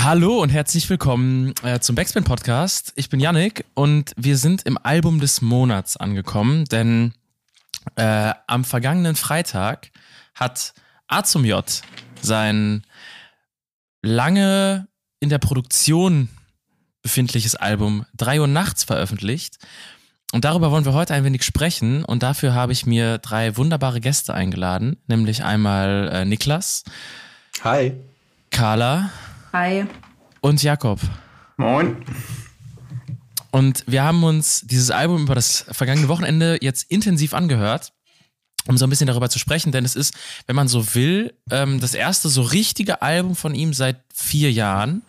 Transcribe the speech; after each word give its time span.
Hallo 0.00 0.40
und 0.40 0.50
herzlich 0.50 0.88
willkommen 0.88 1.54
äh, 1.64 1.80
zum 1.80 1.96
Backspin 1.96 2.22
Podcast. 2.22 2.92
Ich 2.94 3.08
bin 3.08 3.18
Yannick 3.18 3.64
und 3.74 4.12
wir 4.16 4.36
sind 4.36 4.62
im 4.62 4.78
Album 4.80 5.18
des 5.18 5.42
Monats 5.42 5.96
angekommen, 5.96 6.66
denn 6.66 7.14
äh, 7.96 8.32
am 8.46 8.62
vergangenen 8.62 9.16
Freitag 9.16 9.90
hat 10.36 10.72
A 11.08 11.24
zum 11.24 11.44
J 11.44 11.64
sein 12.22 12.84
lange 14.00 14.86
in 15.18 15.30
der 15.30 15.38
Produktion 15.38 16.28
befindliches 17.02 17.56
Album 17.56 18.06
3 18.18 18.42
Uhr 18.42 18.46
nachts 18.46 18.84
veröffentlicht. 18.84 19.58
Und 20.32 20.44
darüber 20.44 20.70
wollen 20.70 20.84
wir 20.84 20.92
heute 20.94 21.12
ein 21.14 21.24
wenig 21.24 21.42
sprechen. 21.42 22.04
Und 22.04 22.22
dafür 22.22 22.54
habe 22.54 22.72
ich 22.72 22.86
mir 22.86 23.18
drei 23.18 23.56
wunderbare 23.56 24.00
Gäste 24.00 24.32
eingeladen, 24.32 24.96
nämlich 25.08 25.42
einmal 25.42 26.08
äh, 26.12 26.24
Niklas. 26.24 26.84
Hi. 27.64 27.94
Carla. 28.50 29.10
Hi. 29.52 29.86
Und 30.40 30.62
Jakob. 30.62 31.00
Moin. 31.56 31.96
Und 33.50 33.82
wir 33.86 34.02
haben 34.02 34.22
uns 34.22 34.60
dieses 34.66 34.90
Album 34.90 35.22
über 35.22 35.34
das 35.34 35.64
vergangene 35.70 36.08
Wochenende 36.08 36.58
jetzt 36.60 36.90
intensiv 36.90 37.32
angehört, 37.32 37.94
um 38.66 38.76
so 38.76 38.86
ein 38.86 38.90
bisschen 38.90 39.06
darüber 39.06 39.30
zu 39.30 39.38
sprechen, 39.38 39.72
denn 39.72 39.86
es 39.86 39.96
ist, 39.96 40.14
wenn 40.46 40.54
man 40.54 40.68
so 40.68 40.94
will, 40.94 41.32
ähm, 41.50 41.80
das 41.80 41.94
erste 41.94 42.28
so 42.28 42.42
richtige 42.42 43.00
Album 43.00 43.36
von 43.36 43.54
ihm 43.54 43.72
seit 43.72 44.00
vier 44.12 44.52
Jahren. 44.52 45.02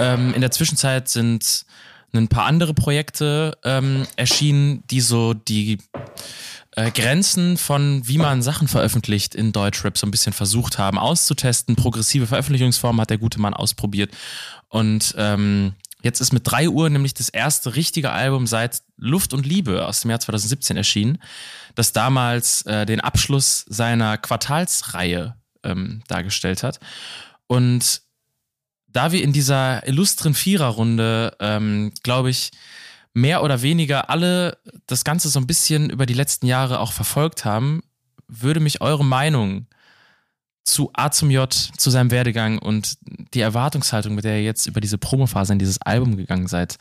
Ähm, 0.00 0.34
in 0.34 0.40
der 0.40 0.50
Zwischenzeit 0.50 1.08
sind 1.08 1.64
ein 2.12 2.26
paar 2.26 2.46
andere 2.46 2.74
Projekte 2.74 3.56
ähm, 3.62 4.04
erschienen, 4.16 4.82
die 4.90 5.00
so 5.00 5.32
die 5.32 5.78
äh, 6.80 6.90
Grenzen 6.90 7.58
von, 7.58 8.06
wie 8.06 8.16
man 8.16 8.42
Sachen 8.42 8.66
veröffentlicht 8.66 9.34
in 9.34 9.52
Deutschrap 9.52 9.98
so 9.98 10.06
ein 10.06 10.10
bisschen 10.10 10.32
versucht 10.32 10.78
haben 10.78 10.98
auszutesten. 10.98 11.76
Progressive 11.76 12.26
Veröffentlichungsformen 12.26 13.00
hat 13.00 13.10
der 13.10 13.18
gute 13.18 13.40
Mann 13.40 13.54
ausprobiert. 13.54 14.10
Und 14.68 15.14
ähm, 15.18 15.74
jetzt 16.02 16.20
ist 16.20 16.32
mit 16.32 16.42
3 16.44 16.70
Uhr 16.70 16.88
nämlich 16.88 17.12
das 17.12 17.28
erste 17.28 17.76
richtige 17.76 18.10
Album 18.12 18.46
seit 18.46 18.82
Luft 18.96 19.34
und 19.34 19.44
Liebe 19.44 19.86
aus 19.86 20.00
dem 20.00 20.10
Jahr 20.10 20.20
2017 20.20 20.76
erschienen, 20.76 21.18
das 21.74 21.92
damals 21.92 22.62
äh, 22.62 22.86
den 22.86 23.00
Abschluss 23.00 23.66
seiner 23.68 24.16
Quartalsreihe 24.16 25.36
ähm, 25.62 26.02
dargestellt 26.08 26.62
hat. 26.62 26.80
Und 27.46 28.02
da 28.86 29.12
wir 29.12 29.22
in 29.22 29.32
dieser 29.32 29.86
illustren 29.86 30.34
Viererrunde, 30.34 31.36
ähm, 31.40 31.92
glaube 32.02 32.30
ich, 32.30 32.50
mehr 33.12 33.42
oder 33.42 33.62
weniger 33.62 34.10
alle 34.10 34.58
das 34.86 35.04
Ganze 35.04 35.28
so 35.28 35.40
ein 35.40 35.46
bisschen 35.46 35.90
über 35.90 36.06
die 36.06 36.14
letzten 36.14 36.46
Jahre 36.46 36.80
auch 36.80 36.92
verfolgt 36.92 37.44
haben, 37.44 37.82
würde 38.28 38.60
mich 38.60 38.80
eure 38.80 39.04
Meinung 39.04 39.66
zu 40.64 40.90
A 40.92 41.10
zum 41.10 41.30
J, 41.30 41.52
zu 41.52 41.90
seinem 41.90 42.10
Werdegang 42.10 42.58
und 42.58 42.96
die 43.34 43.40
Erwartungshaltung, 43.40 44.14
mit 44.14 44.24
der 44.24 44.36
ihr 44.36 44.44
jetzt 44.44 44.66
über 44.66 44.80
diese 44.80 44.98
Promophase 44.98 45.52
in 45.52 45.58
dieses 45.58 45.80
Album 45.82 46.16
gegangen 46.16 46.46
seid, 46.46 46.76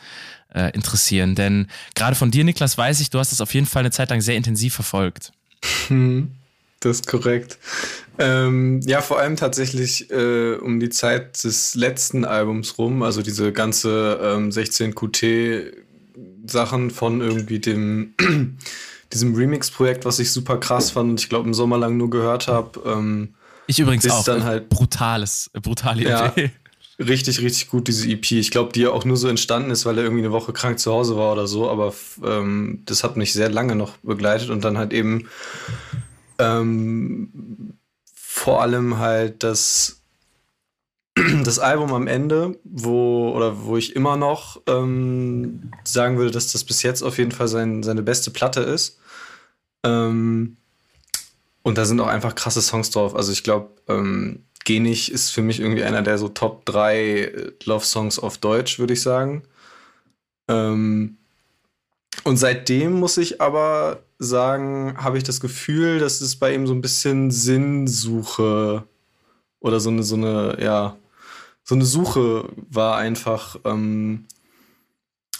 äh, 0.53 0.72
interessieren. 0.73 1.33
Denn 1.35 1.67
gerade 1.95 2.16
von 2.16 2.30
dir, 2.30 2.44
Niklas, 2.44 2.77
weiß 2.77 3.00
ich, 3.00 3.09
du 3.09 3.19
hast 3.19 3.31
es 3.31 3.41
auf 3.41 3.53
jeden 3.53 3.66
Fall 3.66 3.81
eine 3.81 3.91
Zeit 3.91 4.09
lang 4.09 4.22
sehr 4.22 4.35
intensiv 4.35 4.75
verfolgt. 4.75 5.31
Hm, 5.88 6.31
das 6.81 6.97
ist 6.97 7.07
korrekt. 7.07 7.57
Ähm, 8.19 8.81
ja, 8.85 9.01
vor 9.01 9.19
allem 9.19 9.38
tatsächlich 9.38 10.12
äh, 10.12 10.56
um 10.56 10.79
die 10.79 10.89
Zeit 10.89 11.44
des 11.44 11.73
letzten 11.75 12.25
Albums 12.25 12.78
rum, 12.78 13.01
also 13.01 13.22
diese 13.22 13.53
ganze 13.53 14.19
ähm, 14.22 14.51
16 14.51 14.94
QT 14.94 15.23
Sachen 16.52 16.92
von 16.92 17.22
irgendwie 17.22 17.60
dem 17.60 18.14
diesem 19.14 19.34
Remix-Projekt, 19.36 20.06
was 20.06 20.20
ich 20.20 20.32
super 20.32 20.58
krass 20.58 20.92
fand 20.92 21.10
und 21.12 21.20
ich 21.20 21.30
glaube 21.30 21.48
im 21.48 21.54
Sommer 21.54 21.78
lang 21.78 21.98
nur 21.98 22.10
gehört 22.10 22.48
habe. 22.48 22.80
Ähm, 22.86 23.34
ich 23.68 23.80
übrigens 23.80 24.06
ist 24.06 24.12
auch. 24.12 24.24
dann 24.24 24.44
halt 24.44 24.70
brutales, 24.70 25.50
brutale 25.62 26.04
Ja. 26.04 26.28
Idee. 26.32 26.52
richtig, 27.00 27.42
richtig 27.42 27.70
gut, 27.70 27.88
diese 27.88 28.10
EP. 28.10 28.32
Ich 28.32 28.52
glaube, 28.52 28.72
die 28.74 28.82
ja 28.82 28.90
auch 28.90 29.06
nur 29.06 29.18
so 29.18 29.28
entstanden 29.28 29.72
ist, 29.72 29.86
weil 29.86 29.98
er 29.98 30.04
irgendwie 30.04 30.24
eine 30.24 30.32
Woche 30.32 30.54
krank 30.54 30.80
zu 30.80 30.92
Hause 30.92 31.16
war 31.18 31.32
oder 31.34 31.48
so, 31.48 31.70
aber 31.70 31.94
ähm, 32.24 32.81
das 32.86 33.04
hat 33.04 33.16
mich 33.18 33.31
sehr 33.34 33.50
lange 33.50 33.76
noch 33.76 33.98
begleitet 33.98 34.50
und 34.50 34.64
dann 34.64 34.78
halt 34.78 34.92
eben 34.94 35.28
ähm, 36.40 37.74
vor 38.14 38.62
allem 38.62 38.98
halt 38.98 39.44
das, 39.44 39.99
das 41.44 41.59
Album 41.59 41.94
am 41.94 42.08
Ende, 42.08 42.58
wo, 42.64 43.31
oder 43.36 43.64
wo 43.64 43.78
ich 43.78 43.96
immer 43.96 44.18
noch 44.18 44.62
ähm, 44.68 45.72
sagen 45.84 46.18
würde, 46.18 46.31
dass 46.31 46.52
das 46.52 46.64
bis 46.64 46.84
jetzt 46.84 47.02
auf 47.02 47.18
jeden 47.18 47.31
Fall 47.31 47.47
sein, 47.47 47.84
seine 47.84 48.03
beste 48.03 48.31
Platte 48.31 48.62
ist. 48.62 49.00
Ähm, 49.84 50.58
und 51.62 51.78
da 51.78 51.86
sind 51.86 52.00
auch 52.00 52.08
einfach 52.08 52.36
krasse 52.36 52.62
Songs 52.62 52.90
drauf. 52.90 53.16
Also 53.16 53.31
ich 53.31 53.44
glaube, 53.44 53.69
ähm, 53.88 54.44
Geh 54.66 54.80
nicht 54.80 55.12
ist 55.12 55.31
für 55.31 55.42
mich 55.42 55.59
irgendwie 55.59 55.84
einer 55.84 56.02
der 56.02 56.18
so 56.18 56.30
Top 56.30 56.66
3 56.66 57.53
Love-Songs 57.64 58.19
auf 58.19 58.38
Deutsch, 58.38 58.78
würde 58.78 58.94
ich 58.94 59.02
sagen. 59.02 59.44
Ähm, 60.48 61.18
und 62.24 62.38
seitdem 62.38 62.94
muss 62.94 63.18
ich 63.18 63.42
aber 63.42 64.03
sagen, 64.19 64.96
habe 64.98 65.18
ich 65.18 65.24
das 65.24 65.40
Gefühl, 65.40 66.00
dass 66.00 66.22
es 66.22 66.36
bei 66.36 66.53
ihm 66.53 66.68
so 66.68 66.74
ein 66.74 66.81
bisschen 66.81 67.31
Sinnsuche 67.31 68.84
oder 69.59 69.80
so 69.80 69.90
eine, 69.90 70.03
so 70.03 70.16
eine, 70.16 70.58
ja, 70.62 70.97
so 71.64 71.75
eine 71.75 71.86
Suche 71.86 72.50
war 72.70 72.97
einfach. 72.97 73.58
Ähm, 73.66 74.25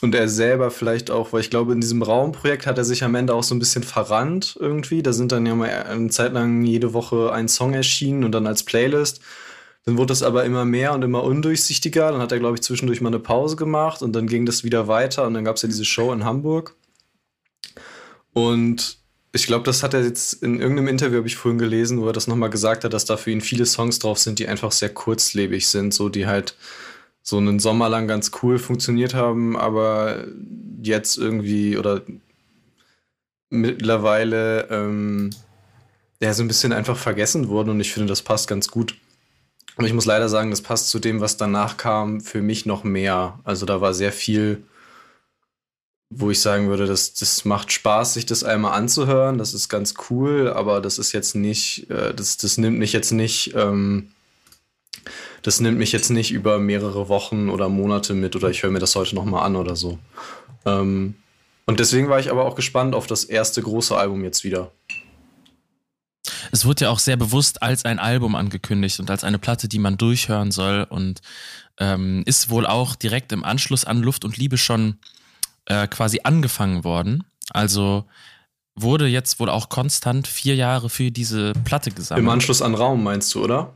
und 0.02 0.16
er 0.16 0.30
selber 0.30 0.72
vielleicht 0.72 1.12
auch, 1.12 1.34
weil 1.34 1.42
ich 1.42 1.50
glaube, 1.50 1.74
in 1.74 1.82
diesem 1.82 2.02
Raumprojekt 2.02 2.66
hat 2.66 2.78
er 2.78 2.86
sich 2.86 3.04
am 3.04 3.16
Ende 3.16 3.34
auch 3.34 3.44
so 3.44 3.54
ein 3.54 3.60
bisschen 3.60 3.84
verrannt 3.84 4.58
irgendwie. 4.60 5.04
Da 5.04 5.12
sind 5.12 5.32
dann 5.32 5.46
ja 5.46 5.56
mal 5.56 5.70
eine 5.70 6.10
Zeit 6.10 6.32
lang 6.34 6.64
jede 6.64 6.94
Woche 6.94 7.34
ein 7.34 7.50
Song 7.50 7.74
erschienen 7.74 8.24
und 8.24 8.32
dann 8.32 8.48
als 8.48 8.64
Playlist. 8.64 9.22
Dann 9.86 9.98
wurde 9.98 10.08
das 10.08 10.24
aber 10.24 10.46
immer 10.46 10.64
mehr 10.66 10.94
und 10.94 11.04
immer 11.04 11.24
undurchsichtiger. 11.24 12.12
Dann 12.12 12.22
hat 12.22 12.32
er, 12.32 12.40
glaube 12.40 12.56
ich, 12.56 12.62
zwischendurch 12.62 13.02
mal 13.02 13.10
eine 13.10 13.20
Pause 13.20 13.58
gemacht 13.58 14.02
und 14.02 14.14
dann 14.14 14.28
ging 14.28 14.46
das 14.46 14.64
wieder 14.64 14.88
weiter 14.88 15.28
und 15.28 15.34
dann 15.34 15.44
gab 15.44 15.58
es 15.58 15.64
ja 15.64 15.68
diese 15.68 15.86
Show 15.86 16.14
in 16.14 16.24
Hamburg. 16.24 16.76
Und 18.32 19.00
ich 19.40 19.48
glaube, 19.48 19.64
das 19.64 19.84
hat 19.84 19.94
er 19.94 20.04
jetzt 20.04 20.34
in 20.44 20.60
irgendeinem 20.60 20.88
Interview, 20.88 21.18
habe 21.18 21.28
ich 21.28 21.36
vorhin 21.36 21.58
gelesen, 21.58 22.02
wo 22.02 22.08
er 22.08 22.14
das 22.14 22.28
nochmal 22.28 22.50
gesagt 22.50 22.84
hat, 22.84 22.94
dass 22.94 23.06
da 23.06 23.18
für 23.18 23.32
ihn 23.32 23.42
viele 23.42 23.66
Songs 23.66 24.00
drauf 24.00 24.20
sind, 24.20 24.40
die 24.40 24.48
einfach 24.48 24.72
sehr 24.72 24.90
kurzlebig 24.90 25.68
sind, 25.68 25.94
so 25.94 26.10
die 26.10 26.28
halt 26.28 26.56
so 27.22 27.38
einen 27.38 27.60
Sommer 27.60 27.90
lang 27.90 28.08
ganz 28.08 28.32
cool 28.42 28.60
funktioniert 28.60 29.14
haben, 29.14 29.56
aber 29.58 30.26
jetzt 30.82 31.18
irgendwie 31.18 31.78
oder 31.78 32.02
mittlerweile 33.50 34.68
ähm, 34.70 35.32
ja 36.22 36.34
so 36.34 36.44
ein 36.44 36.48
bisschen 36.48 36.74
einfach 36.74 36.98
vergessen 36.98 37.48
wurden 37.48 37.72
und 37.72 37.80
ich 37.80 37.94
finde, 37.94 38.08
das 38.08 38.22
passt 38.22 38.48
ganz 38.48 38.70
gut. 38.70 38.96
Und 39.76 39.86
ich 39.86 39.94
muss 39.94 40.06
leider 40.06 40.28
sagen, 40.28 40.50
das 40.50 40.62
passt 40.62 40.90
zu 40.90 41.00
dem, 41.00 41.22
was 41.22 41.38
danach 41.38 41.78
kam, 41.78 42.20
für 42.20 42.42
mich 42.42 42.66
noch 42.66 42.84
mehr. 42.84 43.40
Also 43.46 43.66
da 43.66 43.80
war 43.80 43.94
sehr 43.94 44.12
viel, 44.12 44.64
wo 46.10 46.32
ich 46.32 46.42
sagen 46.42 46.70
würde, 46.70 46.88
das, 46.88 47.14
das 47.14 47.46
macht 47.46 47.72
Spaß, 47.72 48.16
sich 48.16 48.26
das 48.26 48.44
einmal 48.44 48.74
anzuhören. 48.74 49.38
Das 49.38 49.54
ist 49.54 49.70
ganz 49.70 49.94
cool, 50.10 50.52
aber 50.52 50.82
das 50.82 50.98
ist 50.98 51.12
jetzt 51.12 51.36
nicht, 51.36 51.90
äh, 51.90 52.14
das, 52.14 52.38
das 52.38 52.58
nimmt 52.58 52.80
mich 52.80 52.94
jetzt 52.94 53.12
nicht, 53.12 53.54
ähm, 53.56 54.12
das 55.44 55.60
nimmt 55.60 55.78
mich 55.78 55.92
jetzt 55.92 56.10
nicht 56.10 56.32
über 56.32 56.58
mehrere 56.58 57.10
Wochen 57.10 57.50
oder 57.50 57.70
Monate 57.70 58.14
mit 58.14 58.36
oder 58.36 58.50
ich 58.50 58.64
höre 58.64 58.72
mir 58.72 58.80
das 58.80 58.96
heute 58.96 59.16
nochmal 59.16 59.46
an 59.46 59.56
oder 59.56 59.76
so. 59.76 60.00
Ähm, 60.66 61.16
und 61.68 61.80
deswegen 61.80 62.10
war 62.10 62.20
ich 62.20 62.32
aber 62.32 62.46
auch 62.46 62.56
gespannt 62.56 62.96
auf 62.96 63.06
das 63.06 63.24
erste 63.24 63.62
große 63.62 63.96
Album 63.96 64.24
jetzt 64.24 64.44
wieder. 64.44 64.72
Es 66.52 66.66
wurde 66.66 66.86
ja 66.86 66.90
auch 66.90 66.98
sehr 66.98 67.18
bewusst 67.18 67.62
als 67.62 67.86
ein 67.86 68.00
Album 68.00 68.34
angekündigt 68.34 69.00
und 69.00 69.12
als 69.12 69.24
eine 69.24 69.38
Platte, 69.38 69.68
die 69.68 69.78
man 69.78 69.96
durchhören 69.96 70.50
soll 70.50 70.88
und 70.90 71.22
ähm, 71.80 72.24
ist 72.26 72.50
wohl 72.50 72.66
auch 72.66 72.96
direkt 72.96 73.32
im 73.32 73.44
Anschluss 73.44 73.86
an 73.86 74.02
Luft 74.02 74.26
und 74.26 74.38
Liebe 74.38 74.58
schon 74.58 74.98
äh, 75.70 75.88
quasi 75.88 76.20
angefangen 76.24 76.84
worden. 76.84 77.24
Also 77.52 78.04
wurde 78.76 79.08
jetzt 79.08 79.40
wohl 79.40 79.50
auch 79.50 79.70
konstant 79.70 80.28
vier 80.28 80.56
Jahre 80.56 80.90
für 80.90 81.12
diese 81.12 81.54
Platte 81.66 81.92
gesammelt. 81.92 82.24
Im 82.24 82.30
Anschluss 82.30 82.62
an 82.62 82.76
Raum 82.76 83.04
meinst 83.04 83.34
du, 83.34 83.44
oder? 83.44 83.74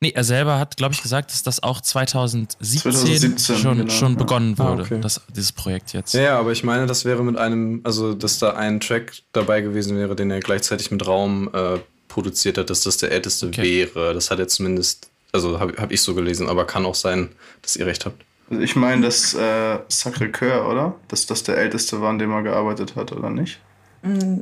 Nee, 0.00 0.12
er 0.14 0.22
selber 0.22 0.60
hat, 0.60 0.76
glaube 0.76 0.94
ich, 0.94 1.02
gesagt, 1.02 1.32
dass 1.32 1.42
das 1.42 1.60
auch 1.62 1.80
2017, 1.80 2.92
2017, 2.92 3.56
schon, 3.56 3.78
genau, 3.78 3.90
schon 3.90 4.12
ja. 4.12 4.18
begonnen 4.18 4.54
Ah, 4.58 4.68
wurde, 4.68 4.82
okay. 4.84 5.00
das, 5.00 5.20
dieses 5.34 5.50
Projekt 5.50 5.92
jetzt. 5.92 6.14
Ja, 6.14 6.20
ja, 6.20 6.38
aber 6.38 6.52
ich 6.52 6.62
meine, 6.62 6.86
das 6.86 7.04
wäre 7.04 7.24
mit 7.24 7.36
einem, 7.36 7.80
also 7.82 8.14
dass 8.14 8.38
da 8.38 8.52
ein 8.54 8.78
Track 8.78 9.12
dabei 9.32 9.60
gewesen 9.60 9.96
wäre, 9.96 10.14
den 10.14 10.30
er 10.30 10.38
gleichzeitig 10.38 10.92
mit 10.92 11.04
Raum 11.04 11.50
äh, 11.52 11.78
produziert 12.06 12.58
hat, 12.58 12.70
dass 12.70 12.82
das 12.82 12.98
der 12.98 13.10
älteste 13.10 13.48
Okay. 13.48 13.90
wäre. 13.94 14.14
Das 14.14 14.30
hat 14.30 14.38
er 14.38 14.46
zumindest 14.46 15.10
Also 15.32 15.58
habe 15.58 15.74
hab 15.76 15.90
ich 15.90 16.00
so 16.00 16.14
gelesen, 16.14 16.48
aber 16.48 16.64
kann 16.64 16.86
auch 16.86 16.94
sein, 16.94 17.30
dass 17.62 17.74
ihr 17.76 17.84
recht 17.86 18.06
habt. 18.06 18.24
Also 18.50 18.62
ich 18.62 18.76
meine, 18.76 19.02
dass 19.02 19.34
äh, 19.34 19.78
Sacré-Cœur, 19.88 20.68
oder? 20.68 20.94
Dass 21.08 21.26
das 21.26 21.42
der 21.42 21.56
älteste 21.58 22.00
war, 22.00 22.10
an 22.10 22.18
dem 22.18 22.32
er 22.32 22.42
gearbeitet 22.42 22.96
hat, 22.96 23.12
oder 23.12 23.30
nicht? 23.30 23.60
Mm, 24.02 24.40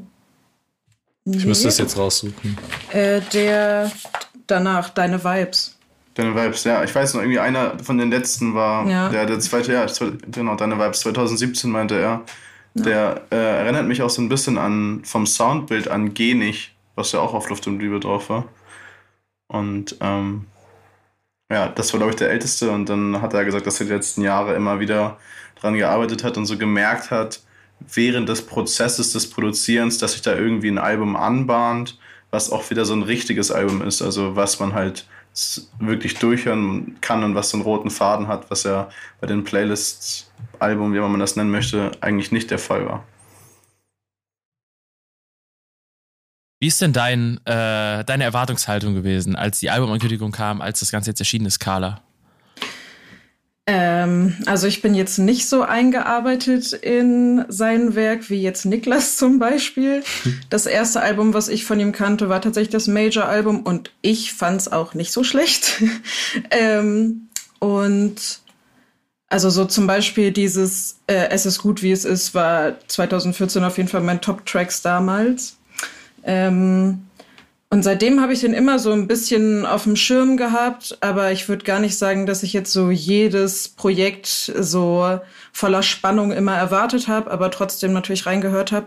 ich 1.25 1.45
müsste 1.45 1.67
das 1.67 1.79
jetzt 1.79 1.99
raussuchen. 1.99 2.57
Äh, 2.93 3.21
der 3.33 3.91
danach, 4.47 4.91
deine 4.91 5.23
Vibes. 5.23 5.77
Deine 6.15 6.35
Vibes, 6.35 6.65
ja. 6.65 6.85
Ich 6.85 6.95
weiß 6.95 7.15
noch, 7.15 7.21
irgendwie 7.21 7.41
einer 7.41 7.79
von 7.81 7.99
den 7.99 8.11
letzten 8.11 8.55
war, 8.55 8.89
ja. 8.89 9.09
der, 9.09 9.27
der 9.27 9.41
zweite, 9.41 9.73
ja, 9.73 9.87
genau, 10.31 10.55
deine 10.55 10.79
Vibes 10.79 11.01
2017 11.01 11.71
meinte 11.71 11.97
er. 11.97 12.23
Ja. 12.75 12.83
Der 12.83 13.23
äh, 13.31 13.37
erinnert 13.37 13.87
mich 13.87 14.03
auch 14.03 14.11
so 14.11 14.23
ein 14.23 14.29
bisschen 14.29 14.57
an, 14.57 15.03
vom 15.05 15.27
Soundbild 15.27 15.89
an 15.89 16.15
Genig, 16.15 16.77
was 16.95 17.13
ja 17.13 17.21
auch 17.21 17.35
auf 17.35 17.49
Luft 17.49 17.67
und 17.67 17.81
Liebe 17.81 17.99
drauf 18.01 18.31
war. 18.31 18.45
Und 19.49 19.97
ähm, 20.01 20.47
ja, 21.51 21.69
das 21.69 21.93
war, 21.93 21.99
glaube 21.99 22.11
ich, 22.11 22.17
der 22.17 22.31
Älteste. 22.31 22.71
Und 22.71 22.89
dann 22.89 23.21
hat 23.21 23.35
er 23.35 23.45
gesagt, 23.45 23.67
dass 23.67 23.81
er 23.81 23.87
die 23.87 23.93
letzten 23.93 24.23
Jahre 24.23 24.55
immer 24.55 24.81
wieder 24.81 25.19
dran 25.61 25.75
gearbeitet 25.75 26.25
hat 26.25 26.37
und 26.37 26.47
so 26.47 26.59
gemerkt 26.59 27.11
hat, 27.11 27.41
während 27.93 28.29
des 28.29 28.43
Prozesses 28.43 29.13
des 29.13 29.31
Produzierens, 29.31 29.99
dass 29.99 30.13
sich 30.13 30.23
da 30.23 30.35
irgendwie 30.35 30.69
ein 30.69 30.79
Album 30.79 31.17
anbahnt, 31.17 31.99
was 32.31 32.51
auch 32.51 32.69
wieder 32.71 32.85
so 32.85 32.95
ein 32.95 33.03
richtiges 33.03 33.51
Album 33.51 33.83
ist. 33.83 34.03
Also 34.03 34.37
was 34.37 34.59
man 34.61 34.75
halt 34.75 35.07
wirklich 35.79 36.19
durchhören 36.19 36.97
kann 37.01 37.23
und 37.23 37.35
was 37.35 37.51
so 37.51 37.59
einen 37.59 37.65
roten 37.65 37.91
Faden 37.91 38.27
hat, 38.29 38.51
was 38.51 38.65
ja 38.65 38.89
bei 39.21 39.27
den 39.27 39.45
Playlists, 39.45 40.31
Album, 40.59 40.95
wie 40.95 41.01
man 41.01 41.21
das 41.21 41.37
nennen 41.37 41.51
möchte, 41.51 41.93
eigentlich 42.01 42.33
nicht 42.33 42.51
der 42.51 42.59
Fall 42.59 42.87
war. 42.87 43.05
Wie 46.67 46.69
ist 46.69 46.83
denn 46.83 46.93
dein, 46.93 47.37
äh, 47.45 48.03
deine 48.05 48.25
Erwartungshaltung 48.25 48.97
gewesen, 48.97 49.37
als 49.37 49.61
die 49.61 49.71
Albumankündigung 49.71 50.33
kam, 50.33 50.61
als 50.61 50.81
das 50.81 50.91
Ganze 50.91 51.11
jetzt 51.11 51.21
erschienen 51.21 51.47
ist, 51.47 51.61
Carla? 51.61 52.01
Ähm, 53.69 54.35
also 54.47 54.67
ich 54.67 54.83
bin 54.83 54.97
jetzt 54.97 55.19
nicht 55.19 55.49
so 55.49 55.63
eingearbeitet 55.63 56.73
in 56.73 57.45
sein 57.47 57.95
Werk 57.95 58.31
wie 58.31 58.43
jetzt 58.43 58.65
Niklas 58.65 59.17
zum 59.17 59.39
Beispiel. 59.39 60.03
Das 60.51 60.67
erste 60.67 61.03
Album, 61.03 61.35
was 61.35 61.47
ich 61.47 61.65
von 61.65 61.79
ihm 61.79 61.93
kannte, 61.93 62.29
war 62.29 62.41
tatsächlich 62.41 62.73
das 62.73 62.89
Major-Album 62.89 63.63
und 63.63 63.93
ich 64.03 64.33
fand 64.33 64.61
es 64.61 64.73
auch 64.73 64.95
nicht 64.95 65.13
so 65.13 65.23
schlecht. 65.23 65.81
ähm, 66.51 67.29
und 67.61 68.41
also 69.29 69.51
so 69.51 69.67
zum 69.67 69.87
Beispiel 69.87 70.33
dieses 70.33 70.99
äh, 71.07 71.29
Es 71.31 71.47
ist 71.47 71.61
gut, 71.61 71.85
wie 71.85 71.93
es 71.93 72.05
ist, 72.05 72.35
war 72.35 72.75
2014 72.89 73.63
auf 73.63 73.77
jeden 73.77 73.89
Fall 73.89 74.01
mein 74.01 74.21
Top-Tracks 74.21 74.83
damals. 74.83 75.56
Ähm, 76.27 77.07
und 77.69 77.83
seitdem 77.83 78.21
habe 78.21 78.33
ich 78.33 78.41
den 78.41 78.55
immer 78.55 78.79
so 78.79 78.93
ein 78.93 79.09
bisschen 79.09 79.67
auf 79.67 79.85
dem 79.85 79.97
Schirm 79.97 80.37
gehabt, 80.37 80.99
aber 81.01 81.33
ich 81.33 81.49
würde 81.49 81.65
gar 81.65 81.81
nicht 81.81 81.99
sagen, 81.99 82.27
dass 82.27 82.43
ich 82.43 82.53
jetzt 82.53 82.73
so 82.73 82.91
jedes 82.91 83.69
Projekt 83.69 84.27
so 84.27 85.19
voller 85.53 85.83
Spannung 85.83 86.31
immer 86.31 86.55
erwartet 86.55 87.09
habe, 87.09 87.31
aber 87.31 87.51
trotzdem 87.51 87.93
natürlich 87.93 88.27
reingehört 88.27 88.71
habe. 88.71 88.87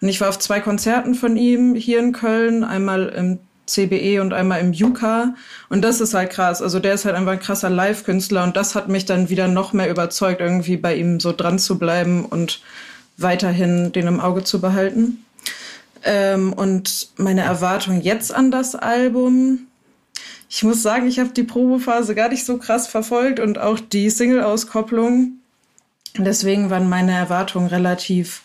Und 0.00 0.08
ich 0.08 0.20
war 0.20 0.30
auf 0.30 0.38
zwei 0.38 0.60
Konzerten 0.60 1.14
von 1.14 1.36
ihm 1.36 1.74
hier 1.74 1.98
in 1.98 2.12
Köln, 2.12 2.64
einmal 2.64 3.08
im 3.08 3.40
CBE 3.66 4.20
und 4.20 4.32
einmal 4.32 4.60
im 4.60 4.72
Juka. 4.72 5.34
Und 5.68 5.82
das 5.82 6.00
ist 6.00 6.14
halt 6.14 6.30
krass. 6.30 6.62
Also 6.62 6.80
der 6.80 6.94
ist 6.94 7.04
halt 7.04 7.16
einfach 7.16 7.32
ein 7.32 7.40
krasser 7.40 7.70
Live-Künstler 7.70 8.44
und 8.44 8.56
das 8.56 8.74
hat 8.74 8.88
mich 8.88 9.04
dann 9.04 9.28
wieder 9.28 9.48
noch 9.48 9.72
mehr 9.72 9.90
überzeugt, 9.90 10.40
irgendwie 10.40 10.76
bei 10.76 10.94
ihm 10.94 11.20
so 11.20 11.32
dran 11.32 11.58
zu 11.58 11.78
bleiben 11.78 12.24
und 12.24 12.62
weiterhin 13.16 13.92
den 13.92 14.06
im 14.06 14.20
Auge 14.20 14.44
zu 14.44 14.60
behalten. 14.60 15.23
Ähm, 16.04 16.52
und 16.52 17.08
meine 17.16 17.42
Erwartung 17.42 18.00
jetzt 18.00 18.32
an 18.34 18.50
das 18.50 18.74
Album, 18.74 19.66
ich 20.48 20.62
muss 20.62 20.82
sagen, 20.82 21.08
ich 21.08 21.18
habe 21.18 21.30
die 21.30 21.42
Probephase 21.42 22.14
gar 22.14 22.28
nicht 22.28 22.44
so 22.44 22.58
krass 22.58 22.86
verfolgt 22.86 23.40
und 23.40 23.58
auch 23.58 23.80
die 23.80 24.10
Single-Auskopplung. 24.10 25.38
Deswegen 26.16 26.70
waren 26.70 26.88
meine 26.88 27.12
Erwartungen 27.12 27.66
relativ 27.66 28.42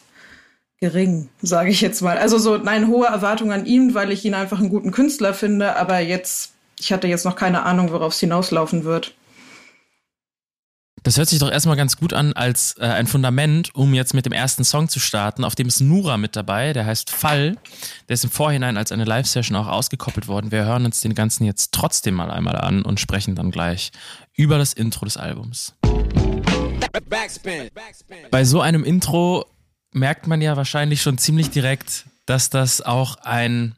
gering, 0.79 1.29
sage 1.41 1.69
ich 1.69 1.81
jetzt 1.81 2.01
mal. 2.01 2.17
Also 2.17 2.37
so, 2.37 2.57
nein, 2.57 2.87
hohe 2.87 3.05
Erwartungen 3.05 3.51
an 3.51 3.65
ihn, 3.65 3.93
weil 3.93 4.11
ich 4.11 4.23
ihn 4.25 4.33
einfach 4.33 4.59
einen 4.59 4.69
guten 4.69 4.91
Künstler 4.91 5.33
finde, 5.33 5.75
aber 5.75 5.99
jetzt, 5.99 6.53
ich 6.79 6.93
hatte 6.93 7.07
jetzt 7.07 7.25
noch 7.25 7.35
keine 7.35 7.63
Ahnung, 7.63 7.91
worauf 7.91 8.13
es 8.13 8.19
hinauslaufen 8.19 8.85
wird. 8.85 9.13
Das 11.09 11.17
hört 11.17 11.27
sich 11.27 11.39
doch 11.39 11.49
erstmal 11.49 11.75
ganz 11.75 11.97
gut 11.97 12.13
an 12.13 12.33
als 12.33 12.75
äh, 12.77 12.85
ein 12.85 13.07
Fundament, 13.07 13.73
um 13.73 13.95
jetzt 13.95 14.13
mit 14.13 14.27
dem 14.27 14.31
ersten 14.31 14.63
Song 14.63 14.89
zu 14.89 14.99
starten. 14.99 15.43
Auf 15.43 15.55
dem 15.55 15.67
ist 15.67 15.81
Nura 15.81 16.17
mit 16.17 16.35
dabei, 16.35 16.71
der 16.71 16.85
heißt 16.85 17.09
Fall. 17.09 17.57
Der 18.07 18.13
ist 18.13 18.25
im 18.25 18.29
Vorhinein 18.29 18.77
als 18.77 18.91
eine 18.91 19.05
Live-Session 19.05 19.57
auch 19.57 19.65
ausgekoppelt 19.65 20.27
worden. 20.27 20.51
Wir 20.51 20.65
hören 20.65 20.85
uns 20.85 21.01
den 21.01 21.15
ganzen 21.15 21.45
jetzt 21.45 21.73
trotzdem 21.73 22.13
mal 22.13 22.29
einmal 22.29 22.57
an 22.57 22.83
und 22.83 22.99
sprechen 22.99 23.33
dann 23.33 23.49
gleich 23.49 23.91
über 24.35 24.59
das 24.59 24.73
Intro 24.73 25.03
des 25.03 25.17
Albums. 25.17 25.73
Backspin. 27.09 27.71
Bei 28.29 28.45
so 28.45 28.61
einem 28.61 28.83
Intro 28.83 29.47
merkt 29.91 30.27
man 30.27 30.41
ja 30.41 30.57
wahrscheinlich 30.57 31.01
schon 31.01 31.17
ziemlich 31.17 31.49
direkt, 31.49 32.05
dass 32.27 32.51
das 32.51 32.81
auch 32.81 33.15
ein 33.23 33.73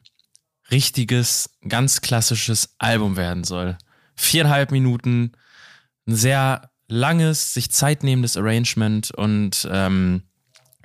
richtiges, 0.70 1.48
ganz 1.66 2.02
klassisches 2.02 2.74
Album 2.76 3.16
werden 3.16 3.44
soll. 3.44 3.78
Viereinhalb 4.16 4.70
Minuten, 4.70 5.32
ein 6.06 6.14
sehr 6.14 6.68
langes, 6.92 7.54
sich 7.54 7.70
zeitnehmendes 7.70 8.36
Arrangement 8.36 9.10
und 9.12 9.66
ähm, 9.70 10.22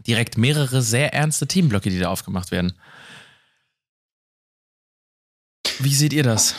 direkt 0.08 0.38
mehrere 0.38 0.82
sehr 0.82 1.14
ernste 1.14 1.48
Themenblöcke, 1.48 1.90
die 1.90 2.00
da 2.00 2.10
aufgemacht 2.10 2.52
werden. 2.52 2.74
Wie 5.80 5.94
seht 5.94 6.14
ihr 6.14 6.24
das? 6.24 6.56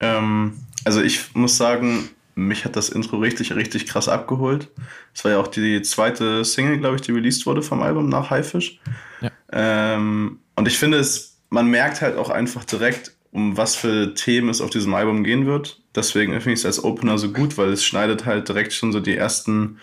Ähm, 0.00 0.58
also 0.84 1.02
ich 1.02 1.34
muss 1.34 1.56
sagen, 1.56 2.10
mich 2.34 2.64
hat 2.64 2.76
das 2.76 2.90
Intro 2.90 3.16
richtig, 3.16 3.54
richtig 3.54 3.86
krass 3.86 4.08
abgeholt. 4.08 4.68
Es 5.14 5.24
war 5.24 5.32
ja 5.32 5.38
auch 5.38 5.48
die 5.48 5.82
zweite 5.82 6.44
Single, 6.44 6.78
glaube 6.78 6.96
ich, 6.96 7.02
die 7.02 7.12
released 7.12 7.46
wurde 7.46 7.62
vom 7.62 7.82
Album 7.82 8.08
nach 8.08 8.30
Haifisch. 8.30 8.80
Ja. 9.20 9.30
Ähm, 9.52 10.40
und 10.56 10.68
ich 10.68 10.78
finde 10.78 10.98
es, 10.98 11.38
man 11.48 11.66
merkt 11.68 12.00
halt 12.00 12.16
auch 12.16 12.30
einfach 12.30 12.64
direkt, 12.64 13.16
um 13.32 13.56
was 13.56 13.76
für 13.76 14.14
Themen 14.14 14.48
es 14.48 14.60
auf 14.60 14.70
diesem 14.70 14.94
Album 14.94 15.24
gehen 15.24 15.46
wird. 15.46 15.82
Deswegen 15.94 16.32
finde 16.32 16.52
ich 16.52 16.60
es 16.60 16.66
als 16.66 16.82
Opener 16.82 17.18
so 17.18 17.32
gut, 17.32 17.58
weil 17.58 17.70
es 17.70 17.84
schneidet 17.84 18.26
halt 18.26 18.48
direkt 18.48 18.72
schon 18.72 18.92
so 18.92 19.00
die 19.00 19.16
ersten 19.16 19.78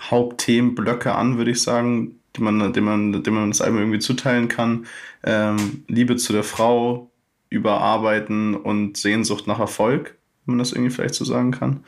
Hauptthemenblöcke 0.00 1.14
an, 1.14 1.38
würde 1.38 1.50
ich 1.52 1.62
sagen, 1.62 2.20
die 2.36 2.42
man, 2.42 2.72
dem 2.72 2.84
man, 2.84 3.22
dem 3.22 3.34
man 3.34 3.50
das 3.50 3.60
Album 3.60 3.78
irgendwie 3.78 3.98
zuteilen 4.00 4.48
kann. 4.48 4.86
Ähm, 5.22 5.84
Liebe 5.88 6.16
zu 6.16 6.32
der 6.32 6.44
Frau, 6.44 7.10
Überarbeiten 7.50 8.54
und 8.54 8.96
Sehnsucht 8.96 9.46
nach 9.46 9.60
Erfolg, 9.60 10.16
wenn 10.44 10.56
man 10.56 10.58
das 10.58 10.72
irgendwie 10.72 10.90
vielleicht 10.90 11.14
so 11.14 11.24
sagen 11.24 11.52
kann. 11.52 11.84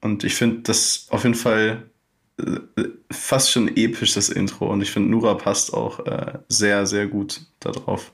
Und 0.00 0.24
ich 0.24 0.34
finde 0.34 0.62
das 0.62 1.06
auf 1.10 1.24
jeden 1.24 1.34
Fall 1.34 1.90
äh, 2.38 2.84
fast 3.10 3.50
schon 3.50 3.76
episch, 3.76 4.14
das 4.14 4.28
Intro. 4.28 4.70
Und 4.70 4.80
ich 4.80 4.90
finde, 4.90 5.10
Nura 5.10 5.34
passt 5.34 5.72
auch 5.72 6.04
äh, 6.06 6.38
sehr, 6.48 6.86
sehr 6.86 7.06
gut 7.06 7.42
darauf. 7.60 8.12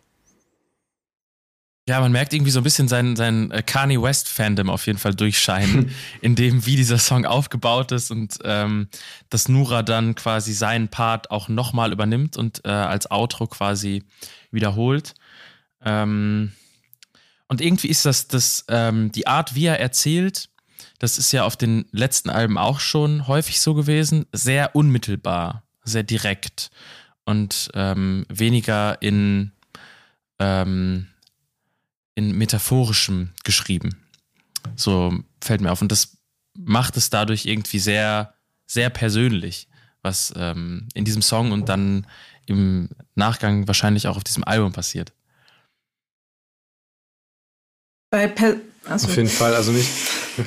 Ja, 1.87 2.01
man 2.01 2.13
merkt 2.13 2.33
irgendwie 2.33 2.51
so 2.51 2.61
ein 2.61 2.65
bisschen 2.65 2.89
sein, 2.89 3.15
sein 3.15 3.51
äh, 3.51 3.63
Kanye 3.63 4.01
West-Fandom 4.01 4.71
auf 4.71 4.87
jeden 4.87 4.99
Fall 4.99 5.15
durchscheinen, 5.15 5.91
in 6.23 6.35
dem, 6.35 6.65
wie 6.65 6.77
dieser 6.77 6.97
Song 6.97 7.27
aufgebaut 7.27 7.93
ist 7.93 8.11
und 8.11 8.39
ähm, 8.43 8.89
dass 9.29 9.51
Nura 9.51 9.83
dann 9.83 10.15
quasi 10.15 10.55
seinen 10.55 10.89
Part 10.89 11.31
auch 11.31 11.49
nochmal 11.49 11.93
übernimmt 11.93 12.39
und 12.39 12.65
äh, 12.65 12.71
als 12.71 13.11
Outro 13.11 13.47
quasi 13.49 14.03
wiederholt. 14.51 15.15
Ähm, 15.85 16.53
und 17.49 17.61
irgendwie 17.61 17.89
ist 17.89 18.07
das, 18.07 18.29
das 18.29 18.65
ähm, 18.69 19.13
die 19.13 19.27
Art, 19.27 19.55
wie 19.55 19.67
er 19.67 19.79
erzählt, 19.79 20.49
das 20.99 21.19
ist 21.19 21.33
ja 21.33 21.45
auf 21.45 21.57
den 21.57 21.85
letzten 21.93 22.31
Alben 22.31 22.57
auch 22.57 22.81
schon 22.81 23.29
häufig 23.29 23.61
so 23.61 23.75
gewesen, 23.75 24.25
sehr 24.33 24.75
unmittelbar, 24.75 25.65
sehr 25.85 26.03
direkt 26.03 26.71
und 27.27 27.69
ähm, 27.75 28.25
weniger 28.31 29.03
in 29.03 29.53
ähm, 30.39 31.09
in 32.15 32.37
metaphorischem 32.37 33.31
geschrieben. 33.45 33.97
So 34.77 35.19
fällt 35.43 35.61
mir 35.61 35.73
auf. 35.73 35.83
Und 35.83 35.93
das 35.93 36.17
macht 36.57 36.97
es 36.97 37.11
dadurch 37.11 37.47
irgendwie 37.47 37.79
sehr, 37.79 38.35
sehr 38.67 38.91
persönlich, 38.91 39.69
was 40.03 40.33
ähm, 40.37 40.89
in 40.95 41.05
diesem 41.05 41.23
Song 41.23 41.53
und 41.53 41.69
dann 41.69 42.07
im 42.47 42.89
Nachgang 43.15 43.67
wahrscheinlich 43.67 44.07
auch 44.07 44.17
auf 44.17 44.25
diesem 44.25 44.45
Album 44.45 44.73
passiert. 44.73 45.13
Bei 48.11 48.29
per 48.29 48.57
also. 48.87 49.09
Auf 49.09 49.17
jeden 49.17 49.29
Fall, 49.29 49.55
also 49.55 49.73
nicht. 49.73 49.89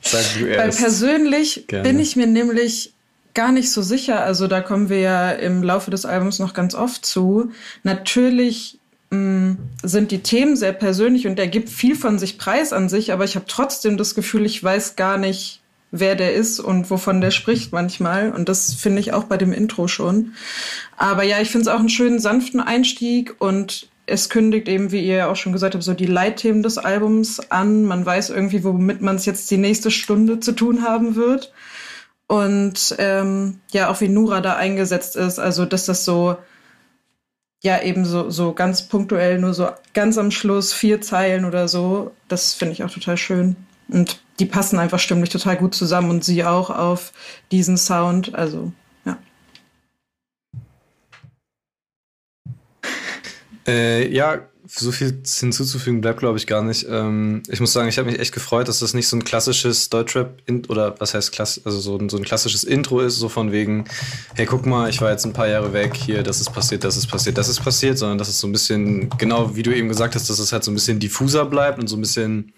Sag 0.00 0.24
du 0.38 0.46
erst. 0.46 0.78
Weil 0.78 0.84
persönlich 0.84 1.66
Gerne. 1.66 1.88
bin 1.88 1.98
ich 1.98 2.16
mir 2.16 2.26
nämlich 2.26 2.94
gar 3.34 3.52
nicht 3.52 3.70
so 3.70 3.82
sicher. 3.82 4.22
Also 4.22 4.46
da 4.46 4.60
kommen 4.60 4.88
wir 4.88 5.00
ja 5.00 5.30
im 5.32 5.62
Laufe 5.62 5.90
des 5.90 6.04
Albums 6.04 6.38
noch 6.38 6.54
ganz 6.54 6.74
oft 6.74 7.04
zu. 7.04 7.52
Natürlich 7.82 8.78
sind 9.12 10.10
die 10.10 10.22
Themen 10.22 10.56
sehr 10.56 10.72
persönlich 10.72 11.26
und 11.26 11.38
er 11.38 11.46
gibt 11.46 11.68
viel 11.68 11.96
von 11.96 12.18
sich 12.18 12.38
preis 12.38 12.72
an 12.72 12.88
sich, 12.88 13.12
aber 13.12 13.24
ich 13.24 13.36
habe 13.36 13.44
trotzdem 13.46 13.98
das 13.98 14.14
Gefühl, 14.14 14.46
ich 14.46 14.62
weiß 14.62 14.96
gar 14.96 15.18
nicht, 15.18 15.60
wer 15.90 16.14
der 16.14 16.32
ist 16.32 16.58
und 16.58 16.90
wovon 16.90 17.20
der 17.20 17.30
spricht 17.30 17.72
manchmal. 17.72 18.32
Und 18.32 18.48
das 18.48 18.74
finde 18.74 19.00
ich 19.00 19.12
auch 19.12 19.24
bei 19.24 19.36
dem 19.36 19.52
Intro 19.52 19.86
schon. 19.86 20.32
Aber 20.96 21.22
ja, 21.22 21.40
ich 21.40 21.50
finde 21.50 21.68
es 21.68 21.74
auch 21.74 21.78
einen 21.78 21.90
schönen 21.90 22.18
sanften 22.18 22.60
Einstieg 22.60 23.34
und 23.38 23.88
es 24.06 24.30
kündigt 24.30 24.68
eben, 24.68 24.90
wie 24.90 25.06
ihr 25.06 25.16
ja 25.16 25.30
auch 25.30 25.36
schon 25.36 25.52
gesagt 25.52 25.74
habt, 25.74 25.84
so 25.84 25.94
die 25.94 26.06
Leitthemen 26.06 26.62
des 26.62 26.78
Albums 26.78 27.38
an. 27.50 27.84
Man 27.84 28.04
weiß 28.04 28.30
irgendwie, 28.30 28.64
womit 28.64 29.02
man 29.02 29.16
es 29.16 29.26
jetzt 29.26 29.50
die 29.50 29.58
nächste 29.58 29.90
Stunde 29.90 30.40
zu 30.40 30.52
tun 30.52 30.82
haben 30.82 31.14
wird. 31.14 31.52
Und 32.26 32.94
ähm, 32.98 33.60
ja, 33.72 33.90
auch 33.90 34.00
wie 34.00 34.08
Nura 34.08 34.40
da 34.40 34.56
eingesetzt 34.56 35.16
ist, 35.16 35.38
also 35.38 35.66
dass 35.66 35.84
das 35.84 36.06
so, 36.06 36.36
ja, 37.62 37.80
eben 37.80 38.04
so, 38.04 38.28
so 38.28 38.52
ganz 38.52 38.88
punktuell, 38.88 39.38
nur 39.38 39.54
so 39.54 39.68
ganz 39.94 40.18
am 40.18 40.30
Schluss 40.30 40.72
vier 40.72 41.00
Zeilen 41.00 41.44
oder 41.44 41.68
so, 41.68 42.12
das 42.28 42.54
finde 42.54 42.72
ich 42.72 42.82
auch 42.82 42.90
total 42.90 43.16
schön. 43.16 43.56
Und 43.88 44.20
die 44.40 44.46
passen 44.46 44.78
einfach 44.78 44.98
stimmlich 44.98 45.30
total 45.30 45.56
gut 45.56 45.74
zusammen 45.74 46.10
und 46.10 46.24
sie 46.24 46.44
auch 46.44 46.70
auf 46.70 47.12
diesen 47.52 47.76
Sound. 47.76 48.34
Also, 48.34 48.72
ja. 49.04 49.18
Äh, 53.66 54.08
ja, 54.08 54.40
so 54.66 54.92
viel 54.92 55.22
hinzuzufügen 55.24 56.00
bleibt, 56.00 56.20
glaube 56.20 56.38
ich, 56.38 56.46
gar 56.46 56.62
nicht. 56.62 56.86
Ähm, 56.88 57.42
ich 57.48 57.60
muss 57.60 57.72
sagen, 57.72 57.88
ich 57.88 57.98
habe 57.98 58.10
mich 58.10 58.20
echt 58.20 58.32
gefreut, 58.32 58.68
dass 58.68 58.78
das 58.78 58.94
nicht 58.94 59.08
so 59.08 59.16
ein 59.16 59.24
klassisches 59.24 59.90
Deutschrap 59.90 60.42
oder 60.68 60.94
was 61.00 61.14
heißt 61.14 61.32
klass 61.32 61.60
also 61.64 61.80
so 61.80 61.96
ein, 61.96 62.08
so 62.08 62.16
ein 62.16 62.24
klassisches 62.24 62.64
Intro 62.64 63.00
ist, 63.00 63.18
so 63.18 63.28
von 63.28 63.52
wegen, 63.52 63.84
hey, 64.34 64.46
guck 64.46 64.66
mal, 64.66 64.88
ich 64.88 65.00
war 65.00 65.10
jetzt 65.10 65.24
ein 65.24 65.32
paar 65.32 65.48
Jahre 65.48 65.72
weg, 65.72 65.96
hier, 65.96 66.22
das 66.22 66.40
ist 66.40 66.52
passiert, 66.52 66.84
das 66.84 66.96
ist 66.96 67.08
passiert, 67.08 67.38
das 67.38 67.48
ist 67.48 67.60
passiert, 67.60 67.98
sondern 67.98 68.18
dass 68.18 68.28
es 68.28 68.38
so 68.38 68.46
ein 68.46 68.52
bisschen, 68.52 69.10
genau 69.18 69.56
wie 69.56 69.62
du 69.62 69.74
eben 69.74 69.88
gesagt 69.88 70.14
hast, 70.14 70.30
dass 70.30 70.38
es 70.38 70.52
halt 70.52 70.64
so 70.64 70.70
ein 70.70 70.74
bisschen 70.74 71.00
diffuser 71.00 71.44
bleibt 71.44 71.78
und 71.78 71.88
so 71.88 71.96
ein 71.96 72.00
bisschen 72.00 72.52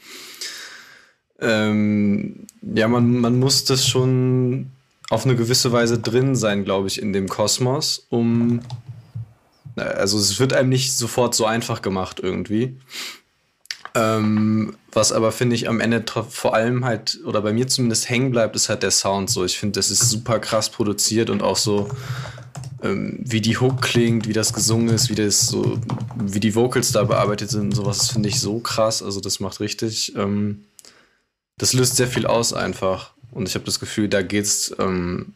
ähm, 1.40 2.46
ja, 2.62 2.88
man, 2.88 3.18
man 3.18 3.38
muss 3.38 3.64
das 3.64 3.86
schon 3.86 4.70
auf 5.10 5.24
eine 5.24 5.36
gewisse 5.36 5.72
Weise 5.72 5.98
drin 5.98 6.34
sein, 6.34 6.64
glaube 6.64 6.88
ich, 6.88 7.00
in 7.00 7.12
dem 7.12 7.28
Kosmos, 7.28 8.06
um. 8.08 8.60
Also 9.76 10.18
es 10.18 10.38
wird 10.38 10.52
einem 10.52 10.68
nicht 10.68 10.96
sofort 10.96 11.34
so 11.34 11.46
einfach 11.46 11.82
gemacht 11.82 12.20
irgendwie. 12.22 12.76
Ähm, 13.96 14.76
was 14.92 15.12
aber 15.12 15.30
finde 15.30 15.54
ich 15.54 15.68
am 15.68 15.80
Ende 15.80 16.04
vor 16.28 16.54
allem 16.54 16.84
halt, 16.84 17.20
oder 17.24 17.42
bei 17.42 17.52
mir 17.52 17.68
zumindest 17.68 18.08
hängen 18.08 18.32
bleibt, 18.32 18.56
ist 18.56 18.68
halt 18.68 18.82
der 18.82 18.90
Sound 18.90 19.30
so. 19.30 19.44
Ich 19.44 19.58
finde, 19.58 19.78
das 19.78 19.90
ist 19.90 20.10
super 20.10 20.40
krass 20.40 20.70
produziert 20.70 21.30
und 21.30 21.42
auch 21.42 21.56
so, 21.56 21.88
ähm, 22.82 23.20
wie 23.20 23.40
die 23.40 23.56
Hook 23.56 23.82
klingt, 23.82 24.28
wie 24.28 24.32
das 24.32 24.52
gesungen 24.52 24.88
ist, 24.88 25.10
wie 25.10 25.14
das 25.14 25.46
so, 25.46 25.78
wie 26.16 26.40
die 26.40 26.54
Vocals 26.54 26.92
da 26.92 27.04
bearbeitet 27.04 27.50
sind, 27.50 27.74
sowas 27.74 28.10
finde 28.10 28.28
ich 28.28 28.40
so 28.40 28.58
krass. 28.58 29.02
Also 29.02 29.20
das 29.20 29.38
macht 29.40 29.60
richtig. 29.60 30.14
Ähm, 30.16 30.64
das 31.56 31.72
löst 31.72 31.96
sehr 31.96 32.08
viel 32.08 32.26
aus 32.26 32.52
einfach. 32.52 33.12
Und 33.30 33.48
ich 33.48 33.54
habe 33.54 33.64
das 33.64 33.78
Gefühl, 33.78 34.08
da 34.08 34.22
geht's 34.22 34.74
ähm, 34.78 35.34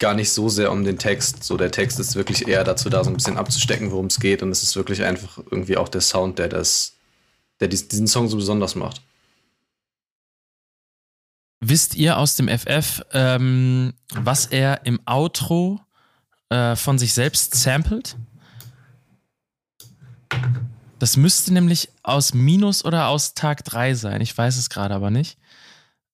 gar 0.00 0.14
nicht 0.14 0.32
so 0.32 0.48
sehr 0.48 0.72
um 0.72 0.82
den 0.82 0.98
Text. 0.98 1.44
So, 1.44 1.56
der 1.56 1.70
Text 1.70 2.00
ist 2.00 2.16
wirklich 2.16 2.48
eher 2.48 2.64
dazu 2.64 2.90
da, 2.90 3.04
so 3.04 3.10
ein 3.10 3.16
bisschen 3.16 3.36
abzustecken, 3.36 3.92
worum 3.92 4.06
es 4.06 4.18
geht. 4.18 4.42
Und 4.42 4.50
es 4.50 4.64
ist 4.64 4.74
wirklich 4.74 5.04
einfach 5.04 5.38
irgendwie 5.50 5.76
auch 5.76 5.88
der 5.88 6.00
Sound, 6.00 6.40
der 6.40 6.48
das, 6.48 6.94
der 7.60 7.68
diesen 7.68 8.08
Song 8.08 8.28
so 8.28 8.36
besonders 8.36 8.74
macht. 8.74 9.02
Wisst 11.60 11.94
ihr 11.94 12.16
aus 12.16 12.34
dem 12.36 12.48
FF, 12.48 13.02
ähm, 13.12 13.92
was 14.14 14.46
er 14.46 14.86
im 14.86 14.98
Outro 15.04 15.78
äh, 16.48 16.74
von 16.74 16.98
sich 16.98 17.12
selbst 17.12 17.54
samplet? 17.54 18.16
Das 20.98 21.18
müsste 21.18 21.52
nämlich 21.52 21.90
aus 22.02 22.32
Minus 22.32 22.84
oder 22.84 23.08
aus 23.08 23.34
Tag 23.34 23.64
3 23.64 23.94
sein. 23.94 24.20
Ich 24.22 24.36
weiß 24.36 24.56
es 24.56 24.70
gerade 24.70 24.94
aber 24.94 25.10
nicht. 25.10 25.38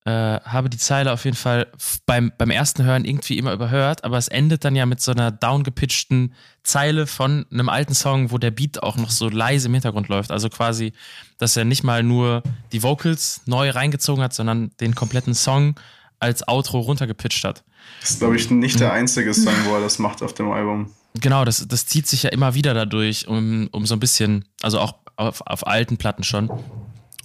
Äh, 0.07 0.41
habe 0.45 0.71
die 0.71 0.79
Zeile 0.79 1.13
auf 1.13 1.25
jeden 1.25 1.37
Fall 1.37 1.67
beim, 2.07 2.31
beim 2.39 2.51
ersten 2.51 2.85
Hören 2.85 3.05
irgendwie 3.05 3.39
immer 3.39 3.53
überhört, 3.53 4.05
aber 4.05 4.17
es 4.19 4.29
endet 4.29 4.65
dann 4.65 4.77
ja 4.77 4.87
mit 4.87 5.01
so 5.01 5.11
einer 5.11 5.33
downgepitchten 5.33 6.33
Zeile 6.63 7.09
von 7.09 7.45
einem 7.51 7.69
alten 7.69 7.93
Song, 7.93 8.31
wo 8.31 8.39
der 8.39 8.53
Beat 8.53 8.85
auch 8.85 8.97
noch 8.99 9.11
so 9.11 9.29
leise 9.29 9.67
im 9.67 9.75
Hintergrund 9.75 10.07
läuft. 10.07 10.31
Also 10.31 10.49
quasi, 10.49 10.93
dass 11.39 11.57
er 11.57 11.65
nicht 11.65 11.83
mal 11.83 12.05
nur 12.05 12.45
die 12.71 12.85
Vocals 12.85 13.41
neu 13.47 13.71
reingezogen 13.71 14.23
hat, 14.23 14.33
sondern 14.33 14.71
den 14.79 14.95
kompletten 14.95 15.35
Song 15.35 15.75
als 16.21 16.47
Outro 16.47 16.79
runtergepitcht 16.79 17.43
hat. 17.43 17.65
Das 18.01 18.11
ist, 18.11 18.21
glaube 18.21 18.37
ich, 18.37 18.49
nicht 18.49 18.79
der 18.79 18.93
einzige 18.93 19.35
Song, 19.35 19.55
wo 19.65 19.75
er 19.75 19.81
das 19.81 19.99
macht 19.99 20.23
auf 20.23 20.35
dem 20.35 20.53
Album. 20.53 20.93
Genau, 21.15 21.45
das, 21.45 21.67
das 21.67 21.87
zieht 21.87 22.07
sich 22.07 22.23
ja 22.23 22.31
immer 22.31 22.55
wieder 22.55 22.75
dadurch, 22.75 23.27
um, 23.27 23.69
um 23.73 23.87
so 23.87 23.97
ein 23.97 24.01
bisschen, 24.01 24.45
also 24.63 24.79
auch 24.79 24.95
auf, 25.17 25.41
auf 25.41 25.67
alten 25.67 25.97
Platten 25.97 26.23
schon, 26.23 26.49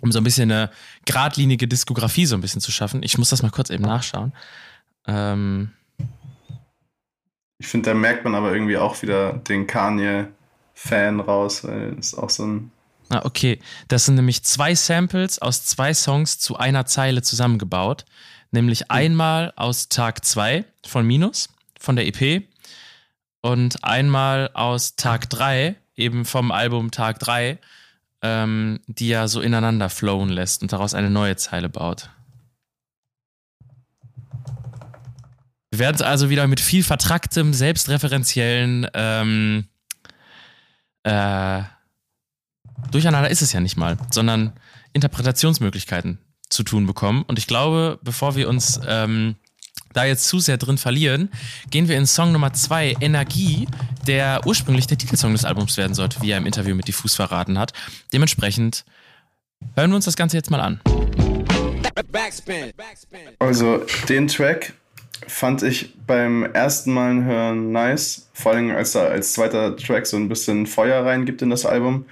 um 0.02 0.12
so 0.12 0.20
ein 0.20 0.24
bisschen 0.24 0.52
eine 0.52 0.70
geradlinige 1.06 1.68
Diskografie 1.68 2.26
so 2.26 2.36
ein 2.36 2.42
bisschen 2.42 2.62
zu 2.62 2.72
schaffen. 2.72 3.04
Ich 3.04 3.18
muss 3.18 3.30
das 3.30 3.42
mal 3.42 3.52
kurz 3.52 3.70
eben 3.70 3.84
nachschauen. 3.84 4.34
Ähm 5.08 5.72
ich 7.60 7.68
finde, 7.68 7.92
da 7.92 7.94
merkt 7.96 8.24
man 8.24 8.36
aber 8.36 8.54
irgendwie 8.54 8.78
auch 8.78 9.02
wieder 9.02 9.34
den 9.34 9.68
Kanye-Fan 9.68 11.20
raus, 11.20 11.64
weil 11.64 11.96
ist 12.00 12.16
auch 12.16 12.30
so 12.30 12.46
ein. 12.46 12.72
Ah, 13.10 13.22
okay. 13.24 13.60
Das 13.88 14.06
sind 14.06 14.16
nämlich 14.16 14.44
zwei 14.44 14.74
Samples 14.74 15.40
aus 15.40 15.66
zwei 15.66 15.94
Songs 15.94 16.40
zu 16.40 16.58
einer 16.58 16.86
Zeile 16.86 17.22
zusammengebaut. 17.22 18.06
Nämlich 18.52 18.90
einmal 18.92 19.54
aus 19.56 19.90
Tag 19.90 20.26
2 20.26 20.66
von 20.86 21.06
Minus, 21.06 21.50
von 21.80 21.96
der 21.96 22.06
EP, 22.08 22.44
und 23.42 23.84
einmal 23.84 24.50
aus 24.54 24.96
Tag 24.96 25.30
3, 25.30 25.76
eben 25.96 26.26
vom 26.26 26.52
Album 26.52 26.92
Tag 26.92 27.20
3, 27.20 27.60
ähm, 28.22 28.80
die 28.88 29.08
ja 29.08 29.28
so 29.28 29.42
ineinander 29.42 29.90
flowen 29.90 30.30
lässt 30.30 30.62
und 30.62 30.74
daraus 30.74 30.94
eine 30.94 31.10
neue 31.10 31.36
Zeile 31.36 31.70
baut. 31.70 32.10
Wir 35.72 35.80
werden 35.80 35.96
es 35.96 36.02
also 36.02 36.30
wieder 36.30 36.48
mit 36.48 36.60
viel 36.60 36.84
vertracktem, 36.84 37.54
selbstreferenziellen 37.54 38.88
ähm, 38.94 39.66
äh, 41.04 41.64
Durcheinander 42.90 43.30
ist 43.30 43.42
es 43.42 43.54
ja 43.54 43.60
nicht 43.60 43.78
mal, 43.78 43.98
sondern 44.10 44.54
Interpretationsmöglichkeiten 44.94 46.20
zu 46.50 46.64
tun 46.64 46.86
bekommen. 46.86 47.24
Und 47.24 47.38
ich 47.38 47.48
glaube, 47.48 48.00
bevor 48.02 48.36
wir 48.36 48.50
uns 48.50 48.80
ähm, 48.88 49.36
da 49.94 50.06
jetzt 50.06 50.28
zu 50.28 50.40
sehr 50.40 50.58
drin 50.58 50.78
verlieren, 50.78 51.30
gehen 51.70 51.88
wir 51.88 51.98
in 51.98 52.06
Song 52.06 52.32
Nummer 52.32 52.54
zwei, 52.54 52.96
Energie, 53.00 53.68
der 54.08 54.42
ursprünglich 54.46 54.88
der 54.88 54.98
Titelsong 54.98 55.34
des 55.34 55.46
Albums 55.46 55.78
werden 55.78 55.94
sollte, 55.94 56.22
wie 56.22 56.32
er 56.32 56.38
im 56.38 56.46
Interview 56.46 56.76
mit 56.76 56.88
Diffus 56.88 57.16
verraten 57.16 57.58
hat. 57.58 57.74
Dementsprechend 58.14 58.86
hören 59.76 59.92
wir 59.92 59.96
uns 59.96 60.06
das 60.06 60.16
Ganze 60.16 60.38
jetzt 60.38 60.52
mal 60.52 60.62
an. 60.62 60.80
Also, 63.40 63.86
den 64.08 64.28
Track 64.28 64.74
fand 65.28 65.64
ich 65.64 65.94
beim 66.08 66.44
ersten 66.46 66.94
Mal 66.94 67.24
hören 67.24 67.72
nice, 67.72 68.30
vor 68.34 68.54
allem 68.54 68.72
als 68.72 68.96
er 68.96 69.10
als 69.10 69.34
zweiter 69.34 69.76
Track 69.78 70.08
so 70.08 70.18
ein 70.18 70.30
bisschen 70.30 70.66
Feuer 70.66 71.06
reingibt 71.06 71.42
in 71.42 71.50
das 71.50 71.66
Album. 71.66 72.06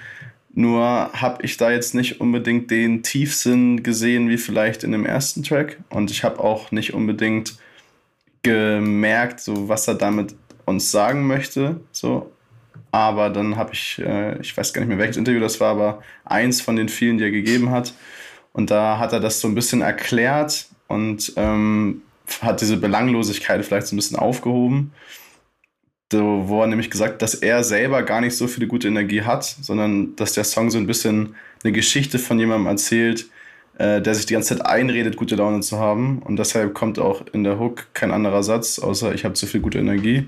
Nur 0.53 1.11
habe 1.13 1.43
ich 1.43 1.57
da 1.57 1.71
jetzt 1.71 1.93
nicht 1.93 2.19
unbedingt 2.19 2.71
den 2.71 3.03
Tiefsinn 3.03 3.83
gesehen 3.83 4.29
wie 4.29 4.37
vielleicht 4.37 4.83
in 4.83 4.91
dem 4.91 5.05
ersten 5.05 5.43
Track. 5.43 5.77
Und 5.89 6.11
ich 6.11 6.23
habe 6.23 6.39
auch 6.39 6.71
nicht 6.71 6.93
unbedingt 6.93 7.55
gemerkt, 8.43 9.39
so 9.39 9.67
was 9.67 9.87
er 9.87 9.95
damit 9.95 10.35
uns 10.65 10.91
sagen 10.91 11.27
möchte. 11.27 11.79
So. 11.91 12.31
Aber 12.91 13.29
dann 13.29 13.55
habe 13.55 13.73
ich, 13.73 13.99
äh, 13.99 14.39
ich 14.39 14.55
weiß 14.55 14.73
gar 14.73 14.81
nicht 14.81 14.89
mehr, 14.89 14.97
welches 14.97 15.17
Interview 15.17 15.39
das 15.39 15.59
war, 15.59 15.71
aber 15.71 16.03
eins 16.25 16.61
von 16.61 16.75
den 16.75 16.89
vielen, 16.89 17.17
die 17.17 17.25
er 17.25 17.31
gegeben 17.31 17.69
hat. 17.71 17.93
Und 18.53 18.71
da 18.71 18.97
hat 18.97 19.13
er 19.13 19.19
das 19.19 19.41
so 19.41 19.47
ein 19.47 19.55
bisschen 19.55 19.81
erklärt 19.81 20.67
und 20.87 21.33
ähm, 21.35 22.01
hat 22.41 22.61
diese 22.61 22.77
Belanglosigkeit 22.77 23.63
vielleicht 23.63 23.87
so 23.87 23.95
ein 23.95 23.97
bisschen 23.97 24.17
aufgehoben. 24.17 24.91
So, 26.11 26.43
wo 26.47 26.61
er 26.61 26.67
nämlich 26.67 26.89
gesagt, 26.89 27.21
dass 27.21 27.35
er 27.35 27.63
selber 27.63 28.01
gar 28.01 28.21
nicht 28.21 28.35
so 28.35 28.47
viel 28.47 28.65
gute 28.65 28.87
Energie 28.87 29.21
hat, 29.21 29.43
sondern 29.43 30.15
dass 30.15 30.33
der 30.33 30.43
Song 30.43 30.71
so 30.71 30.79
ein 30.79 30.87
bisschen 30.87 31.35
eine 31.63 31.71
Geschichte 31.71 32.17
von 32.17 32.39
jemandem 32.39 32.65
erzählt, 32.65 33.27
äh, 33.79 34.01
der 34.01 34.13
sich 34.13 34.25
die 34.25 34.33
ganze 34.33 34.55
Zeit 34.57 34.65
einredet, 34.65 35.15
gute 35.15 35.35
Laune 35.35 35.61
zu 35.61 35.79
haben. 35.79 36.19
Und 36.19 36.37
deshalb 36.37 36.73
kommt 36.73 36.99
auch 36.99 37.23
in 37.31 37.43
der 37.43 37.59
Hook 37.59 37.87
kein 37.93 38.11
anderer 38.11 38.43
Satz, 38.43 38.77
außer 38.77 39.13
ich 39.13 39.23
habe 39.25 39.33
zu 39.33 39.47
viel 39.47 39.61
gute 39.61 39.79
Energie. 39.79 40.27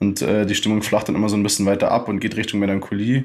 Und 0.00 0.20
äh, 0.20 0.44
die 0.44 0.56
Stimmung 0.56 0.82
flacht 0.82 1.08
dann 1.08 1.14
immer 1.14 1.28
so 1.28 1.36
ein 1.36 1.44
bisschen 1.44 1.64
weiter 1.64 1.92
ab 1.92 2.08
und 2.08 2.18
geht 2.18 2.36
Richtung 2.36 2.58
Melancholie, 2.58 3.24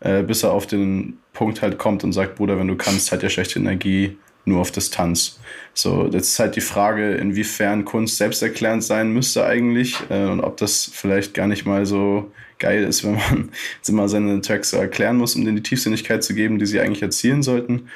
äh, 0.00 0.22
bis 0.22 0.42
er 0.42 0.52
auf 0.52 0.66
den 0.66 1.18
Punkt 1.32 1.62
halt 1.62 1.78
kommt 1.78 2.04
und 2.04 2.12
sagt, 2.12 2.36
Bruder, 2.36 2.58
wenn 2.58 2.68
du 2.68 2.76
kannst, 2.76 3.10
halt 3.10 3.22
ja 3.22 3.30
schlechte 3.30 3.58
Energie 3.58 4.18
nur 4.44 4.60
auf 4.60 4.72
Distanz. 4.72 5.40
So, 5.72 6.04
jetzt 6.12 6.28
ist 6.28 6.38
halt 6.38 6.56
die 6.56 6.60
Frage, 6.60 7.14
inwiefern 7.14 7.86
Kunst 7.86 8.18
selbsterklärend 8.18 8.84
sein 8.84 9.10
müsste 9.10 9.46
eigentlich 9.46 9.96
äh, 10.10 10.26
und 10.26 10.40
ob 10.40 10.58
das 10.58 10.90
vielleicht 10.92 11.32
gar 11.32 11.46
nicht 11.46 11.64
mal 11.64 11.86
so 11.86 12.30
geil 12.58 12.84
ist, 12.84 13.04
wenn 13.04 13.14
man 13.14 13.48
jetzt 13.78 13.88
immer 13.88 14.06
seine 14.08 14.38
Tracks 14.42 14.68
so 14.68 14.76
erklären 14.76 15.16
muss, 15.16 15.34
um 15.34 15.46
denen 15.46 15.56
die 15.56 15.62
Tiefsinnigkeit 15.62 16.22
zu 16.22 16.34
geben, 16.34 16.58
die 16.58 16.66
sie 16.66 16.80
eigentlich 16.80 17.02
erzielen 17.02 17.42
sollten. 17.42 17.88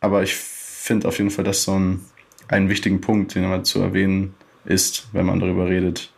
Aber 0.00 0.22
ich 0.22 0.53
finde 0.84 1.08
auf 1.08 1.18
jeden 1.18 1.30
Fall, 1.30 1.44
dass 1.44 1.62
so 1.62 1.72
ein, 1.72 2.00
einen 2.48 2.68
wichtigen 2.68 3.00
Punkt, 3.00 3.34
den 3.34 3.48
man 3.48 3.64
zu 3.64 3.80
erwähnen 3.80 4.34
ist, 4.66 5.08
wenn 5.12 5.26
man 5.26 5.40
darüber 5.40 5.66
redet. 5.66 6.10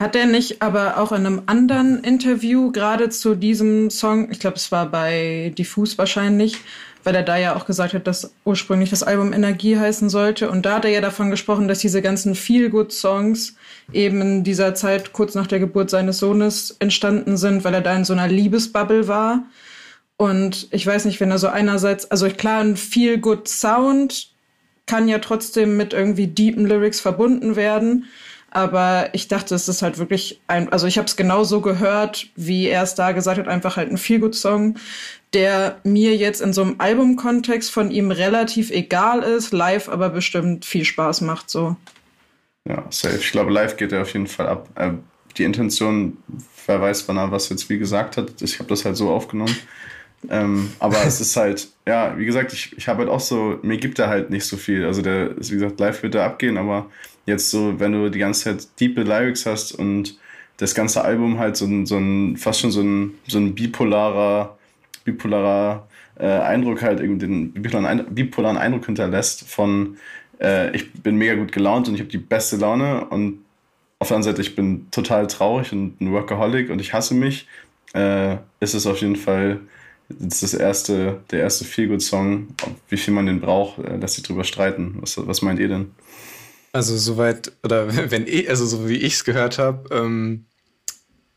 Hat 0.00 0.16
er 0.16 0.26
nicht 0.26 0.60
aber 0.60 0.98
auch 0.98 1.12
in 1.12 1.24
einem 1.24 1.42
anderen 1.46 2.02
Interview 2.02 2.72
gerade 2.72 3.10
zu 3.10 3.34
diesem 3.34 3.90
Song, 3.90 4.30
ich 4.30 4.40
glaube, 4.40 4.56
es 4.56 4.72
war 4.72 4.86
bei 4.86 5.52
Diffus 5.56 5.98
wahrscheinlich, 5.98 6.56
weil 7.04 7.14
er 7.14 7.22
da 7.22 7.36
ja 7.36 7.54
auch 7.54 7.64
gesagt 7.64 7.94
hat, 7.94 8.06
dass 8.06 8.34
ursprünglich 8.44 8.90
das 8.90 9.04
Album 9.04 9.32
Energie 9.32 9.78
heißen 9.78 10.08
sollte. 10.10 10.50
Und 10.50 10.66
da 10.66 10.76
hat 10.76 10.84
er 10.84 10.90
ja 10.90 11.00
davon 11.00 11.30
gesprochen, 11.30 11.68
dass 11.68 11.78
diese 11.78 12.02
ganzen 12.02 12.34
Feel-Good-Songs 12.34 13.54
eben 13.92 14.20
in 14.20 14.44
dieser 14.44 14.74
Zeit 14.74 15.12
kurz 15.12 15.34
nach 15.34 15.46
der 15.46 15.60
Geburt 15.60 15.90
seines 15.90 16.18
Sohnes 16.18 16.76
entstanden 16.80 17.36
sind, 17.36 17.62
weil 17.64 17.74
er 17.74 17.82
da 17.82 17.94
in 17.94 18.04
so 18.04 18.14
einer 18.14 18.28
Liebesbubble 18.28 19.06
war. 19.06 19.44
Und 20.18 20.66
ich 20.72 20.84
weiß 20.84 21.04
nicht, 21.04 21.20
wenn 21.20 21.30
er 21.30 21.38
so 21.38 21.46
einerseits, 21.46 22.10
also 22.10 22.28
klar, 22.28 22.60
ein 22.60 22.76
Feel-Good-Sound 22.76 24.32
kann 24.84 25.06
ja 25.06 25.20
trotzdem 25.20 25.76
mit 25.76 25.92
irgendwie 25.92 26.26
deepen 26.26 26.66
Lyrics 26.66 27.00
verbunden 27.00 27.54
werden. 27.54 28.06
Aber 28.50 29.10
ich 29.12 29.28
dachte, 29.28 29.54
es 29.54 29.68
ist 29.68 29.82
halt 29.82 29.98
wirklich 29.98 30.40
ein, 30.48 30.72
also 30.72 30.86
ich 30.86 30.98
habe 30.98 31.06
es 31.06 31.16
genauso 31.16 31.60
gehört, 31.60 32.26
wie 32.34 32.66
er 32.66 32.82
es 32.82 32.96
da 32.96 33.12
gesagt 33.12 33.38
hat, 33.38 33.46
einfach 33.46 33.76
halt 33.76 33.92
ein 33.92 33.98
Feelgood-Song, 33.98 34.78
der 35.34 35.78
mir 35.84 36.16
jetzt 36.16 36.40
in 36.40 36.52
so 36.52 36.62
einem 36.62 36.76
Albumkontext 36.78 37.70
von 37.70 37.90
ihm 37.90 38.10
relativ 38.10 38.70
egal 38.70 39.22
ist, 39.22 39.52
live 39.52 39.88
aber 39.88 40.08
bestimmt 40.08 40.64
viel 40.64 40.84
Spaß 40.84 41.20
macht 41.20 41.48
so. 41.48 41.76
Ja, 42.66 42.84
safe. 42.90 43.18
Ich 43.18 43.30
glaube, 43.30 43.52
live 43.52 43.76
geht 43.76 43.92
er 43.92 44.02
auf 44.02 44.12
jeden 44.14 44.26
Fall 44.26 44.48
ab. 44.48 44.68
Äh, 44.74 44.92
die 45.36 45.44
Intention, 45.44 46.16
wer 46.66 46.80
weiß, 46.80 47.06
wann 47.06 47.18
er 47.18 47.30
was 47.30 47.50
jetzt 47.50 47.68
wie 47.68 47.78
gesagt 47.78 48.16
hat. 48.16 48.42
Ich 48.42 48.58
habe 48.58 48.68
das 48.68 48.84
halt 48.84 48.96
so 48.96 49.10
aufgenommen. 49.10 49.56
Ähm, 50.28 50.72
aber 50.78 51.04
es 51.04 51.20
ist 51.20 51.36
halt, 51.36 51.68
ja, 51.86 52.18
wie 52.18 52.26
gesagt, 52.26 52.52
ich, 52.52 52.76
ich 52.76 52.88
habe 52.88 53.00
halt 53.00 53.08
auch 53.08 53.20
so, 53.20 53.58
mir 53.62 53.78
gibt 53.78 53.98
er 53.98 54.08
halt 54.08 54.30
nicht 54.30 54.44
so 54.44 54.56
viel. 54.56 54.84
Also 54.84 55.02
der 55.02 55.36
ist, 55.38 55.50
wie 55.50 55.56
gesagt, 55.56 55.78
live 55.80 56.02
wird 56.02 56.14
er 56.14 56.24
abgehen, 56.24 56.58
aber 56.58 56.86
jetzt 57.26 57.50
so, 57.50 57.78
wenn 57.78 57.92
du 57.92 58.10
die 58.10 58.18
ganze 58.18 58.44
Zeit 58.44 58.68
diepe 58.80 59.02
Lyrics 59.02 59.46
hast 59.46 59.72
und 59.72 60.18
das 60.56 60.74
ganze 60.74 61.04
Album 61.04 61.38
halt 61.38 61.56
so 61.56 61.66
ein, 61.66 61.86
so 61.86 61.96
ein 61.96 62.36
fast 62.36 62.60
schon 62.60 62.72
so 62.72 62.80
ein, 62.80 63.14
so 63.28 63.38
ein 63.38 63.54
bipolarer, 63.54 64.58
bipolarer 65.04 65.86
äh, 66.18 66.26
Eindruck 66.26 66.82
halt, 66.82 67.00
irgendwie 67.00 67.26
den 67.26 67.52
bipolaren, 67.52 68.06
bipolaren 68.12 68.56
Eindruck 68.56 68.86
hinterlässt 68.86 69.48
von 69.48 69.96
äh, 70.40 70.74
ich 70.74 70.92
bin 70.92 71.16
mega 71.16 71.34
gut 71.34 71.52
gelaunt 71.52 71.88
und 71.88 71.94
ich 71.94 72.00
habe 72.00 72.10
die 72.10 72.18
beste 72.18 72.56
Laune 72.56 73.04
und 73.06 73.44
auf 74.00 74.08
der 74.08 74.16
anderen 74.16 74.34
Seite, 74.34 74.42
ich 74.42 74.54
bin 74.54 74.90
total 74.90 75.26
traurig 75.26 75.72
und 75.72 76.00
ein 76.00 76.12
Workaholic 76.12 76.70
und 76.70 76.80
ich 76.80 76.92
hasse 76.92 77.14
mich, 77.14 77.48
äh, 77.94 78.36
ist 78.60 78.74
es 78.74 78.86
auf 78.86 79.00
jeden 79.00 79.16
Fall 79.16 79.60
das 80.08 80.42
ist 80.42 80.54
das 80.54 80.60
erste, 80.60 81.20
der 81.30 81.40
erste 81.40 81.64
Feelgood-Song. 81.64 82.48
Wie 82.88 82.96
viel 82.96 83.12
man 83.12 83.26
den 83.26 83.40
braucht, 83.40 83.78
äh, 83.78 83.96
lässt 83.96 84.14
sich 84.14 84.24
drüber 84.24 84.44
streiten. 84.44 84.96
Was, 85.00 85.16
was 85.18 85.42
meint 85.42 85.60
ihr 85.60 85.68
denn? 85.68 85.90
Also 86.72 86.96
soweit, 86.96 87.52
oder 87.62 87.94
wenn 88.10 88.26
ich, 88.26 88.48
also 88.48 88.66
so 88.66 88.88
wie 88.88 88.96
ich 88.96 89.14
es 89.14 89.24
gehört 89.24 89.58
habe, 89.58 89.94
ähm, 89.94 90.44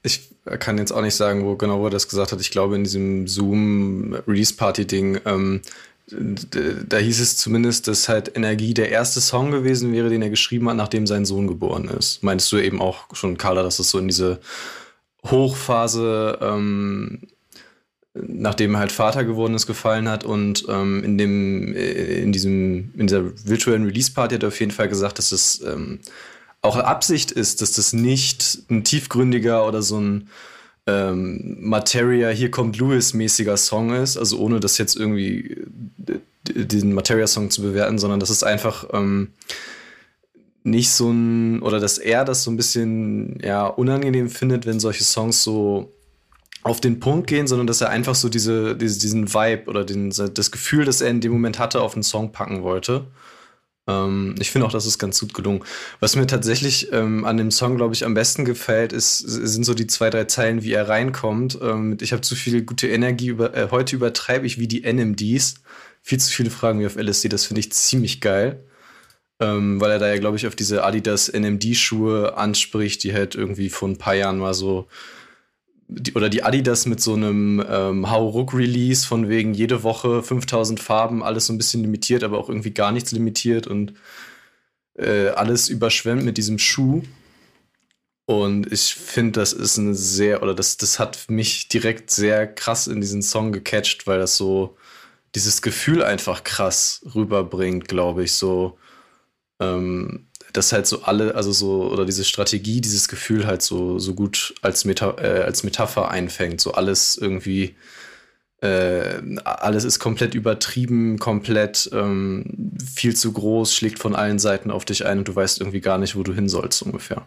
ich 0.04 0.30
kann 0.60 0.78
jetzt 0.78 0.92
auch 0.92 1.02
nicht 1.02 1.16
sagen, 1.16 1.46
wo 1.46 1.56
genau 1.56 1.80
wo 1.80 1.86
er 1.86 1.92
das 1.92 2.08
gesagt 2.08 2.32
hat. 2.32 2.42
Ich 2.42 2.50
glaube 2.50 2.76
in 2.76 2.84
diesem 2.84 3.28
Zoom 3.28 4.16
Release 4.28 4.54
Party 4.56 4.88
Ding, 4.88 5.20
ähm, 5.26 5.62
da 6.10 6.98
hieß 6.98 7.20
es 7.22 7.38
zumindest, 7.38 7.88
dass 7.88 8.10
halt 8.10 8.36
Energie 8.36 8.74
der 8.74 8.90
erste 8.90 9.22
Song 9.22 9.52
gewesen 9.52 9.94
wäre, 9.94 10.10
den 10.10 10.22
er 10.22 10.30
geschrieben 10.30 10.68
hat, 10.70 10.76
nachdem 10.76 11.08
sein 11.08 11.26
Sohn 11.26 11.48
geboren 11.48 11.86
ist. 11.86 12.24
Meinst 12.24 12.52
du 12.52 12.58
eben 12.58 12.82
auch 12.82 13.14
schon, 13.14 13.38
Carla, 13.38 13.64
dass 13.64 13.80
es 13.80 13.92
so 13.92 14.00
in 14.00 14.08
diese 14.08 14.40
Hochphase 15.24 16.40
ähm, 16.42 17.22
nachdem 18.14 18.76
er 18.76 18.80
halt 18.80 18.92
Vater 18.92 19.24
geworden 19.24 19.56
ist, 19.56 19.68
gefallen 19.68 20.10
hat. 20.10 20.24
Und 20.24 20.66
ähm, 20.68 21.04
in 21.04 21.18
dem, 21.18 21.74
äh, 21.74 22.22
in 22.22 22.32
diesem, 22.32 22.92
in 22.98 23.08
dieser 23.08 23.24
virtuellen 23.46 23.86
Release-Party 23.86 24.36
hat 24.36 24.44
er 24.44 24.50
auf 24.50 24.60
jeden 24.60 24.72
Fall 24.72 24.90
gesagt, 24.90 25.18
dass 25.18 25.32
es 25.32 25.62
ähm, 25.62 26.00
auch 26.62 26.78
Absicht 26.78 27.32
ist, 27.32 27.62
dass 27.62 27.72
das 27.74 27.94
nicht 27.94 28.64
ein 28.70 28.84
tiefgründiger 28.84 29.68
oder 29.68 29.82
so 29.82 30.00
ein 30.00 30.30
ähm, 30.88 31.58
Materia, 31.60 32.30
hier 32.30 32.52
kommt 32.52 32.78
Louis-mäßiger 32.78 33.58
Song 33.58 33.94
ist, 33.94 34.18
also 34.18 34.40
ohne 34.40 34.60
das 34.60 34.78
jetzt 34.78 34.96
irgendwie 34.96 35.66
äh, 36.08 36.20
den 36.66 36.94
Materia-Song 36.94 37.50
zu 37.50 37.62
bewerten, 37.62 38.00
sondern 38.00 38.20
dass 38.20 38.30
es 38.30 38.44
einfach 38.44 38.88
ähm, 38.94 39.30
nicht 40.64 40.92
so 40.92 41.12
ein, 41.12 41.62
oder 41.62 41.80
dass 41.80 41.98
er 41.98 42.26
das 42.26 42.44
so 42.44 42.52
ein 42.52 42.58
bisschen 42.58 43.40
ja, 43.44 43.66
unangenehm 43.68 44.30
findet, 44.30 44.66
wenn 44.66 44.80
solche 44.80 45.04
Songs 45.04 45.44
so 45.44 45.92
auf 46.64 46.82
den 46.82 47.00
Punkt 47.00 47.28
gehen, 47.28 47.48
sondern 47.48 47.68
dass 47.68 47.82
er 47.82 47.90
einfach 47.90 48.16
so 48.16 48.30
diese, 48.30 48.76
diese, 48.76 49.00
diesen 49.00 49.34
Vibe 49.34 49.70
oder 49.70 49.84
den, 49.84 50.10
das 50.10 50.52
Gefühl, 50.52 50.86
das 50.86 51.02
er 51.02 51.10
in 51.10 51.22
dem 51.22 51.32
Moment 51.32 51.60
hatte, 51.60 51.82
auf 51.82 51.94
den 51.94 52.04
Song 52.04 52.32
packen 52.32 52.64
wollte. 52.64 53.06
Ähm, 53.88 54.36
ich 54.40 54.52
finde 54.52 54.68
auch, 54.68 54.72
das 54.72 54.86
ist 54.86 55.00
ganz 55.00 55.20
gut 55.20 55.34
gelungen. 55.34 55.64
Was 56.00 56.16
mir 56.16 56.28
tatsächlich 56.28 56.92
ähm, 56.92 57.26
an 57.26 57.38
dem 57.38 57.52
Song, 57.52 57.78
glaube 57.78 57.94
ich, 57.94 58.06
am 58.06 58.14
besten 58.14 58.46
gefällt, 58.46 58.94
ist, 58.94 59.20
sind 59.20 59.64
so 59.64 59.74
die 59.74 59.88
zwei, 59.88 60.10
drei 60.10 60.26
Zeilen, 60.26 60.64
wie 60.64 60.74
er 60.74 60.88
reinkommt. 60.88 61.58
Ähm, 61.62 61.98
ich 62.00 62.12
habe 62.14 62.22
zu 62.22 62.36
viel 62.36 62.62
gute 62.64 62.88
Energie, 62.88 63.28
über, 63.28 63.56
äh, 63.56 63.70
heute 63.72 63.96
übertreibe 63.96 64.46
ich 64.46 64.60
wie 64.60 64.68
die 64.68 64.82
NMDs. 64.82 65.56
Viel 66.04 66.20
zu 66.20 66.32
viele 66.32 66.50
Fragen 66.52 66.80
wie 66.80 66.86
auf 66.86 66.96
LSD, 66.96 67.30
das 67.30 67.46
finde 67.46 67.60
ich 67.60 67.72
ziemlich 67.72 68.22
geil. 68.22 68.64
Ähm, 69.40 69.82
weil 69.82 69.92
er 69.92 70.00
da 70.00 70.08
ja, 70.08 70.20
glaube 70.20 70.38
ich, 70.38 70.46
auf 70.46 70.56
diese 70.56 70.84
Adidas 70.84 71.32
NMD-Schuhe 71.34 72.38
anspricht, 72.38 73.04
die 73.04 73.14
halt 73.14 73.34
irgendwie 73.34 73.70
vor 73.70 73.90
ein 73.90 73.98
paar 73.98 74.14
Jahren 74.14 74.38
mal 74.38 74.54
so 74.54 74.88
die, 75.92 76.14
oder 76.14 76.30
die 76.30 76.44
Adidas 76.44 76.86
mit 76.86 77.02
so 77.02 77.14
einem 77.14 77.64
ähm, 77.68 78.10
Hauruck-Release 78.10 79.06
von 79.06 79.28
wegen 79.28 79.54
jede 79.54 79.84
Woche 79.84 80.24
5000 80.24 80.80
Farben, 80.80 81.22
alles 81.22 81.48
so 81.48 81.54
ein 81.54 81.58
bisschen 81.58 81.82
limitiert, 81.82 82.24
aber 82.24 82.38
auch 82.40 82.50
irgendwie 82.50 82.72
gar 82.72 82.92
nichts 82.92 83.12
limitiert 83.12 83.68
und 83.68 83.94
äh, 84.96 85.28
alles 85.30 85.70
überschwemmt 85.70 86.24
mit 86.24 86.38
diesem 86.38 86.58
Schuh. 86.60 87.04
Und 88.26 88.72
ich 88.72 88.96
finde, 88.96 89.42
das 89.42 89.52
ist 89.52 89.78
eine 89.78 89.94
sehr, 89.94 90.42
oder 90.42 90.54
das, 90.56 90.78
das 90.78 91.00
hat 91.00 91.30
mich 91.30 91.68
direkt 91.68 92.10
sehr 92.10 92.48
krass 92.48 92.88
in 92.88 93.02
diesen 93.02 93.22
Song 93.22 93.52
gecatcht, 93.52 94.08
weil 94.08 94.20
das 94.20 94.38
so 94.38 94.78
dieses 95.36 95.62
Gefühl 95.62 96.04
einfach 96.04 96.44
krass 96.46 97.02
rüberbringt, 97.14 97.90
glaube 97.90 98.24
ich. 98.24 98.34
So, 98.34 98.78
ähm, 99.60 100.28
das 100.54 100.72
halt 100.72 100.88
so 100.88 101.04
alle, 101.04 101.36
also 101.36 101.52
so, 101.52 101.92
oder 101.92 102.06
diese 102.06 102.24
Strategie, 102.24 102.82
dieses 102.82 103.08
Gefühl 103.08 103.46
halt 103.46 103.62
so, 103.62 104.00
so 104.00 104.14
gut 104.14 104.54
als, 104.62 104.86
Meta, 104.86 105.16
äh, 105.18 105.44
als 105.44 105.64
Metapher 105.64 106.10
einfängt. 106.12 106.62
So 106.62 106.74
alles 106.74 107.18
irgendwie, 107.18 107.76
äh, 108.62 109.22
alles 109.44 109.84
ist 109.84 110.00
komplett 110.00 110.36
übertrieben, 110.36 111.20
komplett 111.20 111.90
ähm, 111.94 112.74
viel 112.94 113.16
zu 113.16 113.32
groß, 113.32 113.74
schlägt 113.74 114.00
von 114.00 114.16
allen 114.16 114.40
Seiten 114.40 114.72
auf 114.72 114.86
dich 114.86 115.06
ein 115.06 115.20
und 115.20 115.28
du 115.28 115.36
weißt 115.36 115.60
irgendwie 115.60 115.82
gar 115.82 115.98
nicht, 115.98 116.16
wo 116.16 116.24
du 116.24 116.34
hin 116.34 116.50
sollst, 116.50 116.82
ungefähr. 116.82 117.26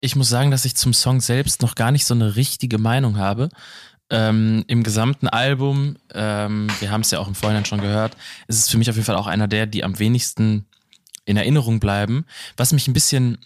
Ich 0.00 0.14
muss 0.14 0.28
sagen, 0.28 0.50
dass 0.50 0.64
ich 0.64 0.76
zum 0.76 0.94
Song 0.94 1.20
selbst 1.20 1.60
noch 1.60 1.74
gar 1.74 1.90
nicht 1.90 2.06
so 2.06 2.14
eine 2.14 2.36
richtige 2.36 2.78
Meinung 2.78 3.18
habe. 3.18 3.48
Ähm, 4.10 4.64
Im 4.68 4.84
gesamten 4.84 5.28
Album, 5.28 5.96
ähm, 6.14 6.68
wir 6.80 6.90
haben 6.90 7.02
es 7.02 7.10
ja 7.10 7.18
auch 7.18 7.28
im 7.28 7.34
Vorhinein 7.34 7.66
schon 7.66 7.80
gehört, 7.80 8.16
ist 8.46 8.58
es 8.58 8.70
für 8.70 8.78
mich 8.78 8.88
auf 8.88 8.96
jeden 8.96 9.04
Fall 9.04 9.16
auch 9.16 9.26
einer 9.26 9.48
der, 9.48 9.66
die 9.66 9.84
am 9.84 9.98
wenigsten 9.98 10.64
in 11.28 11.36
Erinnerung 11.36 11.78
bleiben. 11.78 12.24
Was 12.56 12.72
mich 12.72 12.88
ein 12.88 12.94
bisschen 12.94 13.38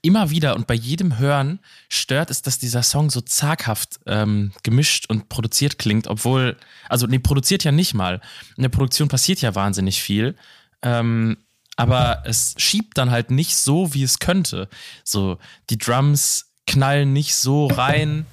immer 0.00 0.30
wieder 0.30 0.56
und 0.56 0.66
bei 0.66 0.74
jedem 0.74 1.18
Hören 1.18 1.58
stört, 1.88 2.30
ist, 2.30 2.46
dass 2.46 2.58
dieser 2.58 2.82
Song 2.82 3.10
so 3.10 3.20
zaghaft 3.20 4.00
ähm, 4.06 4.52
gemischt 4.62 5.10
und 5.10 5.28
produziert 5.28 5.78
klingt, 5.78 6.06
obwohl, 6.06 6.56
also 6.88 7.06
nee, 7.06 7.18
produziert 7.18 7.62
ja 7.64 7.72
nicht 7.72 7.92
mal. 7.92 8.20
In 8.56 8.62
der 8.62 8.70
Produktion 8.70 9.08
passiert 9.08 9.42
ja 9.42 9.54
wahnsinnig 9.54 10.02
viel. 10.02 10.34
Ähm, 10.82 11.36
aber 11.76 12.22
es 12.24 12.54
schiebt 12.56 12.96
dann 12.96 13.10
halt 13.10 13.30
nicht 13.30 13.54
so, 13.56 13.92
wie 13.92 14.02
es 14.02 14.18
könnte. 14.18 14.68
So, 15.04 15.38
die 15.68 15.76
Drums 15.76 16.46
knallen 16.66 17.12
nicht 17.12 17.34
so 17.34 17.66
rein, 17.66 18.24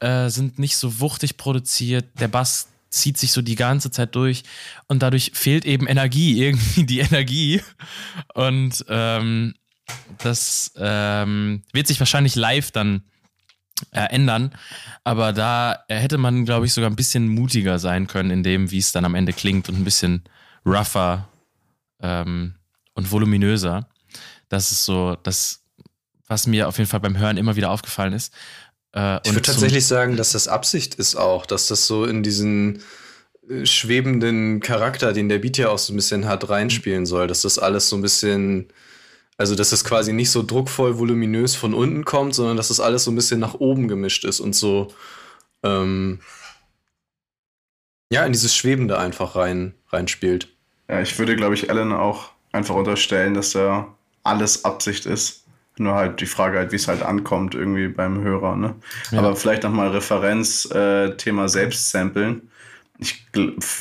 äh, 0.00 0.28
sind 0.28 0.58
nicht 0.58 0.76
so 0.76 1.00
wuchtig 1.00 1.38
produziert, 1.38 2.06
der 2.20 2.28
Bass 2.28 2.68
zieht 2.90 3.16
sich 3.16 3.32
so 3.32 3.40
die 3.40 3.54
ganze 3.54 3.90
Zeit 3.90 4.14
durch 4.14 4.42
und 4.88 5.02
dadurch 5.02 5.32
fehlt 5.34 5.64
eben 5.64 5.86
Energie, 5.86 6.38
irgendwie 6.44 6.84
die 6.84 7.00
Energie. 7.00 7.62
Und 8.34 8.84
ähm, 8.88 9.54
das 10.18 10.72
ähm, 10.76 11.62
wird 11.72 11.86
sich 11.86 11.98
wahrscheinlich 11.98 12.34
live 12.36 12.70
dann 12.70 13.02
äh, 13.92 14.02
ändern. 14.10 14.52
Aber 15.04 15.32
da 15.32 15.84
hätte 15.88 16.18
man, 16.18 16.44
glaube 16.44 16.66
ich, 16.66 16.72
sogar 16.72 16.90
ein 16.90 16.96
bisschen 16.96 17.28
mutiger 17.28 17.78
sein 17.78 18.06
können 18.06 18.30
in 18.30 18.42
dem, 18.42 18.70
wie 18.70 18.78
es 18.78 18.92
dann 18.92 19.04
am 19.04 19.14
Ende 19.14 19.32
klingt 19.32 19.68
und 19.68 19.76
ein 19.76 19.84
bisschen 19.84 20.24
rougher 20.66 21.28
ähm, 22.00 22.54
und 22.94 23.10
voluminöser. 23.10 23.88
Das 24.48 24.72
ist 24.72 24.84
so 24.84 25.16
das, 25.22 25.64
was 26.26 26.46
mir 26.46 26.68
auf 26.68 26.78
jeden 26.78 26.90
Fall 26.90 27.00
beim 27.00 27.16
Hören 27.16 27.36
immer 27.36 27.56
wieder 27.56 27.70
aufgefallen 27.70 28.12
ist. 28.12 28.32
Äh, 28.94 29.20
ich 29.24 29.32
würde 29.32 29.42
tatsächlich 29.42 29.86
sagen, 29.86 30.16
dass 30.16 30.32
das 30.32 30.48
Absicht 30.48 30.94
ist 30.96 31.16
auch, 31.16 31.46
dass 31.46 31.66
das 31.68 31.86
so 31.86 32.04
in 32.04 32.22
diesen 32.22 32.82
äh, 33.48 33.64
schwebenden 33.66 34.60
Charakter, 34.60 35.12
den 35.12 35.28
der 35.28 35.38
Beat 35.38 35.58
ja 35.58 35.68
auch 35.68 35.78
so 35.78 35.92
ein 35.92 35.96
bisschen 35.96 36.26
hat, 36.26 36.48
reinspielen 36.48 37.06
soll, 37.06 37.26
dass 37.26 37.42
das 37.42 37.58
alles 37.58 37.88
so 37.88 37.96
ein 37.96 38.02
bisschen, 38.02 38.68
also 39.36 39.54
dass 39.54 39.72
es 39.72 39.84
quasi 39.84 40.12
nicht 40.12 40.30
so 40.30 40.42
druckvoll, 40.42 40.98
voluminös 40.98 41.54
von 41.54 41.74
unten 41.74 42.04
kommt, 42.04 42.34
sondern 42.34 42.56
dass 42.56 42.68
das 42.68 42.80
alles 42.80 43.04
so 43.04 43.10
ein 43.10 43.16
bisschen 43.16 43.40
nach 43.40 43.54
oben 43.54 43.88
gemischt 43.88 44.24
ist 44.24 44.40
und 44.40 44.54
so, 44.54 44.88
ähm, 45.62 46.20
ja, 48.12 48.24
in 48.26 48.32
dieses 48.32 48.54
Schwebende 48.54 48.98
einfach 48.98 49.36
rein, 49.36 49.74
reinspielt. 49.88 50.48
Ja, 50.88 51.00
ich 51.00 51.16
würde, 51.18 51.36
glaube 51.36 51.54
ich, 51.54 51.70
Alan 51.70 51.92
auch 51.92 52.30
einfach 52.50 52.74
unterstellen, 52.74 53.34
dass 53.34 53.52
da 53.52 53.94
alles 54.24 54.64
Absicht 54.64 55.06
ist. 55.06 55.39
Nur 55.80 55.94
halt 55.94 56.20
die 56.20 56.26
Frage 56.26 56.58
halt, 56.58 56.72
wie 56.72 56.76
es 56.76 56.88
halt 56.88 57.02
ankommt 57.02 57.54
irgendwie 57.54 57.88
beim 57.88 58.20
Hörer. 58.20 58.54
Ne? 58.54 58.74
Ja. 59.10 59.20
Aber 59.20 59.34
vielleicht 59.34 59.62
nochmal 59.62 59.88
Referenz, 59.88 60.70
äh, 60.70 61.16
Thema 61.16 61.48
Selbstsamplen. 61.48 62.50
ich 62.98 63.24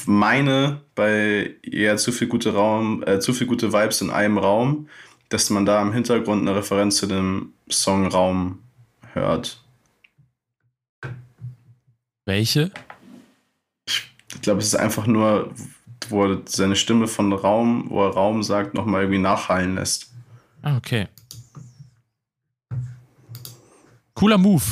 meine, 0.05 0.79
bei 0.95 1.55
eher 1.61 1.97
zu 1.97 2.13
viel 2.13 2.29
gute 2.29 2.53
Raum, 2.53 3.03
äh, 3.05 3.19
zu 3.19 3.33
viel 3.33 3.47
gute 3.47 3.73
Vibes 3.73 3.99
in 3.99 4.11
einem 4.11 4.37
Raum, 4.37 4.87
dass 5.27 5.49
man 5.49 5.65
da 5.65 5.81
im 5.81 5.91
Hintergrund 5.91 6.41
eine 6.41 6.55
Referenz 6.55 6.95
zu 6.95 7.05
dem 7.05 7.51
Song 7.69 8.07
Raum 8.07 8.59
hört. 9.13 9.61
Welche? 12.25 12.71
Ich 13.85 14.41
glaube, 14.41 14.61
es 14.61 14.67
ist 14.67 14.75
einfach 14.75 15.05
nur, 15.05 15.53
wo 16.07 16.23
er 16.23 16.41
seine 16.45 16.77
Stimme 16.77 17.07
von 17.07 17.33
Raum, 17.33 17.87
wo 17.89 18.05
er 18.05 18.13
Raum 18.13 18.41
sagt, 18.41 18.73
nochmal 18.73 19.01
irgendwie 19.01 19.19
nachhallen 19.19 19.75
lässt. 19.75 20.13
Ah, 20.61 20.77
okay. 20.77 21.07
Cooler 24.19 24.37
Move. 24.37 24.65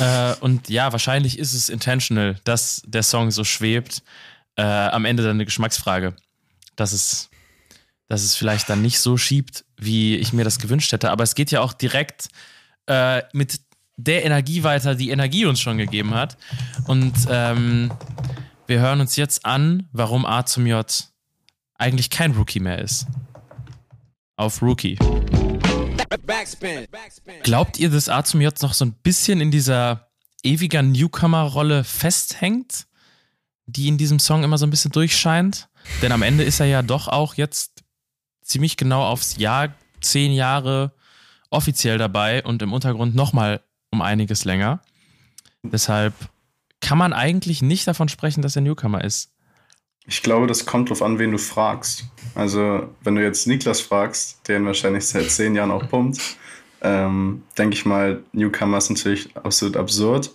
äh, 0.00 0.34
und 0.40 0.68
ja, 0.68 0.92
wahrscheinlich 0.92 1.38
ist 1.38 1.54
es 1.54 1.70
intentional, 1.70 2.36
dass 2.44 2.82
der 2.84 3.02
Song 3.02 3.30
so 3.30 3.42
schwebt. 3.42 4.02
Äh, 4.56 4.62
am 4.62 5.06
Ende 5.06 5.22
dann 5.22 5.36
eine 5.36 5.46
Geschmacksfrage. 5.46 6.14
Dass 6.76 6.92
es, 6.92 7.30
dass 8.06 8.22
es 8.22 8.36
vielleicht 8.36 8.68
dann 8.68 8.82
nicht 8.82 8.98
so 8.98 9.16
schiebt, 9.16 9.64
wie 9.78 10.16
ich 10.16 10.34
mir 10.34 10.44
das 10.44 10.58
gewünscht 10.58 10.92
hätte. 10.92 11.10
Aber 11.10 11.24
es 11.24 11.34
geht 11.34 11.52
ja 11.52 11.62
auch 11.62 11.72
direkt 11.72 12.28
äh, 12.86 13.22
mit 13.32 13.60
der 13.96 14.26
Energie 14.26 14.62
weiter, 14.62 14.94
die 14.94 15.08
Energie 15.08 15.46
uns 15.46 15.58
schon 15.58 15.78
gegeben 15.78 16.12
hat. 16.12 16.36
Und 16.86 17.14
ähm, 17.30 17.92
wir 18.66 18.80
hören 18.80 19.00
uns 19.00 19.16
jetzt 19.16 19.46
an, 19.46 19.88
warum 19.92 20.26
A 20.26 20.44
zum 20.44 20.66
J 20.66 20.84
eigentlich 21.76 22.10
kein 22.10 22.32
Rookie 22.32 22.60
mehr 22.60 22.78
ist. 22.78 23.06
Auf 24.36 24.60
Rookie. 24.60 24.98
Glaubt 27.42 27.78
ihr, 27.78 27.90
dass 27.90 28.08
A 28.08 28.24
zum 28.24 28.40
J 28.40 28.62
noch 28.62 28.74
so 28.74 28.84
ein 28.84 28.92
bisschen 28.92 29.40
in 29.40 29.50
dieser 29.50 30.08
ewiger 30.42 30.82
Newcomer-Rolle 30.82 31.84
festhängt, 31.84 32.86
die 33.66 33.88
in 33.88 33.98
diesem 33.98 34.18
Song 34.18 34.44
immer 34.44 34.58
so 34.58 34.66
ein 34.66 34.70
bisschen 34.70 34.92
durchscheint? 34.92 35.68
Denn 36.02 36.12
am 36.12 36.22
Ende 36.22 36.44
ist 36.44 36.60
er 36.60 36.66
ja 36.66 36.82
doch 36.82 37.08
auch 37.08 37.34
jetzt 37.34 37.84
ziemlich 38.42 38.76
genau 38.76 39.02
aufs 39.02 39.36
Jahr, 39.36 39.74
zehn 40.00 40.32
Jahre 40.32 40.92
offiziell 41.50 41.98
dabei 41.98 42.42
und 42.44 42.62
im 42.62 42.72
Untergrund 42.72 43.14
nochmal 43.14 43.62
um 43.90 44.02
einiges 44.02 44.44
länger. 44.44 44.80
Deshalb 45.62 46.14
kann 46.80 46.98
man 46.98 47.12
eigentlich 47.12 47.62
nicht 47.62 47.86
davon 47.86 48.08
sprechen, 48.08 48.42
dass 48.42 48.56
er 48.56 48.62
Newcomer 48.62 49.02
ist. 49.02 49.30
Ich 50.06 50.22
glaube, 50.22 50.46
das 50.46 50.66
kommt 50.66 50.90
drauf 50.90 51.00
an, 51.00 51.18
wen 51.18 51.30
du 51.30 51.38
fragst. 51.38 52.04
Also, 52.34 52.88
wenn 53.02 53.14
du 53.14 53.22
jetzt 53.22 53.46
Niklas 53.46 53.80
fragst, 53.80 54.46
der 54.48 54.58
ihn 54.58 54.66
wahrscheinlich 54.66 55.06
seit 55.06 55.30
zehn 55.30 55.54
Jahren 55.54 55.70
auch 55.70 55.88
pumpt, 55.88 56.36
ähm, 56.82 57.42
denke 57.56 57.74
ich 57.74 57.86
mal, 57.86 58.22
Newcomer 58.32 58.78
ist 58.78 58.90
natürlich 58.90 59.34
absolut 59.36 59.76
absurd. 59.76 60.34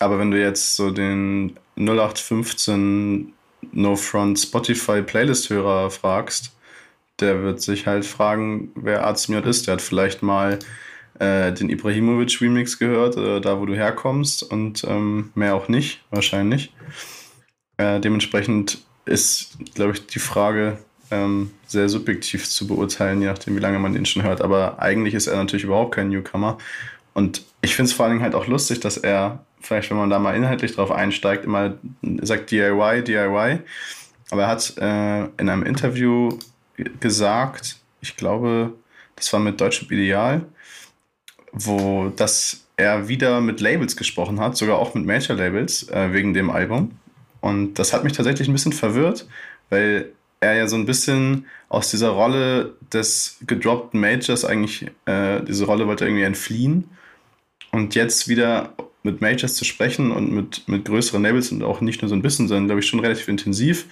Aber 0.00 0.18
wenn 0.18 0.30
du 0.30 0.40
jetzt 0.40 0.76
so 0.76 0.90
den 0.90 1.58
0815 1.76 3.32
No 3.72 3.96
Front 3.96 4.38
Spotify 4.38 5.02
Playlist-Hörer 5.02 5.90
fragst, 5.90 6.56
der 7.20 7.42
wird 7.42 7.60
sich 7.60 7.86
halt 7.86 8.06
fragen, 8.06 8.70
wer 8.76 9.06
Azmiot 9.06 9.44
ist. 9.46 9.66
Der 9.66 9.72
hat 9.72 9.82
vielleicht 9.82 10.22
mal 10.22 10.58
äh, 11.18 11.52
den 11.52 11.68
Ibrahimovic 11.68 12.40
Remix 12.40 12.78
gehört, 12.78 13.16
äh, 13.16 13.40
da 13.40 13.60
wo 13.60 13.66
du 13.66 13.74
herkommst 13.74 14.44
und 14.44 14.84
ähm, 14.84 15.30
mehr 15.34 15.56
auch 15.56 15.68
nicht, 15.68 16.04
wahrscheinlich. 16.10 16.72
Äh, 17.76 18.00
dementsprechend 18.00 18.78
ist, 19.04 19.58
glaube 19.74 19.92
ich, 19.92 20.06
die 20.06 20.20
Frage 20.20 20.78
ähm, 21.10 21.50
sehr 21.66 21.88
subjektiv 21.88 22.48
zu 22.48 22.66
beurteilen, 22.66 23.20
je 23.20 23.28
nachdem, 23.28 23.56
wie 23.56 23.60
lange 23.60 23.78
man 23.78 23.92
den 23.92 24.06
schon 24.06 24.22
hört. 24.22 24.40
Aber 24.40 24.80
eigentlich 24.80 25.14
ist 25.14 25.26
er 25.26 25.36
natürlich 25.36 25.64
überhaupt 25.64 25.94
kein 25.94 26.08
Newcomer. 26.08 26.58
Und 27.14 27.42
ich 27.62 27.74
finde 27.74 27.90
es 27.90 27.94
vor 27.94 28.04
allen 28.04 28.14
Dingen 28.14 28.22
halt 28.22 28.34
auch 28.34 28.46
lustig, 28.46 28.80
dass 28.80 28.96
er, 28.96 29.44
vielleicht 29.60 29.90
wenn 29.90 29.96
man 29.96 30.10
da 30.10 30.18
mal 30.18 30.36
inhaltlich 30.36 30.74
drauf 30.74 30.90
einsteigt, 30.90 31.44
immer 31.44 31.74
sagt 32.22 32.50
DIY, 32.50 33.02
DIY. 33.04 33.60
Aber 34.30 34.42
er 34.42 34.48
hat 34.48 34.76
äh, 34.78 35.24
in 35.40 35.48
einem 35.48 35.64
Interview 35.64 36.38
gesagt, 37.00 37.76
ich 38.00 38.16
glaube, 38.16 38.72
das 39.16 39.32
war 39.32 39.40
mit 39.40 39.60
Deutschem 39.60 39.88
Ideal, 39.90 40.44
wo 41.52 42.10
dass 42.14 42.64
er 42.76 43.08
wieder 43.08 43.40
mit 43.40 43.60
Labels 43.60 43.96
gesprochen 43.96 44.38
hat, 44.38 44.56
sogar 44.56 44.78
auch 44.78 44.94
mit 44.94 45.04
Major-Labels 45.04 45.88
äh, 45.88 46.12
wegen 46.12 46.32
dem 46.32 46.50
Album. 46.50 46.92
Und 47.40 47.74
das 47.74 47.92
hat 47.92 48.04
mich 48.04 48.12
tatsächlich 48.12 48.48
ein 48.48 48.52
bisschen 48.52 48.72
verwirrt, 48.72 49.26
weil 49.70 50.12
er 50.40 50.56
ja 50.56 50.66
so 50.68 50.76
ein 50.76 50.86
bisschen 50.86 51.46
aus 51.68 51.90
dieser 51.90 52.10
Rolle 52.10 52.74
des 52.92 53.38
gedroppten 53.46 54.00
Majors 54.00 54.44
eigentlich, 54.44 54.86
äh, 55.06 55.42
diese 55.42 55.64
Rolle 55.64 55.86
wollte 55.86 56.04
er 56.04 56.08
irgendwie 56.08 56.24
entfliehen. 56.24 56.90
Und 57.72 57.94
jetzt 57.94 58.28
wieder 58.28 58.74
mit 59.02 59.20
Majors 59.20 59.54
zu 59.54 59.64
sprechen 59.64 60.10
und 60.10 60.32
mit, 60.32 60.66
mit 60.68 60.84
größeren 60.84 61.22
Labels 61.22 61.52
und 61.52 61.62
auch 61.62 61.80
nicht 61.80 62.02
nur 62.02 62.08
so 62.08 62.14
ein 62.14 62.22
bisschen, 62.22 62.48
sondern 62.48 62.66
glaube 62.66 62.80
ich 62.80 62.86
schon 62.86 63.00
relativ 63.00 63.28
intensiv, 63.28 63.86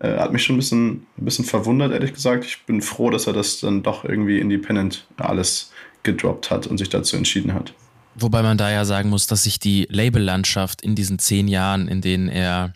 äh, 0.00 0.16
hat 0.18 0.32
mich 0.32 0.42
schon 0.42 0.56
ein 0.56 0.58
bisschen, 0.58 1.06
ein 1.18 1.24
bisschen 1.24 1.44
verwundert, 1.44 1.92
ehrlich 1.92 2.14
gesagt. 2.14 2.44
Ich 2.44 2.62
bin 2.64 2.82
froh, 2.82 3.10
dass 3.10 3.26
er 3.26 3.32
das 3.32 3.60
dann 3.60 3.82
doch 3.82 4.04
irgendwie 4.04 4.40
independent 4.40 5.06
alles 5.16 5.72
gedroppt 6.02 6.50
hat 6.50 6.66
und 6.66 6.78
sich 6.78 6.88
dazu 6.88 7.16
entschieden 7.16 7.54
hat. 7.54 7.72
Wobei 8.14 8.42
man 8.42 8.58
da 8.58 8.70
ja 8.70 8.84
sagen 8.84 9.08
muss, 9.08 9.26
dass 9.26 9.44
sich 9.44 9.58
die 9.58 9.86
Labellandschaft 9.88 10.82
in 10.82 10.94
diesen 10.94 11.18
zehn 11.18 11.48
Jahren, 11.48 11.88
in 11.88 12.00
denen 12.00 12.28
er 12.28 12.74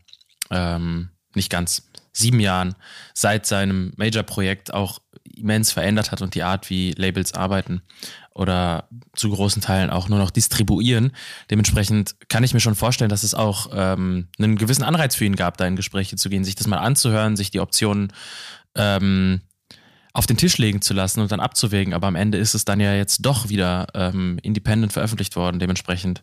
ähm, 0.51 1.11
nicht 1.35 1.51
ganz 1.51 1.86
sieben 2.17 2.41
Jahren 2.41 2.75
seit 3.15 3.47
seinem 3.47 3.93
Major-Projekt 3.97 4.73
auch 4.73 5.01
immens 5.37 5.71
verändert 5.71 6.13
hat 6.13 6.23
und 6.23 6.35
die 6.35 6.43
Art, 6.43 6.71
wie 6.71 6.93
Labels 6.93 7.35
arbeiten 7.35 7.83
oder 8.35 8.89
zu 9.15 9.31
großen 9.31 9.63
Teilen 9.63 9.91
auch 9.91 10.09
nur 10.09 10.19
noch 10.19 10.31
distribuieren. 10.31 11.13
Dementsprechend 11.51 12.17
kann 12.29 12.45
ich 12.45 12.55
mir 12.55 12.61
schon 12.61 12.75
vorstellen, 12.75 13.11
dass 13.11 13.23
es 13.23 13.35
auch 13.35 13.71
ähm, 13.73 14.29
einen 14.39 14.57
gewissen 14.57 14.83
Anreiz 14.83 15.15
für 15.15 15.25
ihn 15.25 15.37
gab, 15.37 15.57
da 15.57 15.67
in 15.67 15.77
Gespräche 15.77 16.17
zu 16.17 16.29
gehen, 16.29 16.45
sich 16.45 16.55
das 16.55 16.67
mal 16.67 16.79
anzuhören, 16.79 17.37
sich 17.37 17.51
die 17.51 17.61
Optionen 17.61 18.13
ähm, 18.75 19.43
auf 20.13 20.27
den 20.27 20.39
Tisch 20.39 20.57
legen 20.57 20.81
zu 20.81 20.95
lassen 20.95 21.21
und 21.21 21.31
dann 21.31 21.41
abzuwägen. 21.41 21.93
Aber 21.93 22.07
am 22.07 22.17
Ende 22.17 22.39
ist 22.39 22.55
es 22.55 22.65
dann 22.65 22.81
ja 22.81 22.95
jetzt 22.95 23.27
doch 23.27 23.51
wieder 23.51 23.87
ähm, 23.95 24.39
independent 24.43 24.93
veröffentlicht 24.93 25.37
worden. 25.37 25.59
Dementsprechend 25.59 26.23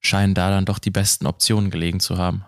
scheinen 0.00 0.34
da 0.34 0.50
dann 0.50 0.66
doch 0.66 0.78
die 0.78 0.90
besten 0.90 1.26
Optionen 1.26 1.70
gelegen 1.70 2.00
zu 2.00 2.18
haben. 2.18 2.44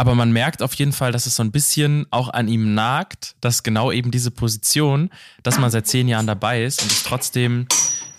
Aber 0.00 0.14
man 0.14 0.32
merkt 0.32 0.62
auf 0.62 0.74
jeden 0.74 0.92
Fall, 0.92 1.10
dass 1.10 1.26
es 1.26 1.34
so 1.34 1.42
ein 1.42 1.50
bisschen 1.50 2.06
auch 2.10 2.28
an 2.28 2.46
ihm 2.46 2.74
nagt, 2.74 3.34
dass 3.40 3.64
genau 3.64 3.90
eben 3.90 4.12
diese 4.12 4.30
Position, 4.30 5.10
dass 5.42 5.58
man 5.58 5.72
seit 5.72 5.88
zehn 5.88 6.06
Jahren 6.06 6.28
dabei 6.28 6.62
ist 6.64 6.82
und 6.82 6.92
es 6.92 7.02
trotzdem 7.02 7.66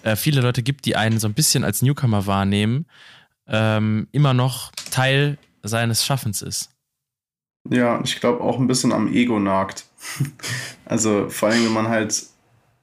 äh, 0.04 0.18
viele 0.18 0.42
Leute 0.42 0.62
gibt, 0.62 0.86
die 0.86 0.98
einen 0.98 1.20
so 1.20 1.28
ein 1.28 1.34
bisschen 1.34 1.64
als 1.64 1.82
Newcomer 1.82 2.28
wahrnehmen, 2.28 2.86
ähm, 3.48 4.10
immer 4.12 4.34
noch 4.34 4.72
Teil 4.92 5.38
seines 5.64 6.06
Schaffens 6.06 6.42
ist. 6.42 6.70
Ja, 7.70 8.02
ich 8.04 8.20
glaube 8.20 8.42
auch 8.42 8.60
ein 8.60 8.68
bisschen 8.68 8.92
am 8.92 9.14
Ego 9.14 9.40
nagt. 9.40 9.86
also 10.86 11.30
vor 11.30 11.48
allem, 11.48 11.64
wenn 11.64 11.74
man 11.74 11.88
halt 11.88 12.26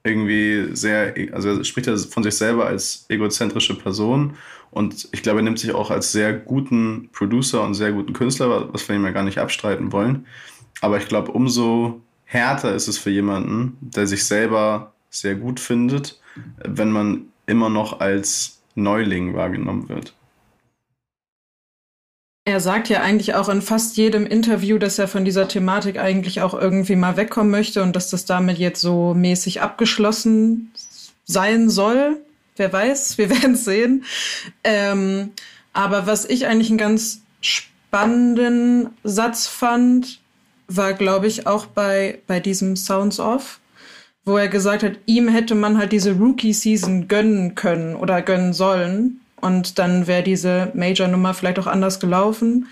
irgendwie 0.03 0.75
sehr, 0.75 1.13
also 1.33 1.49
er 1.49 1.63
spricht 1.63 1.87
er 1.87 1.97
von 1.99 2.23
sich 2.23 2.35
selber 2.35 2.65
als 2.65 3.05
egozentrische 3.09 3.75
Person 3.75 4.37
und 4.71 5.07
ich 5.11 5.23
glaube, 5.23 5.39
er 5.39 5.43
nimmt 5.43 5.59
sich 5.59 5.73
auch 5.73 5.91
als 5.91 6.11
sehr 6.11 6.33
guten 6.33 7.09
Producer 7.11 7.63
und 7.63 7.73
sehr 7.73 7.91
guten 7.91 8.13
Künstler, 8.13 8.71
was 8.73 8.87
wir 8.87 8.95
ihm 8.95 9.05
ja 9.05 9.11
gar 9.11 9.23
nicht 9.23 9.39
abstreiten 9.39 9.91
wollen. 9.91 10.25
Aber 10.81 10.97
ich 10.97 11.07
glaube, 11.07 11.31
umso 11.31 12.01
härter 12.25 12.75
ist 12.75 12.87
es 12.87 12.97
für 12.97 13.09
jemanden, 13.09 13.77
der 13.81 14.05
sich 14.05 14.25
selber 14.25 14.93
sehr 15.09 15.35
gut 15.35 15.59
findet, 15.59 16.19
wenn 16.63 16.91
man 16.91 17.27
immer 17.45 17.69
noch 17.69 17.99
als 17.99 18.61
Neuling 18.75 19.33
wahrgenommen 19.33 19.89
wird. 19.89 20.13
Er 22.45 22.61
sagt 22.61 22.87
ja 22.87 23.01
eigentlich 23.01 23.35
auch 23.35 23.49
in 23.49 23.61
fast 23.61 23.97
jedem 23.97 24.25
Interview, 24.25 24.77
dass 24.77 24.99
er 24.99 25.09
von 25.09 25.25
dieser 25.25 25.49
Thematik 25.49 25.99
eigentlich 25.99 26.41
auch 26.41 26.53
irgendwie 26.53 26.95
mal 26.95 27.17
wegkommen 27.17 27.51
möchte 27.51 27.83
und 27.83 27.95
dass 27.95 28.09
das 28.09 28.25
damit 28.25 28.57
jetzt 28.57 28.79
so 28.79 29.13
mäßig 29.13 29.61
abgeschlossen 29.61 30.71
sein 31.25 31.69
soll. 31.69 32.21
Wer 32.57 32.73
weiß, 32.73 33.17
wir 33.17 33.29
werden 33.29 33.53
es 33.53 33.65
sehen. 33.65 34.03
Ähm, 34.63 35.31
aber 35.73 36.07
was 36.07 36.25
ich 36.25 36.47
eigentlich 36.47 36.69
einen 36.69 36.77
ganz 36.77 37.21
spannenden 37.41 38.89
Satz 39.03 39.47
fand, 39.47 40.19
war, 40.67 40.93
glaube 40.93 41.27
ich, 41.27 41.47
auch 41.47 41.65
bei, 41.67 42.19
bei 42.27 42.39
diesem 42.39 42.75
Sounds 42.75 43.19
Off, 43.19 43.59
wo 44.25 44.37
er 44.37 44.49
gesagt 44.49 44.83
hat, 44.83 44.99
ihm 45.05 45.29
hätte 45.29 45.55
man 45.55 45.77
halt 45.77 45.93
diese 45.93 46.11
Rookie-Season 46.11 47.07
gönnen 47.07 47.55
können 47.55 47.95
oder 47.95 48.21
gönnen 48.21 48.53
sollen 48.53 49.21
und 49.39 49.77
dann 49.77 50.07
wäre 50.07 50.23
diese 50.23 50.71
Major-Nummer 50.73 51.33
vielleicht 51.33 51.59
auch 51.59 51.67
anders 51.67 51.99
gelaufen. 51.99 52.67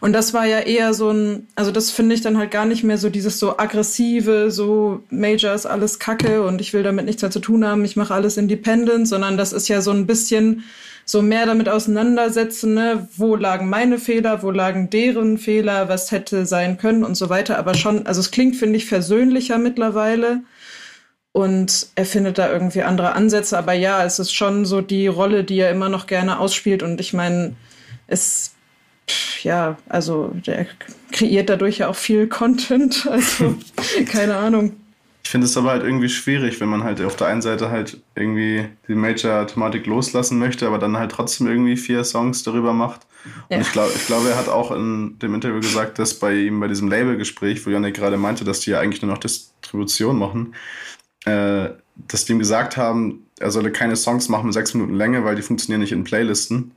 Und 0.00 0.12
das 0.12 0.34
war 0.34 0.44
ja 0.44 0.58
eher 0.58 0.92
so 0.92 1.10
ein, 1.10 1.46
also 1.54 1.70
das 1.70 1.90
finde 1.90 2.14
ich 2.14 2.20
dann 2.20 2.36
halt 2.36 2.50
gar 2.50 2.66
nicht 2.66 2.84
mehr 2.84 2.98
so 2.98 3.08
dieses 3.08 3.38
so 3.38 3.56
aggressive, 3.56 4.50
so 4.50 5.02
Major 5.08 5.54
ist 5.54 5.64
alles 5.64 5.98
Kacke 5.98 6.42
und 6.42 6.60
ich 6.60 6.74
will 6.74 6.82
damit 6.82 7.06
nichts 7.06 7.22
mehr 7.22 7.30
zu 7.30 7.40
tun 7.40 7.66
haben, 7.66 7.84
ich 7.84 7.96
mache 7.96 8.12
alles 8.12 8.36
independent, 8.36 9.08
sondern 9.08 9.38
das 9.38 9.52
ist 9.52 9.68
ja 9.68 9.80
so 9.80 9.92
ein 9.92 10.06
bisschen 10.06 10.64
so 11.06 11.22
mehr 11.22 11.46
damit 11.46 11.68
auseinandersetzen, 11.68 12.74
ne? 12.74 13.08
wo 13.16 13.34
lagen 13.34 13.68
meine 13.68 13.98
Fehler, 13.98 14.42
wo 14.42 14.50
lagen 14.50 14.90
deren 14.90 15.38
Fehler, 15.38 15.88
was 15.88 16.12
hätte 16.12 16.46
sein 16.46 16.78
können 16.78 17.02
und 17.02 17.16
so 17.16 17.28
weiter. 17.28 17.58
Aber 17.58 17.74
schon, 17.74 18.06
also 18.06 18.20
es 18.20 18.30
klingt, 18.30 18.56
finde 18.56 18.76
ich, 18.76 18.86
versöhnlicher 18.86 19.58
mittlerweile. 19.58 20.42
Und 21.32 21.88
er 21.94 22.06
findet 22.06 22.38
da 22.38 22.52
irgendwie 22.52 22.82
andere 22.82 23.12
Ansätze. 23.12 23.56
Aber 23.56 23.72
ja, 23.72 24.04
es 24.04 24.18
ist 24.18 24.32
schon 24.32 24.64
so 24.64 24.80
die 24.80 25.06
Rolle, 25.06 25.44
die 25.44 25.58
er 25.58 25.70
immer 25.70 25.88
noch 25.88 26.06
gerne 26.06 26.40
ausspielt. 26.40 26.82
Und 26.82 27.00
ich 27.00 27.12
meine, 27.12 27.54
es, 28.08 28.54
ja, 29.42 29.76
also 29.88 30.32
der 30.46 30.66
kreiert 31.12 31.48
dadurch 31.48 31.78
ja 31.78 31.88
auch 31.88 31.96
viel 31.96 32.26
Content. 32.26 33.06
Also, 33.10 33.56
keine 34.06 34.36
Ahnung. 34.36 34.74
Ich 35.22 35.30
finde 35.30 35.46
es 35.46 35.56
aber 35.56 35.70
halt 35.70 35.84
irgendwie 35.84 36.08
schwierig, 36.08 36.60
wenn 36.60 36.68
man 36.68 36.82
halt 36.82 37.00
auf 37.02 37.14
der 37.14 37.28
einen 37.28 37.42
Seite 37.42 37.70
halt 37.70 38.00
irgendwie 38.16 38.66
die 38.88 38.96
Major-Thematik 38.96 39.86
loslassen 39.86 40.40
möchte, 40.40 40.66
aber 40.66 40.78
dann 40.78 40.96
halt 40.96 41.12
trotzdem 41.12 41.46
irgendwie 41.46 41.76
vier 41.76 42.02
Songs 42.02 42.42
darüber 42.42 42.72
macht. 42.72 43.02
Ja. 43.48 43.58
Und 43.58 43.62
ich 43.62 43.70
glaube, 43.70 43.92
ich 43.94 44.06
glaube, 44.06 44.30
er 44.30 44.36
hat 44.36 44.48
auch 44.48 44.72
in 44.72 45.18
dem 45.20 45.34
Interview 45.34 45.60
gesagt, 45.60 46.00
dass 46.00 46.14
bei 46.14 46.34
ihm 46.34 46.58
bei 46.58 46.66
diesem 46.66 46.88
Label-Gespräch, 46.88 47.64
wo 47.64 47.70
Janik 47.70 47.94
gerade 47.94 48.16
meinte, 48.16 48.44
dass 48.44 48.58
die 48.60 48.70
ja 48.70 48.80
eigentlich 48.80 49.02
nur 49.02 49.12
noch 49.12 49.18
Distribution 49.18 50.18
machen, 50.18 50.54
äh, 51.24 51.70
dass 52.08 52.24
die 52.24 52.32
ihm 52.32 52.38
gesagt 52.38 52.76
haben, 52.76 53.26
er 53.38 53.50
solle 53.50 53.72
keine 53.72 53.96
Songs 53.96 54.28
machen 54.28 54.46
mit 54.46 54.54
sechs 54.54 54.74
Minuten 54.74 54.94
Länge, 54.94 55.24
weil 55.24 55.36
die 55.36 55.42
funktionieren 55.42 55.80
nicht 55.80 55.92
in 55.92 56.04
Playlisten. 56.04 56.72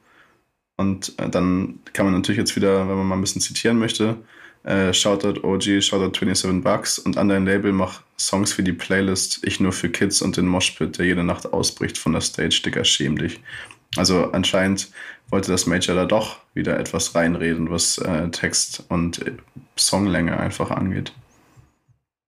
Und 0.77 1.13
äh, 1.19 1.29
dann 1.29 1.79
kann 1.93 2.05
man 2.05 2.15
natürlich 2.15 2.39
jetzt 2.39 2.55
wieder, 2.55 2.87
wenn 2.87 2.97
man 2.97 3.07
mal 3.07 3.15
ein 3.15 3.21
bisschen 3.21 3.41
zitieren 3.41 3.77
möchte, 3.77 4.17
äh, 4.63 4.93
Shoutout 4.93 5.43
OG, 5.43 5.81
Shoutout 5.81 6.17
27 6.17 6.63
Bucks 6.63 6.97
und 6.97 7.17
an 7.17 7.29
dein 7.29 7.45
Label 7.45 7.73
mach 7.73 8.01
Songs 8.17 8.53
für 8.53 8.63
die 8.63 8.73
Playlist, 8.73 9.41
ich 9.43 9.59
nur 9.59 9.73
für 9.73 9.89
Kids 9.89 10.21
und 10.21 10.37
den 10.37 10.47
Moshpit, 10.47 10.97
der 10.97 11.05
jede 11.05 11.23
Nacht 11.23 11.51
ausbricht 11.51 11.97
von 11.97 12.13
der 12.13 12.21
Stage, 12.21 12.61
Digga, 12.65 12.83
schäm 12.83 13.17
dich. 13.17 13.41
Also 13.97 14.31
anscheinend 14.31 14.89
wollte 15.29 15.51
das 15.51 15.67
Major 15.67 15.95
da 15.95 16.05
doch 16.05 16.37
wieder 16.53 16.79
etwas 16.79 17.13
reinreden, 17.13 17.69
was 17.69 17.97
äh, 17.97 18.29
Text 18.29 18.83
und 18.89 19.25
äh, 19.25 19.33
Songlänge 19.75 20.39
einfach 20.39 20.71
angeht. 20.71 21.13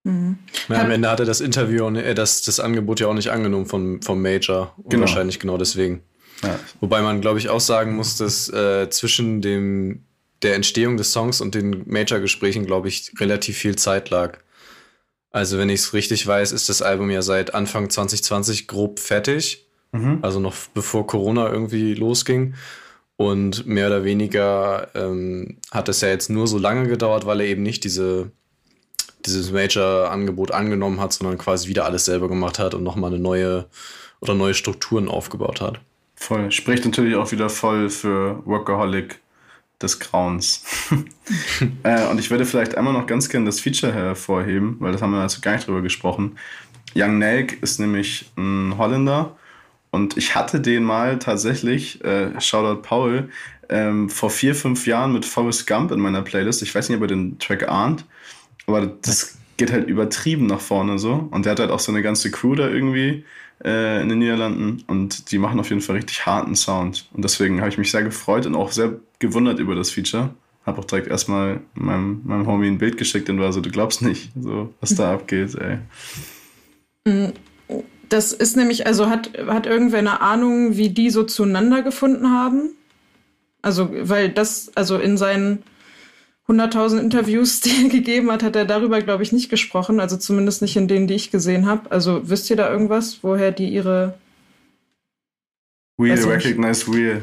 Mhm. 0.05 0.37
Ja, 0.69 0.81
am 0.81 0.91
Ende 0.91 1.09
hat 1.09 1.19
er 1.19 1.25
das 1.25 1.41
Interview, 1.41 1.87
äh, 1.95 2.13
das, 2.13 2.43
das 2.43 2.59
Angebot 2.59 2.99
ja 2.99 3.07
auch 3.07 3.13
nicht 3.13 3.31
angenommen 3.31 3.65
vom, 3.65 4.01
vom 4.01 4.21
Major. 4.21 4.73
Genau. 4.87 5.01
Wahrscheinlich 5.01 5.39
genau 5.39 5.57
deswegen. 5.57 6.01
Ja. 6.43 6.59
Wobei 6.79 7.01
man, 7.01 7.21
glaube 7.21 7.39
ich, 7.39 7.49
auch 7.49 7.59
sagen 7.59 7.95
muss, 7.95 8.17
dass 8.17 8.47
äh, 8.49 8.89
zwischen 8.89 9.41
dem, 9.41 10.03
der 10.43 10.55
Entstehung 10.55 10.97
des 10.97 11.11
Songs 11.11 11.41
und 11.41 11.55
den 11.55 11.83
Major-Gesprächen, 11.87 12.65
glaube 12.65 12.87
ich, 12.87 13.13
relativ 13.19 13.57
viel 13.57 13.75
Zeit 13.75 14.11
lag. 14.11 14.37
Also, 15.31 15.57
wenn 15.57 15.69
ich 15.69 15.81
es 15.81 15.93
richtig 15.93 16.25
weiß, 16.25 16.51
ist 16.51 16.69
das 16.69 16.81
Album 16.81 17.09
ja 17.09 17.21
seit 17.21 17.55
Anfang 17.55 17.89
2020 17.89 18.67
grob 18.67 18.99
fertig. 18.99 19.67
Mhm. 19.91 20.19
Also 20.21 20.39
noch 20.39 20.55
bevor 20.73 21.07
Corona 21.07 21.51
irgendwie 21.51 21.95
losging. 21.95 22.53
Und 23.17 23.65
mehr 23.65 23.87
oder 23.87 24.03
weniger 24.03 24.89
ähm, 24.93 25.57
hat 25.71 25.89
es 25.89 26.01
ja 26.01 26.09
jetzt 26.09 26.29
nur 26.29 26.47
so 26.47 26.57
lange 26.57 26.87
gedauert, 26.87 27.25
weil 27.25 27.39
er 27.39 27.47
eben 27.47 27.63
nicht 27.63 27.85
diese, 27.85 28.31
dieses 29.25 29.51
Major-Angebot 29.51 30.51
angenommen 30.51 30.99
hat, 30.99 31.13
sondern 31.13 31.37
quasi 31.37 31.67
wieder 31.67 31.85
alles 31.85 32.05
selber 32.05 32.27
gemacht 32.27 32.59
hat 32.59 32.73
und 32.73 32.83
nochmal 32.83 33.11
eine 33.11 33.21
neue 33.21 33.67
oder 34.21 34.33
neue 34.33 34.53
Strukturen 34.53 35.07
aufgebaut 35.07 35.61
hat. 35.61 35.79
Voll. 36.15 36.51
Spricht 36.51 36.85
natürlich 36.85 37.15
auch 37.15 37.31
wieder 37.31 37.49
voll 37.49 37.89
für 37.89 38.41
Workaholic 38.45 39.19
des 39.81 39.99
Grauens. 39.99 40.63
äh, 41.83 42.07
und 42.07 42.19
ich 42.19 42.31
würde 42.31 42.45
vielleicht 42.45 42.77
einmal 42.77 42.93
noch 42.93 43.07
ganz 43.07 43.29
gerne 43.29 43.45
das 43.45 43.59
Feature 43.59 43.93
hervorheben, 43.93 44.77
weil 44.79 44.91
das 44.91 45.01
haben 45.01 45.11
wir 45.11 45.19
also 45.19 45.41
gar 45.41 45.53
nicht 45.53 45.67
drüber 45.67 45.81
gesprochen. 45.81 46.37
Young 46.95 47.19
Nelk 47.19 47.61
ist 47.61 47.79
nämlich 47.79 48.31
ein 48.37 48.77
Holländer 48.77 49.35
und 49.91 50.17
ich 50.17 50.35
hatte 50.35 50.61
den 50.61 50.83
mal 50.83 51.19
tatsächlich, 51.19 52.03
äh, 52.03 52.39
Shoutout 52.39 52.81
Paul, 52.81 53.29
ähm, 53.69 54.09
vor 54.09 54.29
vier, 54.29 54.55
fünf 54.55 54.87
Jahren 54.87 55.11
mit 55.11 55.25
Forrest 55.25 55.67
Gump 55.67 55.91
in 55.91 55.99
meiner 55.99 56.21
Playlist. 56.21 56.61
Ich 56.61 56.73
weiß 56.73 56.87
nicht, 56.87 56.97
ob 56.97 57.03
ihr 57.03 57.07
den 57.07 57.37
Track 57.39 57.67
ahnt, 57.67 58.05
aber 58.67 58.87
das 59.01 59.37
geht 59.57 59.71
halt 59.71 59.87
übertrieben 59.87 60.47
nach 60.47 60.59
vorne 60.59 60.99
so. 60.99 61.27
Und 61.31 61.45
der 61.45 61.51
hat 61.51 61.59
halt 61.59 61.71
auch 61.71 61.79
so 61.79 61.91
eine 61.91 62.01
ganze 62.01 62.31
Crew 62.31 62.55
da 62.55 62.67
irgendwie 62.67 63.23
äh, 63.63 64.01
in 64.01 64.09
den 64.09 64.19
Niederlanden 64.19 64.83
und 64.87 65.31
die 65.31 65.37
machen 65.37 65.59
auf 65.59 65.69
jeden 65.69 65.81
Fall 65.81 65.95
richtig 65.95 66.25
harten 66.25 66.55
Sound. 66.55 67.09
Und 67.13 67.23
deswegen 67.23 67.59
habe 67.59 67.69
ich 67.69 67.77
mich 67.77 67.91
sehr 67.91 68.03
gefreut 68.03 68.45
und 68.45 68.55
auch 68.55 68.71
sehr 68.71 68.93
gewundert 69.19 69.59
über 69.59 69.75
das 69.75 69.91
Feature. 69.91 70.33
Habe 70.65 70.79
auch 70.79 70.85
direkt 70.85 71.07
erstmal 71.07 71.61
meinem, 71.75 72.21
meinem 72.25 72.47
Homie 72.47 72.67
ein 72.67 72.79
Bild 72.79 72.97
geschickt 72.97 73.29
und 73.29 73.39
war 73.39 73.53
so, 73.53 73.61
du 73.61 73.69
glaubst 73.69 74.01
nicht, 74.01 74.31
so, 74.39 74.73
was 74.81 74.95
da 74.95 75.13
abgeht, 75.13 75.55
ey. 75.55 75.77
Mm, 77.05 77.31
das 78.09 78.33
ist 78.33 78.57
nämlich, 78.57 78.87
also 78.87 79.09
hat, 79.09 79.31
hat 79.47 79.67
irgendwer 79.67 79.99
eine 79.99 80.21
Ahnung, 80.21 80.75
wie 80.75 80.89
die 80.89 81.09
so 81.09 81.23
zueinander 81.23 81.81
gefunden 81.81 82.31
haben? 82.31 82.71
Also, 83.61 83.89
weil 83.91 84.29
das, 84.29 84.71
also 84.75 84.97
in 84.97 85.17
seinen 85.17 85.63
100.000 86.47 86.99
Interviews, 86.99 87.61
die 87.61 87.83
er 87.83 87.89
gegeben 87.89 88.31
hat, 88.31 88.43
hat 88.43 88.55
er 88.55 88.65
darüber, 88.65 89.01
glaube 89.01 89.23
ich, 89.23 89.31
nicht 89.31 89.49
gesprochen. 89.49 89.99
Also 89.99 90.17
zumindest 90.17 90.61
nicht 90.61 90.75
in 90.75 90.87
denen, 90.87 91.07
die 91.07 91.15
ich 91.15 91.31
gesehen 91.31 91.65
habe. 91.65 91.91
Also 91.91 92.29
wisst 92.29 92.49
ihr 92.49 92.55
da 92.55 92.69
irgendwas, 92.69 93.19
woher 93.21 93.51
die 93.51 93.69
ihre... 93.69 94.15
We 95.97 96.11
recognize 96.11 96.91
real. 96.91 97.21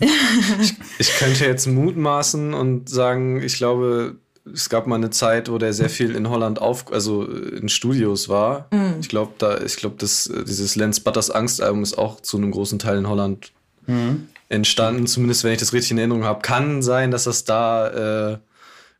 ich, 0.00 0.74
ich 0.98 1.18
könnte 1.18 1.44
jetzt 1.44 1.66
mutmaßen 1.66 2.52
und 2.52 2.88
sagen, 2.88 3.42
ich 3.42 3.56
glaube, 3.56 4.16
es 4.52 4.68
gab 4.68 4.86
mal 4.86 4.96
eine 4.96 5.10
Zeit, 5.10 5.50
wo 5.50 5.58
der 5.58 5.72
sehr 5.72 5.90
viel 5.90 6.14
in 6.14 6.28
Holland 6.28 6.60
auf, 6.60 6.92
also 6.92 7.24
in 7.24 7.68
Studios 7.68 8.28
war. 8.28 8.68
Mhm. 8.70 8.96
Ich 9.00 9.08
glaube, 9.08 9.32
da, 9.38 9.60
ich 9.60 9.76
glaube, 9.76 9.96
dass 9.98 10.30
dieses 10.46 10.76
Lance 10.76 11.00
Butters 11.00 11.30
Angst-Album 11.30 11.82
ist 11.82 11.96
auch 11.96 12.20
zu 12.20 12.36
einem 12.36 12.50
großen 12.50 12.78
Teil 12.78 12.98
in 12.98 13.08
Holland 13.08 13.52
mhm. 13.86 14.28
entstanden. 14.48 15.06
Zumindest, 15.06 15.44
wenn 15.44 15.52
ich 15.52 15.58
das 15.58 15.72
richtig 15.72 15.92
in 15.92 15.98
Erinnerung 15.98 16.24
habe. 16.24 16.42
Kann 16.42 16.82
sein, 16.82 17.10
dass 17.10 17.24
das 17.24 17.44
da 17.44 18.32
äh, 18.32 18.38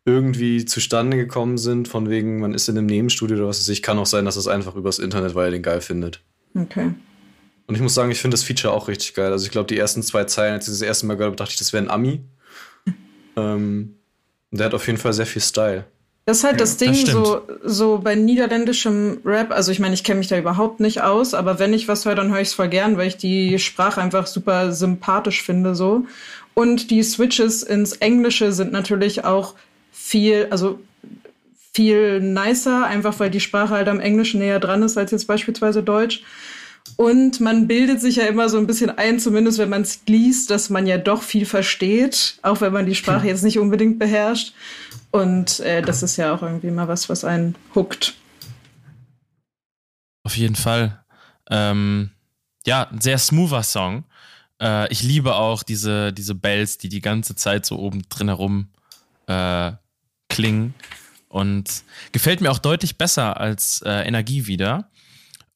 irgendwie 0.05 0.65
zustande 0.65 1.17
gekommen 1.17 1.59
sind, 1.59 1.89
von 1.89 2.09
wegen, 2.09 2.41
man 2.41 2.55
ist 2.55 2.69
in 2.69 2.79
einem 2.79 2.87
Nebenstudio 2.87 3.37
oder 3.37 3.49
was 3.49 3.61
weiß 3.61 3.69
ich. 3.69 3.83
Kann 3.83 3.99
auch 3.99 4.07
sein, 4.07 4.25
dass 4.25 4.37
das 4.37 4.49
einfach 4.49 4.75
übers 4.75 4.99
Internet, 4.99 5.35
weil 5.35 5.47
er 5.47 5.51
den 5.51 5.63
geil 5.63 5.81
findet. 5.81 6.23
Okay. 6.55 6.95
Und 7.67 7.75
ich 7.75 7.81
muss 7.83 7.95
sagen, 7.95 8.11
ich 8.11 8.21
finde 8.21 8.35
das 8.35 8.45
Feature 8.45 8.73
auch 8.73 8.89
richtig 8.89 9.15
geil. 9.15 9.31
Also 9.31 9.45
ich 9.45 9.51
glaube, 9.51 9.67
die 9.67 9.79
ersten 9.79 10.03
zwei 10.03 10.25
Zeilen, 10.25 10.55
als 10.55 10.67
ich 10.67 10.73
das 10.73 10.83
erste 10.83 11.07
Mal 11.07 11.15
gehört 11.15 11.33
habe, 11.33 11.37
dachte 11.37 11.53
ich, 11.53 11.59
das 11.59 11.73
wäre 11.75 11.85
ein 11.85 11.91
Ami. 11.91 12.23
ähm, 13.37 13.97
der 14.51 14.67
hat 14.67 14.75
auf 14.75 14.87
jeden 14.87 14.99
Fall 14.99 15.13
sehr 15.13 15.27
viel 15.27 15.43
Style. 15.43 15.85
Das 16.25 16.39
ist 16.39 16.45
halt 16.45 16.55
ja, 16.55 16.59
das 16.59 16.77
Ding, 16.77 16.93
das 16.93 17.11
so, 17.11 17.43
so 17.65 18.01
bei 18.05 18.15
niederländischem 18.15 19.21
Rap, 19.25 19.51
also 19.51 19.73
ich 19.73 19.81
meine, 19.81 19.95
ich 19.95 20.05
kenne 20.05 20.19
mich 20.19 20.29
da 20.29 20.37
überhaupt 20.37 20.79
nicht 20.79 21.01
aus, 21.01 21.33
aber 21.33 21.59
wenn 21.59 21.73
ich 21.73 21.89
was 21.89 22.05
höre, 22.05 22.17
dann 22.17 22.31
höre 22.31 22.43
ich 22.43 22.49
es 22.49 22.55
voll 22.55 22.69
gern, 22.69 22.99
weil 22.99 23.09
ich 23.09 23.17
die 23.17 23.59
Sprache 23.59 24.03
einfach 24.03 24.27
super 24.27 24.73
sympathisch 24.73 25.43
finde, 25.43 25.75
so. 25.75 26.05
Und 26.53 26.91
die 26.91 27.03
Switches 27.03 27.63
ins 27.63 27.93
Englische 27.93 28.53
sind 28.53 28.73
natürlich 28.73 29.25
auch 29.25 29.55
viel, 29.91 30.49
also 30.51 30.81
viel 31.73 32.21
nicer, 32.21 32.87
einfach 32.87 33.21
weil 33.21 33.31
die 33.31 33.41
Sprache 33.41 33.75
halt 33.75 33.89
am 33.89 34.01
Englischen 34.01 34.41
näher 34.41 34.59
dran 34.59 34.83
ist 34.83 34.99
als 34.99 35.11
jetzt 35.11 35.27
beispielsweise 35.27 35.83
Deutsch. 35.83 36.23
Und 36.97 37.41
man 37.41 37.69
bildet 37.69 38.01
sich 38.01 38.17
ja 38.17 38.25
immer 38.25 38.49
so 38.49 38.59
ein 38.59 38.67
bisschen 38.67 38.91
ein, 38.91 39.21
zumindest 39.21 39.59
wenn 39.59 39.69
man 39.69 39.83
es 39.83 40.01
liest, 40.07 40.51
dass 40.51 40.71
man 40.71 40.87
ja 40.87 40.99
doch 40.99 41.23
viel 41.23 41.47
versteht, 41.47 42.39
auch 42.43 42.61
wenn 42.61 42.73
man 42.73 42.87
die 42.87 42.95
Sprache 42.95 43.27
jetzt 43.29 43.45
nicht 43.45 43.59
unbedingt 43.59 43.99
beherrscht. 43.99 44.55
Und 45.11 45.61
äh, 45.61 45.83
das 45.83 46.03
ist 46.03 46.17
ja 46.17 46.35
auch 46.35 46.43
irgendwie 46.43 46.71
mal 46.71 46.89
was, 46.89 47.09
was 47.09 47.25
einen 47.25 47.55
huckt. 47.75 48.15
Auf 50.25 50.37
jeden 50.37 50.57
Fall. 50.57 51.03
Ähm, 51.51 52.11
ja, 52.67 52.89
ein 52.91 53.01
sehr 53.01 53.19
smoother 53.19 53.63
Song. 53.63 54.05
Äh, 54.61 54.91
ich 54.93 55.03
liebe 55.03 55.37
auch 55.37 55.63
diese, 55.63 56.13
diese 56.13 56.35
Bells, 56.35 56.79
die 56.79 56.89
die 56.89 57.01
ganze 57.01 57.35
Zeit 57.35 57.65
so 57.65 57.79
oben 57.79 58.03
drin 58.09 58.29
herum 58.29 58.69
äh, 59.29 59.73
klingen 60.29 60.75
und 61.29 61.83
gefällt 62.13 62.41
mir 62.41 62.51
auch 62.51 62.59
deutlich 62.59 62.99
besser 62.99 63.39
als 63.39 63.83
äh, 63.83 64.07
Energie 64.07 64.47
wieder. 64.47 64.91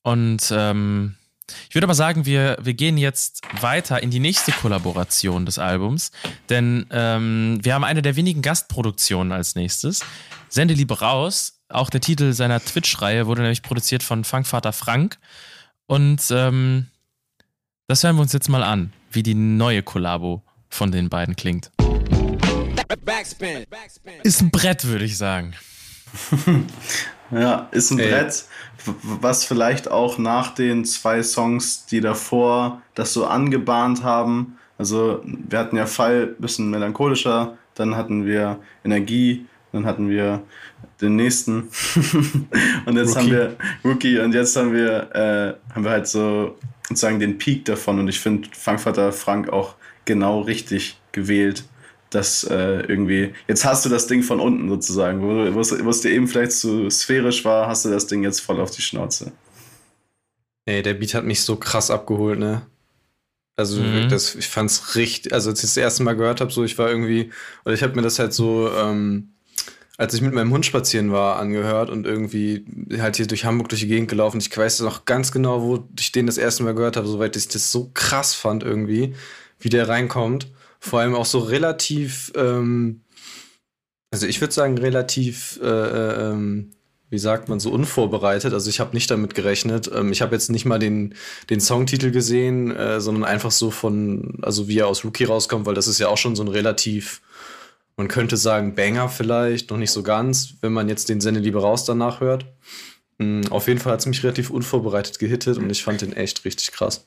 Und 0.03 0.53
ähm, 0.55 1.17
ich 1.69 1.75
würde 1.75 1.87
aber 1.87 1.95
sagen, 1.95 2.25
wir, 2.25 2.57
wir 2.61 2.75
gehen 2.75 2.97
jetzt 2.97 3.43
weiter 3.61 4.03
in 4.03 4.11
die 4.11 4.21
nächste 4.21 4.53
Kollaboration 4.53 5.47
des 5.47 5.59
Albums, 5.59 6.11
denn 6.49 6.87
ähm, 6.91 7.59
wir 7.63 7.75
haben 7.75 7.85
eine 7.85 8.03
der 8.03 8.17
wenigen 8.17 8.43
Gastproduktionen 8.43 9.33
als 9.33 9.55
nächstes. 9.55 10.05
Sende 10.49 10.75
Liebe 10.75 11.01
raus. 11.01 11.61
Auch 11.69 11.89
der 11.89 12.01
Titel 12.01 12.33
seiner 12.33 12.61
Twitch-Reihe 12.61 13.27
wurde 13.27 13.43
nämlich 13.43 13.63
produziert 13.63 14.03
von 14.03 14.25
Funkvater 14.25 14.73
Frank. 14.73 15.19
Und 15.87 16.23
ähm, 16.31 16.89
das 17.87 18.05
hören 18.05 18.17
wir 18.17 18.23
uns 18.23 18.33
jetzt 18.33 18.49
mal 18.49 18.63
an, 18.63 18.93
wie 19.11 19.23
die 19.23 19.35
neue 19.35 19.83
Kollabo 19.83 20.43
von 20.69 20.93
den 20.93 21.09
beiden 21.09 21.37
klingt. 21.37 21.71
Backspin. 22.97 23.67
Ist 24.23 24.41
ein 24.43 24.51
Brett, 24.51 24.87
würde 24.87 25.05
ich 25.05 25.17
sagen. 25.17 25.55
ja, 27.31 27.69
ist 27.71 27.91
ein 27.91 27.99
Ey. 27.99 28.11
Brett, 28.11 28.45
was 29.03 29.45
vielleicht 29.45 29.91
auch 29.91 30.19
nach 30.19 30.55
den 30.55 30.85
zwei 30.85 31.23
Songs, 31.23 31.87
die 31.87 32.01
davor 32.01 32.83
das 32.95 33.13
so 33.13 33.27
angebahnt 33.27 34.03
haben. 34.03 34.59
Also, 34.79 35.23
wir 35.25 35.59
hatten 35.59 35.77
ja 35.77 35.87
Fall 35.87 36.35
ein 36.37 36.41
bisschen 36.41 36.71
melancholischer, 36.71 37.57
dann 37.75 37.97
hatten 37.97 38.27
wir 38.27 38.59
Energie, 38.85 39.47
dann 39.73 39.87
hatten 39.87 40.09
wir 40.09 40.43
den 41.01 41.17
nächsten 41.17 41.63
und 42.87 42.97
jetzt 42.97 43.17
Rookie. 43.17 43.19
haben 43.19 43.31
wir 43.31 43.57
Rookie 43.85 44.19
und 44.19 44.35
jetzt 44.35 44.57
haben 44.57 44.73
wir, 44.73 45.15
äh, 45.15 45.75
haben 45.75 45.85
wir 45.85 45.91
halt 45.91 46.07
so 46.07 46.57
sozusagen 46.89 47.19
den 47.19 47.39
Peak 47.39 47.65
davon 47.65 47.99
und 47.99 48.09
ich 48.09 48.21
finde 48.21 48.49
Funkvater 48.53 49.13
Frank 49.13 49.49
auch 49.49 49.75
genau 50.05 50.41
richtig 50.41 51.01
gewählt 51.13 51.65
das 52.15 52.45
äh, 52.45 52.81
irgendwie, 52.87 53.33
jetzt 53.49 53.65
hast 53.65 53.85
du 53.85 53.89
das 53.89 54.07
Ding 54.07 54.23
von 54.23 54.41
unten 54.41 54.69
sozusagen, 54.69 55.23
wo, 55.23 55.55
was 55.57 56.01
dir 56.01 56.11
eben 56.11 56.29
vielleicht 56.29 56.53
zu 56.53 56.89
sphärisch 56.91 57.45
war, 57.45 57.67
hast 57.69 57.85
du 57.85 57.91
das 57.91 58.07
Ding 58.07 58.23
jetzt 58.23 58.41
voll 58.41 58.61
auf 58.61 58.71
die 58.71 58.83
Schnauze. 58.83 59.33
Ey, 60.65 60.83
der 60.83 60.95
Beat 60.95 61.15
hat 61.15 61.25
mich 61.25 61.43
so 61.43 61.57
krass 61.57 61.91
abgeholt, 61.91 62.39
ne? 62.39 62.63
Also 63.57 63.83
mhm. 63.83 64.09
das, 64.09 64.35
ich 64.35 64.49
fand's 64.49 64.95
richtig, 64.95 65.33
also 65.33 65.51
als 65.51 65.59
ich 65.61 65.71
das 65.71 65.77
erste 65.77 66.03
Mal 66.03 66.17
gehört 66.17 66.41
habe, 66.41 66.51
so 66.51 66.65
ich 66.65 66.79
war 66.79 66.89
irgendwie, 66.89 67.31
oder 67.65 67.75
ich 67.75 67.83
habe 67.83 67.95
mir 67.95 68.03
das 68.03 68.19
halt 68.19 68.33
so, 68.33 68.71
ähm, 68.75 69.33
als 69.99 70.15
ich 70.15 70.23
mit 70.23 70.33
meinem 70.33 70.53
Hund 70.53 70.65
spazieren 70.65 71.13
war, 71.13 71.39
angehört 71.39 71.91
und 71.91 72.07
irgendwie 72.07 72.65
halt 72.99 73.17
hier 73.17 73.27
durch 73.27 73.45
Hamburg 73.45 73.69
durch 73.69 73.83
die 73.83 73.89
Gegend 73.89 74.09
gelaufen. 74.09 74.41
Ich 74.41 74.57
weiß 74.57 74.81
noch 74.81 75.05
ganz 75.05 75.33
genau, 75.33 75.63
wo 75.63 75.87
ich 75.99 76.13
den 76.13 76.27
das 76.27 76.39
erste 76.39 76.63
Mal 76.63 76.75
gehört 76.75 76.97
habe, 76.97 77.07
soweit 77.07 77.37
ich 77.37 77.49
das 77.49 77.71
so 77.71 77.91
krass 77.93 78.35
fand 78.35 78.63
irgendwie, 78.63 79.15
wie 79.59 79.69
der 79.69 79.89
reinkommt. 79.89 80.49
Vor 80.85 80.99
allem 80.99 81.15
auch 81.15 81.27
so 81.27 81.39
relativ, 81.39 82.33
ähm, 82.35 83.03
also 84.11 84.27
ich 84.27 84.41
würde 84.41 84.53
sagen 84.53 84.77
relativ, 84.77 85.61
äh, 85.63 85.67
äh 85.67 86.31
ähm, 86.31 86.73
wie 87.09 87.21
sagt 87.21 87.49
man, 87.49 87.61
so 87.61 87.71
unvorbereitet. 87.71 88.53
Also 88.53 88.69
ich 88.69 88.81
habe 88.81 88.95
nicht 88.95 89.09
damit 89.09 89.37
gerechnet. 89.37 89.89
Ähm, 89.95 90.11
ich 90.11 90.23
habe 90.23 90.35
jetzt 90.35 90.51
nicht 90.51 90.65
mal 90.65 90.81
den, 90.81 91.15
den 91.51 91.61
Songtitel 91.61 92.11
gesehen, 92.11 92.75
äh, 92.75 93.01
sondern 93.01 93.23
einfach 93.23 93.53
so 93.53 93.71
von, 93.71 94.41
also 94.43 94.67
wie 94.67 94.79
er 94.79 94.89
aus 94.89 95.05
Rookie 95.05 95.23
rauskommt, 95.23 95.67
weil 95.67 95.75
das 95.75 95.87
ist 95.87 96.01
ja 96.01 96.09
auch 96.09 96.17
schon 96.17 96.35
so 96.35 96.43
ein 96.43 96.49
relativ, 96.49 97.23
man 97.97 98.09
könnte 98.09 98.37
sagen, 98.37 98.75
Banger 98.75 99.09
vielleicht, 99.09 99.71
noch 99.71 99.79
nicht 99.79 99.93
so 99.93 100.03
ganz, 100.03 100.55
wenn 100.63 100.73
man 100.73 100.89
jetzt 100.89 101.09
den 101.09 101.21
Sende 101.21 101.39
lieber 101.39 101.61
raus 101.61 101.85
danach 101.85 102.21
hört. 102.21 102.47
Mhm, 103.19 103.43
auf 103.51 103.69
jeden 103.69 103.79
Fall 103.79 103.93
hat 103.93 104.01
es 104.01 104.07
mich 104.07 104.25
relativ 104.25 104.51
unvorbereitet 104.51 105.21
gehittet 105.21 105.59
und 105.59 105.71
ich 105.71 105.85
fand 105.85 106.01
den 106.01 106.13
echt 106.13 106.45
richtig 106.45 106.73
krass. 106.73 107.07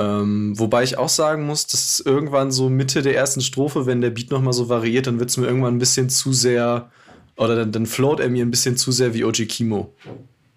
Ähm, 0.00 0.58
wobei 0.58 0.82
ich 0.82 0.96
auch 0.96 1.08
sagen 1.10 1.44
muss, 1.44 1.66
dass 1.66 2.00
irgendwann 2.00 2.50
so 2.50 2.70
Mitte 2.70 3.02
der 3.02 3.14
ersten 3.14 3.42
Strophe, 3.42 3.84
wenn 3.84 4.00
der 4.00 4.10
Beat 4.10 4.30
nochmal 4.30 4.54
so 4.54 4.68
variiert, 4.68 5.06
dann 5.06 5.18
wird 5.18 5.28
es 5.28 5.36
mir 5.36 5.46
irgendwann 5.46 5.76
ein 5.76 5.78
bisschen 5.78 6.08
zu 6.08 6.32
sehr 6.32 6.90
oder 7.36 7.54
dann, 7.56 7.72
dann 7.72 7.86
float 7.86 8.20
er 8.20 8.30
mir 8.30 8.44
ein 8.44 8.50
bisschen 8.50 8.76
zu 8.76 8.92
sehr 8.92 9.12
wie 9.12 9.24
OG 9.24 9.46
Kimo 9.48 9.94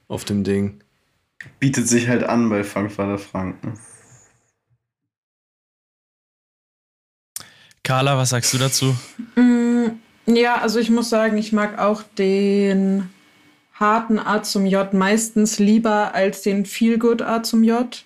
auf 0.07 0.23
dem 0.23 0.43
Ding. 0.43 0.81
Bietet 1.59 1.89
sich 1.89 2.07
halt 2.07 2.23
an 2.23 2.49
bei 2.49 2.63
Frankfurter 2.63 3.17
Frank. 3.17 3.63
Ne? 3.63 3.73
Carla, 7.83 8.17
was 8.17 8.29
sagst 8.29 8.53
du 8.53 8.57
dazu? 8.57 8.95
Mm, 9.35 9.87
ja, 10.25 10.61
also 10.61 10.79
ich 10.79 10.89
muss 10.89 11.09
sagen, 11.09 11.37
ich 11.37 11.51
mag 11.51 11.79
auch 11.79 12.03
den 12.17 13.09
harten 13.73 14.19
A 14.19 14.41
zum 14.41 14.65
J 14.65 14.93
meistens 14.93 15.59
lieber 15.59 16.13
als 16.13 16.43
den 16.43 16.65
Feelgood 16.65 17.21
A 17.21 17.43
zum 17.43 17.63
J. 17.63 18.05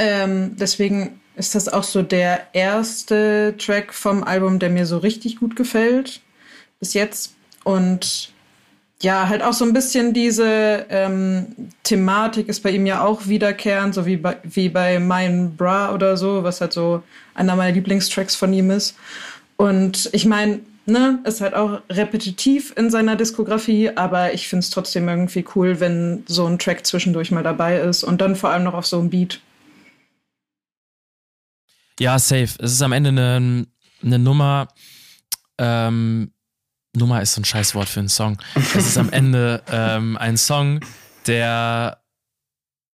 Ähm, 0.00 0.56
deswegen 0.56 1.20
ist 1.36 1.54
das 1.54 1.68
auch 1.68 1.84
so 1.84 2.00
der 2.02 2.54
erste 2.54 3.54
Track 3.58 3.92
vom 3.92 4.24
Album, 4.24 4.58
der 4.58 4.70
mir 4.70 4.86
so 4.86 4.96
richtig 4.96 5.36
gut 5.36 5.56
gefällt. 5.56 6.22
Bis 6.80 6.94
jetzt. 6.94 7.34
Und 7.64 8.32
ja, 9.02 9.28
halt 9.28 9.42
auch 9.42 9.52
so 9.52 9.66
ein 9.66 9.74
bisschen 9.74 10.14
diese 10.14 10.86
ähm, 10.88 11.48
Thematik 11.82 12.48
ist 12.48 12.62
bei 12.62 12.70
ihm 12.70 12.86
ja 12.86 13.04
auch 13.04 13.26
wiederkehrend, 13.26 13.94
so 13.94 14.06
wie 14.06 14.16
bei, 14.16 14.38
wie 14.42 14.70
bei 14.70 14.98
Mein 14.98 15.54
Bra 15.54 15.92
oder 15.92 16.16
so, 16.16 16.44
was 16.44 16.62
halt 16.62 16.72
so 16.72 17.02
einer 17.34 17.54
meiner 17.54 17.74
Lieblingstracks 17.74 18.34
von 18.34 18.54
ihm 18.54 18.70
ist. 18.70 18.96
Und 19.58 20.08
ich 20.12 20.24
meine, 20.24 20.60
ne, 20.86 21.18
ist 21.24 21.42
halt 21.42 21.52
auch 21.52 21.82
repetitiv 21.90 22.72
in 22.74 22.88
seiner 22.88 23.16
Diskografie, 23.16 23.90
aber 23.94 24.32
ich 24.32 24.48
finde 24.48 24.60
es 24.60 24.70
trotzdem 24.70 25.08
irgendwie 25.10 25.44
cool, 25.54 25.78
wenn 25.78 26.24
so 26.26 26.46
ein 26.46 26.58
Track 26.58 26.86
zwischendurch 26.86 27.30
mal 27.30 27.42
dabei 27.42 27.80
ist 27.80 28.02
und 28.02 28.22
dann 28.22 28.34
vor 28.34 28.48
allem 28.48 28.64
noch 28.64 28.74
auf 28.74 28.86
so 28.86 28.98
einem 28.98 29.10
Beat. 29.10 29.40
Ja, 32.00 32.18
safe. 32.18 32.48
Es 32.58 32.72
ist 32.72 32.80
am 32.80 32.92
Ende 32.92 33.10
eine, 33.10 33.66
eine 34.02 34.18
Nummer, 34.18 34.68
ähm, 35.58 36.32
Nummer 36.96 37.20
ist 37.20 37.34
so 37.34 37.42
ein 37.42 37.44
Scheißwort 37.44 37.90
für 37.90 38.00
einen 38.00 38.08
Song. 38.08 38.38
Es 38.54 38.74
ist 38.74 38.96
am 38.96 39.10
Ende 39.10 39.62
ähm, 39.70 40.16
ein 40.16 40.38
Song, 40.38 40.80
der 41.26 42.02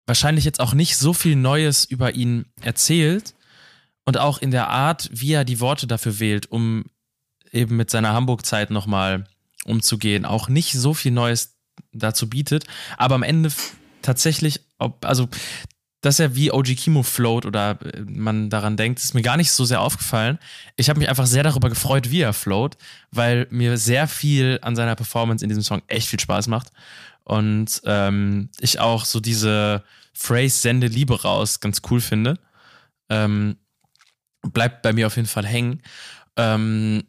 wahrscheinlich 0.07 0.45
jetzt 0.45 0.61
auch 0.61 0.75
nicht 0.75 0.99
so 0.99 1.15
viel 1.15 1.35
Neues 1.35 1.87
über 1.87 2.15
ihn 2.15 2.45
erzählt 2.61 3.35
und 4.05 4.19
auch 4.19 4.37
in 4.37 4.51
der 4.51 4.69
Art, 4.69 5.09
wie 5.11 5.33
er 5.33 5.47
die 5.47 5.61
Worte 5.61 5.87
dafür 5.87 6.21
wählt, 6.21 6.53
um 6.53 6.85
eben 7.53 7.79
mit 7.79 7.89
seiner 7.89 8.13
Hamburg-Zeit 8.13 8.71
nochmal 8.71 9.25
umzugehen, 9.65 10.27
auch 10.27 10.51
nicht 10.51 10.75
so 10.75 10.93
viel 10.93 11.13
Neues 11.13 11.57
dazu 11.93 12.29
bietet, 12.29 12.67
aber 12.99 13.15
am 13.15 13.23
Ende 13.23 13.51
tatsächlich, 14.03 14.61
also 15.01 15.31
dass 16.01 16.19
er 16.19 16.35
wie 16.35 16.51
OG 16.51 16.77
Kimo 16.77 17.03
float 17.03 17.47
oder 17.47 17.79
äh, 17.83 18.03
man 18.07 18.51
daran 18.51 18.77
denkt, 18.77 18.99
ist 18.99 19.15
mir 19.15 19.23
gar 19.23 19.37
nicht 19.37 19.53
so 19.53 19.65
sehr 19.65 19.81
aufgefallen. 19.81 20.39
Ich 20.77 20.89
habe 20.89 20.99
mich 20.99 21.09
einfach 21.09 21.27
sehr 21.27 21.43
darüber 21.43 21.69
gefreut, 21.69 22.11
wie 22.11 22.23
er 22.23 22.33
float, 22.33 22.77
weil 23.11 23.47
mir 23.51 23.77
sehr 23.77 24.09
viel 24.09 24.59
an 24.63 24.77
seiner 24.77 24.97
Performance 24.97 25.45
in 25.45 25.49
diesem 25.49 25.63
Song 25.63 25.83
echt 25.89 26.09
viel 26.09 26.21
Spaß 26.21 26.49
macht. 26.49 26.73
Und 27.25 27.83
ähm, 27.85 28.49
ich 28.61 28.81
auch 28.81 29.05
so 29.05 29.21
diese 29.21 29.85
Phrase 30.15 30.59
Sende 30.59 30.87
Liebe 30.87 31.21
raus 31.23 31.61
ganz 31.61 31.83
cool 31.91 32.01
finde. 32.01 32.39
Ähm, 33.09 33.57
bleibt 34.43 34.83
bei 34.83 34.93
mir 34.93 35.07
auf 35.07 35.17
jeden 35.17 35.29
Fall 35.29 35.47
hängen. 35.47 35.83
Ähm, 36.37 37.05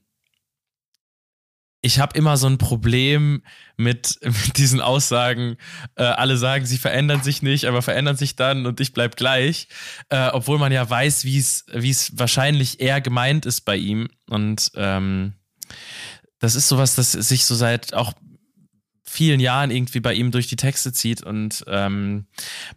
ich 1.81 1.99
habe 1.99 2.17
immer 2.17 2.37
so 2.37 2.47
ein 2.47 2.57
Problem 2.57 3.41
mit, 3.75 4.19
mit 4.23 4.57
diesen 4.57 4.81
Aussagen. 4.81 5.57
Äh, 5.95 6.03
alle 6.03 6.37
sagen, 6.37 6.65
sie 6.65 6.77
verändern 6.77 7.23
sich 7.23 7.41
nicht, 7.41 7.65
aber 7.65 7.81
verändern 7.81 8.15
sich 8.15 8.35
dann 8.35 8.65
und 8.65 8.79
ich 8.79 8.93
bleib 8.93 9.15
gleich. 9.15 9.67
Äh, 10.09 10.29
obwohl 10.29 10.59
man 10.59 10.71
ja 10.71 10.87
weiß, 10.87 11.25
wie 11.25 11.37
es 11.37 11.65
wahrscheinlich 12.17 12.79
eher 12.79 13.01
gemeint 13.01 13.45
ist 13.45 13.61
bei 13.61 13.75
ihm. 13.75 14.07
Und 14.29 14.71
ähm, 14.75 15.33
das 16.39 16.55
ist 16.55 16.67
sowas, 16.67 16.95
das 16.95 17.11
sich 17.11 17.45
so 17.45 17.55
seit 17.55 17.93
auch 17.93 18.13
vielen 19.03 19.39
Jahren 19.39 19.71
irgendwie 19.71 19.99
bei 19.99 20.13
ihm 20.13 20.31
durch 20.31 20.47
die 20.47 20.55
Texte 20.55 20.93
zieht 20.93 21.21
und 21.21 21.65
ähm, 21.67 22.27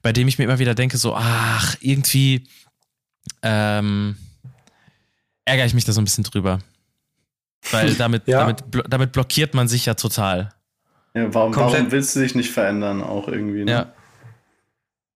bei 0.02 0.12
dem 0.12 0.26
ich 0.26 0.36
mir 0.36 0.44
immer 0.44 0.58
wieder 0.58 0.74
denke, 0.74 0.98
so, 0.98 1.14
ach, 1.14 1.76
irgendwie 1.80 2.48
ähm, 3.42 4.16
ärgere 5.44 5.66
ich 5.66 5.74
mich 5.74 5.84
da 5.84 5.92
so 5.92 6.00
ein 6.00 6.04
bisschen 6.04 6.24
drüber. 6.24 6.58
Weil 7.70 7.94
damit, 7.98 8.27
ja. 8.27 8.40
damit, 8.40 8.64
damit 8.88 9.12
blockiert 9.12 9.55
man 9.55 9.68
sich 9.68 9.87
ja 9.87 9.94
total. 9.94 10.50
Ja, 11.14 11.33
warum, 11.33 11.55
warum 11.55 11.92
willst 11.92 12.16
du 12.16 12.20
dich 12.20 12.35
nicht 12.35 12.50
verändern, 12.50 13.03
auch 13.03 13.29
irgendwie? 13.29 13.64
Ne? 13.64 13.70
Ja. 13.70 13.92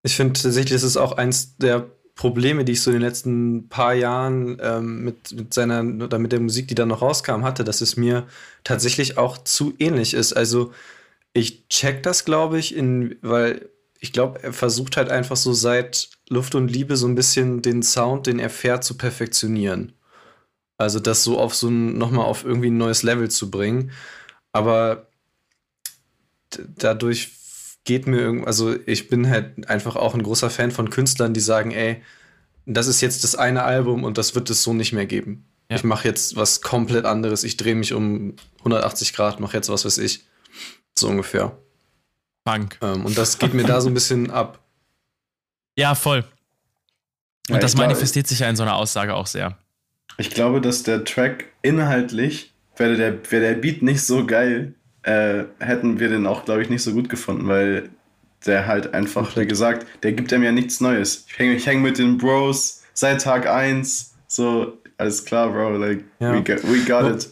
Ich 0.01 0.15
finde 0.15 0.33
tatsächlich, 0.33 0.71
das 0.71 0.83
ist 0.83 0.97
auch 0.97 1.17
eins 1.17 1.57
der 1.57 1.87
Probleme, 2.15 2.65
die 2.65 2.73
ich 2.73 2.81
so 2.81 2.91
in 2.91 2.97
den 2.97 3.01
letzten 3.01 3.69
paar 3.69 3.93
Jahren 3.93 4.57
ähm, 4.61 5.03
mit, 5.03 5.33
mit 5.33 5.53
seiner 5.53 5.81
oder 6.03 6.19
mit 6.19 6.31
der 6.31 6.39
Musik, 6.39 6.67
die 6.67 6.75
dann 6.75 6.89
noch 6.89 7.01
rauskam, 7.01 7.43
hatte, 7.43 7.63
dass 7.63 7.81
es 7.81 7.95
mir 7.95 8.27
tatsächlich 8.63 9.17
auch 9.17 9.37
zu 9.37 9.73
ähnlich 9.79 10.13
ist. 10.13 10.33
Also 10.33 10.73
ich 11.33 11.67
check 11.69 12.03
das, 12.03 12.25
glaube 12.25 12.59
ich, 12.59 12.75
in, 12.75 13.15
weil 13.21 13.69
ich 13.99 14.13
glaube, 14.13 14.43
er 14.43 14.53
versucht 14.53 14.97
halt 14.97 15.09
einfach 15.09 15.35
so 15.35 15.53
seit 15.53 16.09
Luft 16.29 16.55
und 16.55 16.69
Liebe 16.69 16.97
so 16.97 17.07
ein 17.07 17.15
bisschen 17.15 17.61
den 17.61 17.83
Sound, 17.83 18.27
den 18.27 18.39
er 18.39 18.49
fährt, 18.49 18.83
zu 18.83 18.97
perfektionieren. 18.97 19.93
Also 20.79 20.99
das 20.99 21.23
so 21.23 21.37
auf 21.37 21.53
so 21.53 21.67
ein, 21.67 21.97
nochmal 21.97 22.25
auf 22.25 22.45
irgendwie 22.45 22.69
ein 22.69 22.77
neues 22.77 23.03
Level 23.03 23.29
zu 23.29 23.51
bringen. 23.51 23.91
Aber 24.53 25.07
dadurch 26.49 27.31
geht 27.83 28.07
mir 28.07 28.17
irgendwie, 28.17 28.47
also 28.47 28.75
ich 28.85 29.09
bin 29.09 29.29
halt 29.29 29.67
einfach 29.69 29.97
auch 29.97 30.15
ein 30.15 30.23
großer 30.23 30.49
Fan 30.49 30.71
von 30.71 30.89
Künstlern, 30.89 31.33
die 31.33 31.41
sagen, 31.41 31.71
ey, 31.71 32.01
das 32.65 32.87
ist 32.87 33.01
jetzt 33.01 33.25
das 33.25 33.35
eine 33.35 33.63
Album 33.63 34.05
und 34.05 34.17
das 34.17 34.35
wird 34.35 34.49
es 34.49 34.63
so 34.63 34.73
nicht 34.73 34.93
mehr 34.93 35.05
geben. 35.05 35.45
Ja. 35.69 35.75
Ich 35.75 35.83
mache 35.83 36.07
jetzt 36.07 36.37
was 36.37 36.61
komplett 36.61 37.05
anderes. 37.05 37.43
Ich 37.43 37.57
drehe 37.57 37.75
mich 37.75 37.93
um 37.93 38.35
180 38.59 39.13
Grad, 39.13 39.41
mache 39.41 39.57
jetzt 39.57 39.67
was 39.67 39.83
weiß 39.83 39.97
ich. 39.97 40.23
So 40.97 41.09
ungefähr. 41.09 41.57
Punk. 42.45 42.77
Ähm, 42.81 43.05
und 43.05 43.17
das 43.17 43.37
geht 43.37 43.53
mir 43.53 43.65
da 43.65 43.81
so 43.81 43.89
ein 43.89 43.93
bisschen 43.93 44.31
ab. 44.31 44.59
Ja, 45.77 45.93
voll. 45.93 46.23
Und 47.49 47.55
ja, 47.55 47.59
das 47.59 47.75
manifestiert 47.75 48.27
sich 48.27 48.39
ja 48.39 48.49
in 48.49 48.55
so 48.55 48.63
einer 48.63 48.75
Aussage 48.75 49.13
auch 49.13 49.27
sehr. 49.27 49.57
Ich 50.17 50.31
glaube, 50.31 50.61
dass 50.61 50.83
der 50.83 51.03
Track 51.05 51.45
inhaltlich, 51.61 52.53
wäre 52.77 52.95
der, 52.95 53.31
wär 53.31 53.39
der 53.39 53.53
Beat 53.53 53.81
nicht 53.81 54.01
so 54.01 54.25
geil, 54.25 54.73
äh, 55.03 55.43
hätten 55.59 55.99
wir 55.99 56.09
den 56.09 56.27
auch, 56.27 56.45
glaube 56.45 56.61
ich, 56.61 56.69
nicht 56.69 56.83
so 56.83 56.93
gut 56.93 57.09
gefunden, 57.09 57.47
weil 57.47 57.89
der 58.45 58.67
halt 58.67 58.93
einfach, 58.93 59.35
wie 59.35 59.45
gesagt, 59.45 59.85
der 60.03 60.13
gibt 60.13 60.31
einem 60.33 60.43
ja 60.43 60.51
nichts 60.51 60.81
Neues. 60.81 61.25
Ich 61.27 61.39
hänge 61.39 61.57
häng 61.57 61.81
mit 61.81 61.97
den 61.97 62.17
Bros 62.17 62.83
seit 62.93 63.21
Tag 63.21 63.47
1, 63.47 64.13
so, 64.27 64.77
alles 64.97 65.25
klar, 65.25 65.49
Bro, 65.49 65.77
like, 65.77 66.03
ja. 66.19 66.33
we, 66.33 66.43
got, 66.43 66.63
we 66.63 66.83
got 66.85 67.09
it. 67.09 67.29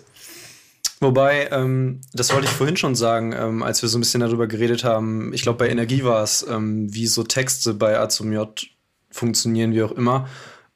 Wobei, 0.99 1.49
ähm, 1.51 2.01
das 2.13 2.33
wollte 2.33 2.47
ich 2.47 2.51
vorhin 2.51 2.75
schon 2.75 2.95
sagen, 2.95 3.33
ähm, 3.37 3.61
als 3.61 3.81
wir 3.81 3.89
so 3.89 3.97
ein 3.97 4.01
bisschen 4.01 4.21
darüber 4.21 4.47
geredet 4.47 4.83
haben, 4.83 5.31
ich 5.31 5.43
glaube, 5.43 5.59
bei 5.59 5.69
Energie 5.69 6.03
war 6.03 6.23
es, 6.23 6.45
ähm, 6.49 6.91
wie 6.91 7.05
so 7.05 7.23
Texte 7.23 7.75
bei 7.75 7.99
A 7.99 8.09
zum 8.09 8.33
J 8.33 8.65
funktionieren, 9.11 9.73
wie 9.73 9.83
auch 9.83 9.91
immer. 9.91 10.27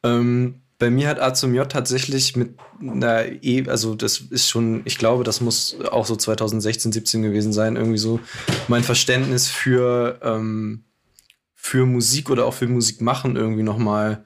Ähm, 0.04 0.61
bei 0.82 0.90
mir 0.90 1.10
hat 1.10 1.20
A 1.20 1.32
zum 1.36 1.54
J 1.54 1.72
tatsächlich 1.72 2.36
mit 2.36 2.56
einer 2.82 3.44
E, 3.44 3.70
also 3.70 3.94
das 3.94 4.18
ist 4.18 4.50
schon, 4.50 4.82
ich 4.86 4.98
glaube, 4.98 5.24
das 5.24 5.40
muss 5.40 5.78
auch 5.92 6.08
so 6.08 6.16
2016, 6.16 6.92
17 6.92 7.22
gewesen 7.22 7.54
sein, 7.54 7.76
irgendwie 7.76 8.00
so 8.00 8.20
mein 8.68 8.82
Verständnis 8.82 9.48
für, 9.48 10.20
ähm, 10.24 10.84
für 11.54 11.86
Musik 11.86 12.32
oder 12.32 12.48
auch 12.48 12.56
für 12.56 12.66
Musik 12.66 13.00
machen 13.00 13.36
irgendwie 13.36 13.62
nochmal 13.62 14.26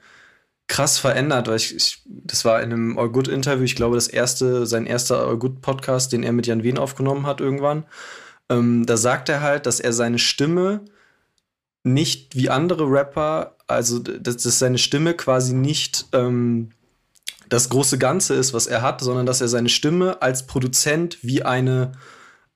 krass 0.68 0.97
verändert, 0.97 1.49
weil 1.49 1.58
ich, 1.58 1.76
ich, 1.76 2.01
das 2.06 2.45
war 2.45 2.64
in 2.64 2.72
einem 2.72 2.97
All 2.97 3.10
Good 3.10 3.28
Interview, 3.28 3.66
ich 3.66 3.76
glaube, 3.76 3.95
das 3.95 4.08
erste, 4.08 4.66
sein 4.66 4.86
erster 4.86 5.28
All 5.28 5.38
Good 5.38 5.60
Podcast, 5.60 6.14
den 6.14 6.24
er 6.24 6.32
mit 6.32 6.47
Jan 6.47 6.64
Wien 6.64 6.78
aufgenommen 6.78 7.26
hat 7.26 7.41
irgendwann. 7.41 7.84
Ähm, 8.47 8.86
da 8.86 8.95
sagt 8.95 9.28
er 9.28 9.41
halt, 9.41 9.66
dass 9.66 9.82
er 9.82 9.91
seine 9.91 10.20
Stimme 10.20 10.86
nicht 11.86 12.36
wie 12.36 12.50
andere 12.50 12.86
Rapper, 12.86 13.56
also 13.68 14.00
dass, 14.00 14.38
dass 14.38 14.60
seine 14.60 14.78
Stimme 14.78 15.14
quasi 15.14 15.54
nicht 15.54 16.08
ähm, 16.14 16.72
das 17.48 17.70
große 17.70 17.98
Ganze 17.98 18.34
ist, 18.34 18.54
was 18.54 18.68
er 18.68 18.82
hat, 18.82 19.02
sondern 19.02 19.26
dass 19.26 19.42
er 19.42 19.48
seine 19.48 19.70
Stimme 19.70 20.22
als 20.22 20.48
Produzent 20.48 21.20
wie 21.22 21.44
eine 21.44 21.94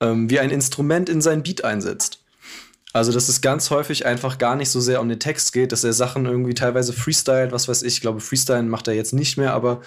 ähm, 0.02 0.30
wie 0.30 0.40
ein 0.40 0.50
Instrument 0.50 1.10
in 1.10 1.22
sein 1.22 1.44
Beat 1.44 1.64
einsetzt. 1.64 2.20
Also, 2.92 3.12
dass 3.12 3.30
es 3.30 3.42
ganz 3.42 3.70
häufig 3.70 4.08
einfach 4.08 4.40
gar 4.40 4.56
nicht 4.56 4.72
so 4.72 4.80
sehr 4.80 5.00
um 5.00 5.10
den 5.10 5.20
Text 5.20 5.54
geht, 5.54 5.72
dass 5.72 5.84
er 5.84 5.94
Sachen 5.94 6.26
irgendwie 6.26 6.56
teilweise 6.56 6.92
freestylt, 6.92 7.52
was 7.52 7.68
weiß 7.68 7.84
ich, 7.84 7.96
ich 7.96 8.02
glaube, 8.02 8.20
Freestylen 8.20 8.68
macht 8.68 8.88
er 8.88 8.96
jetzt 8.96 9.14
nicht 9.14 9.38
mehr, 9.38 9.54
aber 9.54 9.82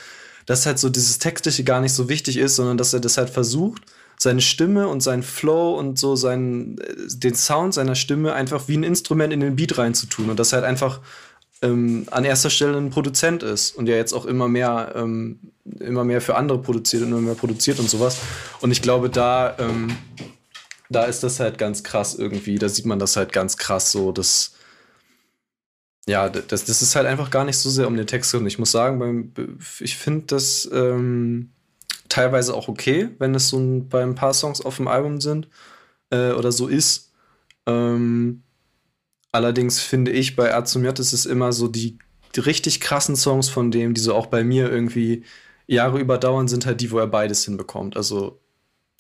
dass 0.47 0.66
halt 0.66 0.78
so 0.78 0.88
dieses 0.88 1.18
Textliche 1.18 1.64
gar 1.64 1.80
nicht 1.80 1.95
so 1.95 2.09
wichtig 2.09 2.36
ist, 2.36 2.57
sondern 2.57 2.78
dass 2.78 2.95
er 2.95 3.01
das 3.01 3.16
halt 3.18 3.30
versucht, 3.30 3.82
seine 4.22 4.40
Stimme 4.40 4.88
und 4.88 5.02
seinen 5.02 5.22
Flow 5.22 5.78
und 5.78 5.98
so 5.98 6.16
seinen, 6.16 6.78
äh, 6.78 6.94
den 7.08 7.34
Sound 7.34 7.74
seiner 7.74 7.94
Stimme 7.94 8.32
einfach 8.32 8.68
wie 8.68 8.76
ein 8.76 8.84
Instrument 8.84 9.32
in 9.32 9.40
den 9.40 9.56
Beat 9.56 9.78
reinzutun 9.78 10.30
und 10.30 10.38
dass 10.38 10.52
er 10.52 10.58
halt 10.58 10.66
einfach 10.66 11.00
ähm, 11.62 12.06
an 12.10 12.24
erster 12.24 12.50
Stelle 12.50 12.76
ein 12.76 12.90
Produzent 12.90 13.42
ist 13.42 13.76
und 13.76 13.88
ja 13.88 13.96
jetzt 13.96 14.12
auch 14.12 14.26
immer 14.26 14.48
mehr, 14.48 14.92
ähm, 14.96 15.38
immer 15.80 16.04
mehr 16.04 16.20
für 16.20 16.36
andere 16.36 16.60
produziert 16.60 17.02
und 17.02 17.08
immer 17.08 17.20
mehr 17.20 17.34
produziert 17.34 17.78
und 17.78 17.88
sowas. 17.88 18.18
Und 18.60 18.72
ich 18.72 18.82
glaube, 18.82 19.08
da, 19.10 19.56
ähm, 19.58 19.96
da 20.90 21.04
ist 21.04 21.22
das 21.22 21.40
halt 21.40 21.58
ganz 21.58 21.82
krass 21.84 22.14
irgendwie, 22.14 22.58
da 22.58 22.68
sieht 22.68 22.86
man 22.86 22.98
das 22.98 23.16
halt 23.16 23.32
ganz 23.32 23.56
krass 23.56 23.92
so, 23.92 24.12
dass 24.12 24.52
ja, 26.08 26.28
das, 26.28 26.64
das 26.64 26.82
ist 26.82 26.96
halt 26.96 27.06
einfach 27.06 27.30
gar 27.30 27.44
nicht 27.44 27.58
so 27.58 27.70
sehr 27.70 27.86
um 27.86 27.96
den 27.96 28.08
Text 28.08 28.34
und 28.34 28.44
ich 28.46 28.58
muss 28.58 28.72
sagen, 28.72 28.98
beim, 28.98 29.32
ich 29.78 29.96
finde 29.96 30.26
das 30.26 30.68
ähm, 30.72 31.52
teilweise 32.12 32.54
auch 32.54 32.68
okay, 32.68 33.08
wenn 33.18 33.34
es 33.34 33.48
so 33.48 33.58
ein, 33.58 33.88
bei 33.88 34.02
ein 34.02 34.14
paar 34.14 34.34
Songs 34.34 34.60
auf 34.60 34.76
dem 34.76 34.86
Album 34.86 35.20
sind 35.20 35.48
äh, 36.10 36.32
oder 36.32 36.52
so 36.52 36.68
ist. 36.68 37.10
Ähm, 37.66 38.42
allerdings 39.32 39.80
finde 39.80 40.10
ich 40.10 40.36
bei 40.36 40.54
Azumiat 40.54 40.98
ist 40.98 41.14
es 41.14 41.24
immer 41.24 41.52
so 41.52 41.68
die, 41.68 41.98
die, 42.34 42.40
richtig 42.40 42.80
krassen 42.80 43.16
Songs 43.16 43.48
von 43.48 43.70
dem, 43.70 43.94
die 43.94 44.00
so 44.02 44.14
auch 44.14 44.26
bei 44.26 44.44
mir 44.44 44.70
irgendwie 44.70 45.24
Jahre 45.66 46.00
überdauern, 46.00 46.48
sind 46.48 46.66
halt 46.66 46.82
die, 46.82 46.90
wo 46.90 46.98
er 46.98 47.06
beides 47.06 47.46
hinbekommt. 47.46 47.96
Also 47.96 48.42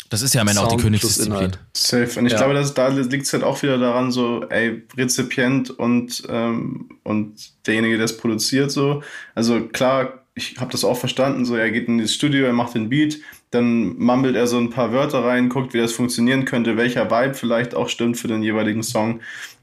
das 0.08 0.22
ist 0.22 0.34
ja 0.34 0.40
am 0.40 0.48
Ende 0.48 0.62
auch 0.62 0.68
die 0.68 0.82
Königsdisziplin. 0.82 1.52
Safe. 1.74 2.18
Und 2.18 2.26
ich 2.26 2.32
ja. 2.32 2.38
glaube, 2.38 2.54
dass 2.54 2.72
da 2.72 2.88
liegt 2.88 3.26
es 3.26 3.32
halt 3.32 3.44
auch 3.44 3.62
wieder 3.62 3.78
daran, 3.78 4.10
so, 4.10 4.44
ey, 4.48 4.86
Rezipient 4.96 5.70
und, 5.70 6.22
ähm, 6.28 6.98
und 7.02 7.66
derjenige, 7.66 7.96
der 7.96 8.06
es 8.06 8.16
produziert, 8.16 8.70
so. 8.70 9.02
Also 9.34 9.68
klar, 9.68 10.21
ich 10.34 10.56
habe 10.58 10.72
das 10.72 10.84
auch 10.84 10.96
verstanden, 10.96 11.44
so, 11.44 11.56
er 11.56 11.70
geht 11.70 11.88
in 11.88 11.98
das 11.98 12.14
Studio, 12.14 12.46
er 12.46 12.52
macht 12.52 12.74
den 12.74 12.88
Beat, 12.88 13.18
dann 13.50 13.98
mumbelt 13.98 14.34
er 14.34 14.46
so 14.46 14.58
ein 14.58 14.70
paar 14.70 14.92
Wörter 14.92 15.24
rein, 15.24 15.50
guckt, 15.50 15.74
wie 15.74 15.78
das 15.78 15.92
funktionieren 15.92 16.46
könnte, 16.46 16.76
welcher 16.76 17.10
Vibe 17.10 17.34
vielleicht 17.34 17.74
auch 17.74 17.88
stimmt 17.88 18.16
für 18.16 18.28
den 18.28 18.42
jeweiligen 18.42 18.82
Song. 18.82 19.20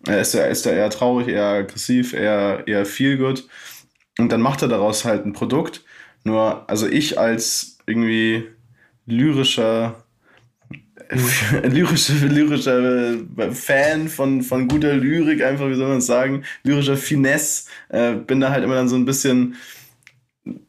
Ist, 0.08 0.36
er, 0.36 0.50
ist 0.50 0.66
er 0.66 0.74
eher 0.74 0.90
traurig, 0.92 1.28
eher 1.28 1.48
aggressiv, 1.48 2.14
eher, 2.14 2.64
eher 2.68 2.86
feel 2.86 3.18
good. 3.18 3.48
Und 4.20 4.32
dann 4.32 4.42
macht 4.42 4.62
er 4.62 4.68
daraus 4.68 5.06
halt 5.06 5.26
ein 5.26 5.34
Produkt. 5.34 5.84
Nur, 6.24 6.70
also 6.70 6.88
ich 6.88 7.18
als 7.18 7.80
irgendwie 7.88 8.46
lyrischer 9.08 10.04
lyrischer, 11.64 12.28
lyrischer 12.28 13.18
Fan 13.52 14.08
von, 14.10 14.44
von 14.44 14.68
guter 14.68 14.94
Lyrik, 14.94 15.44
einfach, 15.44 15.68
wie 15.68 15.76
soll 15.76 15.88
man 15.90 16.02
sagen, 16.02 16.44
lyrischer 16.64 16.98
Finesse, 16.98 17.68
äh, 17.90 18.14
bin 18.14 18.40
da 18.40 18.52
halt 18.52 18.64
immer 18.64 18.76
dann 18.76 18.90
so 18.90 18.96
ein 18.96 19.06
bisschen, 19.06 19.56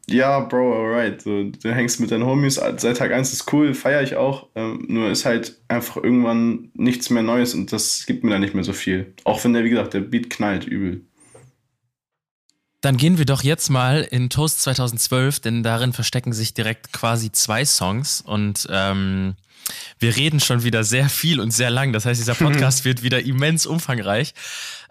ja, 0.07 0.39
Bro, 0.39 0.73
alright, 0.73 1.21
so, 1.21 1.43
du 1.43 1.73
hängst 1.73 1.99
mit 1.99 2.11
deinen 2.11 2.25
Homies, 2.25 2.55
seit 2.55 2.97
Tag 2.97 3.11
1 3.11 3.33
ist 3.33 3.51
cool, 3.53 3.73
feiere 3.73 4.01
ich 4.01 4.15
auch, 4.15 4.47
ähm, 4.55 4.85
nur 4.87 5.09
ist 5.09 5.25
halt 5.25 5.57
einfach 5.67 5.97
irgendwann 5.97 6.69
nichts 6.73 7.09
mehr 7.09 7.23
Neues 7.23 7.53
und 7.53 7.71
das 7.71 8.05
gibt 8.05 8.23
mir 8.23 8.31
da 8.31 8.39
nicht 8.39 8.53
mehr 8.53 8.63
so 8.63 8.73
viel. 8.73 9.13
Auch 9.23 9.43
wenn 9.43 9.53
der, 9.53 9.63
wie 9.63 9.69
gesagt, 9.69 9.93
der 9.93 10.01
Beat 10.01 10.29
knallt 10.29 10.65
übel. 10.65 11.05
Dann 12.81 12.97
gehen 12.97 13.19
wir 13.19 13.25
doch 13.25 13.43
jetzt 13.43 13.69
mal 13.69 14.01
in 14.01 14.29
Toast 14.29 14.61
2012, 14.61 15.39
denn 15.39 15.61
darin 15.61 15.93
verstecken 15.93 16.33
sich 16.33 16.53
direkt 16.53 16.91
quasi 16.91 17.31
zwei 17.31 17.63
Songs 17.63 18.21
und 18.21 18.67
ähm, 18.71 19.35
wir 19.99 20.15
reden 20.15 20.39
schon 20.39 20.63
wieder 20.63 20.83
sehr 20.83 21.09
viel 21.09 21.39
und 21.39 21.51
sehr 21.51 21.69
lang. 21.69 21.93
Das 21.93 22.05
heißt, 22.05 22.19
dieser 22.19 22.33
Podcast 22.45 22.83
wird 22.83 23.03
wieder 23.03 23.23
immens 23.23 23.65
umfangreich. 23.65 24.33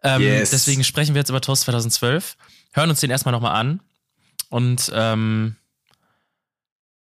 Ähm, 0.03 0.23
yes. 0.23 0.51
Deswegen 0.51 0.85
sprechen 0.85 1.15
wir 1.15 1.21
jetzt 1.21 1.31
über 1.31 1.41
Toast 1.41 1.63
2012. 1.63 2.37
Hören 2.73 2.91
uns 2.91 3.01
den 3.01 3.11
erstmal 3.11 3.33
nochmal 3.33 3.57
an. 3.57 3.81
Und 4.51 4.91
ähm, 4.95 5.57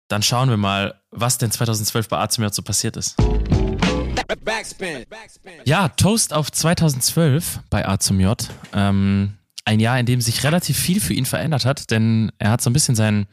dann 0.07 0.23
schauen 0.23 0.49
wir 0.49 0.57
mal, 0.57 0.99
was 1.11 1.37
denn 1.37 1.51
2012 1.51 2.09
bei 2.09 2.17
Azimir 2.17 2.51
so 2.51 2.61
passiert 2.61 2.97
ist. 2.97 3.15
Backspin. 4.43 5.05
Ja, 5.65 5.89
Toast 5.89 6.33
auf 6.33 6.51
2012 6.51 7.59
bei 7.69 7.87
A 7.87 7.97
Ähm, 8.73 9.33
ein 9.65 9.79
Jahr, 9.79 9.99
in 9.99 10.05
dem 10.05 10.21
sich 10.21 10.43
relativ 10.43 10.77
viel 10.77 10.99
für 11.01 11.13
ihn 11.13 11.25
verändert 11.25 11.65
hat, 11.65 11.91
denn 11.91 12.31
er 12.37 12.51
hat 12.51 12.61
so 12.61 12.69
ein 12.69 12.73
bisschen 12.73 12.95
seinen 12.95 13.27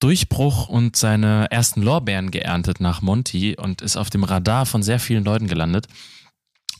Durchbruch 0.00 0.68
und 0.68 0.96
seine 0.96 1.50
ersten 1.50 1.82
Lorbeeren 1.82 2.32
geerntet 2.32 2.80
nach 2.80 3.02
Monty 3.02 3.56
und 3.56 3.82
ist 3.82 3.96
auf 3.96 4.10
dem 4.10 4.24
Radar 4.24 4.66
von 4.66 4.82
sehr 4.82 4.98
vielen 4.98 5.24
Leuten 5.24 5.46
gelandet. 5.46 5.86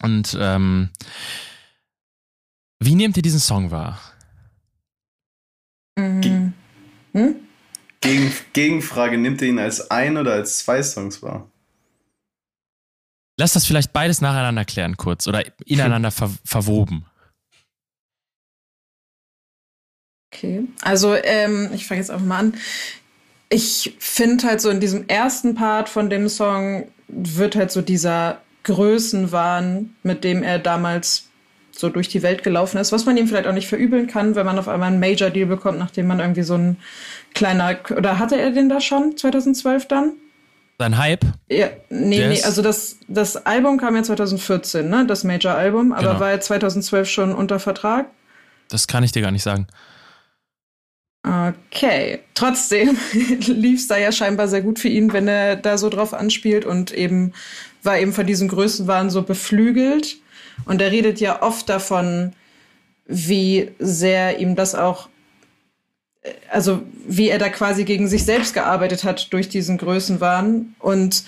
Und 0.02 0.36
ähm, 0.40 0.90
wie 2.80 2.96
nehmt 2.96 3.16
ihr 3.16 3.22
diesen 3.22 3.38
Song 3.38 3.70
wahr? 3.70 4.00
Mhm. 5.96 6.54
Hm? 7.12 7.36
Gegen, 8.00 8.32
Gegenfrage, 8.52 9.18
nimmt 9.18 9.42
ihr 9.42 9.48
ihn 9.48 9.58
als 9.58 9.90
ein 9.90 10.16
oder 10.16 10.32
als 10.32 10.58
zwei 10.58 10.82
Songs 10.82 11.22
wahr? 11.22 11.48
Lass 13.38 13.52
das 13.52 13.64
vielleicht 13.64 13.92
beides 13.92 14.20
nacheinander 14.20 14.64
klären 14.64 14.96
kurz 14.96 15.26
oder 15.26 15.44
ineinander 15.64 16.10
ver 16.10 16.30
verwoben. 16.44 17.06
Okay, 20.32 20.64
also 20.80 21.14
ähm, 21.14 21.70
ich 21.74 21.86
fange 21.86 22.00
jetzt 22.00 22.10
einfach 22.10 22.26
mal 22.26 22.38
an 22.38 22.54
ich 23.52 23.94
finde 23.98 24.46
halt 24.46 24.60
so 24.60 24.70
in 24.70 24.80
diesem 24.80 25.06
ersten 25.08 25.54
Part 25.54 25.88
von 25.88 26.08
dem 26.08 26.28
Song 26.28 26.88
wird 27.08 27.54
halt 27.54 27.70
so 27.70 27.82
dieser 27.82 28.40
Größenwahn, 28.62 29.94
mit 30.02 30.24
dem 30.24 30.42
er 30.42 30.58
damals 30.58 31.28
so 31.82 31.88
durch 31.90 32.08
die 32.08 32.22
Welt 32.22 32.44
gelaufen 32.44 32.78
ist, 32.78 32.92
was 32.92 33.06
man 33.06 33.16
ihm 33.16 33.26
vielleicht 33.26 33.48
auch 33.48 33.52
nicht 33.52 33.66
verübeln 33.66 34.06
kann, 34.06 34.36
wenn 34.36 34.46
man 34.46 34.56
auf 34.58 34.68
einmal 34.68 34.88
einen 34.88 35.00
Major 35.00 35.30
Deal 35.30 35.46
bekommt, 35.46 35.80
nachdem 35.80 36.06
man 36.06 36.20
irgendwie 36.20 36.44
so 36.44 36.54
ein 36.54 36.76
kleiner 37.34 37.76
oder 37.96 38.20
hatte 38.20 38.40
er 38.40 38.52
den 38.52 38.68
da 38.68 38.80
schon 38.80 39.16
2012 39.16 39.88
dann? 39.88 40.12
Sein 40.78 40.96
Hype? 40.96 41.24
Ja, 41.50 41.70
nee, 41.90 42.18
yes. 42.18 42.28
nee, 42.28 42.42
also 42.44 42.62
das, 42.62 42.98
das 43.08 43.36
Album 43.46 43.78
kam 43.78 43.96
ja 43.96 44.02
2014, 44.04 44.88
ne, 44.88 45.04
das 45.06 45.24
Major 45.24 45.54
Album, 45.54 45.92
aber 45.92 46.08
genau. 46.08 46.20
war 46.20 46.30
ja 46.30 46.40
2012 46.40 47.08
schon 47.10 47.34
unter 47.34 47.58
Vertrag? 47.58 48.06
Das 48.68 48.86
kann 48.86 49.02
ich 49.02 49.10
dir 49.10 49.22
gar 49.22 49.32
nicht 49.32 49.42
sagen. 49.42 49.66
Okay, 51.24 52.20
trotzdem 52.34 52.96
lief 53.46 53.80
es 53.80 53.88
da 53.88 53.96
ja 53.96 54.12
scheinbar 54.12 54.46
sehr 54.46 54.62
gut 54.62 54.78
für 54.78 54.88
ihn, 54.88 55.12
wenn 55.12 55.26
er 55.26 55.56
da 55.56 55.78
so 55.78 55.88
drauf 55.88 56.14
anspielt 56.14 56.64
und 56.64 56.92
eben 56.92 57.32
war 57.82 57.98
eben 57.98 58.12
von 58.12 58.26
diesen 58.26 58.46
Größenwahn 58.46 59.10
so 59.10 59.22
beflügelt. 59.22 60.21
Und 60.64 60.80
er 60.80 60.90
redet 60.90 61.20
ja 61.20 61.42
oft 61.42 61.68
davon, 61.68 62.32
wie 63.06 63.70
sehr 63.78 64.38
ihm 64.38 64.56
das 64.56 64.74
auch, 64.74 65.08
also 66.50 66.82
wie 67.06 67.28
er 67.28 67.38
da 67.38 67.48
quasi 67.48 67.84
gegen 67.84 68.08
sich 68.08 68.24
selbst 68.24 68.54
gearbeitet 68.54 69.04
hat 69.04 69.32
durch 69.32 69.48
diesen 69.48 69.78
Größenwahn. 69.78 70.74
Und 70.78 71.24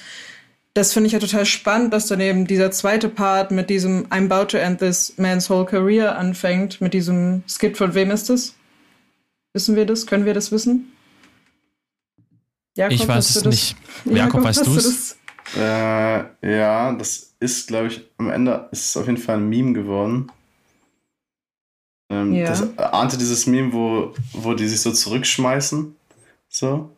das 0.74 0.92
finde 0.92 1.06
ich 1.06 1.12
ja 1.12 1.18
total 1.18 1.46
spannend, 1.46 1.92
dass 1.92 2.06
dann 2.06 2.20
eben 2.20 2.46
dieser 2.46 2.70
zweite 2.70 3.08
Part 3.08 3.50
mit 3.50 3.70
diesem 3.70 4.06
I'm 4.08 4.30
about 4.30 4.46
to 4.46 4.58
end 4.58 4.78
this 4.80 5.14
man's 5.16 5.48
whole 5.48 5.64
career 5.64 6.18
anfängt, 6.18 6.80
mit 6.80 6.94
diesem 6.94 7.42
Skit 7.48 7.76
von 7.76 7.94
wem 7.94 8.10
ist 8.10 8.30
das? 8.30 8.54
Wissen 9.52 9.76
wir 9.76 9.86
das? 9.86 10.06
Können 10.06 10.24
wir 10.24 10.34
das 10.34 10.50
wissen? 10.50 10.92
Jakob, 12.76 12.92
ich 12.92 13.06
weiß 13.06 13.36
es 13.36 13.44
nicht. 13.44 13.76
Jakob, 14.04 14.16
Jakob 14.16 14.44
weißt 14.44 14.66
du 14.66 14.76
es? 14.76 15.16
Äh, 15.56 16.24
ja, 16.56 16.92
das 16.92 17.34
ist, 17.40 17.68
glaube 17.68 17.88
ich, 17.88 18.02
am 18.18 18.30
Ende 18.30 18.68
ist 18.72 18.86
es 18.86 18.96
auf 18.96 19.06
jeden 19.06 19.18
Fall 19.18 19.36
ein 19.36 19.48
Meme 19.48 19.72
geworden. 19.72 20.30
Ähm, 22.10 22.34
ja. 22.34 22.48
Das 22.48 22.78
ahnte 22.78 23.18
dieses 23.18 23.46
Meme, 23.46 23.72
wo, 23.72 24.14
wo 24.32 24.54
die 24.54 24.66
sich 24.66 24.80
so 24.80 24.92
zurückschmeißen. 24.92 25.94
So. 26.48 26.90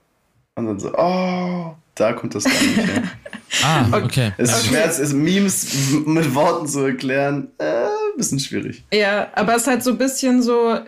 Und 0.54 0.66
dann 0.66 0.80
so, 0.80 0.92
oh, 0.96 1.74
da 1.94 2.12
kommt 2.12 2.34
das 2.34 2.44
gar 2.44 2.52
nicht 2.52 2.76
her. 2.78 3.02
ah, 3.64 3.86
okay. 3.92 4.32
Es 4.38 4.50
ist 4.50 4.58
okay. 4.58 4.68
schwer, 4.68 4.84
es 4.86 4.98
ist 4.98 5.12
Memes 5.12 5.90
mit 6.06 6.34
Worten 6.34 6.66
zu 6.66 6.80
erklären. 6.80 7.48
Äh, 7.58 7.86
bisschen 8.16 8.40
schwierig. 8.40 8.82
Ja, 8.92 9.30
aber 9.34 9.56
es 9.56 9.62
ist 9.62 9.68
halt 9.68 9.82
so 9.82 9.90
ein 9.90 9.98
bisschen 9.98 10.42
so 10.42 10.80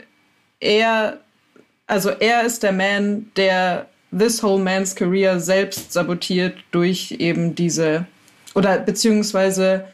eher 0.59 1.21
also 1.89 2.11
er 2.11 2.45
ist 2.45 2.63
der 2.63 2.73
Man, 2.73 3.31
der 3.35 3.87
this 4.17 4.43
whole 4.43 4.63
man's 4.63 4.95
career 4.95 5.41
selbst 5.41 5.93
sabotiert 5.93 6.57
durch 6.71 7.17
eben 7.19 7.55
diese, 7.55 8.07
oder 8.55 8.79
beziehungsweise, 8.79 9.85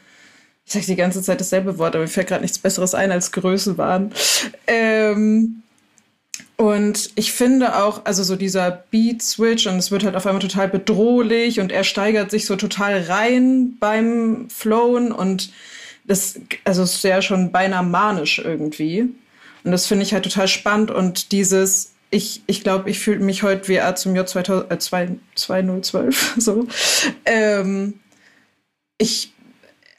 ich 0.65 0.73
sage 0.73 0.85
die 0.85 0.95
ganze 0.95 1.21
Zeit 1.21 1.39
dasselbe 1.39 1.77
Wort, 1.77 1.95
aber 1.95 2.03
mir 2.03 2.09
fällt 2.09 2.27
gerade 2.27 2.41
nichts 2.41 2.59
Besseres 2.59 2.95
ein 2.95 3.11
als 3.11 3.31
Größenwahn. 3.31 4.11
Ähm, 4.67 5.61
und 6.57 7.11
ich 7.15 7.33
finde 7.33 7.83
auch, 7.83 8.05
also 8.05 8.23
so 8.23 8.37
dieser 8.37 8.71
Beat-Switch 8.89 9.67
und 9.67 9.75
es 9.75 9.91
wird 9.91 10.05
halt 10.05 10.15
auf 10.15 10.25
einmal 10.25 10.41
total 10.41 10.69
bedrohlich 10.69 11.59
und 11.59 11.71
er 11.71 11.83
steigert 11.83 12.31
sich 12.31 12.45
so 12.45 12.55
total 12.55 13.01
rein 13.01 13.75
beim 13.79 14.47
Flown 14.49 15.11
und 15.11 15.51
das, 16.05 16.39
also 16.63 16.83
es 16.83 16.95
ist 16.95 17.03
ja 17.03 17.21
schon 17.21 17.51
beinahe 17.51 17.83
manisch 17.83 18.39
irgendwie. 18.39 19.09
Und 19.63 19.71
das 19.71 19.87
finde 19.87 20.03
ich 20.03 20.13
halt 20.13 20.23
total 20.23 20.47
spannend. 20.47 20.91
Und 20.91 21.31
dieses, 21.31 21.94
ich, 22.15 22.43
ich 22.47 22.63
glaube, 22.63 22.89
ich 22.89 22.99
fühle 22.99 23.19
mich 23.19 23.43
heute 23.43 23.67
wie 23.67 23.81
A 23.81 23.93
zum 23.93 24.15
Jahr 24.15 24.25
2000, 24.25 24.71
äh, 24.71 24.77
2012, 25.35 26.35
so. 26.37 26.65
Ähm, 27.25 27.95
ich 28.97 29.33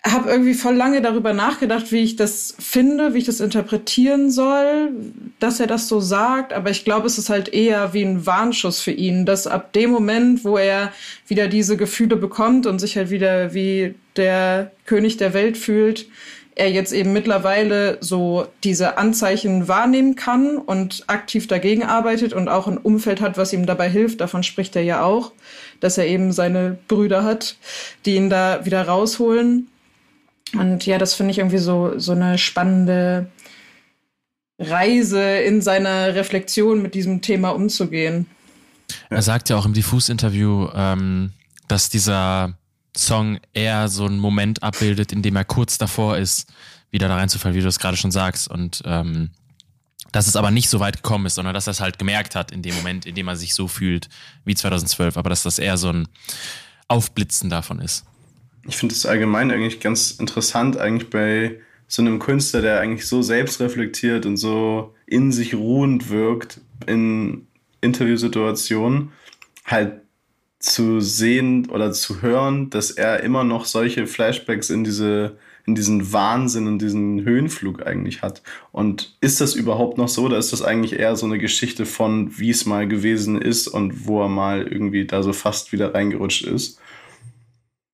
habe 0.03 0.31
irgendwie 0.31 0.55
voll 0.55 0.75
lange 0.75 1.03
darüber 1.03 1.35
nachgedacht, 1.35 1.93
wie 1.93 2.03
ich 2.03 2.17
das 2.17 2.55
finde, 2.59 3.12
wie 3.12 3.19
ich 3.19 3.25
das 3.27 3.41
interpretieren 3.41 4.31
soll, 4.31 4.93
dass 5.41 5.61
er 5.61 5.67
das 5.67 5.89
so 5.89 6.01
sagt. 6.01 6.55
Aber 6.55 6.71
ich 6.71 6.85
glaube, 6.85 7.07
es 7.07 7.19
ist 7.19 7.29
halt 7.29 7.53
eher 7.53 7.93
wie 7.93 8.05
ein 8.05 8.25
Warnschuss 8.25 8.81
für 8.81 8.93
ihn, 8.93 9.27
dass 9.27 9.47
ab 9.47 9.75
dem 9.75 9.91
Moment, 9.91 10.43
wo 10.43 10.57
er 10.57 10.93
wieder 11.27 11.49
diese 11.49 11.77
Gefühle 11.77 12.17
bekommt 12.17 12.67
und 12.67 12.79
sich 12.79 12.97
halt 12.97 13.11
wieder 13.11 13.53
wie 13.53 13.95
der 14.17 14.71
König 14.87 15.19
der 15.19 15.35
Welt 15.35 15.59
fühlt, 15.59 16.07
er 16.57 16.71
jetzt 16.71 16.93
eben 16.93 17.13
mittlerweile 17.13 17.99
so 18.01 18.49
diese 18.65 18.99
Anzeichen 18.99 19.69
wahrnehmen 19.69 20.17
kann 20.17 20.59
und 20.59 21.05
aktiv 21.07 21.47
dagegen 21.47 21.85
arbeitet 21.85 22.33
und 22.33 22.49
auch 22.49 22.67
ein 22.67 22.79
Umfeld 22.79 23.21
hat, 23.21 23.39
was 23.39 23.53
ihm 23.53 23.67
dabei 23.67 23.89
hilft. 23.89 24.21
Davon 24.21 24.43
spricht 24.43 24.75
er 24.75 24.83
ja 24.83 25.05
auch, 25.05 25.33
dass 25.81 25.99
er 25.99 26.07
eben 26.07 26.33
seine 26.33 26.79
Brüder 26.89 27.23
hat, 27.23 27.57
die 28.05 28.17
ihn 28.17 28.31
da 28.31 28.65
wieder 28.65 28.89
rausholen 28.89 29.69
und 30.55 30.87
ja, 30.87 30.99
das 30.99 31.15
finde 31.15 31.33
ich 31.33 31.39
irgendwie 31.39 31.59
so, 31.59 31.99
so 31.99 32.13
eine 32.13 32.39
spannende 32.39 33.31
Reise 34.59 35.21
in 35.39 35.61
seiner 35.61 36.15
Reflexion 36.15 36.83
mit 36.83 36.95
diesem 36.95 37.21
Thema 37.21 37.51
umzugehen. 37.51 38.27
Er 39.11 39.23
sagt 39.23 39.49
ja 39.49 39.57
auch 39.57 39.67
im 39.67 39.75
Diffus-Interview, 39.75 40.69
ähm, 40.75 41.33
dass 41.69 41.91
dieser 41.91 42.57
Song 42.97 43.38
eher 43.53 43.88
so 43.88 44.07
einen 44.07 44.18
Moment 44.18 44.62
abbildet, 44.62 45.12
in 45.12 45.22
dem 45.22 45.36
er 45.36 45.44
kurz 45.44 45.78
davor 45.78 46.16
ist, 46.18 46.53
wieder 46.90 47.09
da 47.09 47.16
reinzufallen, 47.16 47.57
wie 47.57 47.62
du 47.62 47.68
es 47.68 47.78
gerade 47.78 47.97
schon 47.97 48.11
sagst. 48.11 48.49
Und 48.49 48.82
ähm, 48.84 49.30
dass 50.12 50.26
es 50.26 50.36
aber 50.36 50.51
nicht 50.51 50.68
so 50.70 50.80
weit 50.80 50.97
gekommen 51.03 51.26
ist, 51.26 51.34
sondern 51.34 51.55
dass 51.55 51.66
er 51.66 51.72
es 51.72 51.80
halt 51.80 51.99
gemerkt 51.99 52.34
hat 52.34 52.51
in 52.51 52.62
dem 52.62 52.74
Moment, 52.76 53.07
in 53.07 53.14
dem 53.14 53.28
er 53.28 53.36
sich 53.36 53.55
so 53.55 53.68
fühlt 53.68 54.09
wie 54.44 54.55
2012. 54.55 55.16
Aber 55.16 55.30
dass 55.30 55.42
das 55.42 55.59
eher 55.59 55.76
so 55.76 55.90
ein 55.90 56.09
Aufblitzen 56.88 57.51
davon 57.51 57.80
ist 57.80 58.05
ich 58.68 58.76
finde 58.76 58.94
es 58.94 59.07
allgemein 59.07 59.51
eigentlich 59.51 59.80
ganz 59.80 60.12
interessant, 60.12 60.76
eigentlich 60.76 61.11
bei 61.11 61.61
so 61.88 62.03
einem 62.03 62.18
Künstler, 62.18 62.62
der 62.62 62.80
eigentlich 62.80 63.07
so 63.07 63.22
selbstreflektiert 63.22 64.26
und 64.26 64.36
so 64.36 64.94
in 65.07 65.30
sich 65.30 65.55
ruhend 65.55 66.11
wirkt 66.11 66.61
in 66.86 67.47
Interviewsituationen, 67.80 69.12
halt 69.64 70.01
zu 70.67 71.01
sehen 71.01 71.71
oder 71.71 71.93
zu 71.93 72.23
hören, 72.23 72.71
dass 72.71 72.91
er 72.91 73.23
immer 73.23 73.45
noch 73.45 73.64
solche 73.64 74.07
Flashbacks 74.07 74.71
in 74.71 74.85
diese 74.85 75.37
in 75.67 75.75
diesen 75.75 76.12
Wahnsinn 76.12 76.69
und 76.69 76.79
diesen 76.79 77.25
Höhenflug 77.25 77.85
eigentlich 77.85 78.23
hat. 78.23 78.43
Und 78.71 79.17
ist 79.21 79.41
das 79.41 79.55
überhaupt 79.55 79.99
noch 79.99 80.09
so 80.09 80.23
oder 80.23 80.39
ist 80.39 80.53
das 80.53 80.62
eigentlich 80.62 80.99
eher 80.99 81.17
so 81.17 81.27
eine 81.27 81.39
Geschichte 81.39 81.87
von, 81.87 82.39
wie 82.39 82.51
es 82.51 82.67
mal 82.67 82.87
gewesen 82.87 83.43
ist 83.43 83.67
und 83.67 84.07
wo 84.07 84.23
er 84.23 84.29
mal 84.29 84.62
irgendwie 84.62 85.07
da 85.07 85.25
so 85.25 85.33
fast 85.33 85.73
wieder 85.73 85.93
reingerutscht 85.93 86.45
ist? 86.45 86.79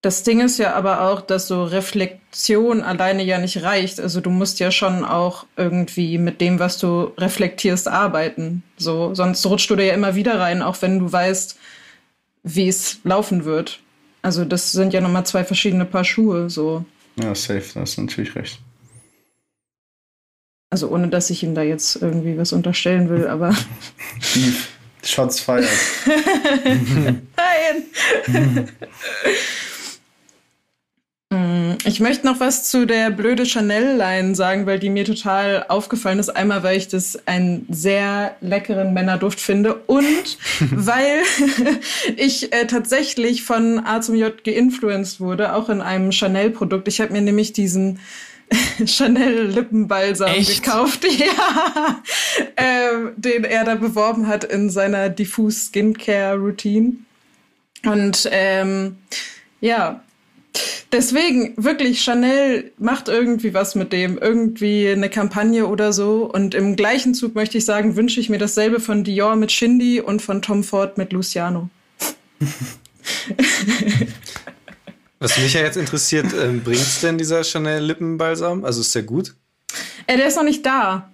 Das 0.03 0.25
Ding 0.25 0.41
ist 0.41 0.59
ja 0.59 0.75
aber 0.75 1.09
auch, 1.09 1.21
dass 1.21 1.47
so 1.47 1.63
Reflexion 1.63 2.83
alleine 2.83 3.23
ja 3.23 3.39
nicht 3.39 3.63
reicht. 3.63 4.01
Also 4.01 4.21
du 4.21 4.31
musst 4.31 4.59
ja 4.59 4.73
schon 4.73 5.05
auch 5.05 5.47
irgendwie 5.57 6.19
mit 6.19 6.41
dem, 6.41 6.59
was 6.59 6.77
du 6.77 7.13
reflektierst, 7.17 7.87
arbeiten. 7.87 8.65
So, 8.77 9.15
sonst 9.15 9.47
rutscht 9.47 9.71
du 9.71 9.77
da 9.77 9.85
ja 9.85 9.95
immer 9.95 10.17
wieder 10.17 10.41
rein, 10.41 10.61
auch 10.61 10.83
wenn 10.83 10.99
du 10.99 11.11
weißt, 11.11 11.57
wie 12.43 12.69
es 12.69 12.99
laufen 13.05 13.45
wird. 13.45 13.81
Also 14.23 14.45
das 14.45 14.73
sind 14.73 14.93
ja 14.93 15.01
nochmal 15.01 15.27
zwei 15.27 15.45
verschiedene 15.45 15.85
Paar 15.85 16.05
Schuhe. 16.05 16.49
So. 16.51 16.85
Ja, 17.21 17.35
safe, 17.35 17.65
da 17.75 17.81
hast 17.81 17.97
du 17.97 18.03
natürlich 18.03 18.35
recht. 18.35 18.61
Also 20.71 20.89
ohne, 20.89 21.09
dass 21.09 21.29
ich 21.31 21.43
ihm 21.43 21.55
da 21.55 21.63
jetzt 21.63 21.97
irgendwie 21.97 22.39
was 22.39 22.53
unterstellen 22.53 23.11
will, 23.11 23.27
aber. 23.27 23.55
Shots 25.05 25.41
feiert. 25.41 25.69
Nein! 27.37 27.89
Mm, 31.33 31.79
ich 31.87 31.99
möchte 31.99 32.27
noch 32.27 32.41
was 32.41 32.69
zu 32.69 32.87
der 32.87 33.11
blöde 33.11 33.47
Chanel-Line 33.47 34.35
sagen, 34.35 34.67
weil 34.67 34.79
die 34.79 34.91
mir 34.91 35.07
total 35.07 35.65
aufgefallen 35.69 36.19
ist. 36.19 36.29
Einmal, 36.29 36.63
weil 36.63 36.77
ich 36.77 36.89
das 36.89 37.27
einen 37.27 37.67
sehr 37.71 38.37
leckeren 38.43 38.93
Männerduft 38.93 39.41
finde 39.41 39.77
und 39.87 40.37
weil 40.71 41.23
ich 42.17 42.53
äh, 42.53 42.67
tatsächlich 42.67 43.45
von 43.45 43.81
A 43.85 44.03
zum 44.03 44.15
J 44.15 44.45
geinfluenced 44.45 45.21
wurde, 45.21 45.55
auch 45.55 45.71
in 45.71 45.81
einem 45.81 46.13
Chanel-Produkt. 46.13 46.87
Ich 46.89 47.01
habe 47.01 47.13
mir 47.13 47.23
nämlich 47.23 47.55
diesen 47.55 47.99
Chanel 48.85 49.47
Lippenbalsam 49.47 50.29
Echt? 50.29 50.63
gekauft, 50.63 51.07
ja, 51.19 52.03
äh, 52.57 53.11
den 53.17 53.45
er 53.45 53.65
da 53.65 53.77
beworben 53.77 54.27
hat 54.27 54.45
in 54.45 54.69
seiner 54.69 55.09
diffus 55.09 55.69
Skincare 55.69 56.37
Routine. 56.37 56.93
Und 57.85 58.29
ähm, 58.31 58.97
ja, 59.63 60.03
Deswegen, 60.93 61.55
wirklich, 61.57 62.03
Chanel 62.03 62.71
macht 62.77 63.09
irgendwie 63.09 63.55
was 63.55 63.75
mit 63.75 63.93
dem, 63.93 64.19
irgendwie 64.19 64.91
eine 64.91 65.09
Kampagne 65.09 65.67
oder 65.67 65.93
so. 65.93 66.31
Und 66.31 66.55
im 66.55 66.77
gleichen 66.77 67.15
Zug 67.15 67.35
möchte 67.35 67.57
ich 67.57 67.65
sagen, 67.65 67.97
wünsche 67.97 68.21
ich 68.21 68.29
mir 68.29 68.39
dasselbe 68.39 68.79
von 68.79 69.03
Dior 69.03 69.37
mit 69.37 69.51
Shindy 69.53 70.03
und 70.03 70.21
von 70.21 70.43
Tom 70.43 70.63
Ford 70.63 70.99
mit 70.99 71.15
Luciano. 71.15 71.71
Was 75.19 75.39
mich 75.39 75.55
ja 75.55 75.63
jetzt 75.63 75.77
interessiert, 75.77 76.27
ähm, 76.39 76.63
bringt's 76.63 77.01
denn 77.01 77.17
dieser 77.17 77.43
Chanel 77.43 77.85
Lippenbalsam? 77.85 78.65
Also 78.65 78.83
ist 78.83 78.95
der 78.95 79.05
gut? 79.05 79.35
Äh, 80.07 80.19
der 80.19 80.27
ist 80.27 80.37
noch 80.37 80.45
nicht 80.45 80.67
da. 80.67 81.11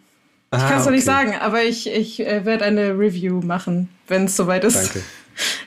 Ich 0.50 0.58
kann 0.58 0.78
es 0.78 0.86
noch 0.86 0.92
nicht 0.92 1.04
sagen, 1.04 1.34
aber 1.38 1.62
ich, 1.62 1.86
ich 1.86 2.20
äh, 2.20 2.46
werde 2.46 2.64
eine 2.64 2.98
Review 2.98 3.42
machen, 3.42 3.90
wenn 4.06 4.24
es 4.24 4.34
soweit 4.34 4.64
ist. 4.64 4.76
Danke. 4.76 5.02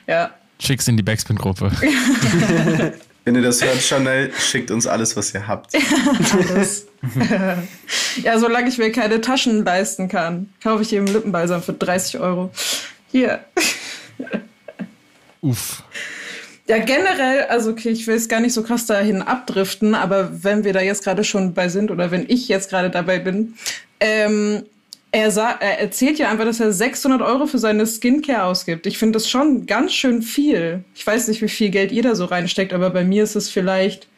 Ja. 0.08 0.34
Schick's 0.58 0.88
in 0.88 0.96
die 0.96 1.04
Backspin-Gruppe. 1.04 1.70
Wenn 3.24 3.36
ihr 3.36 3.42
das 3.42 3.62
hört, 3.62 3.80
Chanel, 3.80 4.32
schickt 4.36 4.70
uns 4.70 4.86
alles, 4.86 5.16
was 5.16 5.32
ihr 5.32 5.46
habt. 5.46 5.72
alles. 6.48 6.86
ja, 8.22 8.38
solange 8.38 8.68
ich 8.68 8.78
mir 8.78 8.90
keine 8.90 9.20
Taschen 9.20 9.64
leisten 9.64 10.08
kann, 10.08 10.52
kaufe 10.62 10.82
ich 10.82 10.92
eben 10.92 11.06
Lippenbalsam 11.06 11.62
für 11.62 11.72
30 11.72 12.18
Euro. 12.18 12.50
Hier. 13.10 13.44
Uff. 15.40 15.82
Ja, 16.66 16.78
generell, 16.78 17.44
also 17.44 17.70
okay, 17.70 17.90
ich 17.90 18.06
will 18.06 18.16
es 18.16 18.28
gar 18.28 18.40
nicht 18.40 18.54
so 18.54 18.62
krass 18.62 18.86
dahin 18.86 19.22
abdriften, 19.22 19.94
aber 19.94 20.44
wenn 20.44 20.64
wir 20.64 20.72
da 20.72 20.80
jetzt 20.80 21.04
gerade 21.04 21.24
schon 21.24 21.54
bei 21.54 21.68
sind 21.68 21.90
oder 21.90 22.10
wenn 22.10 22.24
ich 22.28 22.48
jetzt 22.48 22.70
gerade 22.70 22.88
dabei 22.88 23.18
bin, 23.18 23.54
ähm, 24.00 24.64
er, 25.12 25.28
er 25.36 25.78
erzählt 25.78 26.18
ja 26.18 26.30
einfach, 26.30 26.46
dass 26.46 26.58
er 26.58 26.72
600 26.72 27.20
Euro 27.20 27.46
für 27.46 27.58
seine 27.58 27.86
Skincare 27.86 28.44
ausgibt. 28.44 28.86
Ich 28.86 28.98
finde 28.98 29.18
das 29.18 29.28
schon 29.28 29.66
ganz 29.66 29.92
schön 29.92 30.22
viel. 30.22 30.84
Ich 30.94 31.06
weiß 31.06 31.28
nicht, 31.28 31.42
wie 31.42 31.48
viel 31.48 31.70
Geld 31.70 31.92
ihr 31.92 32.02
da 32.02 32.14
so 32.14 32.24
reinsteckt, 32.24 32.72
aber 32.72 32.90
bei 32.90 33.04
mir 33.04 33.22
ist 33.22 33.36
es 33.36 33.50
vielleicht 33.50 34.08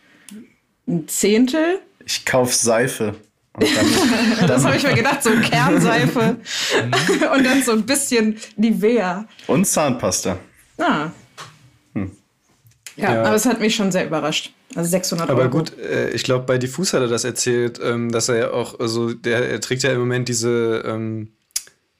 ein 0.86 1.08
Zehntel. 1.08 1.80
Ich 2.06 2.24
kauf 2.24 2.54
Seife. 2.54 3.16
das 4.46 4.64
habe 4.64 4.76
ich 4.76 4.82
mir 4.82 4.94
gedacht, 4.94 5.22
so 5.22 5.30
Kernseife 5.30 6.36
und 7.32 7.44
dann 7.44 7.62
so 7.62 7.72
ein 7.72 7.86
bisschen 7.86 8.36
Nivea. 8.56 9.26
Und 9.46 9.64
Zahnpasta. 9.64 10.38
Ah. 10.78 11.10
Hm. 11.94 12.10
Ja, 12.96 13.14
ja, 13.14 13.22
aber 13.22 13.36
es 13.36 13.46
hat 13.46 13.60
mich 13.60 13.74
schon 13.76 13.92
sehr 13.92 14.06
überrascht. 14.06 14.52
Also 14.74 14.90
600 14.90 15.28
Aber 15.28 15.42
Euro. 15.42 15.50
Aber 15.50 15.58
gut, 15.58 15.78
äh, 15.78 16.10
ich 16.10 16.24
glaube, 16.24 16.46
bei 16.46 16.58
Diffus 16.58 16.92
hat 16.92 17.00
er 17.00 17.08
das 17.08 17.24
erzählt, 17.24 17.80
ähm, 17.82 18.10
dass 18.10 18.28
er 18.28 18.36
ja 18.36 18.50
auch, 18.50 18.80
also 18.80 19.12
der 19.12 19.48
er 19.48 19.60
trägt 19.60 19.82
ja 19.82 19.92
im 19.92 20.00
Moment 20.00 20.28
diese 20.28 20.82
ähm, 20.86 21.28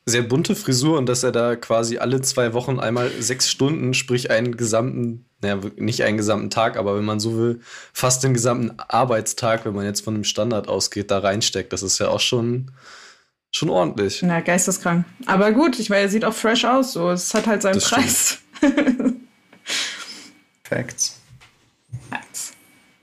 sehr 0.07 0.23
bunte 0.23 0.55
Frisur 0.55 0.99
und 0.99 1.07
dass 1.07 1.23
er 1.23 1.33
da 1.33 1.57
quasi 1.57 1.99
alle 1.99 2.21
zwei 2.21 2.53
Wochen 2.53 2.79
einmal 2.79 3.11
sechs 3.21 3.51
Stunden, 3.51 3.95
sprich 3.95 4.31
einen 4.31 4.57
gesamten, 4.57 5.25
naja, 5.41 5.61
nicht 5.77 6.03
einen 6.03 6.19
gesamten 6.19 6.51
Tag, 6.51 6.77
aber 6.77 6.97
wenn 6.97 7.05
man 7.05 7.21
so 7.21 7.37
will, 7.39 7.61
fast 7.93 8.23
den 8.23 8.35
gesamten 8.35 8.79
Arbeitstag, 8.79 9.65
wenn 9.65 9.75
man 9.75 9.87
jetzt 9.87 10.05
von 10.05 10.15
einem 10.15 10.25
Standard 10.25 10.69
ausgeht, 10.69 11.11
da 11.11 11.21
reinsteckt. 11.21 11.73
Das 11.73 11.83
ist 11.83 11.99
ja 11.99 12.09
auch 12.09 12.21
schon, 12.21 12.71
schon 13.51 13.71
ordentlich. 13.71 14.21
Na, 14.23 14.41
geisteskrank. 14.41 15.07
Aber 15.27 15.53
gut, 15.53 15.79
ich 15.79 15.89
meine, 15.89 16.03
er 16.03 16.09
sieht 16.11 16.25
auch 16.25 16.35
fresh 16.35 16.67
aus, 16.67 16.93
so. 16.93 17.11
Es 17.11 17.33
hat 17.33 17.47
halt 17.47 17.63
seinen 17.63 17.75
das 17.75 17.89
Preis. 17.89 18.39
Facts. 20.65 21.21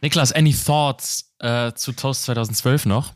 Niklas, 0.01 0.31
any 0.31 0.53
thoughts 0.53 1.33
äh, 1.39 1.73
zu 1.73 1.93
Toast 1.93 2.23
2012 2.23 2.87
noch? 2.87 3.13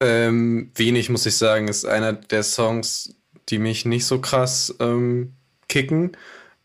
Ähm, 0.00 0.70
wenig, 0.74 1.10
muss 1.10 1.26
ich 1.26 1.36
sagen. 1.36 1.68
Ist 1.68 1.84
einer 1.84 2.14
der 2.14 2.42
Songs, 2.42 3.14
die 3.48 3.58
mich 3.58 3.84
nicht 3.84 4.06
so 4.06 4.20
krass 4.20 4.74
ähm, 4.80 5.34
kicken. 5.68 6.16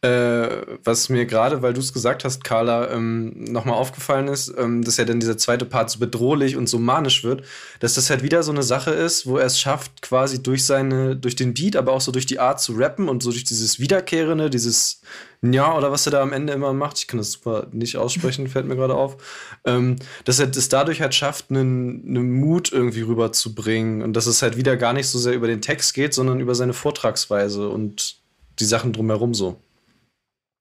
Äh, 0.02 0.78
was 0.86 1.10
mir 1.10 1.26
gerade, 1.26 1.62
weil 1.62 1.74
du 1.74 1.82
es 1.82 1.92
gesagt 1.92 2.24
hast, 2.24 2.46
Carla, 2.46 2.90
ähm, 2.90 3.34
nochmal 3.52 3.76
aufgefallen 3.76 4.30
ist, 4.30 4.54
ähm, 4.58 4.82
dass 4.82 4.96
ja 4.96 5.04
dann 5.04 5.20
dieser 5.20 5.38
zweite 5.38 5.66
Part 5.66 5.90
so 5.90 6.00
bedrohlich 6.00 6.56
und 6.56 6.70
so 6.70 6.80
manisch 6.80 7.26
wird, 7.26 7.44
dass 7.82 7.96
das 7.96 8.10
halt 8.10 8.24
wieder 8.24 8.42
so 8.42 8.54
eine 8.54 8.64
Sache 8.64 8.92
ist, 8.92 9.28
wo 9.28 9.38
er 9.38 9.46
es 9.46 9.60
schafft, 9.60 10.02
quasi 10.02 10.42
durch 10.42 10.64
seine, 10.64 11.18
durch 11.18 11.36
den 11.36 11.54
Beat, 11.54 11.76
aber 11.76 11.92
auch 11.92 12.00
so 12.00 12.14
durch 12.14 12.26
die 12.26 12.40
Art 12.40 12.62
zu 12.62 12.76
rappen 12.76 13.10
und 13.10 13.22
so 13.22 13.32
durch 13.32 13.44
dieses 13.44 13.82
Wiederkehrende, 13.82 14.50
dieses 14.50 15.02
Ja 15.42 15.76
oder 15.76 15.92
was 15.92 16.06
er 16.08 16.14
da 16.14 16.22
am 16.22 16.32
Ende 16.32 16.54
immer 16.54 16.72
macht, 16.72 17.00
ich 17.00 17.08
kann 17.08 17.18
das 17.18 17.34
super 17.34 17.68
nicht 17.74 17.98
aussprechen, 17.98 18.48
fällt 18.48 18.68
mir 18.68 18.78
gerade 18.78 18.96
auf, 18.96 19.18
ähm, 19.66 19.98
dass 20.24 20.40
er 20.40 20.48
das 20.48 20.70
dadurch 20.70 21.02
halt 21.02 21.14
schafft, 21.14 21.52
einen, 21.52 22.06
einen 22.08 22.32
Mut 22.32 22.72
irgendwie 22.72 23.02
rüberzubringen 23.02 24.02
und 24.02 24.14
dass 24.14 24.28
es 24.28 24.42
halt 24.42 24.56
wieder 24.56 24.78
gar 24.78 24.94
nicht 24.94 25.08
so 25.08 25.20
sehr 25.20 25.34
über 25.34 25.48
den 25.48 25.62
Text 25.62 25.94
geht, 25.94 26.14
sondern 26.14 26.40
über 26.40 26.56
seine 26.56 26.74
Vortragsweise 26.74 27.68
und 27.68 28.16
die 28.60 28.66
Sachen 28.66 28.94
drumherum 28.94 29.34
so. 29.34 29.60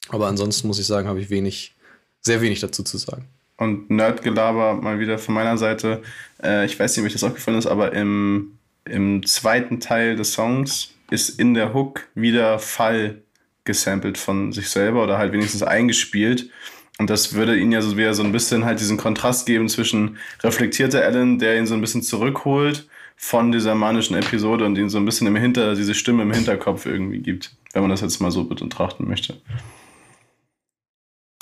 Aber 0.08 0.26
ansonsten 0.26 0.66
muss 0.68 0.78
ich 0.78 0.86
sagen, 0.86 1.08
habe 1.08 1.20
ich 1.20 1.30
wenig, 1.30 1.74
sehr 2.20 2.40
wenig 2.40 2.60
dazu 2.60 2.82
zu 2.82 2.98
sagen. 2.98 3.26
Und 3.56 3.90
Nerdgelaber 3.90 4.74
mal 4.74 5.00
wieder 5.00 5.18
von 5.18 5.34
meiner 5.34 5.58
Seite. 5.58 6.02
Äh, 6.42 6.64
ich 6.66 6.78
weiß 6.78 6.96
nicht, 6.96 7.04
wie 7.04 7.08
euch 7.08 7.12
das 7.12 7.24
aufgefallen 7.24 7.58
ist, 7.58 7.66
aber 7.66 7.92
im, 7.92 8.58
im 8.84 9.26
zweiten 9.26 9.80
Teil 9.80 10.16
des 10.16 10.32
Songs 10.32 10.94
ist 11.10 11.40
in 11.40 11.54
der 11.54 11.74
Hook 11.74 12.06
wieder 12.14 12.58
Fall 12.58 13.22
gesampelt 13.64 14.16
von 14.16 14.52
sich 14.52 14.68
selber 14.70 15.02
oder 15.02 15.18
halt 15.18 15.32
wenigstens 15.32 15.62
eingespielt. 15.62 16.50
Und 16.98 17.10
das 17.10 17.34
würde 17.34 17.56
ihn 17.56 17.72
ja 17.72 17.82
so 17.82 17.96
wieder 17.96 18.14
so 18.14 18.22
ein 18.22 18.32
bisschen 18.32 18.64
halt 18.64 18.80
diesen 18.80 18.96
Kontrast 18.96 19.46
geben 19.46 19.68
zwischen 19.68 20.18
reflektierter 20.42 21.04
Alan, 21.04 21.38
der 21.38 21.58
ihn 21.58 21.66
so 21.66 21.74
ein 21.74 21.80
bisschen 21.80 22.02
zurückholt 22.02 22.88
von 23.16 23.52
dieser 23.52 23.74
manischen 23.74 24.16
Episode 24.16 24.64
und 24.64 24.78
ihn 24.78 24.88
so 24.88 24.98
ein 24.98 25.04
bisschen 25.04 25.26
im 25.26 25.36
Hinter, 25.36 25.74
diese 25.74 25.94
Stimme 25.94 26.22
im 26.22 26.32
Hinterkopf 26.32 26.86
irgendwie 26.86 27.18
gibt, 27.18 27.54
wenn 27.72 27.82
man 27.82 27.90
das 27.90 28.00
jetzt 28.00 28.20
mal 28.20 28.30
so 28.30 28.44
betrachten 28.44 29.06
möchte. 29.08 29.36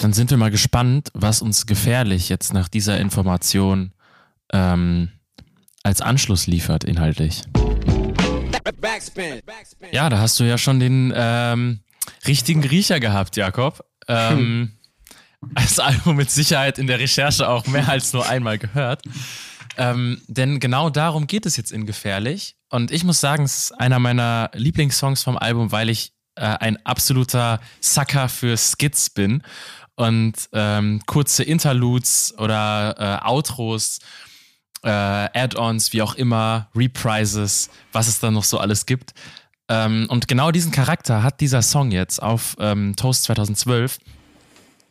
Dann 0.07 0.13
sind 0.13 0.31
wir 0.31 0.37
mal 0.37 0.53
gespannt, 0.53 1.11
was 1.15 1.43
uns 1.43 1.67
gefährlich 1.67 2.29
jetzt 2.29 2.55
nach 2.55 2.69
dieser 2.69 3.01
Information 3.01 3.93
ähm, 4.53 5.11
als 5.83 6.01
Anschluss 6.01 6.47
liefert, 6.47 6.85
inhaltlich. 6.85 7.43
Ja, 9.91 10.09
da 10.09 10.19
hast 10.19 10.39
du 10.39 10.45
ja 10.45 10.59
schon 10.59 10.79
den 10.79 11.13
ähm, 11.13 11.81
richtigen 12.25 12.63
Riecher 12.63 13.01
gehabt, 13.01 13.35
Jakob. 13.35 13.85
Ähm, 14.07 14.77
das 15.57 15.81
Album 15.81 16.15
mit 16.15 16.31
Sicherheit 16.31 16.79
in 16.79 16.87
der 16.87 17.01
Recherche 17.01 17.49
auch 17.49 17.67
mehr 17.67 17.89
als 17.89 18.13
nur 18.13 18.29
einmal 18.29 18.59
gehört. 18.59 19.03
Ähm, 19.77 20.21
denn 20.29 20.61
genau 20.61 20.89
darum 20.89 21.27
geht 21.27 21.47
es 21.47 21.57
jetzt 21.57 21.73
in 21.73 21.85
Gefährlich. 21.85 22.55
Und 22.71 22.93
ich 22.93 23.03
muss 23.03 23.21
sagen, 23.21 23.43
es 23.43 23.59
ist 23.59 23.73
einer 23.73 23.99
meiner 23.99 24.53
Lieblingssongs 24.55 25.25
vom 25.25 25.37
Album, 25.37 25.73
weil 25.73 25.89
ich 25.89 26.13
äh, 26.37 26.43
ein 26.43 26.79
absoluter 26.87 27.59
Sucker 27.81 28.29
für 28.29 28.57
Skits 28.57 29.11
bin 29.11 29.43
und 29.97 30.35
ähm, 30.53 31.01
kurze 31.07 31.43
Interludes 31.43 32.35
oder 32.39 33.21
äh, 33.23 33.27
Outros, 33.27 33.99
äh, 34.83 34.89
Add-ons, 34.91 35.93
wie 35.93 36.03
auch 36.03 36.15
immer, 36.15 36.71
Reprises, 36.75 37.71
was 37.93 38.07
es 38.07 38.21
da 38.21 38.31
noch 38.31 38.45
so 38.45 38.59
alles 38.59 38.87
gibt. 38.87 39.15
Ähm, 39.69 40.07
und 40.09 40.29
genau 40.29 40.53
diesen 40.53 40.71
Charakter 40.71 41.23
hat 41.23 41.41
dieser 41.41 41.63
Song 41.63 41.91
jetzt 41.91 42.23
auf 42.23 42.57
ähm, 42.61 42.95
Toast 42.95 43.25
2012, 43.25 43.99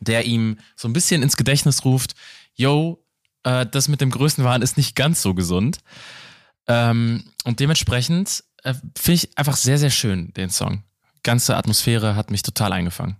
der 0.00 0.26
ihm 0.26 0.58
so 0.74 0.88
ein 0.88 0.92
bisschen 0.92 1.22
ins 1.22 1.36
Gedächtnis 1.36 1.84
ruft, 1.84 2.14
yo, 2.54 3.02
äh, 3.44 3.64
das 3.64 3.88
mit 3.88 4.00
dem 4.00 4.10
Größenwahn 4.10 4.60
ist 4.60 4.76
nicht 4.76 4.96
ganz 4.96 5.22
so 5.22 5.34
gesund. 5.34 5.78
Ähm, 6.66 7.24
und 7.44 7.60
dementsprechend 7.60 8.44
äh, 8.64 8.74
finde 8.98 9.14
ich 9.14 9.38
einfach 9.38 9.56
sehr, 9.56 9.78
sehr 9.78 9.90
schön, 9.90 10.34
den 10.34 10.50
Song. 10.50 10.82
Ganze 11.22 11.56
Atmosphäre 11.56 12.16
hat 12.16 12.30
mich 12.30 12.42
total 12.42 12.72
eingefangen. 12.72 13.16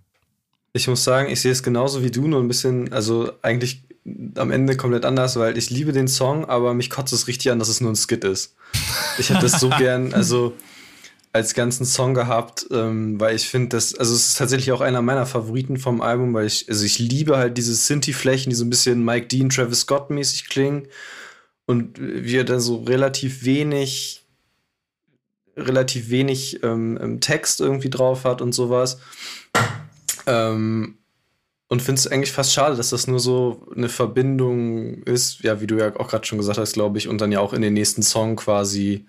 Ich 0.73 0.87
muss 0.87 1.03
sagen, 1.03 1.29
ich 1.29 1.41
sehe 1.41 1.51
es 1.51 1.63
genauso 1.63 2.03
wie 2.03 2.11
du, 2.11 2.27
nur 2.27 2.39
ein 2.39 2.47
bisschen, 2.47 2.93
also 2.93 3.31
eigentlich 3.41 3.83
am 4.35 4.51
Ende 4.51 4.77
komplett 4.77 5.05
anders, 5.05 5.35
weil 5.37 5.57
ich 5.57 5.69
liebe 5.69 5.91
den 5.91 6.07
Song, 6.07 6.45
aber 6.45 6.73
mich 6.73 6.89
kotzt 6.89 7.13
es 7.13 7.27
richtig 7.27 7.51
an, 7.51 7.59
dass 7.59 7.67
es 7.67 7.81
nur 7.81 7.91
ein 7.91 7.95
Skit 7.95 8.23
ist. 8.23 8.55
Ich 9.17 9.29
hätte 9.29 9.41
das 9.41 9.59
so 9.59 9.69
gern, 9.77 10.13
also 10.13 10.53
als 11.33 11.53
ganzen 11.53 11.85
Song 11.85 12.13
gehabt, 12.13 12.67
ähm, 12.71 13.19
weil 13.19 13.35
ich 13.35 13.47
finde, 13.47 13.69
das, 13.69 13.95
also 13.95 14.13
es 14.13 14.29
ist 14.29 14.37
tatsächlich 14.37 14.71
auch 14.71 14.81
einer 14.81 15.01
meiner 15.01 15.25
Favoriten 15.25 15.77
vom 15.77 16.01
Album, 16.01 16.33
weil 16.33 16.47
ich, 16.47 16.67
also 16.69 16.83
ich 16.83 16.99
liebe 16.99 17.37
halt 17.37 17.57
diese 17.57 17.75
Synthi-Flächen, 17.75 18.49
die 18.49 18.55
so 18.55 18.65
ein 18.65 18.69
bisschen 18.69 19.03
Mike 19.03 19.27
Dean, 19.27 19.49
Travis 19.49 19.81
Scott 19.81 20.09
mäßig 20.09 20.47
klingen 20.49 20.87
und 21.65 21.99
wie 21.99 22.37
er 22.37 22.43
dann 22.43 22.59
so 22.59 22.77
relativ 22.77 23.43
wenig, 23.43 24.25
relativ 25.55 26.09
wenig 26.09 26.63
ähm, 26.63 27.19
Text 27.19 27.59
irgendwie 27.59 27.89
drauf 27.89 28.23
hat 28.23 28.41
und 28.41 28.53
sowas. 28.53 28.99
Ähm, 30.27 30.97
und 31.69 31.81
finde 31.81 31.99
es 31.99 32.07
eigentlich 32.07 32.31
fast 32.31 32.53
schade, 32.53 32.75
dass 32.75 32.91
das 32.91 33.07
nur 33.07 33.19
so 33.19 33.67
eine 33.75 33.89
Verbindung 33.89 35.03
ist, 35.03 35.39
ja, 35.39 35.59
wie 35.59 35.67
du 35.67 35.77
ja 35.77 35.95
auch 35.97 36.09
gerade 36.09 36.25
schon 36.25 36.37
gesagt 36.37 36.59
hast, 36.59 36.73
glaube 36.73 36.97
ich, 36.97 37.07
und 37.07 37.19
dann 37.19 37.31
ja 37.31 37.39
auch 37.39 37.53
in 37.53 37.61
den 37.61 37.73
nächsten 37.73 38.03
Song 38.03 38.35
quasi 38.37 39.05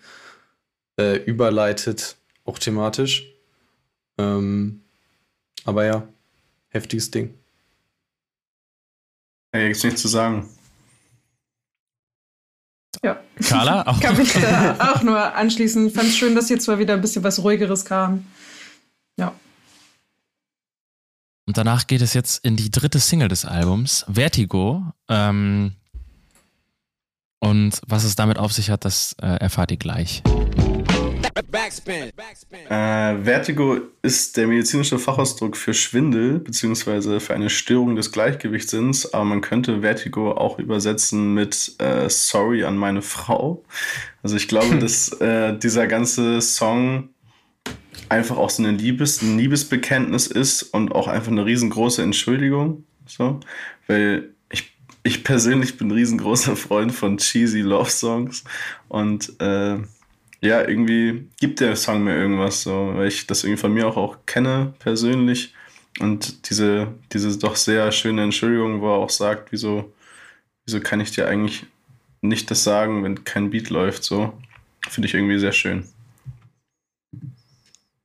äh, 0.98 1.16
überleitet, 1.24 2.16
auch 2.44 2.58
thematisch. 2.58 3.32
Ähm, 4.18 4.80
aber 5.64 5.84
ja, 5.84 6.08
heftiges 6.68 7.10
Ding. 7.10 7.34
Hey, 9.52 9.68
gibt's 9.68 9.84
nichts 9.84 10.02
zu 10.02 10.08
sagen. 10.08 10.48
Ja. 13.04 13.22
Carla? 13.46 13.86
Auch. 13.86 14.00
Kann 14.00 14.16
mich 14.16 14.32
da 14.32 14.92
auch 14.92 15.02
nur 15.02 15.34
anschließen. 15.34 15.90
Fand 15.90 16.08
es 16.08 16.16
schön, 16.16 16.34
dass 16.34 16.48
hier 16.48 16.58
zwar 16.58 16.78
wieder 16.78 16.94
ein 16.94 17.00
bisschen 17.00 17.22
was 17.22 17.42
ruhigeres 17.42 17.84
kam. 17.84 18.26
Ja. 19.16 19.32
Und 21.48 21.56
danach 21.56 21.86
geht 21.86 22.02
es 22.02 22.12
jetzt 22.12 22.44
in 22.44 22.56
die 22.56 22.70
dritte 22.70 22.98
Single 22.98 23.28
des 23.28 23.46
Albums, 23.46 24.04
Vertigo. 24.06 24.82
Ähm, 25.08 25.72
und 27.38 27.80
was 27.86 28.04
es 28.04 28.16
damit 28.16 28.36
auf 28.38 28.52
sich 28.52 28.68
hat, 28.68 28.84
das 28.84 29.16
äh, 29.22 29.28
erfahrt 29.28 29.70
ihr 29.70 29.78
gleich. 29.78 30.22
Äh, 32.68 33.24
Vertigo 33.24 33.78
ist 34.02 34.36
der 34.36 34.46
medizinische 34.46 34.98
Fachausdruck 34.98 35.56
für 35.56 35.72
Schwindel 35.72 36.38
beziehungsweise 36.38 37.18
für 37.18 37.32
eine 37.32 37.48
Störung 37.48 37.96
des 37.96 38.12
Gleichgewichtssinns, 38.12 39.14
aber 39.14 39.24
man 39.24 39.40
könnte 39.40 39.80
Vertigo 39.80 40.32
auch 40.32 40.58
übersetzen 40.58 41.32
mit 41.32 41.76
äh, 41.78 42.10
Sorry 42.10 42.64
an 42.64 42.76
meine 42.76 43.00
Frau. 43.00 43.64
Also 44.22 44.36
ich 44.36 44.48
glaube, 44.48 44.78
dass 44.80 45.12
äh, 45.22 45.56
dieser 45.58 45.86
ganze 45.86 46.42
Song 46.42 47.08
einfach 48.08 48.36
auch 48.36 48.50
so 48.50 48.62
eine 48.62 48.76
Liebes, 48.76 49.22
ein 49.22 49.38
Liebesbekenntnis 49.38 50.26
ist 50.26 50.62
und 50.62 50.92
auch 50.92 51.08
einfach 51.08 51.32
eine 51.32 51.44
riesengroße 51.44 52.02
Entschuldigung. 52.02 52.84
So, 53.06 53.40
weil 53.86 54.34
ich, 54.50 54.72
ich 55.02 55.24
persönlich 55.24 55.76
bin 55.78 55.88
ein 55.88 55.92
riesengroßer 55.92 56.56
Freund 56.56 56.92
von 56.92 57.18
cheesy 57.18 57.60
Love 57.60 57.90
Songs 57.90 58.44
und 58.88 59.40
äh, 59.40 59.78
ja, 60.40 60.68
irgendwie 60.68 61.28
gibt 61.40 61.60
der 61.60 61.74
Song 61.74 62.04
mir 62.04 62.14
irgendwas, 62.14 62.62
so, 62.62 62.92
weil 62.94 63.08
ich 63.08 63.26
das 63.26 63.42
irgendwie 63.42 63.60
von 63.60 63.72
mir 63.72 63.88
auch, 63.88 63.96
auch 63.96 64.18
kenne 64.26 64.74
persönlich 64.78 65.54
und 65.98 66.48
diese, 66.48 66.94
diese 67.12 67.36
doch 67.38 67.56
sehr 67.56 67.90
schöne 67.90 68.22
Entschuldigung, 68.22 68.80
wo 68.80 68.88
er 68.88 68.98
auch 68.98 69.10
sagt, 69.10 69.50
wieso, 69.50 69.92
wieso 70.64 70.80
kann 70.80 71.00
ich 71.00 71.10
dir 71.10 71.26
eigentlich 71.26 71.66
nicht 72.20 72.50
das 72.50 72.62
sagen, 72.62 73.02
wenn 73.02 73.24
kein 73.24 73.50
Beat 73.50 73.70
läuft, 73.70 74.04
so, 74.04 74.32
finde 74.88 75.08
ich 75.08 75.14
irgendwie 75.14 75.38
sehr 75.38 75.52
schön. 75.52 75.84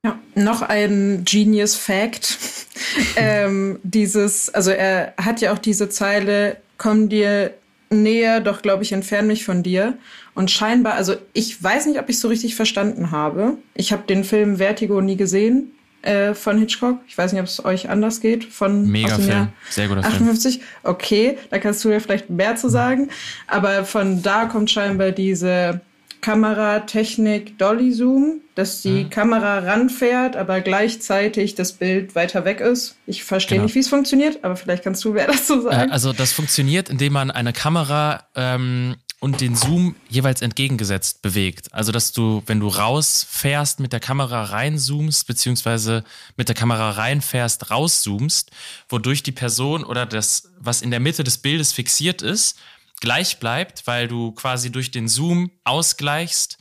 Ja, 0.04 0.18
noch 0.34 0.62
ein 0.62 1.22
Genius 1.24 1.74
Fact. 1.74 2.38
ähm, 3.16 3.78
dieses, 3.82 4.52
also 4.52 4.70
er 4.70 5.14
hat 5.16 5.40
ja 5.40 5.52
auch 5.52 5.58
diese 5.58 5.88
Zeile, 5.88 6.58
komm 6.76 7.08
dir 7.08 7.54
näher, 7.90 8.40
doch 8.40 8.60
glaube 8.62 8.82
ich, 8.82 8.92
entferne 8.92 9.28
mich 9.28 9.44
von 9.44 9.62
dir. 9.62 9.96
Und 10.34 10.50
scheinbar, 10.50 10.94
also 10.94 11.14
ich 11.32 11.62
weiß 11.62 11.86
nicht, 11.86 11.98
ob 11.98 12.08
ich 12.08 12.18
so 12.18 12.28
richtig 12.28 12.54
verstanden 12.54 13.10
habe. 13.12 13.56
Ich 13.74 13.92
habe 13.92 14.02
den 14.06 14.24
Film 14.24 14.58
Vertigo 14.58 15.00
nie 15.00 15.16
gesehen 15.16 15.72
äh, 16.02 16.34
von 16.34 16.58
Hitchcock. 16.58 16.98
Ich 17.06 17.16
weiß 17.16 17.32
nicht, 17.32 17.40
ob 17.40 17.46
es 17.46 17.64
euch 17.64 17.88
anders 17.88 18.20
geht. 18.20 18.44
Von 18.44 18.90
Mega 18.90 19.14
Film, 19.16 19.48
sehr 19.70 19.88
guter 19.88 20.04
58. 20.04 20.56
Film. 20.56 20.66
Okay, 20.82 21.38
da 21.50 21.58
kannst 21.58 21.84
du 21.84 21.90
ja 21.90 22.00
vielleicht 22.00 22.28
mehr 22.28 22.56
zu 22.56 22.68
sagen. 22.68 23.08
Aber 23.46 23.84
von 23.84 24.22
da 24.22 24.46
kommt 24.46 24.70
scheinbar 24.70 25.12
diese 25.12 25.80
Kameratechnik 26.24 27.58
Dolly 27.58 27.92
Zoom, 27.92 28.40
dass 28.54 28.80
die 28.80 29.04
mhm. 29.04 29.10
Kamera 29.10 29.58
ranfährt, 29.58 30.36
aber 30.36 30.62
gleichzeitig 30.62 31.54
das 31.54 31.74
Bild 31.74 32.14
weiter 32.14 32.46
weg 32.46 32.60
ist. 32.60 32.96
Ich 33.06 33.24
verstehe 33.24 33.56
genau. 33.56 33.66
nicht, 33.66 33.74
wie 33.74 33.80
es 33.80 33.88
funktioniert, 33.88 34.42
aber 34.42 34.56
vielleicht 34.56 34.84
kannst 34.84 35.04
du 35.04 35.12
mehr 35.12 35.26
dazu 35.26 35.60
sagen. 35.60 35.90
Äh, 35.90 35.92
also 35.92 36.14
das 36.14 36.32
funktioniert, 36.32 36.88
indem 36.88 37.12
man 37.12 37.30
eine 37.30 37.52
Kamera 37.52 38.24
ähm, 38.36 38.96
und 39.20 39.42
den 39.42 39.54
Zoom 39.54 39.96
jeweils 40.08 40.40
entgegengesetzt 40.40 41.20
bewegt. 41.20 41.74
Also 41.74 41.92
dass 41.92 42.12
du, 42.12 42.42
wenn 42.46 42.58
du 42.58 42.68
rausfährst, 42.68 43.80
mit 43.80 43.92
der 43.92 44.00
Kamera 44.00 44.44
reinzoomst, 44.44 45.26
beziehungsweise 45.26 46.04
mit 46.38 46.48
der 46.48 46.54
Kamera 46.54 46.92
reinfährst, 46.92 47.70
rauszoomst, 47.70 48.50
wodurch 48.88 49.22
die 49.22 49.32
Person 49.32 49.84
oder 49.84 50.06
das, 50.06 50.48
was 50.58 50.80
in 50.80 50.90
der 50.90 51.00
Mitte 51.00 51.22
des 51.22 51.36
Bildes 51.36 51.72
fixiert 51.72 52.22
ist, 52.22 52.56
gleich 53.04 53.38
bleibt, 53.38 53.86
weil 53.86 54.08
du 54.08 54.32
quasi 54.32 54.72
durch 54.72 54.90
den 54.90 55.08
Zoom 55.08 55.50
ausgleichst, 55.64 56.56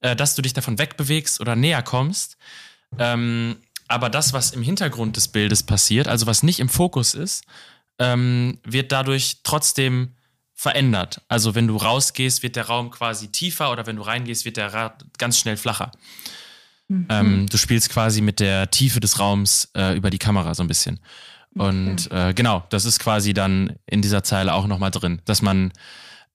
äh, 0.00 0.16
dass 0.16 0.34
du 0.34 0.40
dich 0.40 0.54
davon 0.54 0.78
wegbewegst 0.78 1.38
oder 1.38 1.54
näher 1.54 1.82
kommst. 1.82 2.38
Ähm, 2.98 3.56
aber 3.88 4.08
das, 4.08 4.32
was 4.32 4.52
im 4.52 4.62
Hintergrund 4.62 5.16
des 5.16 5.28
Bildes 5.28 5.62
passiert, 5.62 6.08
also 6.08 6.26
was 6.26 6.42
nicht 6.42 6.60
im 6.60 6.70
Fokus 6.70 7.12
ist, 7.12 7.44
ähm, 7.98 8.58
wird 8.64 8.90
dadurch 8.90 9.40
trotzdem 9.44 10.14
verändert. 10.54 11.20
Also 11.28 11.54
wenn 11.54 11.66
du 11.66 11.76
rausgehst, 11.76 12.42
wird 12.42 12.56
der 12.56 12.68
Raum 12.68 12.90
quasi 12.90 13.28
tiefer 13.28 13.70
oder 13.70 13.86
wenn 13.86 13.96
du 13.96 14.02
reingehst, 14.02 14.46
wird 14.46 14.56
der 14.56 14.72
Rad 14.72 15.04
ganz 15.18 15.38
schnell 15.38 15.58
flacher. 15.58 15.92
Mhm. 16.88 17.06
Ähm, 17.10 17.46
du 17.50 17.58
spielst 17.58 17.90
quasi 17.90 18.22
mit 18.22 18.40
der 18.40 18.70
Tiefe 18.70 18.98
des 19.00 19.18
Raums 19.18 19.70
äh, 19.76 19.94
über 19.94 20.08
die 20.08 20.18
Kamera 20.18 20.54
so 20.54 20.62
ein 20.62 20.68
bisschen. 20.68 21.00
Und 21.54 22.06
okay. 22.06 22.30
äh, 22.30 22.34
genau, 22.34 22.64
das 22.70 22.84
ist 22.84 22.98
quasi 22.98 23.34
dann 23.34 23.76
in 23.86 24.02
dieser 24.02 24.22
Zeile 24.22 24.54
auch 24.54 24.66
nochmal 24.66 24.90
drin, 24.90 25.20
dass 25.24 25.42
man 25.42 25.72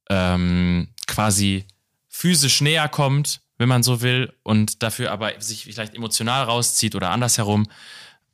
ähm, 0.10 0.90
quasi 1.08 1.66
physisch 2.08 2.62
näher 2.62 2.88
kommt, 2.88 3.42
wenn 3.58 3.70
man 3.70 3.84
so 3.84 4.02
will, 4.02 4.34
und 4.44 4.84
dafür 4.84 5.12
aber 5.12 5.40
sich 5.40 5.66
vielleicht 5.66 5.96
emotional 5.96 6.44
rauszieht 6.44 6.96
oder 6.96 7.10
andersherum, 7.10 7.68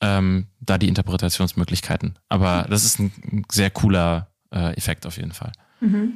ähm, 0.02 0.48
da 0.60 0.78
die 0.78 0.90
Interpretationsmöglichkeiten. 0.90 2.20
Aber 2.28 2.68
das 2.70 2.84
ist 2.84 3.00
ein 3.00 3.46
sehr 3.50 3.70
cooler 3.70 4.28
äh, 4.52 4.76
Effekt 4.76 5.06
auf 5.06 5.18
jeden 5.18 5.32
Fall. 5.32 5.54
Mhm. 5.80 6.14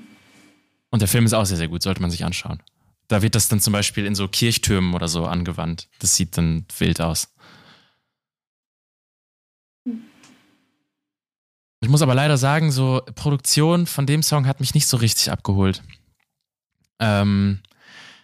Und 0.90 1.02
der 1.02 1.08
Film 1.08 1.26
ist 1.26 1.34
auch 1.34 1.46
sehr, 1.46 1.58
sehr 1.58 1.68
gut, 1.68 1.82
sollte 1.82 2.02
man 2.02 2.12
sich 2.12 2.26
anschauen. 2.26 2.62
Da 3.08 3.22
wird 3.22 3.36
das 3.36 3.48
dann 3.48 3.62
zum 3.62 3.72
Beispiel 3.72 4.06
in 4.06 4.16
so 4.16 4.28
Kirchtürmen 4.28 4.94
oder 4.94 5.08
so 5.08 5.26
angewandt. 5.26 5.88
Das 6.00 6.16
sieht 6.16 6.38
dann 6.38 6.66
wild 6.78 7.00
aus. 7.00 7.34
Ich 11.88 11.90
muss 11.90 12.02
aber 12.02 12.16
leider 12.16 12.38
sagen, 12.38 12.70
so 12.70 13.02
Produktion 13.16 13.88
von 13.88 14.06
dem 14.06 14.22
Song 14.22 14.46
hat 14.46 14.60
mich 14.60 14.74
nicht 14.74 14.88
so 14.88 14.98
richtig 14.98 15.32
abgeholt. 15.32 15.84
Ähm, 17.00 17.62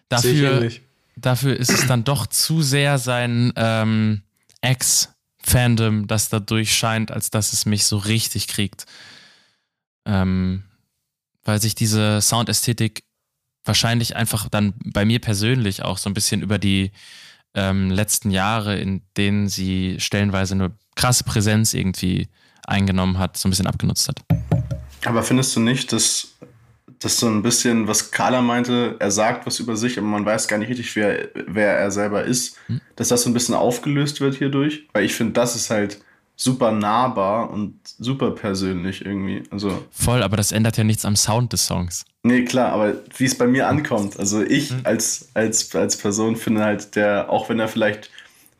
dafür, 0.10 0.70
dafür 1.16 1.56
ist 1.56 1.70
es 1.70 1.88
dann 1.88 2.04
doch 2.04 2.28
zu 2.28 2.62
sehr 2.62 2.98
sein 2.98 3.54
ähm, 3.56 4.22
Ex-Fandom, 4.60 6.08
das 6.08 6.28
da 6.28 6.42
durchscheint, 6.42 7.10
als 7.10 7.30
dass 7.30 7.54
es 7.54 7.66
mich 7.66 7.86
so 7.86 7.96
richtig 7.96 8.50
kriegt. 8.50 8.86
Ähm, 10.06 10.64
weil 11.46 11.62
sich 11.62 11.74
diese 11.74 12.20
Soundästhetik 12.20 13.06
wahrscheinlich 13.64 14.18
einfach 14.18 14.50
dann 14.50 14.74
bei 14.84 15.06
mir 15.06 15.20
persönlich 15.20 15.84
auch 15.84 16.00
so 16.00 16.10
ein 16.10 16.14
bisschen 16.14 16.42
über 16.42 16.60
die 16.60 16.92
ähm, 17.54 17.92
letzten 17.92 18.30
Jahre, 18.30 18.78
in 18.78 19.04
denen 19.16 19.48
sie 19.48 20.02
stellenweise 20.02 20.54
eine 20.54 20.74
krasse 20.96 21.24
Präsenz 21.24 21.74
irgendwie 21.74 22.28
eingenommen 22.68 23.20
hat, 23.20 23.38
so 23.38 23.48
ein 23.48 23.52
bisschen 23.52 23.68
abgenutzt 23.68 24.08
hat. 24.08 24.22
Aber 25.06 25.24
findest 25.24 25.56
du 25.56 25.60
nicht, 25.60 25.92
dass 25.92 26.30
das 27.00 27.20
so 27.20 27.28
ein 27.28 27.42
bisschen, 27.42 27.88
was 27.88 28.12
Carla 28.12 28.42
meinte, 28.42 28.96
er 29.00 29.12
sagt 29.12 29.46
was 29.46 29.60
über 29.60 29.76
sich, 29.76 29.98
aber 29.98 30.08
man 30.08 30.26
weiß 30.26 30.48
gar 30.48 30.58
nicht 30.58 30.70
richtig, 30.70 30.96
wer, 30.96 31.30
wer 31.48 31.78
er 31.78 31.92
selber 31.92 32.24
ist, 32.24 32.58
hm? 32.68 32.80
dass 32.96 33.10
das 33.10 33.24
so 33.24 33.30
ein 33.30 33.34
bisschen 33.34 33.56
aufgelöst 33.56 34.22
wird 34.22 34.36
hierdurch? 34.36 34.88
Weil 34.94 35.04
ich 35.04 35.14
finde, 35.14 35.34
das 35.34 35.56
ist 35.56 35.70
halt 35.70 36.00
super 36.36 36.72
nahbar 36.72 37.52
und 37.52 37.80
super 37.84 38.32
persönlich 38.32 39.06
irgendwie. 39.06 39.44
Also 39.52 39.86
Voll, 39.92 40.24
aber 40.24 40.38
das 40.38 40.52
ändert 40.52 40.78
ja 40.78 40.84
nichts 40.84 41.06
am 41.06 41.16
Sound 41.16 41.54
des 41.54 41.66
Songs. 41.66 42.06
Nee, 42.24 42.46
klar, 42.46 42.72
aber 42.72 42.96
wie 43.18 43.26
es 43.26 43.38
bei 43.38 43.48
mir 43.48 43.68
ankommt. 43.68 44.18
Also 44.18 44.42
ich 44.42 44.72
mhm. 44.72 44.82
als, 44.84 45.30
als, 45.34 45.76
als 45.76 45.98
Person 45.98 46.36
finde 46.36 46.64
halt, 46.64 46.96
der, 46.96 47.30
auch 47.30 47.50
wenn 47.50 47.60
er 47.60 47.68
vielleicht 47.68 48.10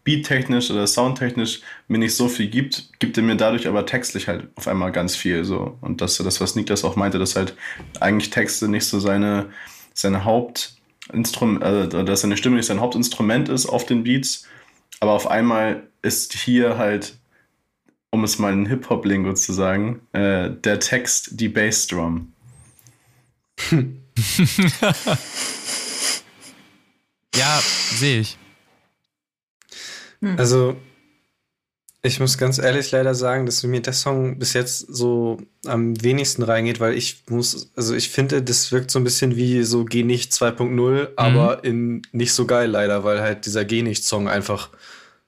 beattechnisch 0.04 0.70
oder 0.72 0.86
soundtechnisch 0.86 1.62
mir 1.88 1.98
nicht 1.98 2.16
so 2.16 2.28
viel 2.28 2.48
gibt, 2.48 2.90
gibt 3.00 3.18
er 3.18 3.24
mir 3.24 3.36
dadurch 3.36 3.68
aber 3.68 3.86
textlich 3.86 4.28
halt 4.28 4.48
auf 4.56 4.68
einmal 4.68 4.92
ganz 4.92 5.16
viel. 5.16 5.46
So. 5.46 5.78
Und 5.82 6.02
das, 6.02 6.18
das 6.18 6.42
was 6.42 6.56
Niklas 6.56 6.84
auch 6.84 6.96
meinte, 6.96 7.20
dass 7.20 7.36
halt 7.36 7.56
eigentlich 8.00 8.30
Texte 8.30 8.68
nicht 8.68 8.86
so 8.86 9.00
seine, 9.00 9.48
seine 9.94 10.26
Hauptinstrument, 10.26 11.64
also 11.64 12.04
dass 12.04 12.22
seine 12.22 12.38
Stimme 12.38 12.58
nicht 12.58 12.66
sein 12.66 12.82
Hauptinstrument 12.82 13.50
ist 13.50 13.66
auf 13.66 13.86
den 13.86 14.04
Beats. 14.04 14.48
Aber 15.00 15.14
auf 15.14 15.28
einmal 15.28 15.84
ist 16.02 16.34
hier 16.34 16.78
halt 16.78 17.18
um 18.14 18.24
es 18.24 18.38
mal 18.38 18.54
in 18.54 18.68
Hip-Hop-Lingo 18.68 19.34
zu 19.34 19.54
sagen, 19.54 20.02
äh, 20.14 20.52
der 20.52 20.80
Text 20.80 21.30
die 21.32 21.50
Bassdrum. 21.50 22.32
ja, 27.36 27.60
sehe 27.96 28.20
ich. 28.20 28.38
Hm. 30.24 30.40
Also, 30.40 30.76
ich 32.02 32.20
muss 32.20 32.38
ganz 32.38 32.58
ehrlich 32.58 32.92
leider 32.92 33.14
sagen, 33.14 33.46
dass 33.46 33.64
mir 33.64 33.82
der 33.82 33.94
Song 33.94 34.40
bis 34.40 34.54
jetzt 34.54 34.80
so 34.80 35.38
am 35.66 36.02
wenigsten 36.02 36.44
reingeht, 36.44 36.80
weil 36.80 36.98
ich 36.98 37.24
muss, 37.30 37.72
also 37.76 37.94
ich 37.94 38.10
finde, 38.10 38.42
das 38.42 38.72
wirkt 38.72 38.92
so 38.92 39.00
ein 39.00 39.04
bisschen 39.04 39.36
wie 39.36 39.64
so 39.64 39.86
Geh 39.86 40.04
nicht 40.04 40.32
2.0, 40.32 41.10
aber 41.16 41.58
mhm. 41.58 41.64
in 41.64 42.02
nicht 42.12 42.34
so 42.34 42.46
geil 42.46 42.70
leider, 42.70 43.04
weil 43.04 43.22
halt 43.22 43.46
dieser 43.46 43.64
Geh 43.64 43.84
nicht 43.84 44.04
Song 44.04 44.28
einfach 44.28 44.70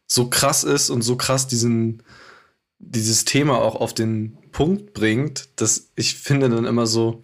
so 0.07 0.29
krass 0.29 0.63
ist 0.63 0.89
und 0.89 1.01
so 1.01 1.15
krass 1.15 1.47
diesen 1.47 2.03
dieses 2.79 3.25
Thema 3.25 3.57
auch 3.57 3.75
auf 3.75 3.93
den 3.93 4.37
Punkt 4.51 4.93
bringt, 4.93 5.49
dass 5.55 5.91
ich 5.95 6.15
finde 6.15 6.49
dann 6.49 6.65
immer 6.65 6.87
so, 6.87 7.23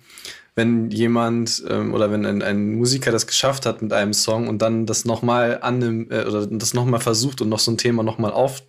wenn 0.61 0.91
jemand 0.91 1.63
ähm, 1.67 1.91
oder 1.91 2.11
wenn 2.11 2.23
ein, 2.23 2.43
ein, 2.43 2.75
Musiker 2.75 3.11
das 3.11 3.25
geschafft 3.25 3.65
hat 3.65 3.81
mit 3.81 3.91
einem 3.93 4.13
Song 4.13 4.47
und 4.47 4.61
dann 4.61 4.85
das 4.85 5.05
nochmal 5.05 5.57
annimmt 5.61 6.11
äh, 6.11 6.23
oder 6.25 6.45
das 6.45 6.75
nochmal 6.75 6.99
versucht 6.99 7.41
und 7.41 7.49
noch 7.49 7.57
so 7.57 7.71
ein 7.71 7.79
Thema 7.79 8.03
nochmal 8.03 8.31
auf, 8.31 8.61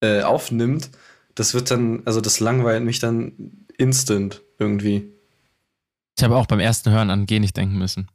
äh, 0.00 0.22
aufnimmt, 0.22 0.90
das 1.34 1.52
wird 1.52 1.70
dann, 1.70 2.02
also 2.06 2.22
das 2.22 2.40
langweilt 2.40 2.84
mich 2.84 3.00
dann 3.00 3.66
instant 3.76 4.40
irgendwie. 4.58 5.12
Ich 6.16 6.24
habe 6.24 6.36
auch 6.36 6.46
beim 6.46 6.58
ersten 6.58 6.90
Hören 6.90 7.10
an 7.10 7.26
G 7.26 7.38
nicht 7.38 7.56
denken 7.56 7.78
müssen. 7.78 8.08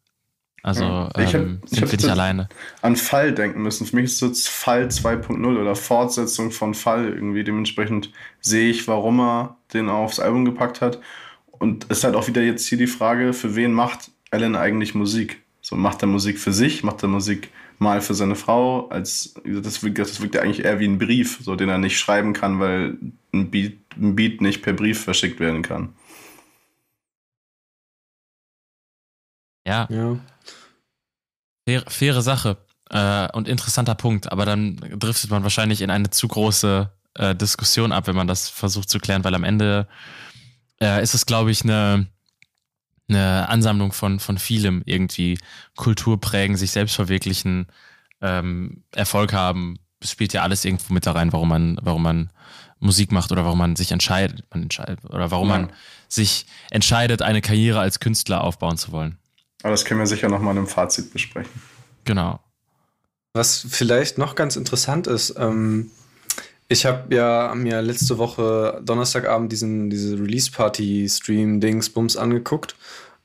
Also 0.63 0.83
ja. 0.83 1.09
ich 1.19 1.33
ähm, 1.35 1.59
hab, 1.61 1.69
sind 1.69 1.91
wir 1.91 1.97
nicht 1.97 2.09
alleine. 2.09 2.49
An 2.81 2.95
Fall 2.95 3.33
denken 3.33 3.61
müssen. 3.61 3.85
Für 3.85 3.97
mich 3.97 4.05
ist 4.05 4.21
es 4.23 4.47
Fall 4.47 4.87
2.0 4.87 5.61
oder 5.61 5.75
Fortsetzung 5.75 6.49
von 6.49 6.73
Fall 6.73 7.09
irgendwie. 7.09 7.43
Dementsprechend 7.43 8.11
sehe 8.39 8.71
ich, 8.71 8.87
warum 8.87 9.19
er 9.19 9.57
den 9.73 9.89
aufs 9.89 10.19
Album 10.19 10.43
gepackt 10.45 10.81
hat. 10.81 10.99
Und 11.63 11.85
es 11.87 11.99
ist 11.99 12.03
halt 12.03 12.15
auch 12.15 12.27
wieder 12.27 12.41
jetzt 12.41 12.67
hier 12.67 12.77
die 12.77 12.87
Frage, 12.87 13.31
für 13.31 13.55
wen 13.55 13.71
macht 13.71 14.11
Alan 14.31 14.57
eigentlich 14.57 14.95
Musik? 14.95 15.41
So 15.61 15.77
macht 15.77 16.01
er 16.01 16.09
Musik 16.09 16.37
für 16.37 16.51
sich, 16.51 16.83
macht 16.83 17.01
er 17.03 17.07
Musik 17.07 17.51
mal 17.79 18.01
für 18.01 18.13
seine 18.13 18.35
Frau, 18.35 18.89
als 18.89 19.35
das 19.45 19.81
wirkt, 19.81 19.97
das 19.97 20.19
wirkt 20.19 20.35
ja 20.35 20.41
eigentlich 20.41 20.65
eher 20.65 20.81
wie 20.81 20.87
ein 20.89 20.99
Brief, 20.99 21.39
so 21.41 21.55
den 21.55 21.69
er 21.69 21.77
nicht 21.77 21.97
schreiben 21.97 22.33
kann, 22.33 22.59
weil 22.59 22.97
ein 23.33 23.49
Beat, 23.49 23.77
ein 23.95 24.13
Beat 24.13 24.41
nicht 24.41 24.61
per 24.61 24.73
Brief 24.73 25.05
verschickt 25.05 25.39
werden 25.39 25.61
kann. 25.61 25.93
Ja. 29.65 29.87
ja. 29.89 30.19
Faire, 31.65 31.89
faire 31.89 32.21
Sache 32.21 32.57
äh, 32.89 33.31
und 33.31 33.47
interessanter 33.47 33.95
Punkt, 33.95 34.29
aber 34.33 34.43
dann 34.43 34.75
driftet 34.97 35.31
man 35.31 35.43
wahrscheinlich 35.43 35.79
in 35.79 35.91
eine 35.91 36.09
zu 36.09 36.27
große 36.27 36.91
äh, 37.13 37.33
Diskussion 37.35 37.93
ab, 37.93 38.07
wenn 38.07 38.17
man 38.17 38.27
das 38.27 38.49
versucht 38.49 38.89
zu 38.89 38.99
klären, 38.99 39.23
weil 39.23 39.33
am 39.33 39.45
Ende 39.45 39.87
äh, 40.83 41.01
ist 41.01 41.13
es, 41.13 41.25
glaube 41.25 41.51
ich, 41.51 41.63
eine, 41.63 42.07
eine 43.07 43.49
Ansammlung 43.49 43.93
von, 43.93 44.19
von 44.19 44.37
vielem 44.37 44.81
irgendwie. 44.85 45.39
Kultur 45.75 46.19
prägen, 46.19 46.55
sich 46.55 46.71
selbst 46.71 46.95
verwirklichen, 46.95 47.67
ähm, 48.21 48.83
Erfolg 48.91 49.33
haben. 49.33 49.79
Es 49.99 50.11
spielt 50.11 50.33
ja 50.33 50.43
alles 50.43 50.65
irgendwo 50.65 50.93
mit 50.93 51.05
da 51.05 51.13
rein, 51.13 51.31
warum 51.33 51.49
man, 51.49 51.77
warum 51.81 52.03
man 52.03 52.29
Musik 52.79 53.11
macht 53.11 53.31
oder 53.31 53.45
warum 53.45 53.59
man 53.59 53.75
sich 53.75 53.91
entscheidet, 53.91 54.43
man 54.51 54.63
entscheidet 54.63 55.05
oder 55.05 55.31
warum 55.31 55.49
ja. 55.49 55.57
man 55.57 55.73
sich 56.09 56.45
entscheidet, 56.69 57.21
eine 57.21 57.41
Karriere 57.41 57.79
als 57.79 57.99
Künstler 57.99 58.43
aufbauen 58.43 58.77
zu 58.77 58.91
wollen. 58.91 59.17
Aber 59.61 59.71
das 59.71 59.85
können 59.85 60.01
wir 60.01 60.07
sicher 60.07 60.27
nochmal 60.27 60.51
in 60.51 60.59
einem 60.59 60.67
Fazit 60.67 61.13
besprechen. 61.13 61.61
Genau. 62.03 62.41
Was 63.33 63.65
vielleicht 63.69 64.17
noch 64.17 64.35
ganz 64.35 64.57
interessant 64.57 65.07
ist, 65.07 65.35
ähm, 65.37 65.89
ich 66.73 66.85
habe 66.85 67.15
ja 67.15 67.53
mir 67.55 67.81
letzte 67.81 68.17
Woche 68.17 68.81
Donnerstagabend 68.83 69.51
diesen 69.51 69.89
diese 69.89 70.19
Release 70.19 70.51
Party 70.51 71.07
Stream 71.09 71.61
Dings 71.61 71.89
Bums 71.89 72.17
angeguckt 72.17 72.75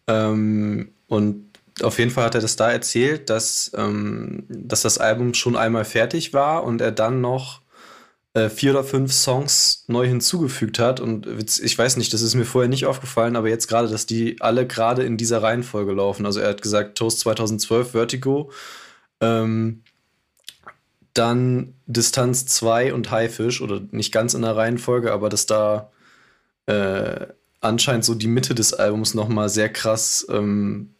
ähm, 0.06 0.92
und 1.08 1.48
auf 1.82 1.98
jeden 1.98 2.10
Fall 2.10 2.24
hat 2.24 2.34
er 2.34 2.40
das 2.40 2.56
da 2.56 2.70
erzählt, 2.70 3.30
dass, 3.30 3.70
ähm, 3.76 4.44
dass 4.48 4.82
das 4.82 4.98
Album 4.98 5.34
schon 5.34 5.56
einmal 5.56 5.84
fertig 5.84 6.32
war 6.32 6.64
und 6.64 6.80
er 6.80 6.92
dann 6.92 7.20
noch 7.20 7.60
äh, 8.34 8.48
vier 8.48 8.72
oder 8.72 8.84
fünf 8.84 9.12
Songs 9.12 9.84
neu 9.86 10.06
hinzugefügt 10.06 10.78
hat. 10.78 11.00
Und 11.00 11.26
ich 11.26 11.78
weiß 11.78 11.96
nicht, 11.96 12.12
das 12.12 12.22
ist 12.22 12.34
mir 12.34 12.44
vorher 12.44 12.68
nicht 12.68 12.86
aufgefallen, 12.86 13.36
aber 13.36 13.48
jetzt 13.48 13.68
gerade, 13.68 13.88
dass 13.88 14.06
die 14.06 14.40
alle 14.40 14.66
gerade 14.66 15.04
in 15.04 15.16
dieser 15.16 15.42
Reihenfolge 15.42 15.92
laufen. 15.92 16.26
Also 16.26 16.40
er 16.40 16.50
hat 16.50 16.62
gesagt, 16.62 16.98
Toast 16.98 17.20
2012, 17.20 17.92
Vertigo, 17.92 18.50
ähm, 19.20 19.82
dann 21.18 21.74
Distanz 21.86 22.46
2 22.46 22.94
und 22.94 23.10
Haifisch, 23.10 23.60
oder 23.60 23.80
nicht 23.90 24.12
ganz 24.12 24.34
in 24.34 24.42
der 24.42 24.56
Reihenfolge, 24.56 25.12
aber 25.12 25.28
dass 25.28 25.46
da 25.46 25.90
äh, 26.66 27.26
anscheinend 27.60 28.04
so 28.04 28.14
die 28.14 28.28
Mitte 28.28 28.54
des 28.54 28.72
Albums 28.72 29.14
nochmal 29.14 29.48
sehr 29.48 29.68
krass 29.68 30.26
ähm, 30.30 30.94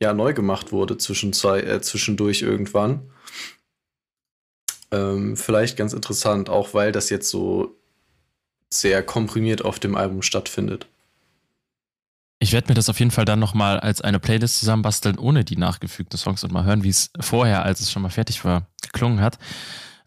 ja, 0.00 0.12
neu 0.12 0.34
gemacht 0.34 0.72
wurde 0.72 0.98
zwischen 0.98 1.32
zwei, 1.32 1.60
äh, 1.60 1.80
zwischendurch 1.80 2.42
irgendwann. 2.42 3.10
Ähm, 4.90 5.36
vielleicht 5.36 5.76
ganz 5.76 5.92
interessant, 5.92 6.50
auch 6.50 6.74
weil 6.74 6.92
das 6.92 7.08
jetzt 7.08 7.28
so 7.28 7.76
sehr 8.68 9.02
komprimiert 9.02 9.64
auf 9.64 9.78
dem 9.78 9.96
Album 9.96 10.22
stattfindet. 10.22 10.88
Ich 12.42 12.50
werde 12.52 12.66
mir 12.66 12.74
das 12.74 12.88
auf 12.88 12.98
jeden 12.98 13.12
Fall 13.12 13.24
dann 13.24 13.38
nochmal 13.38 13.78
als 13.78 14.00
eine 14.00 14.18
Playlist 14.18 14.58
zusammenbasteln, 14.58 15.16
ohne 15.16 15.44
die 15.44 15.56
nachgefügten 15.56 16.18
Songs 16.18 16.42
und 16.42 16.52
mal 16.52 16.64
hören, 16.64 16.82
wie 16.82 16.88
es 16.88 17.10
vorher, 17.20 17.62
als 17.64 17.78
es 17.78 17.92
schon 17.92 18.02
mal 18.02 18.08
fertig 18.08 18.44
war, 18.44 18.66
geklungen 18.82 19.20
hat. 19.20 19.38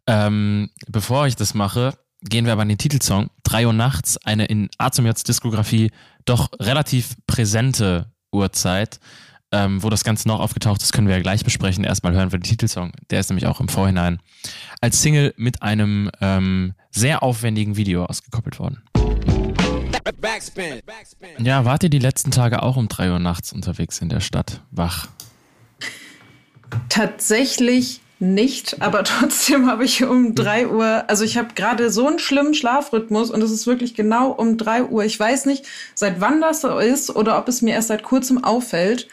Ähm, 0.06 0.70
bevor 0.86 1.28
ich 1.28 1.38
das 1.38 1.54
mache, 1.54 1.98
gehen 2.22 2.44
wir 2.46 2.52
aber 2.52 2.64
an 2.64 2.68
den 2.68 2.78
Titelsong. 2.78 3.30
3 3.44 3.68
Uhr 3.68 3.72
nachts, 3.72 4.18
eine 4.18 4.48
in 4.48 4.70
Azumiats 4.78 5.24
Diskografie 5.24 5.92
doch 6.26 6.50
relativ 6.60 7.16
präsente 7.26 8.12
Uhrzeit. 8.34 9.00
Ähm, 9.54 9.82
wo 9.82 9.90
das 9.90 10.04
Ganze 10.04 10.28
noch 10.28 10.42
aufgetaucht 10.42 10.82
ist, 10.82 10.92
können 10.92 11.08
wir 11.08 11.16
ja 11.16 11.22
gleich 11.22 11.46
besprechen. 11.46 11.86
Erstmal 11.86 12.12
hören 12.12 12.34
wir 12.34 12.40
den 12.40 12.44
Titelsong. 12.44 12.92
Der 13.12 13.22
ist 13.22 13.30
nämlich 13.30 13.48
auch 13.48 13.62
im 13.62 13.70
Vorhinein 13.70 14.20
als 14.82 15.02
Single 15.02 15.34
mit 15.38 15.62
einem 15.62 16.12
ähm, 16.20 16.74
sehr 16.92 17.24
aufwendigen 17.24 17.78
Video 17.78 18.04
ausgekoppelt 18.04 18.60
worden. 18.60 18.84
Ja, 21.40 21.66
wart 21.66 21.84
ihr 21.84 21.90
die 21.90 22.00
letzten 22.00 22.32
Tage 22.32 22.64
auch 22.64 22.78
um 22.78 22.88
3 22.88 23.12
Uhr 23.12 23.20
nachts 23.20 23.52
unterwegs 23.52 24.00
in 24.00 24.10
der 24.10 24.20
Stadt? 24.20 24.62
Wach? 24.72 25.08
Tatsächlich 26.90 28.02
nicht, 28.20 28.82
aber 28.82 29.04
trotzdem 29.04 29.68
habe 29.68 29.84
ich 29.84 30.04
um 30.04 30.36
3 30.36 30.68
Uhr, 30.68 31.04
also 31.08 31.24
ich 31.24 31.38
habe 31.38 31.54
gerade 31.56 31.90
so 31.90 32.08
einen 32.08 32.20
schlimmen 32.20 32.54
Schlafrhythmus 32.54 33.32
und 33.32 33.42
es 33.42 33.52
ist 33.52 33.68
wirklich 33.68 33.96
genau 33.96 34.32
um 34.32 34.58
3 34.58 34.86
Uhr. 34.86 35.04
Ich 35.04 35.20
weiß 35.20 35.46
nicht, 35.46 35.66
seit 35.96 36.22
wann 36.22 36.42
das 36.42 36.62
so 36.62 36.78
ist 36.78 37.16
oder 37.16 37.38
ob 37.38 37.48
es 37.48 37.62
mir 37.62 37.74
erst 37.74 37.90
seit 37.90 38.04
kurzem 38.04 38.44
auffällt, 38.44 39.08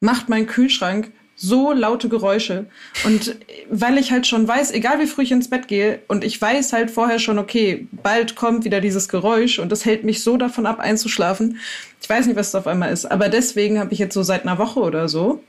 macht 0.00 0.28
mein 0.28 0.46
Kühlschrank 0.46 1.12
so 1.38 1.72
laute 1.72 2.08
Geräusche. 2.08 2.66
Und 3.04 3.36
weil 3.70 3.96
ich 3.96 4.10
halt 4.10 4.26
schon 4.26 4.46
weiß, 4.46 4.72
egal 4.72 5.00
wie 5.00 5.06
früh 5.06 5.22
ich 5.22 5.32
ins 5.32 5.48
Bett 5.48 5.68
gehe, 5.68 6.00
und 6.08 6.24
ich 6.24 6.40
weiß 6.40 6.72
halt 6.72 6.90
vorher 6.90 7.18
schon, 7.18 7.38
okay, 7.38 7.86
bald 7.92 8.36
kommt 8.36 8.64
wieder 8.64 8.80
dieses 8.80 9.08
Geräusch 9.08 9.58
und 9.58 9.70
das 9.70 9.84
hält 9.84 10.04
mich 10.04 10.22
so 10.22 10.36
davon 10.36 10.66
ab, 10.66 10.80
einzuschlafen. 10.80 11.58
Ich 12.02 12.10
weiß 12.10 12.26
nicht, 12.26 12.36
was 12.36 12.50
das 12.50 12.60
auf 12.60 12.66
einmal 12.66 12.92
ist, 12.92 13.06
aber 13.06 13.28
deswegen 13.28 13.78
habe 13.78 13.92
ich 13.92 13.98
jetzt 13.98 14.14
so 14.14 14.22
seit 14.22 14.42
einer 14.42 14.58
Woche 14.58 14.80
oder 14.80 15.08
so 15.08 15.42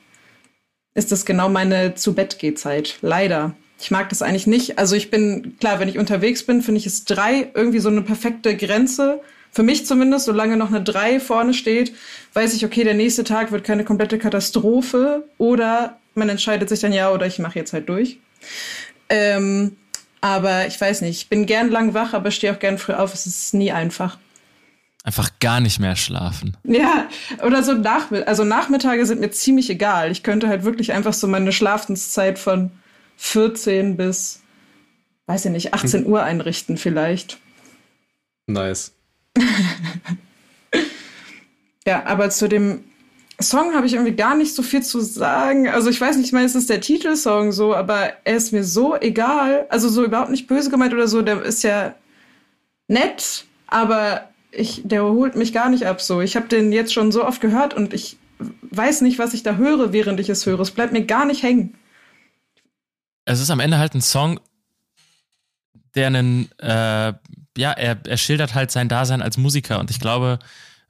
ist 0.94 1.12
das 1.12 1.26
genau 1.26 1.50
meine 1.50 1.96
zu 1.96 2.14
Bett 2.14 2.38
Zeit. 2.56 2.98
Leider. 3.02 3.56
Ich 3.80 3.92
mag 3.92 4.10
das 4.10 4.22
eigentlich 4.22 4.48
nicht. 4.48 4.78
Also 4.78 4.96
ich 4.96 5.10
bin, 5.10 5.56
klar, 5.60 5.80
wenn 5.80 5.88
ich 5.88 5.98
unterwegs 5.98 6.44
bin, 6.44 6.62
finde 6.62 6.80
ich 6.80 6.86
es 6.86 7.06
drei 7.06 7.50
irgendwie 7.54 7.80
so 7.80 7.90
eine 7.90 8.02
perfekte 8.02 8.56
Grenze. 8.58 9.22
Für 9.52 9.64
mich 9.64 9.86
zumindest, 9.86 10.26
solange 10.26 10.58
noch 10.58 10.70
eine 10.70 10.84
drei 10.84 11.20
vorne 11.20 11.54
steht, 11.54 11.93
weiß 12.34 12.54
ich, 12.54 12.66
okay, 12.66 12.84
der 12.84 12.93
nächste 12.93 13.24
Tag 13.24 13.52
wird 13.52 13.64
keine 13.64 13.84
komplette 13.84 14.20
Katastrophe 14.20 15.26
oder 15.38 15.97
man 16.14 16.30
entscheidet 16.30 16.70
sich 16.70 16.80
dann 16.80 16.93
ja 16.93 17.12
oder 17.12 17.26
ich 17.26 17.39
mache 17.39 17.58
jetzt 17.58 17.74
halt 17.74 17.89
durch. 17.89 18.20
Ähm, 19.10 19.76
aber 20.22 20.68
ich 20.68 20.80
weiß 20.80 21.02
nicht, 21.02 21.22
ich 21.22 21.30
bin 21.30 21.45
gern 21.45 21.70
lang 21.70 21.93
wach, 21.93 22.14
aber 22.14 22.32
stehe 22.32 22.54
auch 22.54 22.60
gern 22.60 22.78
früh 22.78 22.93
auf. 22.93 23.14
Es 23.14 23.26
ist 23.26 23.54
nie 23.54 23.72
einfach. 23.72 24.18
Einfach 25.04 25.32
gar 25.39 25.62
nicht 25.62 25.80
mehr 25.80 25.95
schlafen. 25.95 26.58
Ja, 26.64 27.08
oder 27.43 27.64
so 27.64 27.74
Nachmittag. 27.74 28.28
Also 28.28 28.43
Nachmittage 28.43 29.06
sind 29.06 29.22
mir 29.22 29.32
ziemlich 29.32 29.70
egal. 29.70 30.12
Ich 30.12 30.24
könnte 30.24 30.50
halt 30.50 30.64
wirklich 30.64 30.91
einfach 30.91 31.14
so 31.14 31.28
meine 31.28 31.54
Schlafenszeit 31.54 32.38
von 32.38 32.72
14 33.18 33.95
bis, 33.95 34.41
weiß 35.26 35.45
ich 35.45 35.52
nicht, 35.52 35.74
18 35.74 36.04
hm. 36.04 36.12
Uhr 36.12 36.24
einrichten 36.24 36.78
vielleicht. 36.78 37.39
Nice. 38.45 38.91
ja, 41.86 42.06
aber 42.06 42.30
zu 42.30 42.48
dem 42.48 42.84
Song 43.42 43.74
habe 43.74 43.88
ich 43.88 43.94
irgendwie 43.94 44.16
gar 44.16 44.36
nicht 44.36 44.54
so 44.54 44.62
viel 44.62 44.84
zu 44.84 45.00
sagen. 45.00 45.70
Also 45.70 45.90
ich 45.90 46.00
weiß 46.00 46.18
nicht, 46.18 46.28
ich 46.28 46.34
meine, 46.34 46.46
es 46.46 46.56
ist 46.56 46.70
der 46.70 46.82
Titelsong 46.82 47.52
so, 47.52 47.74
aber 47.74 48.14
er 48.26 48.36
ist 48.36 48.52
mir 48.52 48.64
so 48.64 48.96
egal. 48.96 49.66
Also 49.70 49.88
so 49.88 50.04
überhaupt 50.04 50.32
nicht 50.32 50.48
böse 50.48 50.70
gemeint 50.70 50.94
oder 50.94 51.08
so. 51.08 51.22
Der 51.22 51.42
ist 51.42 51.64
ja 51.64 51.96
nett, 52.88 53.46
aber 53.68 54.30
ich, 54.52 54.82
der 54.84 55.04
holt 55.04 55.36
mich 55.36 55.54
gar 55.54 55.70
nicht 55.70 55.86
ab 55.86 56.02
so. 56.02 56.22
Ich 56.22 56.36
habe 56.36 56.48
den 56.48 56.72
jetzt 56.72 56.94
schon 56.94 57.12
so 57.12 57.26
oft 57.26 57.40
gehört 57.40 57.74
und 57.74 57.94
ich 57.94 58.18
weiß 58.40 59.02
nicht, 59.02 59.20
was 59.20 59.34
ich 59.34 59.44
da 59.44 59.56
höre, 59.56 59.94
während 59.94 60.20
ich 60.20 60.30
es 60.30 60.46
höre. 60.46 60.60
Es 60.60 60.72
bleibt 60.72 60.94
mir 60.94 61.06
gar 61.06 61.26
nicht 61.26 61.44
hängen. 61.44 61.76
Es 63.26 63.40
ist 63.40 63.52
am 63.52 63.60
Ende 63.60 63.78
halt 63.78 63.94
ein 63.94 64.02
Song, 64.02 64.40
der 65.96 66.08
einen, 66.08 66.52
äh, 66.58 67.14
ja, 67.60 67.74
er, 67.74 67.97
er 68.05 68.18
schildert 68.18 68.55
halt 68.55 68.72
sein 68.72 68.88
Dasein 68.88 69.22
als 69.22 69.38
Musiker 69.38 69.80
und 69.80 69.91
ich 69.91 69.99
glaube, 69.99 70.39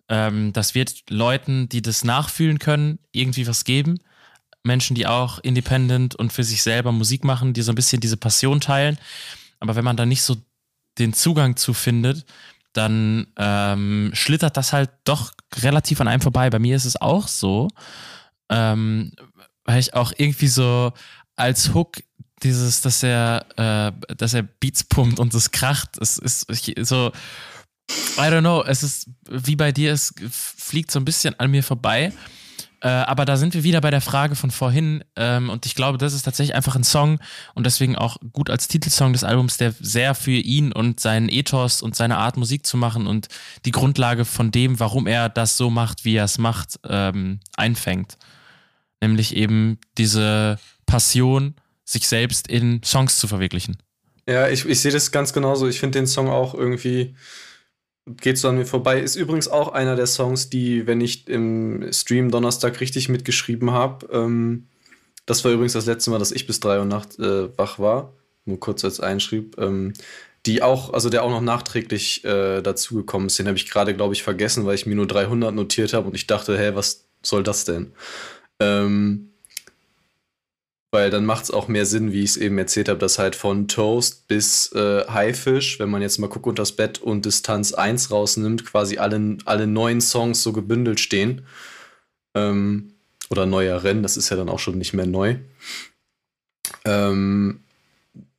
ähm, 0.08 0.54
das 0.54 0.76
wird 0.76 1.10
Leuten, 1.10 1.68
die 1.68 1.82
das 1.82 2.04
nachfühlen 2.04 2.60
können, 2.60 3.00
irgendwie 3.12 3.48
was 3.48 3.64
geben. 3.64 4.00
Menschen, 4.64 4.96
die 4.96 5.08
auch 5.08 5.40
independent 5.40 6.16
und 6.16 6.32
für 6.32 6.44
sich 6.44 6.62
selber 6.62 6.92
Musik 6.92 7.24
machen, 7.24 7.54
die 7.54 7.64
so 7.64 7.72
ein 7.72 7.76
bisschen 7.76 8.02
diese 8.02 8.18
Passion 8.18 8.60
teilen. 8.60 9.00
Aber 9.60 9.76
wenn 9.76 9.84
man 9.84 9.98
da 9.98 10.06
nicht 10.06 10.22
so 10.22 10.38
den 11.00 11.14
Zugang 11.14 11.56
zu 11.56 11.74
findet, 11.74 12.26
dann 12.74 13.28
ähm, 13.38 14.12
schlittert 14.14 14.56
das 14.56 14.74
halt 14.74 14.92
doch 15.06 15.32
relativ 15.62 16.02
an 16.02 16.08
einem 16.08 16.22
vorbei. 16.22 16.50
Bei 16.52 16.60
mir 16.60 16.76
ist 16.76 16.86
es 16.86 17.02
auch 17.02 17.28
so, 17.28 17.68
ähm, 18.50 19.14
weil 19.64 19.80
ich 19.80 19.96
auch 19.96 20.14
irgendwie 20.18 20.48
so 20.48 20.94
als 21.36 21.74
Hook 21.74 21.98
dieses, 22.44 22.82
dass 22.82 23.04
er, 23.04 23.46
äh, 23.58 24.16
dass 24.16 24.34
er 24.34 24.44
Beats 24.44 24.84
pumpt 24.84 25.20
und 25.20 25.34
es 25.34 25.52
kracht, 25.52 25.98
es 26.00 26.18
ist 26.18 26.48
so, 26.88 27.12
I 28.18 28.22
don't 28.22 28.42
know, 28.42 28.64
es 28.64 28.84
ist 28.84 29.10
wie 29.30 29.56
bei 29.56 29.72
dir, 29.72 29.92
es 29.92 30.14
fliegt 30.30 30.92
so 30.92 31.00
ein 31.00 31.06
bisschen 31.06 31.40
an 31.40 31.52
mir 31.52 31.64
vorbei. 31.64 32.14
Äh, 32.82 32.88
aber 32.88 33.26
da 33.26 33.36
sind 33.36 33.54
wir 33.54 33.64
wieder 33.64 33.82
bei 33.82 33.92
der 33.92 34.02
Frage 34.02 34.36
von 34.36 34.52
vorhin. 34.52 35.04
Ähm, 35.16 35.50
und 35.50 35.66
ich 35.66 35.76
glaube, 35.76 35.98
das 35.98 36.14
ist 36.14 36.24
tatsächlich 36.24 36.56
einfach 36.56 36.76
ein 36.76 36.84
Song 36.84 37.20
und 37.54 37.66
deswegen 37.66 37.96
auch 37.96 38.18
gut 38.32 38.50
als 38.50 38.68
Titelsong 38.68 39.12
des 39.12 39.24
Albums, 39.24 39.58
der 39.58 39.74
sehr 39.80 40.16
für 40.16 40.32
ihn 40.32 40.72
und 40.72 41.00
seinen 41.00 41.30
Ethos 41.30 41.82
und 41.82 41.96
seine 41.96 42.18
Art 42.18 42.38
Musik 42.38 42.66
zu 42.66 42.78
machen 42.78 43.08
und 43.08 43.28
die 43.66 43.72
Grundlage 43.72 44.24
von 44.24 44.52
dem, 44.52 44.80
warum 44.80 45.08
er 45.08 45.28
das 45.28 45.58
so 45.58 45.70
macht, 45.70 46.06
wie 46.06 46.16
er 46.16 46.26
es 46.26 46.38
macht, 46.38 46.80
ähm, 46.88 47.42
einfängt. 47.58 48.18
Nämlich 49.02 49.36
eben 49.36 49.78
diese 49.98 50.58
Passion, 50.86 51.56
sich 51.90 52.08
selbst 52.08 52.48
in 52.48 52.82
Songs 52.84 53.18
zu 53.18 53.28
verwirklichen. 53.28 53.78
Ja, 54.28 54.48
ich, 54.48 54.66
ich 54.66 54.80
sehe 54.80 54.92
das 54.92 55.12
ganz 55.12 55.34
genauso. 55.34 55.68
Ich 55.68 55.80
finde 55.80 56.00
den 56.00 56.08
Song 56.08 56.30
auch 56.30 56.54
irgendwie 56.54 57.16
geht 58.18 58.38
so 58.38 58.50
an 58.50 58.58
mir 58.58 58.66
vorbei. 58.66 59.00
Ist 59.00 59.16
übrigens 59.16 59.48
auch 59.48 59.72
einer 59.72 59.96
der 59.96 60.08
Songs, 60.08 60.50
die, 60.50 60.88
wenn 60.88 61.02
ich 61.02 61.28
im 61.28 61.92
Stream 61.92 62.32
Donnerstag 62.32 62.80
richtig 62.80 63.10
mitgeschrieben 63.10 63.72
habe, 63.72 64.08
ähm, 64.12 64.68
das 65.26 65.46
war 65.46 65.52
übrigens 65.52 65.74
das 65.74 65.86
letzte 65.86 66.10
Mal, 66.10 66.18
dass 66.18 66.32
ich 66.32 66.48
bis 66.48 66.60
3 66.60 66.80
Uhr 66.80 66.86
Nacht 66.86 67.20
äh, 67.20 67.56
wach 67.56 67.78
war, 67.78 68.14
nur 68.46 68.60
kurz 68.60 68.84
als 68.84 69.00
einschrieb, 69.00 69.56
ähm, 69.60 69.94
die 70.48 70.64
auch, 70.64 70.92
also 70.94 71.10
der 71.10 71.24
auch 71.24 71.30
noch 71.30 71.42
nachträglich 71.42 72.24
äh, 72.26 72.62
dazugekommen 72.62 73.28
ist. 73.28 73.38
Den 73.38 73.48
habe 73.48 73.58
ich 73.58 73.70
gerade, 73.70 73.94
glaube 73.94 74.16
ich, 74.16 74.24
vergessen, 74.24 74.66
weil 74.66 74.74
ich 74.74 74.88
mir 74.88 74.96
nur 74.96 75.06
300 75.06 75.54
notiert 75.54 75.94
habe 75.94 76.08
und 76.08 76.16
ich 76.16 76.26
dachte, 76.26 76.58
hä, 76.58 76.72
was 76.74 77.08
soll 77.22 77.44
das 77.44 77.66
denn? 77.66 77.92
Ähm, 78.60 79.34
weil 80.92 81.12
dann 81.12 81.26
macht 81.26 81.44
es 81.44 81.52
auch 81.52 81.68
mehr 81.68 81.86
Sinn, 81.86 82.12
wie 82.12 82.24
ich 82.24 82.32
es 82.32 82.38
eben 82.38 82.58
erzählt 82.58 82.90
habe, 82.90 83.00
dass 83.00 83.20
halt 83.20 83.36
von 83.36 83.68
Toast 83.68 84.28
bis 84.28 84.72
äh, 84.74 85.06
Haifisch, 85.08 85.80
wenn 85.80 85.90
man 85.90 86.02
jetzt 86.02 86.18
mal 86.18 86.28
guckt 86.28 86.48
unter 86.48 86.64
das 86.64 86.72
Bett 86.72 87.00
und 87.00 87.26
Distanz 87.26 87.74
1 87.74 88.12
rausnimmt, 88.12 88.66
quasi 88.66 88.98
alle, 88.98 89.38
alle 89.46 89.68
neuen 89.68 90.02
Songs 90.02 90.42
so 90.42 90.52
gebündelt 90.52 91.00
stehen. 91.00 91.46
Ähm, 92.36 92.94
oder 93.30 93.46
neuer 93.46 93.84
Rennen, 93.84 94.02
das 94.02 94.18
ist 94.18 94.30
ja 94.30 94.38
dann 94.38 94.50
auch 94.50 94.60
schon 94.60 94.80
nicht 94.80 94.94
mehr 94.94 95.06
neu. 95.06 95.36
Ähm, 96.86 97.62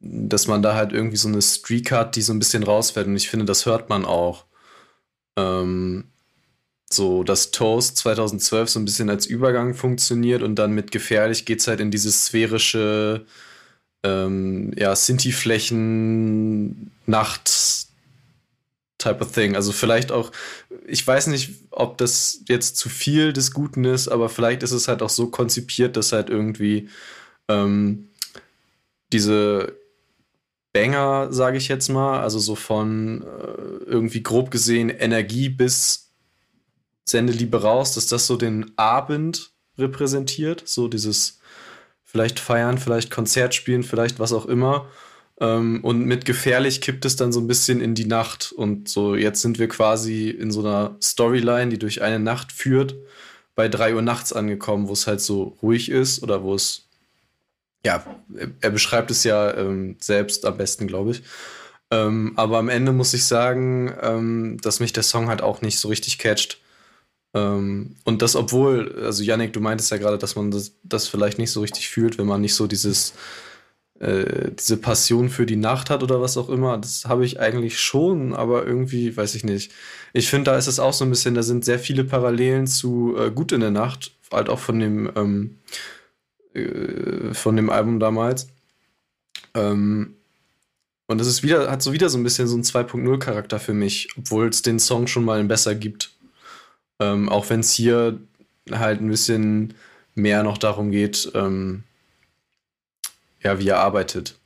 dass 0.01 0.47
man 0.49 0.63
da 0.63 0.75
halt 0.75 0.93
irgendwie 0.93 1.17
so 1.17 1.29
eine 1.29 1.43
Streak 1.43 1.93
hat, 1.93 2.17
die 2.17 2.23
so 2.23 2.33
ein 2.33 2.39
bisschen 2.39 2.63
rausfällt. 2.65 3.07
Und 3.07 3.17
ich 3.17 3.29
finde, 3.29 3.47
das 3.47 3.67
hört 3.67 3.89
man 3.89 4.05
auch. 4.05 4.47
Ähm, 5.37 6.05
so 6.93 7.22
dass 7.22 7.51
Toast 7.53 7.97
2012 7.99 8.70
so 8.70 8.80
ein 8.80 8.84
bisschen 8.84 9.11
als 9.11 9.26
Übergang 9.26 9.74
funktioniert 9.74 10.43
und 10.43 10.57
dann 10.57 10.72
mit 10.72 10.91
gefährlich 10.91 11.45
geht 11.45 11.61
es 11.61 11.68
halt 11.68 11.80
in 11.80 11.91
dieses 11.91 12.26
sphärische 12.26 13.26
ähm, 14.03 14.72
ja, 14.76 14.97
Sinti-Flächen, 14.97 16.91
Nacht 17.07 17.88
Type 18.99 19.20
of 19.20 19.32
Thing. 19.32 19.57
Also 19.57 19.72
vielleicht 19.72 20.12
auch, 20.12 20.30
ich 20.86 21.07
weiß 21.07 21.28
nicht, 21.28 21.51
ob 21.70 21.99
das 21.99 22.41
jetzt 22.49 22.76
zu 22.76 22.88
viel 22.88 23.32
des 23.32 23.53
Guten 23.53 23.84
ist, 23.84 24.09
aber 24.09 24.28
vielleicht 24.28 24.62
ist 24.62 24.72
es 24.72 24.88
halt 24.88 25.03
auch 25.03 25.11
so 25.11 25.28
konzipiert, 25.28 25.97
dass 25.97 26.12
halt 26.12 26.28
irgendwie 26.28 26.88
ähm, 27.49 28.09
diese 29.12 29.76
Banger, 30.72 31.32
sage 31.32 31.57
ich 31.57 31.68
jetzt 31.68 31.88
mal, 31.88 32.20
also 32.20 32.38
so 32.38 32.55
von 32.55 33.22
äh, 33.22 33.84
irgendwie 33.84 34.22
grob 34.22 34.51
gesehen 34.51 34.88
Energie 34.88 35.49
bis 35.49 36.10
Sende 37.05 37.33
Liebe 37.33 37.63
raus, 37.63 37.95
dass 37.95 38.07
das 38.07 38.27
so 38.27 38.37
den 38.37 38.73
Abend 38.77 39.53
repräsentiert, 39.79 40.63
so 40.67 40.89
dieses 40.89 41.41
vielleicht 42.05 42.41
feiern, 42.41 42.79
vielleicht 42.79 43.11
Konzert 43.11 43.55
spielen, 43.55 43.83
vielleicht 43.83 44.19
was 44.19 44.33
auch 44.33 44.47
immer. 44.47 44.89
Ähm, 45.41 45.81
und 45.83 46.05
mit 46.05 46.25
gefährlich 46.25 46.81
kippt 46.81 47.05
es 47.05 47.17
dann 47.17 47.33
so 47.33 47.41
ein 47.41 47.47
bisschen 47.47 47.81
in 47.81 47.95
die 47.95 48.05
Nacht. 48.07 48.53
Und 48.53 48.89
so 48.89 49.15
jetzt 49.15 49.43
sind 49.43 49.59
wir 49.59 49.69
quasi 49.69 50.29
in 50.29 50.51
so 50.51 50.61
einer 50.61 50.97
Storyline, 51.03 51.71
die 51.71 51.79
durch 51.79 52.03
eine 52.03 52.19
Nacht 52.19 52.53
führt, 52.53 52.95
bei 53.55 53.69
drei 53.69 53.95
Uhr 53.95 54.03
nachts 54.03 54.33
angekommen, 54.33 54.89
wo 54.89 54.93
es 54.93 55.07
halt 55.07 55.21
so 55.21 55.57
ruhig 55.63 55.91
ist 55.91 56.23
oder 56.23 56.43
wo 56.43 56.55
es, 56.55 56.87
ja, 57.85 58.05
er 58.61 58.71
beschreibt 58.71 59.11
es 59.11 59.25
ja 59.25 59.55
ähm, 59.57 59.97
selbst 60.01 60.45
am 60.45 60.57
besten, 60.57 60.87
glaube 60.87 61.13
ich. 61.13 61.23
Ähm, 61.91 62.35
aber 62.37 62.59
am 62.59 62.69
Ende 62.69 62.93
muss 62.93 63.15
ich 63.15 63.25
sagen, 63.25 63.93
ähm, 64.01 64.59
dass 64.63 64.81
mich 64.81 64.93
der 64.93 65.03
Song 65.03 65.29
halt 65.29 65.43
auch 65.43 65.63
nicht 65.63 65.79
so 65.79 65.89
richtig 65.89 66.19
catcht. 66.19 66.61
Ähm, 67.35 67.97
und 68.05 68.22
das, 68.22 68.37
obwohl, 68.37 69.03
also 69.05 69.22
Yannick, 69.22 69.53
du 69.53 69.61
meintest 69.61 69.91
ja 69.91 69.99
gerade, 69.99 70.18
dass 70.18 70.37
man 70.37 70.51
das, 70.51 70.72
das, 70.83 71.07
vielleicht 71.07 71.39
nicht 71.39 71.53
so 71.53 71.61
richtig 71.61 71.89
fühlt, 71.89 72.18
wenn 72.18 72.26
man 72.26 72.41
nicht 72.41 72.55
so 72.55 72.66
dieses 72.66 73.14
äh, 74.01 74.51
diese 74.59 74.78
Passion 74.78 75.28
für 75.28 75.47
die 75.47 75.57
Nacht 75.57 75.91
hat 75.91 76.03
oder 76.03 76.20
was 76.20 76.37
auch 76.37 76.49
immer. 76.49 76.78
Das 76.78 77.05
habe 77.05 77.24
ich 77.24 77.39
eigentlich 77.39 77.78
schon, 77.78 78.35
aber 78.35 78.66
irgendwie, 78.66 79.16
weiß 79.16 79.35
ich 79.35 79.45
nicht. 79.45 79.72
Ich 80.12 80.28
finde, 80.28 80.51
da 80.51 80.57
ist 80.59 80.66
es 80.66 80.81
auch 80.81 80.95
so 80.95 81.05
ein 81.05 81.11
bisschen, 81.11 81.35
da 81.35 81.43
sind 81.43 81.64
sehr 81.64 81.78
viele 81.78 82.05
Parallelen 82.05 82.66
zu 82.66 83.14
äh, 83.16 83.31
Gut 83.31 83.53
in 83.53 83.61
der 83.61 83.70
Nacht, 83.70 84.12
halt 84.33 84.49
auch 84.49 84.59
von 84.59 84.81
dem, 84.81 85.11
ähm, 85.16 85.59
äh, 86.55 87.35
von 87.35 87.57
dem 87.57 87.70
Album 87.70 88.01
damals. 88.01 88.49
Ähm, 89.55 90.16
und 91.07 91.20
es 91.20 91.26
ist 91.26 91.43
wieder, 91.43 91.70
hat 91.70 91.83
so 91.83 91.93
wieder 91.93 92.09
so 92.09 92.16
ein 92.18 92.24
bisschen 92.24 92.49
so 92.49 92.55
einen 92.55 92.62
2.0-Charakter 92.64 93.59
für 93.61 93.74
mich, 93.74 94.09
obwohl 94.16 94.49
es 94.49 94.62
den 94.62 94.78
Song 94.78 95.09
schon 95.09 95.24
mal 95.24 95.43
besser 95.45 95.74
gibt. 95.74 96.10
Ähm, 97.01 97.29
auch 97.29 97.49
wenn 97.51 97.61
es 97.61 97.73
hier 97.73 98.21
halt 98.71 99.01
ein 99.01 99.09
bisschen 99.09 99.75
mehr 100.15 100.43
noch 100.43 100.59
darum 100.59 100.91
geht, 100.91 101.31
ähm, 101.35 101.85
ja, 103.43 103.59
wie 103.59 103.69
er 103.69 103.79
arbeitet. 103.79 104.39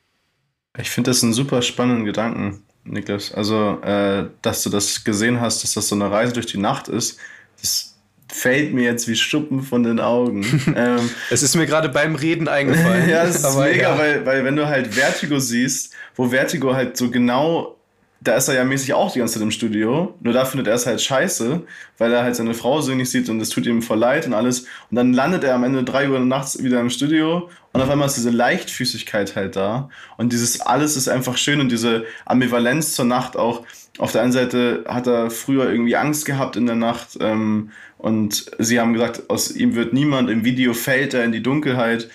Ich 0.78 0.90
finde 0.90 1.10
das 1.10 1.22
einen 1.22 1.32
super 1.32 1.62
spannenden 1.62 2.04
Gedanken, 2.04 2.62
Niklas. 2.84 3.32
Also, 3.32 3.80
äh, 3.82 4.26
dass 4.42 4.62
du 4.62 4.70
das 4.70 5.04
gesehen 5.04 5.40
hast, 5.40 5.62
dass 5.62 5.74
das 5.74 5.88
so 5.88 5.94
eine 5.94 6.10
Reise 6.10 6.32
durch 6.32 6.46
die 6.46 6.58
Nacht 6.58 6.88
ist, 6.88 7.18
das 7.60 7.94
fällt 8.32 8.74
mir 8.74 8.84
jetzt 8.84 9.06
wie 9.06 9.14
Schuppen 9.14 9.62
von 9.62 9.84
den 9.84 10.00
Augen. 10.00 10.42
ähm, 10.76 11.10
es 11.30 11.42
ist 11.42 11.54
mir 11.54 11.66
gerade 11.66 11.88
beim 11.88 12.14
Reden 12.16 12.48
eingefallen. 12.48 13.08
ja, 13.08 13.24
es 13.24 13.36
ist 13.36 13.58
mega, 13.58 13.92
ja. 13.92 13.98
weil, 13.98 14.26
weil 14.26 14.44
wenn 14.44 14.56
du 14.56 14.66
halt 14.66 14.94
Vertigo 14.94 15.38
siehst, 15.38 15.92
wo 16.16 16.28
Vertigo 16.28 16.74
halt 16.74 16.96
so 16.96 17.10
genau 17.10 17.76
da 18.24 18.36
ist 18.36 18.48
er 18.48 18.54
ja 18.54 18.64
mäßig 18.64 18.94
auch 18.94 19.12
die 19.12 19.18
ganze 19.18 19.34
Zeit 19.34 19.42
im 19.42 19.50
Studio. 19.50 20.14
Nur 20.20 20.32
da 20.32 20.46
findet 20.46 20.66
er 20.66 20.74
es 20.74 20.86
halt 20.86 21.00
scheiße, 21.00 21.62
weil 21.98 22.12
er 22.12 22.22
halt 22.22 22.34
seine 22.34 22.54
Frau 22.54 22.80
so 22.80 22.94
nicht 22.94 23.10
sieht 23.10 23.28
und 23.28 23.38
es 23.40 23.50
tut 23.50 23.66
ihm 23.66 23.82
voll 23.82 23.98
leid 23.98 24.26
und 24.26 24.32
alles. 24.32 24.60
Und 24.90 24.96
dann 24.96 25.12
landet 25.12 25.44
er 25.44 25.54
am 25.54 25.62
Ende 25.62 25.84
drei 25.84 26.08
Uhr 26.08 26.18
nachts 26.20 26.62
wieder 26.62 26.80
im 26.80 26.88
Studio 26.88 27.50
und 27.74 27.80
auf 27.82 27.90
einmal 27.90 28.08
ist 28.08 28.16
diese 28.16 28.30
Leichtfüßigkeit 28.30 29.36
halt 29.36 29.56
da. 29.56 29.90
Und 30.16 30.32
dieses 30.32 30.62
alles 30.62 30.96
ist 30.96 31.08
einfach 31.08 31.36
schön 31.36 31.60
und 31.60 31.70
diese 31.70 32.06
Ambivalenz 32.24 32.94
zur 32.94 33.04
Nacht 33.04 33.36
auch. 33.36 33.66
Auf 33.98 34.12
der 34.12 34.22
einen 34.22 34.32
Seite 34.32 34.84
hat 34.88 35.06
er 35.06 35.30
früher 35.30 35.70
irgendwie 35.70 35.96
Angst 35.96 36.24
gehabt 36.24 36.56
in 36.56 36.66
der 36.66 36.76
Nacht 36.76 37.18
ähm, 37.20 37.70
und 37.98 38.50
sie 38.58 38.80
haben 38.80 38.94
gesagt, 38.94 39.28
aus 39.28 39.54
ihm 39.54 39.74
wird 39.74 39.92
niemand, 39.92 40.30
im 40.30 40.44
Video 40.44 40.72
fällt 40.72 41.12
er 41.12 41.24
in 41.24 41.32
die 41.32 41.42
Dunkelheit. 41.42 42.08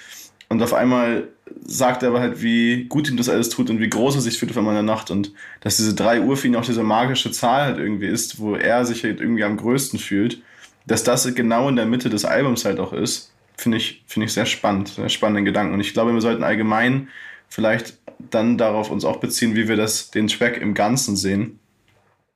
Und 0.49 0.63
auf 0.63 0.73
einmal 0.73 1.27
sagt 1.65 2.03
er 2.03 2.09
aber 2.09 2.19
halt, 2.19 2.41
wie 2.41 2.85
gut 2.85 3.09
ihm 3.09 3.17
das 3.17 3.29
alles 3.29 3.49
tut 3.49 3.69
und 3.69 3.79
wie 3.79 3.89
groß 3.89 4.15
er 4.15 4.21
sich 4.21 4.37
fühlt 4.37 4.51
auf 4.51 4.57
einmal 4.57 4.77
in 4.77 4.85
der 4.85 4.95
Nacht 4.95 5.11
und 5.11 5.31
dass 5.61 5.77
diese 5.77 5.93
3 5.93 6.21
Uhr 6.21 6.37
für 6.37 6.47
ihn 6.47 6.55
auch 6.55 6.65
diese 6.65 6.83
magische 6.83 7.31
Zahl 7.31 7.63
halt 7.63 7.77
irgendwie 7.77 8.07
ist, 8.07 8.39
wo 8.39 8.55
er 8.55 8.85
sich 8.85 9.03
halt 9.03 9.21
irgendwie 9.21 9.43
am 9.43 9.57
größten 9.57 9.99
fühlt, 9.99 10.41
dass 10.87 11.03
das 11.03 11.33
genau 11.35 11.69
in 11.69 11.75
der 11.75 11.85
Mitte 11.85 12.09
des 12.09 12.25
Albums 12.25 12.65
halt 12.65 12.79
auch 12.79 12.93
ist, 12.93 13.31
finde 13.57 13.77
ich, 13.77 14.03
finde 14.07 14.25
ich 14.25 14.33
sehr 14.33 14.45
spannend, 14.45 14.89
sehr 14.89 15.09
spannenden 15.09 15.45
Gedanken. 15.45 15.73
Und 15.73 15.81
ich 15.81 15.93
glaube, 15.93 16.13
wir 16.13 16.21
sollten 16.21 16.43
allgemein 16.43 17.09
vielleicht 17.49 17.97
dann 18.31 18.57
darauf 18.57 18.89
uns 18.89 19.05
auch 19.05 19.17
beziehen, 19.17 19.55
wie 19.55 19.67
wir 19.67 19.75
das, 19.75 20.11
den 20.11 20.27
Track 20.27 20.61
im 20.61 20.73
Ganzen 20.73 21.15
sehen 21.15 21.58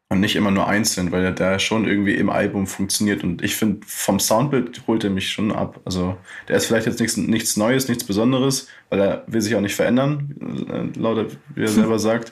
und 0.09 0.19
nicht 0.19 0.35
immer 0.35 0.51
nur 0.51 0.67
einzeln, 0.67 1.11
weil 1.11 1.23
er 1.23 1.31
da 1.31 1.57
schon 1.59 1.87
irgendwie 1.87 2.13
im 2.13 2.29
Album 2.29 2.67
funktioniert. 2.67 3.23
Und 3.23 3.43
ich 3.43 3.55
finde, 3.55 3.85
vom 3.87 4.19
Soundbild 4.19 4.83
holt 4.87 5.03
er 5.03 5.09
mich 5.09 5.31
schon 5.31 5.51
ab. 5.51 5.79
Also 5.85 6.17
der 6.47 6.57
ist 6.57 6.67
vielleicht 6.67 6.85
jetzt 6.85 6.99
nichts, 6.99 7.17
nichts 7.17 7.57
Neues, 7.57 7.87
nichts 7.87 8.03
Besonderes, 8.03 8.67
weil 8.89 8.99
er 8.99 9.23
will 9.27 9.41
sich 9.41 9.55
auch 9.55 9.61
nicht 9.61 9.75
verändern, 9.75 10.35
äh, 10.69 10.99
laut 10.99 11.37
wie 11.55 11.63
er 11.63 11.67
selber 11.69 11.99
sagt. 11.99 12.31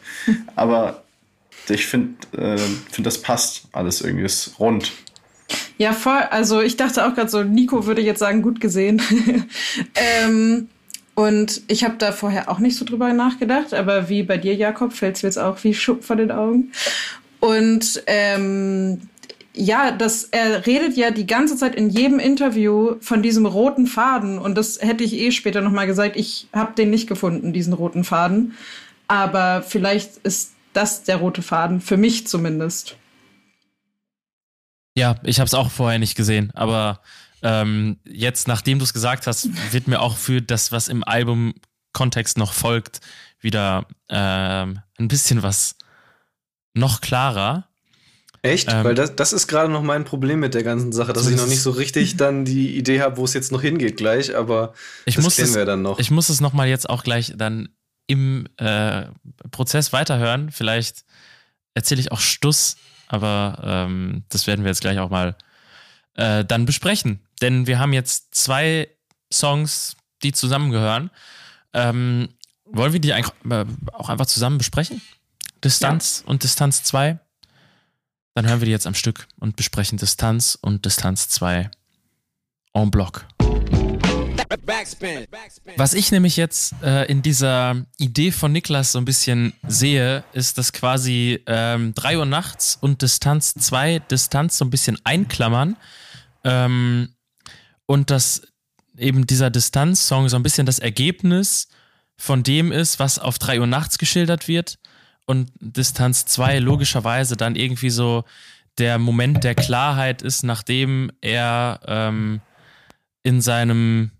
Aber 0.56 1.04
ich 1.70 1.88
finde, 1.88 2.16
äh, 2.38 2.58
find, 2.92 3.06
das 3.06 3.22
passt 3.22 3.68
alles 3.72 4.02
irgendwie, 4.02 4.26
ist 4.26 4.60
rund. 4.60 4.92
Ja, 5.78 5.94
voll. 5.94 6.22
Also 6.30 6.62
ich 6.62 6.78
dachte 6.78 7.06
auch 7.06 7.16
gerade 7.16 7.30
so, 7.30 7.44
Nico 7.44 7.86
würde 7.86 8.02
jetzt 8.02 8.20
sagen, 8.20 8.42
gut 8.42 8.62
gesehen. 8.62 9.02
ähm, 9.96 10.70
und 11.16 11.62
ich 11.68 11.84
habe 11.84 11.96
da 11.98 12.12
vorher 12.12 12.50
auch 12.50 12.60
nicht 12.60 12.78
so 12.78 12.86
drüber 12.86 13.12
nachgedacht, 13.14 13.74
aber 13.74 14.08
wie 14.08 14.24
bei 14.24 14.38
dir, 14.38 14.56
Jakob, 14.56 14.94
fällt 14.94 15.18
es 15.18 15.24
mir 15.24 15.30
jetzt 15.30 15.38
auch 15.38 15.64
wie 15.64 15.74
Schupp 15.74 16.04
vor 16.04 16.16
den 16.16 16.32
Augen. 16.32 16.72
Und 17.42 18.04
ähm, 18.06 19.02
ja, 19.54 19.92
das, 19.92 20.26
er 20.26 20.66
redet 20.66 20.96
ja 20.96 21.12
die 21.12 21.28
ganze 21.28 21.58
Zeit 21.58 21.76
in 21.76 21.90
jedem 21.90 22.20
Interview 22.20 22.96
von 23.02 23.22
diesem 23.22 23.46
roten 23.46 23.88
Faden. 23.88 24.38
Und 24.38 24.56
das 24.56 24.80
hätte 24.80 25.04
ich 25.04 25.14
eh 25.14 25.32
später 25.32 25.62
nochmal 25.62 25.88
gesagt. 25.88 26.16
Ich 26.16 26.48
habe 26.54 26.74
den 26.76 26.90
nicht 26.92 27.08
gefunden, 27.08 27.52
diesen 27.52 27.74
roten 27.74 28.04
Faden. 28.04 28.54
Aber 29.08 29.62
vielleicht 29.62 30.18
ist 30.18 30.54
das 30.74 31.04
der 31.04 31.18
rote 31.18 31.42
Faden, 31.42 31.82
für 31.82 31.98
mich 31.98 32.28
zumindest. 32.28 32.96
Ja, 34.96 35.16
ich 35.24 35.40
habe 35.40 35.48
es 35.48 35.54
auch 35.54 35.72
vorher 35.72 36.00
nicht 36.00 36.16
gesehen. 36.16 36.52
Aber 36.54 37.02
ähm, 37.42 37.98
jetzt, 38.06 38.48
nachdem 38.48 38.78
du 38.78 38.86
es 38.86 38.94
gesagt 38.94 39.26
hast, 39.26 39.50
wird 39.74 39.88
mir 39.88 40.00
auch 40.00 40.16
für 40.16 40.42
das, 40.42 40.72
was 40.72 40.88
im 40.88 41.04
Album-Kontext 41.04 42.38
noch 42.38 42.54
folgt, 42.54 43.02
wieder 43.40 43.88
ähm, 44.10 44.80
ein 45.00 45.08
bisschen 45.08 45.42
was 45.42 45.76
noch 46.74 47.02
klarer. 47.02 47.68
Echt? 48.44 48.72
Ähm, 48.72 48.84
Weil 48.84 48.96
das, 48.96 49.16
das 49.16 49.34
ist 49.34 49.48
gerade 49.48 49.72
noch 49.72 49.84
mein 49.84 50.04
Problem 50.04 50.40
mit 50.40 50.54
der 50.54 50.64
ganzen 50.64 50.92
Sache, 50.92 51.14
dass 51.14 51.28
ich 51.28 51.38
noch 51.38 51.48
nicht 51.48 51.62
so 51.62 51.72
richtig 51.72 52.18
dann 52.18 52.44
die 52.44 52.76
Idee 52.76 53.02
habe, 53.02 53.18
wo 53.18 53.26
es 53.26 53.34
jetzt 53.34 53.52
noch 53.52 53.62
hingeht 53.62 53.98
gleich, 53.98 54.36
aber 54.36 54.74
ich 55.06 55.16
das 55.16 55.24
muss 55.24 55.36
kennen 55.36 55.50
es, 55.50 55.56
wir 55.56 55.66
dann 55.66 55.84
noch. 55.84 56.00
Ich 56.00 56.10
muss 56.10 56.30
es 56.30 56.42
nochmal 56.42 56.68
jetzt 56.68 56.90
auch 56.90 57.04
gleich 57.04 57.34
dann 57.36 57.70
im 58.08 58.48
äh, 58.58 59.04
Prozess 59.52 59.94
weiterhören. 59.94 60.52
Vielleicht 60.52 61.06
erzähle 61.76 62.02
ich 62.02 62.12
auch 62.12 62.20
Stuss, 62.20 62.78
aber 63.08 63.62
ähm, 63.64 64.24
das 64.30 64.48
werden 64.48 64.64
wir 64.66 64.70
jetzt 64.70 64.82
gleich 64.82 64.98
auch 64.98 65.10
mal 65.10 65.36
äh, 66.16 66.44
dann 66.44 66.66
besprechen. 66.66 67.20
Denn 67.42 67.68
wir 67.68 67.80
haben 67.80 67.94
jetzt 67.94 68.34
zwei 68.34 68.90
Songs, 69.32 69.96
die 70.24 70.32
zusammengehören. 70.32 71.12
Ähm, 71.74 72.30
wollen 72.66 72.94
wir 72.94 73.00
die 73.00 73.12
äh, 73.12 73.24
auch 73.94 74.10
einfach 74.10 74.26
zusammen 74.26 74.58
besprechen? 74.58 75.02
Distanz 75.64 76.24
ja. 76.24 76.30
und 76.30 76.44
Distanz 76.44 76.84
2. 76.84 77.20
Dann 78.34 78.48
hören 78.48 78.62
wir 78.62 78.66
die 78.66 78.72
jetzt 78.72 78.88
am 78.88 78.96
Stück 78.96 79.28
und 79.40 79.56
besprechen 79.56 79.98
Distanz 79.98 80.58
und 80.62 80.86
Distanz 80.86 81.28
2 81.30 81.70
en 82.74 82.92
bloc. 82.92 83.28
Was 85.78 85.94
ich 85.94 86.12
nämlich 86.12 86.38
jetzt 86.38 86.74
äh, 86.84 87.06
in 87.06 87.22
dieser 87.22 87.86
Idee 87.98 88.32
von 88.32 88.52
Niklas 88.52 88.92
so 88.92 89.00
ein 89.00 89.06
bisschen 89.06 89.54
sehe, 89.68 90.24
ist, 90.34 90.58
dass 90.58 90.74
quasi 90.74 91.42
ähm, 91.46 91.94
3 91.94 92.20
Uhr 92.20 92.26
nachts 92.26 92.78
und 92.80 93.02
Distanz 93.02 93.54
2 93.54 94.00
Distanz 94.00 94.58
so 94.58 94.66
ein 94.66 94.70
bisschen 94.70 94.98
einklammern 95.04 95.78
ähm, 96.44 97.10
und 97.86 98.10
dass 98.10 98.42
eben 98.98 99.26
dieser 99.26 99.50
Distanz-Song 99.50 100.30
so 100.30 100.36
ein 100.36 100.44
bisschen 100.44 100.66
das 100.66 100.80
Ergebnis 100.80 101.68
von 102.18 102.44
dem 102.44 102.72
ist, 102.72 103.00
was 103.00 103.20
auf 103.20 103.40
3 103.40 103.60
Uhr 103.60 103.68
nachts 103.68 103.98
geschildert 103.98 104.48
wird 104.48 104.80
und 105.32 105.50
Distanz 105.62 106.26
2 106.26 106.60
logischerweise 106.60 107.38
dann 107.38 107.56
irgendwie 107.56 107.90
so 107.90 108.26
der 108.78 109.00
Moment 109.00 109.46
der 109.46 109.56
Klarheit 109.56 110.22
ist, 110.22 110.44
nachdem 110.44 111.10
er 111.22 111.80
ähm, 111.88 112.42
in 113.24 113.40
seinem 113.40 114.12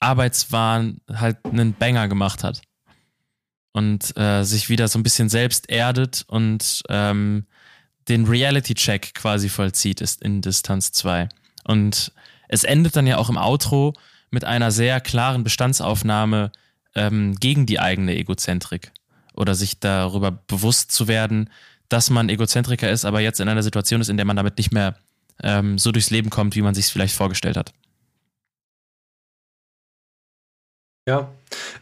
Arbeitswahn 0.00 1.00
halt 1.12 1.36
einen 1.44 1.74
Banger 1.74 2.08
gemacht 2.08 2.42
hat. 2.42 2.60
Und 3.70 4.16
äh, 4.16 4.42
sich 4.42 4.68
wieder 4.68 4.88
so 4.88 4.98
ein 4.98 5.04
bisschen 5.04 5.28
selbst 5.28 5.70
erdet 5.70 6.24
und 6.26 6.82
ähm, 6.88 7.46
den 8.08 8.26
Reality-Check 8.26 9.14
quasi 9.14 9.48
vollzieht, 9.48 10.00
ist 10.00 10.22
in 10.22 10.42
Distanz 10.42 10.90
2. 10.90 11.28
Und 11.62 12.10
es 12.48 12.64
endet 12.64 12.96
dann 12.96 13.06
ja 13.06 13.18
auch 13.18 13.30
im 13.30 13.36
Outro 13.36 13.94
mit 14.32 14.44
einer 14.44 14.72
sehr 14.72 15.00
klaren 15.00 15.44
Bestandsaufnahme 15.44 16.50
ähm, 16.96 17.36
gegen 17.36 17.66
die 17.66 17.78
eigene 17.78 18.16
Egozentrik 18.16 18.90
oder 19.38 19.54
sich 19.54 19.78
darüber 19.78 20.32
bewusst 20.32 20.92
zu 20.92 21.08
werden, 21.08 21.48
dass 21.88 22.10
man 22.10 22.28
Egozentriker 22.28 22.90
ist, 22.90 23.04
aber 23.04 23.20
jetzt 23.20 23.40
in 23.40 23.48
einer 23.48 23.62
Situation 23.62 24.00
ist, 24.00 24.10
in 24.10 24.16
der 24.16 24.26
man 24.26 24.36
damit 24.36 24.58
nicht 24.58 24.72
mehr 24.72 24.96
ähm, 25.42 25.78
so 25.78 25.92
durchs 25.92 26.10
Leben 26.10 26.28
kommt, 26.28 26.56
wie 26.56 26.62
man 26.62 26.74
sich 26.74 26.86
es 26.86 26.90
vielleicht 26.90 27.14
vorgestellt 27.14 27.56
hat. 27.56 27.72
Ja, 31.08 31.32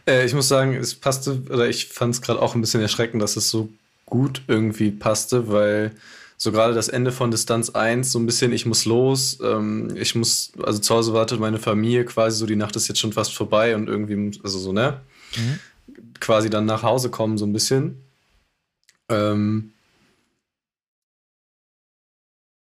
äh, 0.07 0.25
ich 0.25 0.33
muss 0.33 0.47
sagen, 0.47 0.75
es 0.75 0.95
passte, 0.95 1.41
oder 1.49 1.67
ich 1.67 1.87
fand 1.87 2.13
es 2.13 2.21
gerade 2.21 2.41
auch 2.41 2.55
ein 2.55 2.61
bisschen 2.61 2.81
erschreckend, 2.81 3.21
dass 3.21 3.35
es 3.35 3.49
so 3.49 3.69
gut 4.05 4.43
irgendwie 4.47 4.91
passte, 4.91 5.49
weil 5.49 5.91
so 6.37 6.51
gerade 6.51 6.73
das 6.73 6.87
Ende 6.87 7.11
von 7.11 7.31
Distanz 7.31 7.71
1, 7.71 8.11
so 8.11 8.19
ein 8.19 8.25
bisschen, 8.25 8.53
ich 8.53 8.65
muss 8.65 8.85
los, 8.85 9.39
ähm, 9.43 9.97
ich 9.97 10.15
muss, 10.15 10.53
also 10.63 10.79
zu 10.79 10.95
Hause 10.95 11.13
wartet 11.13 11.39
meine 11.39 11.57
Familie 11.57 12.05
quasi, 12.05 12.37
so 12.37 12.45
die 12.45 12.55
Nacht 12.55 12.75
ist 12.75 12.87
jetzt 12.87 12.99
schon 12.99 13.11
fast 13.11 13.33
vorbei 13.33 13.75
und 13.75 13.89
irgendwie, 13.89 14.39
also 14.43 14.59
so, 14.59 14.71
ne? 14.71 15.01
Mhm 15.35 15.59
quasi 16.19 16.49
dann 16.49 16.65
nach 16.65 16.83
Hause 16.83 17.09
kommen, 17.09 17.37
so 17.37 17.45
ein 17.45 17.53
bisschen. 17.53 18.03
Ähm, 19.09 19.73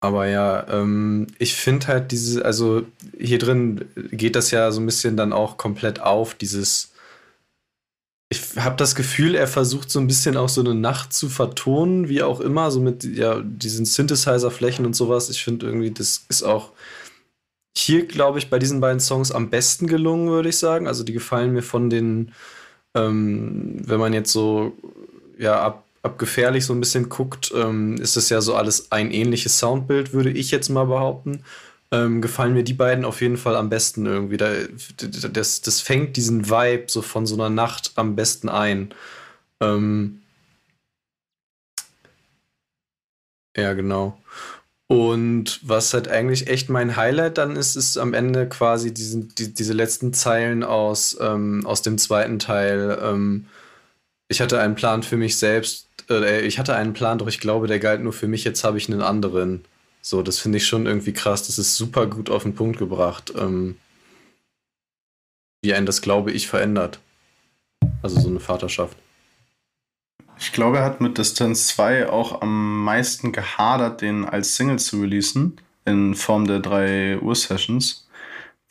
aber 0.02 0.26
ja, 0.26 0.66
ähm, 0.68 1.28
ich 1.38 1.54
finde 1.54 1.86
halt 1.86 2.10
diese, 2.10 2.44
also 2.44 2.82
hier 3.16 3.38
drin 3.38 3.84
geht 4.10 4.34
das 4.34 4.50
ja 4.50 4.72
so 4.72 4.80
ein 4.80 4.86
bisschen 4.86 5.16
dann 5.16 5.32
auch 5.32 5.56
komplett 5.56 6.00
auf, 6.00 6.34
dieses. 6.34 6.92
Ich 8.28 8.56
habe 8.56 8.76
das 8.76 8.94
Gefühl, 8.96 9.36
er 9.36 9.46
versucht 9.46 9.90
so 9.90 10.00
ein 10.00 10.08
bisschen 10.08 10.36
auch 10.36 10.48
so 10.48 10.60
eine 10.62 10.74
Nacht 10.74 11.12
zu 11.12 11.28
vertonen, 11.28 12.08
wie 12.08 12.22
auch 12.22 12.40
immer, 12.40 12.70
so 12.72 12.80
mit 12.80 13.04
ja, 13.04 13.40
diesen 13.42 13.84
Synthesizer-Flächen 13.84 14.86
und 14.86 14.96
sowas. 14.96 15.30
Ich 15.30 15.44
finde 15.44 15.66
irgendwie, 15.66 15.92
das 15.92 16.24
ist 16.28 16.42
auch 16.42 16.72
hier, 17.76 18.06
glaube 18.06 18.38
ich, 18.38 18.50
bei 18.50 18.58
diesen 18.58 18.80
beiden 18.80 19.00
Songs 19.00 19.30
am 19.30 19.50
besten 19.50 19.86
gelungen, 19.86 20.30
würde 20.30 20.48
ich 20.48 20.58
sagen. 20.58 20.86
Also 20.88 21.04
die 21.04 21.12
gefallen 21.12 21.52
mir 21.52 21.62
von 21.62 21.90
den, 21.90 22.32
ähm, 22.94 23.80
wenn 23.86 24.00
man 24.00 24.12
jetzt 24.12 24.32
so 24.32 24.72
ja 25.38 25.60
ab, 25.62 25.84
ab 26.02 26.18
gefährlich 26.18 26.64
so 26.66 26.72
ein 26.74 26.80
bisschen 26.80 27.08
guckt, 27.08 27.52
ähm, 27.54 27.96
ist 27.96 28.16
das 28.16 28.28
ja 28.28 28.40
so 28.40 28.54
alles 28.54 28.92
ein 28.92 29.10
ähnliches 29.10 29.58
Soundbild, 29.58 30.12
würde 30.12 30.30
ich 30.30 30.50
jetzt 30.50 30.68
mal 30.68 30.84
behaupten. 30.86 31.44
Ähm, 31.90 32.22
gefallen 32.22 32.54
mir 32.54 32.64
die 32.64 32.72
beiden 32.74 33.04
auf 33.04 33.20
jeden 33.20 33.36
Fall 33.36 33.54
am 33.56 33.68
besten 33.68 34.06
irgendwie. 34.06 34.38
Da, 34.38 34.50
das, 35.32 35.60
das 35.60 35.80
fängt 35.80 36.16
diesen 36.16 36.48
Vibe 36.48 36.84
so 36.88 37.02
von 37.02 37.26
so 37.26 37.34
einer 37.34 37.50
Nacht 37.50 37.92
am 37.96 38.16
besten 38.16 38.48
ein. 38.48 38.94
Ähm, 39.60 40.22
ja, 43.56 43.74
genau. 43.74 44.18
Und 44.92 45.58
was 45.62 45.94
halt 45.94 46.08
eigentlich 46.08 46.48
echt 46.48 46.68
mein 46.68 46.96
Highlight 46.96 47.38
dann 47.38 47.56
ist, 47.56 47.76
ist 47.76 47.96
am 47.96 48.12
Ende 48.12 48.46
quasi 48.46 48.92
diesen, 48.92 49.34
die, 49.36 49.54
diese 49.54 49.72
letzten 49.72 50.12
Zeilen 50.12 50.62
aus, 50.62 51.16
ähm, 51.18 51.64
aus 51.64 51.80
dem 51.80 51.96
zweiten 51.96 52.38
Teil. 52.38 52.98
Ähm, 53.02 53.46
ich 54.28 54.42
hatte 54.42 54.60
einen 54.60 54.74
Plan 54.74 55.02
für 55.02 55.16
mich 55.16 55.38
selbst, 55.38 55.88
äh, 56.10 56.42
ich 56.42 56.58
hatte 56.58 56.74
einen 56.74 56.92
Plan, 56.92 57.16
doch 57.16 57.26
ich 57.26 57.40
glaube, 57.40 57.68
der 57.68 57.78
galt 57.78 58.02
nur 58.02 58.12
für 58.12 58.28
mich, 58.28 58.44
jetzt 58.44 58.64
habe 58.64 58.76
ich 58.76 58.90
einen 58.90 59.00
anderen. 59.00 59.64
So, 60.02 60.20
das 60.22 60.38
finde 60.38 60.58
ich 60.58 60.66
schon 60.66 60.84
irgendwie 60.84 61.14
krass. 61.14 61.46
Das 61.46 61.58
ist 61.58 61.74
super 61.74 62.06
gut 62.06 62.28
auf 62.28 62.42
den 62.42 62.54
Punkt 62.54 62.78
gebracht, 62.78 63.32
ähm, 63.34 63.78
wie 65.62 65.72
ein 65.72 65.86
das 65.86 66.02
Glaube 66.02 66.32
ich 66.32 66.48
verändert. 66.48 66.98
Also 68.02 68.20
so 68.20 68.28
eine 68.28 68.40
Vaterschaft. 68.40 68.98
Ich 70.42 70.50
glaube, 70.50 70.78
er 70.78 70.84
hat 70.84 71.00
mit 71.00 71.18
Distance 71.18 71.68
2 71.68 72.10
auch 72.10 72.42
am 72.42 72.82
meisten 72.82 73.30
gehadert, 73.30 74.00
den 74.00 74.24
als 74.24 74.56
Single 74.56 74.80
zu 74.80 75.00
releasen, 75.00 75.60
in 75.84 76.16
Form 76.16 76.48
der 76.48 76.58
3 76.58 77.20
Uhr-Sessions, 77.20 78.08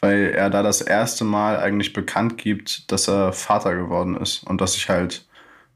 weil 0.01 0.33
er 0.35 0.49
da 0.49 0.63
das 0.63 0.81
erste 0.81 1.23
Mal 1.23 1.57
eigentlich 1.57 1.93
bekannt 1.93 2.37
gibt, 2.37 2.91
dass 2.91 3.07
er 3.07 3.31
Vater 3.31 3.73
geworden 3.73 4.17
ist 4.17 4.43
und 4.43 4.59
dass 4.59 4.73
sich 4.73 4.89
halt 4.89 5.25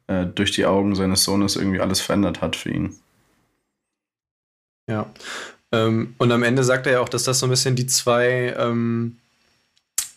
äh, 0.07 0.25
durch 0.25 0.51
die 0.51 0.65
Augen 0.65 0.95
seines 0.95 1.23
Sohnes 1.23 1.55
irgendwie 1.55 1.79
alles 1.79 2.01
verändert 2.01 2.41
hat 2.41 2.57
für 2.57 2.71
ihn. 2.71 2.93
Ja. 4.89 5.09
Ähm, 5.71 6.13
und 6.17 6.29
am 6.29 6.43
Ende 6.43 6.65
sagt 6.65 6.87
er 6.87 6.93
ja 6.93 6.99
auch, 6.99 7.09
dass 7.09 7.23
das 7.23 7.39
so 7.39 7.45
ein 7.45 7.51
bisschen 7.51 7.77
die 7.77 7.87
zwei, 7.87 8.53
ähm, 8.57 9.15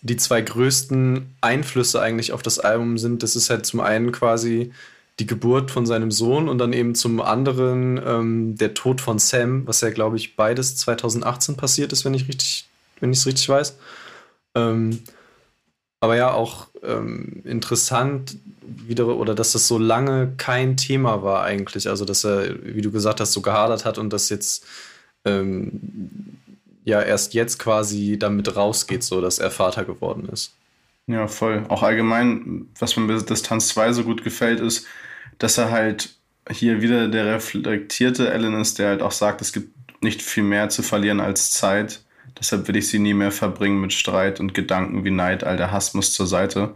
die 0.01 0.17
zwei 0.17 0.43
größten 0.43 1.37
Einflüsse 1.41 2.03
eigentlich 2.03 2.33
auf 2.33 2.43
das 2.43 2.59
Album 2.59 2.99
sind. 2.99 3.23
Das 3.23 3.37
ist 3.37 3.49
halt 3.49 3.65
zum 3.65 3.79
einen 3.79 4.11
quasi 4.11 4.73
die 5.19 5.27
Geburt 5.27 5.71
von 5.71 5.85
seinem 5.85 6.11
Sohn 6.11 6.49
und 6.49 6.59
dann 6.59 6.73
eben 6.73 6.95
zum 6.95 7.21
anderen 7.21 8.01
ähm, 8.05 8.57
der 8.57 8.75
Tod 8.75 9.01
von 9.01 9.19
Sam, 9.19 9.67
was 9.67 9.81
ja, 9.81 9.91
glaube 9.91 10.17
ich, 10.17 10.37
beides 10.37 10.77
2018 10.77 11.57
passiert 11.57 11.93
ist, 11.93 12.05
wenn 12.05 12.15
ich 12.15 12.29
richtig, 12.29 12.69
wenn 13.01 13.13
ich 13.13 13.19
es 13.19 13.27
richtig 13.27 13.49
weiß. 13.49 13.77
Ähm, 14.55 15.01
aber 16.01 16.17
ja, 16.17 16.33
auch 16.33 16.69
ähm, 16.85 17.43
interessant 17.45 18.37
wieder, 18.63 19.09
oder 19.09 19.35
dass 19.35 19.53
das 19.53 19.67
so 19.67 19.79
lange 19.79 20.35
kein 20.37 20.77
Thema 20.77 21.23
war 21.23 21.43
eigentlich. 21.43 21.89
Also, 21.89 22.05
dass 22.05 22.25
er, 22.25 22.65
wie 22.65 22.83
du 22.83 22.93
gesagt 22.93 23.21
hast, 23.21 23.33
so 23.33 23.41
gehadert 23.41 23.85
hat 23.85 23.99
und 23.99 24.13
das 24.13 24.29
jetzt 24.29 24.65
ähm, 25.25 25.81
ja 26.85 27.03
erst 27.03 27.35
jetzt 27.35 27.59
quasi 27.59 28.17
damit 28.19 28.55
rausgeht, 28.55 29.03
so 29.03 29.21
dass 29.21 29.41
er 29.41 29.51
Vater 29.51 29.85
geworden 29.85 30.29
ist. 30.33 30.55
Ja, 31.09 31.27
voll. 31.27 31.65
Auch 31.69 31.83
allgemein, 31.83 32.69
was 32.79 32.97
mir 32.97 33.07
bei 33.07 33.21
Distanz 33.21 33.69
2 33.69 33.95
so 33.95 34.05
gut 34.05 34.23
gefällt, 34.23 34.61
ist, 34.61 34.87
dass 35.39 35.59
er 35.59 35.71
halt 35.71 36.17
hier 36.51 36.81
wieder 36.83 37.09
der 37.09 37.35
reflektierte 37.35 38.31
Alan 38.31 38.61
ist, 38.61 38.79
der 38.79 38.89
halt 38.89 39.03
auch 39.03 39.13
sagt, 39.13 39.41
es 39.41 39.53
gibt 39.53 40.03
nicht 40.03 40.23
viel 40.23 40.43
mehr 40.43 40.69
zu 40.69 40.83
verlieren 40.83 41.21
als 41.21 41.51
Zeit. 41.51 42.03
Deshalb 42.39 42.69
will 42.69 42.77
ich 42.77 42.89
sie 42.89 42.99
nie 42.99 43.15
mehr 43.15 43.33
verbringen 43.33 43.81
mit 43.81 43.93
Streit 43.93 44.41
und 44.41 44.55
Gedanken 44.55 45.05
wie 45.05 45.11
Neid. 45.11 45.45
All 45.45 45.57
der 45.57 45.73
Hass 45.73 45.95
muss 45.95 46.13
zur 46.13 46.27
Seite. 46.27 46.75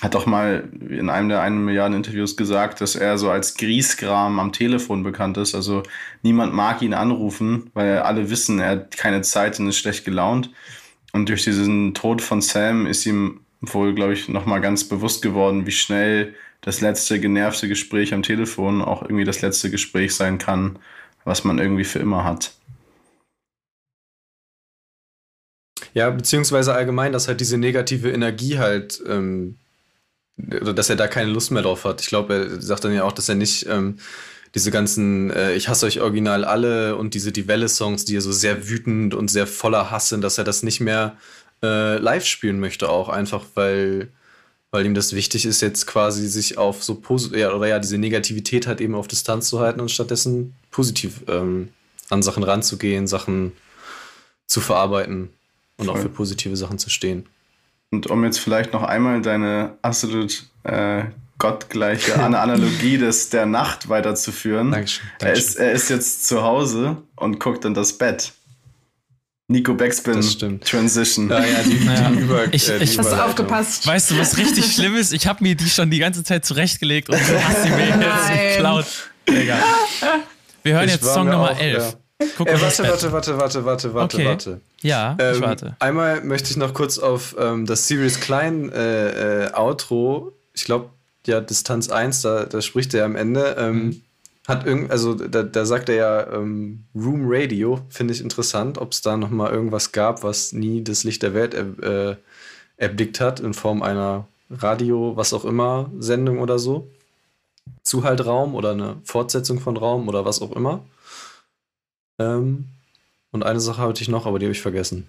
Hat 0.00 0.14
auch 0.14 0.26
mal 0.26 0.68
in 0.88 1.10
einem 1.10 1.28
der 1.28 1.40
einen 1.40 1.64
Milliarden 1.64 1.96
Interviews 1.96 2.36
gesagt, 2.36 2.80
dass 2.80 2.94
er 2.94 3.18
so 3.18 3.30
als 3.30 3.56
Griesgram 3.56 4.38
am 4.38 4.52
Telefon 4.52 5.02
bekannt 5.02 5.38
ist. 5.38 5.54
Also 5.54 5.82
niemand 6.22 6.54
mag 6.54 6.82
ihn 6.82 6.94
anrufen, 6.94 7.70
weil 7.74 7.98
alle 7.98 8.30
wissen, 8.30 8.60
er 8.60 8.70
hat 8.70 8.96
keine 8.96 9.22
Zeit 9.22 9.58
und 9.58 9.68
ist 9.68 9.78
schlecht 9.78 10.04
gelaunt. 10.04 10.50
Und 11.12 11.28
durch 11.28 11.42
diesen 11.42 11.94
Tod 11.94 12.22
von 12.22 12.42
Sam 12.42 12.86
ist 12.86 13.06
ihm 13.06 13.40
wohl, 13.60 13.94
glaube 13.94 14.12
ich, 14.12 14.28
nochmal 14.28 14.60
ganz 14.60 14.84
bewusst 14.84 15.22
geworden, 15.22 15.66
wie 15.66 15.72
schnell 15.72 16.34
das 16.60 16.80
letzte 16.80 17.20
genervte 17.20 17.68
Gespräch 17.68 18.12
am 18.12 18.22
Telefon 18.22 18.82
auch 18.82 19.02
irgendwie 19.02 19.24
das 19.24 19.40
letzte 19.40 19.70
Gespräch 19.70 20.14
sein 20.14 20.38
kann, 20.38 20.78
was 21.24 21.44
man 21.44 21.58
irgendwie 21.58 21.84
für 21.84 21.98
immer 21.98 22.24
hat. 22.24 22.52
Ja, 25.94 26.10
beziehungsweise 26.10 26.74
allgemein, 26.74 27.12
dass 27.12 27.28
halt 27.28 27.40
diese 27.40 27.58
negative 27.58 28.10
Energie 28.10 28.58
halt, 28.58 29.02
ähm, 29.06 29.56
dass 30.36 30.90
er 30.90 30.96
da 30.96 31.08
keine 31.08 31.30
Lust 31.30 31.50
mehr 31.50 31.62
drauf 31.62 31.84
hat. 31.84 32.00
Ich 32.00 32.08
glaube, 32.08 32.34
er 32.34 32.60
sagt 32.60 32.84
dann 32.84 32.92
ja 32.92 33.04
auch, 33.04 33.12
dass 33.12 33.28
er 33.28 33.34
nicht 33.34 33.66
ähm, 33.66 33.98
diese 34.54 34.70
ganzen 34.70 35.30
äh, 35.30 35.54
Ich 35.54 35.68
hasse 35.68 35.86
euch 35.86 36.00
original 36.00 36.44
alle 36.44 36.96
und 36.96 37.14
diese 37.14 37.32
Die 37.32 37.48
Welle-Songs, 37.48 38.04
die 38.04 38.14
ja 38.14 38.20
so 38.20 38.32
sehr 38.32 38.68
wütend 38.68 39.14
und 39.14 39.28
sehr 39.28 39.46
voller 39.46 39.90
Hass 39.90 40.08
sind, 40.08 40.22
dass 40.22 40.38
er 40.38 40.44
das 40.44 40.62
nicht 40.62 40.80
mehr 40.80 41.16
äh, 41.62 41.98
live 41.98 42.24
spielen 42.24 42.60
möchte, 42.60 42.88
auch 42.88 43.08
einfach, 43.08 43.44
weil 43.54 44.12
weil 44.70 44.84
ihm 44.84 44.94
das 44.94 45.14
wichtig 45.14 45.46
ist, 45.46 45.60
jetzt 45.60 45.86
quasi 45.86 46.26
sich 46.28 46.58
auf 46.58 46.82
so 46.82 46.94
positiv, 46.96 47.38
ja, 47.38 47.52
oder 47.52 47.66
ja, 47.66 47.78
diese 47.78 47.98
Negativität 47.98 48.66
halt 48.66 48.80
eben 48.80 48.94
auf 48.94 49.08
Distanz 49.08 49.48
zu 49.48 49.60
halten 49.60 49.80
und 49.80 49.90
stattdessen 49.90 50.54
positiv 50.70 51.22
ähm, 51.28 51.70
an 52.10 52.22
Sachen 52.22 52.42
ranzugehen, 52.42 53.06
Sachen 53.06 53.52
zu 54.46 54.60
verarbeiten 54.60 55.30
und 55.76 55.86
Voll. 55.86 55.94
auch 55.94 55.98
für 56.00 56.08
positive 56.08 56.56
Sachen 56.56 56.78
zu 56.78 56.90
stehen. 56.90 57.26
Und 57.90 58.08
um 58.08 58.24
jetzt 58.24 58.38
vielleicht 58.38 58.72
noch 58.72 58.82
einmal 58.82 59.22
deine 59.22 59.78
absolut 59.80 60.44
äh, 60.64 61.04
gottgleiche 61.38 62.14
Analogie 62.22 62.98
des, 62.98 63.30
der 63.30 63.46
Nacht 63.46 63.88
weiterzuführen. 63.88 64.70
Dankeschön, 64.70 65.06
Dankeschön. 65.18 65.28
Er, 65.28 65.32
ist, 65.32 65.56
er 65.56 65.72
ist 65.72 65.88
jetzt 65.88 66.26
zu 66.26 66.42
Hause 66.42 66.98
und 67.16 67.40
guckt 67.40 67.64
in 67.64 67.74
das 67.74 67.96
Bett. 67.96 68.32
Nico 69.50 69.72
Backspin 69.72 70.60
Transition. 70.60 71.30
Ja, 71.30 71.42
ja, 71.42 71.62
die, 71.62 71.86
ja. 71.86 72.10
Die 72.10 72.18
Über, 72.18 72.52
ich, 72.52 72.68
äh, 72.68 72.78
die 72.80 72.98
hast 72.98 73.10
du 73.10 73.24
aufgepasst. 73.24 73.86
Weißt 73.86 74.10
du, 74.10 74.18
was 74.18 74.36
richtig 74.36 74.66
schlimm 74.74 74.94
ist? 74.94 75.14
Ich 75.14 75.26
habe 75.26 75.42
mir 75.42 75.54
die 75.54 75.70
schon 75.70 75.90
die 75.90 75.98
ganze 75.98 76.22
Zeit 76.22 76.44
zurechtgelegt 76.44 77.08
und 77.08 77.18
du 77.18 77.42
hast 77.42 77.62
sie 77.62 77.70
mir 77.70 77.88
jetzt 77.88 78.56
geklaut. 78.56 78.86
Egal. 79.24 79.62
Wir 80.62 80.74
hören 80.74 80.84
ich 80.84 80.92
jetzt 80.92 81.14
Song 81.14 81.30
Nummer 81.30 81.52
auch, 81.52 81.58
11. 81.58 81.76
Ja. 82.20 82.26
Guck 82.36 82.48
äh, 82.48 82.60
warte, 82.60 82.82
warte, 82.82 83.12
warte, 83.12 83.38
warte, 83.38 83.64
warte, 83.64 83.94
warte, 83.94 84.16
okay. 84.16 84.26
warte. 84.26 84.60
Ja, 84.82 85.16
ähm, 85.18 85.36
ich 85.36 85.40
warte. 85.40 85.76
Einmal 85.78 86.22
möchte 86.22 86.50
ich 86.50 86.58
noch 86.58 86.74
kurz 86.74 86.98
auf 86.98 87.34
ähm, 87.38 87.64
das 87.64 87.88
Sirius 87.88 88.20
Klein 88.20 88.70
äh, 88.70 89.46
äh, 89.46 89.52
Outro, 89.54 90.32
ich 90.52 90.64
glaube, 90.64 90.90
ja, 91.26 91.40
Distanz 91.40 91.88
1, 91.88 92.20
da, 92.20 92.44
da 92.44 92.60
spricht 92.60 92.92
er 92.92 93.06
am 93.06 93.16
Ende. 93.16 93.56
Ähm, 93.58 93.76
mhm 93.76 94.02
hat 94.48 94.66
irgend, 94.66 94.90
also 94.90 95.14
da, 95.14 95.42
da 95.42 95.66
sagt 95.66 95.90
er 95.90 95.94
ja 95.94 96.32
ähm, 96.32 96.84
Room 96.94 97.26
Radio, 97.26 97.80
finde 97.90 98.14
ich 98.14 98.22
interessant, 98.22 98.78
ob 98.78 98.92
es 98.92 99.02
da 99.02 99.18
noch 99.18 99.28
mal 99.28 99.52
irgendwas 99.52 99.92
gab, 99.92 100.22
was 100.22 100.52
nie 100.54 100.82
das 100.82 101.04
Licht 101.04 101.22
der 101.22 101.34
Welt 101.34 101.54
er, 101.54 102.10
äh, 102.10 102.16
erblickt 102.78 103.20
hat 103.20 103.40
in 103.40 103.52
Form 103.52 103.82
einer 103.82 104.26
Radio, 104.50 105.16
was 105.16 105.34
auch 105.34 105.44
immer, 105.44 105.90
Sendung 105.98 106.38
oder 106.38 106.58
so. 106.58 106.90
Zuhaltraum 107.82 108.54
oder 108.54 108.72
eine 108.72 108.96
Fortsetzung 109.04 109.60
von 109.60 109.76
Raum 109.76 110.08
oder 110.08 110.24
was 110.24 110.40
auch 110.40 110.52
immer. 110.52 110.82
Ähm, 112.18 112.68
und 113.30 113.44
eine 113.44 113.60
Sache 113.60 113.82
hatte 113.82 114.00
ich 114.00 114.08
noch, 114.08 114.24
aber 114.24 114.38
die 114.38 114.46
habe 114.46 114.52
ich 114.52 114.62
vergessen. 114.62 115.06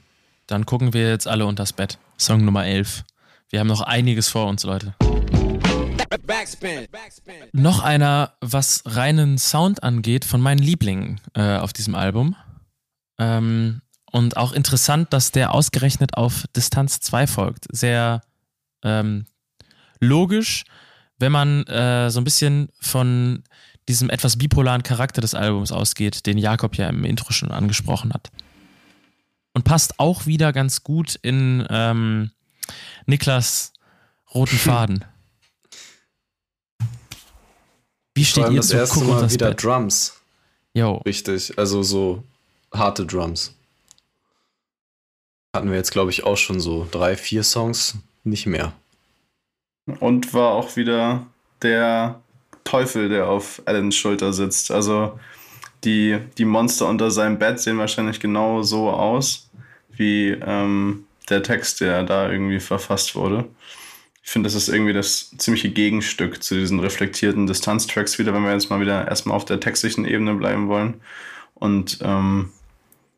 Dann 0.47 0.65
gucken 0.65 0.93
wir 0.93 1.09
jetzt 1.09 1.27
alle 1.27 1.45
unters 1.45 1.71
Bett. 1.71 1.97
Song 2.17 2.43
Nummer 2.43 2.65
11. 2.65 3.05
Wir 3.49 3.61
haben 3.61 3.67
noch 3.67 3.81
einiges 3.81 4.27
vor 4.27 4.47
uns, 4.47 4.63
Leute. 4.63 4.95
Backspin. 6.09 6.87
Noch 7.53 7.81
einer, 7.81 8.33
was 8.41 8.83
reinen 8.85 9.37
Sound 9.37 9.83
angeht, 9.83 10.25
von 10.25 10.41
meinen 10.41 10.59
Lieblingen 10.59 11.21
äh, 11.35 11.57
auf 11.57 11.73
diesem 11.73 11.95
Album. 11.95 12.35
Ähm, 13.19 13.81
und 14.11 14.37
auch 14.37 14.53
interessant, 14.53 15.13
dass 15.13 15.31
der 15.31 15.53
ausgerechnet 15.53 16.15
auf 16.15 16.45
Distanz 16.55 16.99
2 16.99 17.27
folgt. 17.27 17.65
Sehr 17.71 18.21
ähm, 18.83 19.25
logisch, 19.99 20.65
wenn 21.19 21.31
man 21.31 21.63
äh, 21.67 22.09
so 22.09 22.19
ein 22.19 22.23
bisschen 22.23 22.69
von 22.79 23.43
diesem 23.87 24.09
etwas 24.09 24.37
bipolaren 24.37 24.83
Charakter 24.83 25.21
des 25.21 25.35
Albums 25.35 25.71
ausgeht, 25.71 26.25
den 26.25 26.37
Jakob 26.37 26.75
ja 26.77 26.87
im 26.87 27.03
Intro 27.03 27.31
schon 27.33 27.51
angesprochen 27.51 28.13
hat. 28.13 28.31
Und 29.53 29.63
passt 29.63 29.99
auch 29.99 30.25
wieder 30.25 30.53
ganz 30.53 30.83
gut 30.83 31.15
in 31.15 31.65
ähm, 31.69 32.31
Niklas 33.05 33.73
roten 34.33 34.57
Faden. 34.59 35.05
Wie 38.19 38.25
steht 38.25 38.49
ihr 38.49 38.57
das 38.57 38.67
zu 38.67 38.75
erste 38.75 39.05
Mal 39.05 39.31
wieder 39.31 39.47
Bett? 39.47 39.63
Drums. 39.63 40.19
Jo. 40.73 40.97
Richtig, 41.05 41.57
also 41.57 41.83
so 41.83 42.21
harte 42.73 43.05
Drums. 43.05 43.55
Hatten 45.55 45.69
wir 45.69 45.77
jetzt, 45.77 45.91
glaube 45.91 46.11
ich, 46.11 46.25
auch 46.25 46.35
schon 46.35 46.59
so 46.59 46.85
drei, 46.91 47.15
vier 47.15 47.43
Songs, 47.43 47.95
nicht 48.25 48.45
mehr. 48.45 48.73
Und 50.01 50.33
war 50.33 50.51
auch 50.51 50.75
wieder 50.75 51.27
der 51.61 52.19
Teufel, 52.65 53.07
der 53.07 53.29
auf 53.29 53.61
Allens 53.63 53.95
Schulter 53.95 54.33
sitzt. 54.33 54.69
Also 54.69 55.17
die, 55.85 56.19
die 56.37 56.45
Monster 56.45 56.87
unter 56.87 57.11
seinem 57.11 57.39
Bett 57.39 57.61
sehen 57.61 57.77
wahrscheinlich 57.77 58.19
genau 58.19 58.63
so 58.63 58.89
aus, 58.89 59.49
wie 59.91 60.31
ähm, 60.31 61.05
der 61.29 61.41
Text, 61.41 61.79
der 61.79 62.03
da 62.03 62.29
irgendwie 62.29 62.59
verfasst 62.59 63.15
wurde. 63.15 63.45
Ich 64.29 64.33
finde, 64.33 64.45
das 64.45 64.53
ist 64.53 64.69
irgendwie 64.69 64.93
das 64.93 65.31
ziemliche 65.39 65.71
Gegenstück 65.71 66.43
zu 66.43 66.53
diesen 66.53 66.79
reflektierten 66.79 67.47
Distanztracks 67.47 68.19
wieder, 68.19 68.31
wenn 68.31 68.43
wir 68.43 68.51
jetzt 68.51 68.69
mal 68.69 68.79
wieder 68.79 69.07
erstmal 69.07 69.35
auf 69.35 69.43
der 69.43 69.59
textlichen 69.59 70.05
Ebene 70.05 70.35
bleiben 70.35 70.67
wollen. 70.67 71.01
Und 71.55 71.97
ähm, 72.03 72.51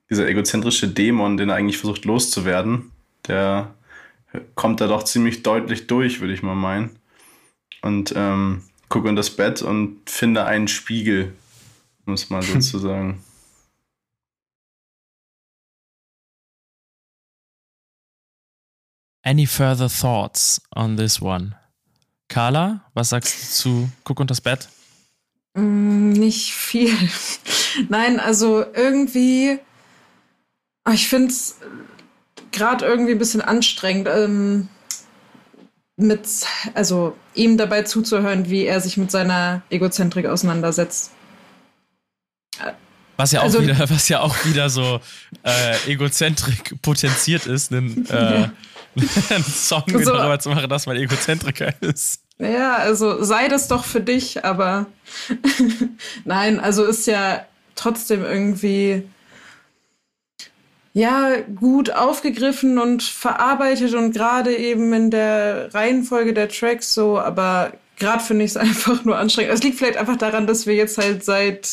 dieser 0.10 0.30
egozentrische 0.30 0.88
Dämon, 0.88 1.36
den 1.36 1.50
er 1.50 1.56
eigentlich 1.56 1.80
versucht 1.80 2.06
loszuwerden, 2.06 2.92
der 3.28 3.76
kommt 4.56 4.80
da 4.80 4.88
doch 4.88 5.04
ziemlich 5.04 5.44
deutlich 5.44 5.86
durch, 5.86 6.22
würde 6.22 6.34
ich 6.34 6.44
mal 6.44 6.56
meinen. 6.56 6.92
Und 7.82 8.14
ähm, 8.16 8.62
gucke 8.88 9.10
in 9.10 9.18
das 9.18 9.32
Bett 9.32 9.62
und 9.62 10.10
finde 10.10 10.46
einen 10.46 10.70
Spiegel, 10.70 11.34
um 12.06 12.14
es 12.14 12.30
mal 12.30 12.42
Any 19.23 19.45
further 19.45 19.88
thoughts 19.88 20.61
on 20.76 20.98
this 20.98 21.22
one? 21.22 21.56
Carla, 22.27 22.81
was 22.93 23.10
sagst 23.10 23.41
du 23.41 23.48
zu 23.48 23.91
Guck 24.03 24.19
und 24.19 24.31
das 24.31 24.41
Bett? 24.41 24.68
Mm, 25.53 26.11
nicht 26.14 26.53
viel. 26.53 26.95
Nein, 27.89 28.19
also 28.19 28.65
irgendwie, 28.73 29.60
ah, 30.84 30.93
ich 30.93 31.07
finde 31.10 31.31
es 31.31 31.57
gerade 32.52 32.85
irgendwie 32.85 33.11
ein 33.11 33.19
bisschen 33.19 33.41
anstrengend, 33.41 34.07
ähm, 34.07 34.69
mit, 35.98 36.27
also 36.73 37.15
ihm 37.35 37.57
dabei 37.57 37.84
zuzuhören, 37.84 38.49
wie 38.49 38.65
er 38.65 38.81
sich 38.81 38.98
mit 38.98 39.11
seiner 39.11 39.61
Egozentrik 39.69 40.26
auseinandersetzt. 40.26 41.11
Was 43.18 43.31
ja 43.34 43.41
auch 43.41 43.43
also, 43.43 43.61
wieder, 43.61 43.89
was 43.89 44.10
ja 44.10 44.22
auch 44.22 44.45
wieder 44.45 44.69
so 44.69 44.99
äh, 45.43 45.91
Egozentrik 45.91 46.81
potenziert 46.81 47.45
ist, 47.45 47.72
einen, 47.72 48.06
äh, 48.10 48.49
einen 49.30 49.43
Song 49.43 49.84
so, 49.88 49.99
darüber 49.99 50.39
zu 50.39 50.49
machen, 50.49 50.69
dass 50.69 50.85
man 50.85 50.97
Egozentriker 50.97 51.73
ist. 51.81 52.22
Ja, 52.38 52.76
also 52.76 53.23
sei 53.23 53.47
das 53.47 53.68
doch 53.68 53.85
für 53.85 54.01
dich, 54.01 54.43
aber 54.43 54.88
nein, 56.26 56.59
also 56.59 56.84
ist 56.84 57.07
ja 57.07 57.45
trotzdem 57.76 58.23
irgendwie 58.23 59.03
ja 60.93 61.38
gut 61.55 61.91
aufgegriffen 61.91 62.77
und 62.77 63.03
verarbeitet 63.03 63.93
und 63.93 64.11
gerade 64.11 64.55
eben 64.55 64.91
in 64.91 65.11
der 65.11 65.73
Reihenfolge 65.73 66.34
der 66.34 66.49
Tracks 66.49 66.93
so, 66.93 67.18
aber 67.19 67.73
gerade 67.97 68.23
finde 68.23 68.45
ich 68.45 68.51
es 68.51 68.57
einfach 68.57 69.05
nur 69.05 69.18
anstrengend. 69.18 69.53
Es 69.53 69.63
liegt 69.63 69.77
vielleicht 69.77 69.97
einfach 69.97 70.18
daran, 70.18 70.47
dass 70.47 70.65
wir 70.65 70.76
jetzt 70.76 70.97
halt 70.97 71.23
seit 71.23 71.69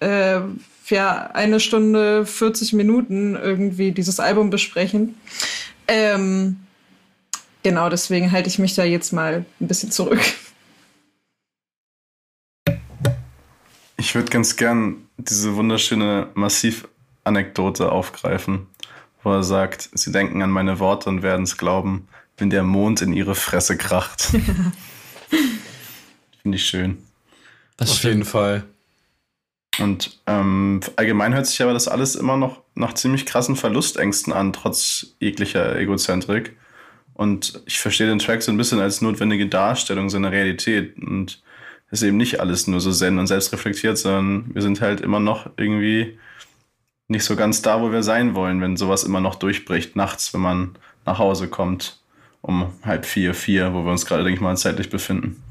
äh, 0.00 0.40
ja, 0.88 1.30
eine 1.34 1.60
Stunde 1.60 2.24
40 2.24 2.72
Minuten 2.72 3.36
irgendwie 3.36 3.92
dieses 3.92 4.20
Album 4.20 4.50
besprechen. 4.50 5.14
Ähm, 5.88 6.60
genau, 7.62 7.88
deswegen 7.88 8.30
halte 8.30 8.48
ich 8.48 8.58
mich 8.58 8.74
da 8.74 8.84
jetzt 8.84 9.12
mal 9.12 9.44
ein 9.60 9.68
bisschen 9.68 9.90
zurück. 9.90 10.20
Ich 13.96 14.14
würde 14.14 14.30
ganz 14.30 14.56
gern 14.56 15.08
diese 15.16 15.56
wunderschöne 15.56 16.28
Massiv-Anekdote 16.34 17.90
aufgreifen, 17.90 18.66
wo 19.22 19.32
er 19.32 19.42
sagt, 19.42 19.90
sie 19.92 20.12
denken 20.12 20.42
an 20.42 20.50
meine 20.50 20.78
Worte 20.78 21.08
und 21.08 21.22
werden 21.22 21.42
es 21.42 21.56
glauben, 21.56 22.06
wenn 22.36 22.50
der 22.50 22.62
Mond 22.62 23.02
in 23.02 23.12
ihre 23.12 23.34
Fresse 23.34 23.76
kracht. 23.76 24.22
Finde 26.42 26.56
ich 26.56 26.64
schön. 26.64 26.98
Das 27.76 27.90
Auf 27.90 28.04
jeden 28.04 28.24
Fall. 28.24 28.64
Und 29.78 30.18
ähm, 30.26 30.80
allgemein 30.96 31.34
hört 31.34 31.46
sich 31.46 31.62
aber 31.62 31.72
das 31.72 31.88
alles 31.88 32.16
immer 32.16 32.36
noch 32.36 32.62
nach 32.74 32.94
ziemlich 32.94 33.26
krassen 33.26 33.56
Verlustängsten 33.56 34.32
an, 34.32 34.52
trotz 34.52 35.14
jeglicher 35.20 35.76
Egozentrik. 35.76 36.56
Und 37.14 37.62
ich 37.66 37.78
verstehe 37.78 38.06
den 38.06 38.18
Track 38.18 38.42
so 38.42 38.52
ein 38.52 38.56
bisschen 38.56 38.80
als 38.80 39.00
notwendige 39.00 39.46
Darstellung 39.46 40.10
seiner 40.10 40.32
Realität. 40.32 40.96
Und 40.98 41.42
es 41.90 42.02
ist 42.02 42.08
eben 42.08 42.16
nicht 42.16 42.40
alles 42.40 42.66
nur 42.66 42.80
so 42.80 42.92
zen 42.92 43.18
und 43.18 43.26
selbstreflektiert, 43.26 43.98
sondern 43.98 44.54
wir 44.54 44.62
sind 44.62 44.80
halt 44.80 45.00
immer 45.00 45.20
noch 45.20 45.50
irgendwie 45.56 46.18
nicht 47.08 47.24
so 47.24 47.36
ganz 47.36 47.62
da, 47.62 47.80
wo 47.80 47.90
wir 47.90 48.02
sein 48.02 48.34
wollen, 48.34 48.60
wenn 48.60 48.76
sowas 48.76 49.04
immer 49.04 49.20
noch 49.20 49.36
durchbricht, 49.36 49.96
nachts, 49.96 50.34
wenn 50.34 50.42
man 50.42 50.76
nach 51.06 51.18
Hause 51.18 51.48
kommt, 51.48 52.00
um 52.42 52.72
halb 52.84 53.06
vier, 53.06 53.34
vier, 53.34 53.72
wo 53.72 53.84
wir 53.84 53.90
uns 53.90 54.06
gerade, 54.06 54.24
denke 54.24 54.36
ich 54.36 54.42
mal, 54.42 54.56
zeitlich 54.56 54.90
befinden. 54.90 55.42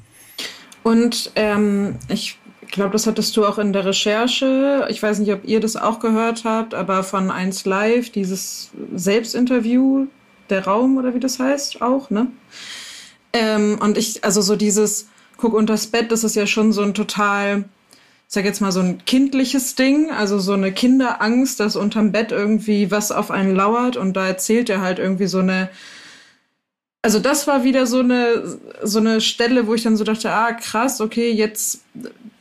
Und 0.84 1.32
ähm, 1.36 1.98
ich 2.08 2.38
ich 2.68 2.74
glaube, 2.74 2.92
das 2.92 3.08
hattest 3.08 3.36
du 3.38 3.46
auch 3.46 3.58
in 3.58 3.72
der 3.72 3.86
Recherche. 3.86 4.88
Ich 4.90 5.02
weiß 5.02 5.20
nicht, 5.20 5.32
ob 5.32 5.48
ihr 5.48 5.62
das 5.62 5.78
auch 5.78 6.00
gehört 6.00 6.44
habt, 6.44 6.74
aber 6.74 7.04
von 7.04 7.32
1 7.32 7.66
Live, 7.66 8.10
dieses 8.10 8.72
Selbstinterview, 8.94 10.08
der 10.50 10.66
Raum 10.66 10.98
oder 10.98 11.14
wie 11.14 11.20
das 11.20 11.40
heißt, 11.40 11.82
auch, 11.82 12.10
ne? 12.10 12.28
Ähm, 13.32 13.80
und 13.82 13.98
ich, 13.98 14.24
also 14.24 14.42
so 14.42 14.56
dieses 14.56 15.08
Guck 15.38 15.54
unters 15.54 15.88
Bett, 15.88 16.12
das 16.12 16.24
ist 16.24 16.36
ja 16.36 16.46
schon 16.46 16.74
so 16.74 16.82
ein 16.82 16.94
total, 16.94 17.60
ich 18.28 18.34
sag 18.34 18.44
jetzt 18.44 18.60
mal 18.60 18.72
so 18.74 18.82
ein 18.82 19.04
kindliches 19.06 19.76
Ding, 19.76 20.12
also 20.12 20.38
so 20.38 20.54
eine 20.54 20.74
Kinderangst, 20.74 21.60
dass 21.60 21.78
unterm 21.78 22.12
Bett 22.12 22.32
irgendwie 22.34 22.92
was 22.92 23.12
auf 23.14 23.32
einen 23.32 23.56
lauert 23.56 23.96
und 23.96 24.14
da 24.14 24.28
erzählt 24.28 24.70
er 24.70 24.82
halt 24.82 25.00
irgendwie 25.00 25.28
so 25.28 25.40
eine, 25.40 25.70
also 27.02 27.20
das 27.20 27.48
war 27.48 27.64
wieder 27.64 27.86
so 27.86 28.00
eine, 28.00 28.60
so 28.84 29.00
eine 29.00 29.22
Stelle, 29.22 29.68
wo 29.68 29.74
ich 29.74 29.84
dann 29.84 29.98
so 29.98 30.04
dachte, 30.04 30.32
ah, 30.32 30.54
krass, 30.54 31.00
okay, 31.00 31.32
jetzt 31.32 31.82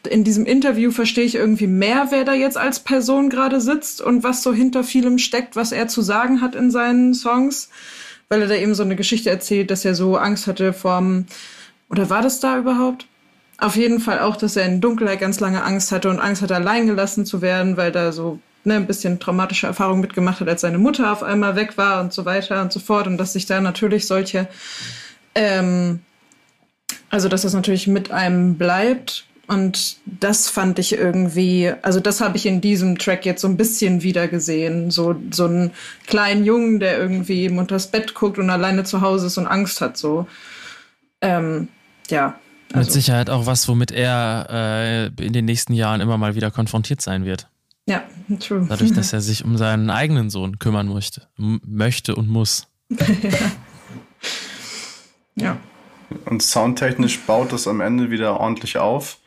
in 0.09 0.25
diesem 0.25 0.47
Interview 0.47 0.91
verstehe 0.91 1.25
ich 1.25 1.35
irgendwie 1.35 1.67
mehr, 1.67 2.09
wer 2.11 2.25
da 2.25 2.33
jetzt 2.33 2.57
als 2.57 2.81
Person 2.81 3.29
gerade 3.29 3.61
sitzt 3.61 4.01
und 4.01 4.23
was 4.23 4.43
so 4.43 4.53
hinter 4.53 4.85
vielem 4.85 5.19
steckt, 5.19 5.57
was 5.57 5.73
er 5.73 5.89
zu 5.89 6.03
sagen 6.03 6.41
hat 6.41 6.55
in 6.55 6.71
seinen 6.71 7.15
Songs, 7.15 7.71
weil 8.29 8.43
er 8.43 8.49
da 8.49 8.55
eben 8.55 8.75
so 8.75 8.83
eine 8.83 8.97
Geschichte 8.97 9.31
erzählt, 9.31 9.71
dass 9.71 9.85
er 9.85 9.95
so 9.95 10.17
Angst 10.17 10.47
hatte 10.47 10.73
vorm, 10.73 11.27
oder 11.89 12.11
war 12.11 12.23
das 12.23 12.41
da 12.41 12.59
überhaupt? 12.59 13.07
Auf 13.59 13.77
jeden 13.77 14.01
Fall 14.01 14.21
auch, 14.21 14.37
dass 14.37 14.57
er 14.57 14.67
in 14.67 14.81
Dunkelheit 14.81 15.21
ganz 15.21 15.41
lange 15.41 15.63
Angst 15.63 15.93
hatte 15.93 16.11
und 16.11 16.19
Angst 16.19 16.43
hatte, 16.43 16.55
allein 16.55 16.87
gelassen 16.87 17.25
zu 17.25 17.41
werden, 17.41 17.77
weil 17.77 17.93
da 17.93 18.13
so 18.13 18.39
ne, 18.67 18.75
ein 18.75 18.87
bisschen 18.87 19.19
traumatische 19.21 19.67
Erfahrungen 19.67 20.01
mitgemacht 20.01 20.41
hat, 20.41 20.49
als 20.49 20.61
seine 20.61 20.79
Mutter 20.79 21.13
auf 21.13 21.23
einmal 21.23 21.57
weg 21.57 21.77
war 21.79 22.01
und 22.01 22.13
so 22.13 22.25
weiter 22.25 22.61
und 22.63 22.73
so 22.73 22.81
fort 22.81 23.07
und 23.07 23.17
dass 23.19 23.33
sich 23.33 23.47
da 23.47 23.61
natürlich 23.61 24.07
solche, 24.07 24.49
ähm, 25.35 26.01
also 27.11 27.29
dass 27.29 27.43
das 27.43 27.55
natürlich 27.55 27.87
mit 27.87 28.11
einem 28.11 28.57
bleibt 28.57 29.27
und 29.49 29.99
das 30.07 30.49
fand 30.49 30.79
ich 30.79 30.93
irgendwie, 30.93 31.73
also 31.83 32.01
das 32.01 32.21
habe 32.21 32.37
ich 32.37 32.47
in 32.47 32.61
diesem 32.61 32.99
Track 32.99 33.25
jetzt 33.25 33.43
so 33.43 33.49
ein 33.49 33.57
bisschen 33.57 34.03
wieder 34.03 34.27
gesehen. 34.27 34.91
So, 34.91 35.15
so 35.31 35.45
einen 35.45 35.71
kleinen 36.07 36.45
Jungen, 36.45 36.81
der 36.81 36.99
irgendwie 36.99 37.43
eben 37.43 37.59
unters 37.59 37.91
Bett 37.91 38.15
guckt 38.15 38.39
und 38.39 38.51
alleine 38.51 38.83
zu 38.83 39.03
Hause 39.03 39.29
ist 39.29 39.39
und 39.39 39.47
Angst 39.47 39.81
hat. 39.81 39.97
So. 39.97 40.27
Ähm, 41.21 41.69
ja. 42.11 42.39
Also. 42.73 42.87
Mit 42.87 42.93
Sicherheit 42.93 43.31
auch 43.31 43.47
was, 43.47 43.69
womit 43.69 43.93
er 43.93 44.49
äh, 44.51 45.25
in 45.25 45.33
den 45.33 45.45
nächsten 45.45 45.75
Jahren 45.75 46.01
immer 46.01 46.19
mal 46.19 46.35
wieder 46.35 46.51
konfrontiert 46.51 47.01
sein 47.01 47.25
wird. 47.25 47.49
Ja, 47.89 48.03
true. 48.41 48.67
Dadurch, 48.69 48.93
dass 48.93 49.13
er 49.13 49.21
sich 49.21 49.45
um 49.45 49.57
seinen 49.57 49.91
eigenen 49.91 50.31
Sohn 50.31 50.59
kümmern 50.59 50.89
möchte, 50.89 51.29
möchte 51.37 52.17
und 52.17 52.29
muss. 52.29 52.67
ja. 55.37 55.57
Und 56.25 56.43
soundtechnisch 56.43 57.21
baut 57.21 57.53
das 57.53 57.67
am 57.67 57.81
Ende 57.81 58.11
wieder 58.11 58.39
ordentlich 58.41 58.79
auf. 58.79 59.19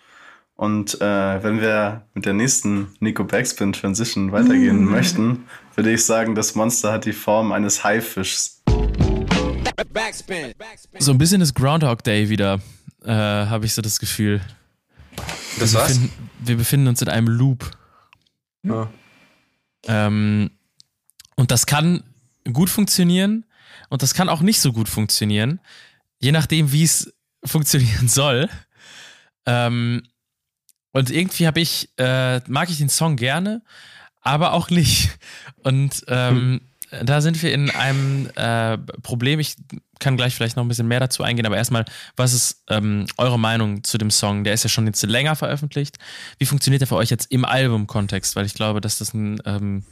Und 0.55 0.99
äh, 0.99 1.43
wenn 1.43 1.61
wir 1.61 2.05
mit 2.13 2.25
der 2.25 2.33
nächsten 2.33 2.87
Nico 2.99 3.23
Backspin 3.23 3.71
Transition 3.71 4.33
weitergehen 4.33 4.83
mm. 4.83 4.89
möchten, 4.89 5.45
würde 5.75 5.91
ich 5.91 6.03
sagen, 6.03 6.35
das 6.35 6.55
Monster 6.55 6.91
hat 6.91 7.05
die 7.05 7.13
Form 7.13 7.53
eines 7.53 7.85
Haifischs. 7.85 8.61
So 10.99 11.11
ein 11.11 11.17
bisschen 11.17 11.39
ist 11.39 11.55
Groundhog 11.55 12.03
Day 12.03 12.27
wieder, 12.27 12.59
äh, 13.05 13.11
habe 13.11 13.65
ich 13.65 13.73
so 13.73 13.81
das 13.81 13.99
Gefühl. 13.99 14.41
Das 15.59 15.73
wir, 15.73 15.79
befinden, 15.79 16.11
wir 16.39 16.57
befinden 16.57 16.87
uns 16.89 17.01
in 17.01 17.07
einem 17.07 17.27
Loop. 17.27 17.71
Ja. 18.63 18.91
Ähm, 19.87 20.51
und 21.35 21.51
das 21.51 21.65
kann 21.65 22.03
gut 22.51 22.69
funktionieren 22.69 23.45
und 23.89 24.01
das 24.03 24.13
kann 24.13 24.29
auch 24.29 24.41
nicht 24.41 24.59
so 24.61 24.73
gut 24.73 24.89
funktionieren, 24.89 25.59
je 26.19 26.31
nachdem, 26.31 26.71
wie 26.71 26.83
es 26.83 27.13
funktionieren 27.45 28.07
soll. 28.07 28.49
Ähm, 29.45 30.03
und 30.91 31.11
irgendwie 31.11 31.47
habe 31.47 31.59
ich, 31.61 31.89
äh, 31.97 32.39
mag 32.49 32.69
ich 32.69 32.77
den 32.77 32.89
Song 32.89 33.15
gerne, 33.15 33.61
aber 34.21 34.53
auch 34.53 34.69
nicht. 34.69 35.17
Und 35.63 36.03
ähm, 36.07 36.35
hm. 36.35 36.61
da 36.91 37.21
sind 37.21 37.41
wir 37.43 37.53
in 37.53 37.69
einem 37.69 38.29
äh, 38.35 38.77
Problem. 39.03 39.39
Ich 39.39 39.55
kann 39.99 40.17
gleich 40.17 40.35
vielleicht 40.35 40.55
noch 40.55 40.63
ein 40.63 40.67
bisschen 40.67 40.87
mehr 40.87 40.99
dazu 40.99 41.23
eingehen, 41.23 41.45
aber 41.45 41.57
erstmal, 41.57 41.85
was 42.15 42.33
ist 42.33 42.63
ähm, 42.69 43.05
eure 43.17 43.37
Meinung 43.37 43.83
zu 43.83 43.97
dem 43.97 44.09
Song? 44.09 44.43
Der 44.43 44.53
ist 44.53 44.63
ja 44.63 44.69
schon 44.69 44.87
jetzt 44.87 45.03
länger 45.03 45.35
veröffentlicht. 45.35 45.97
Wie 46.39 46.45
funktioniert 46.45 46.81
der 46.81 46.87
für 46.87 46.95
euch 46.95 47.09
jetzt 47.09 47.31
im 47.31 47.45
Album-Kontext? 47.45 48.35
Weil 48.35 48.45
ich 48.45 48.53
glaube, 48.53 48.81
dass 48.81 48.97
das 48.97 49.13
ein, 49.13 49.41
ähm, 49.45 49.83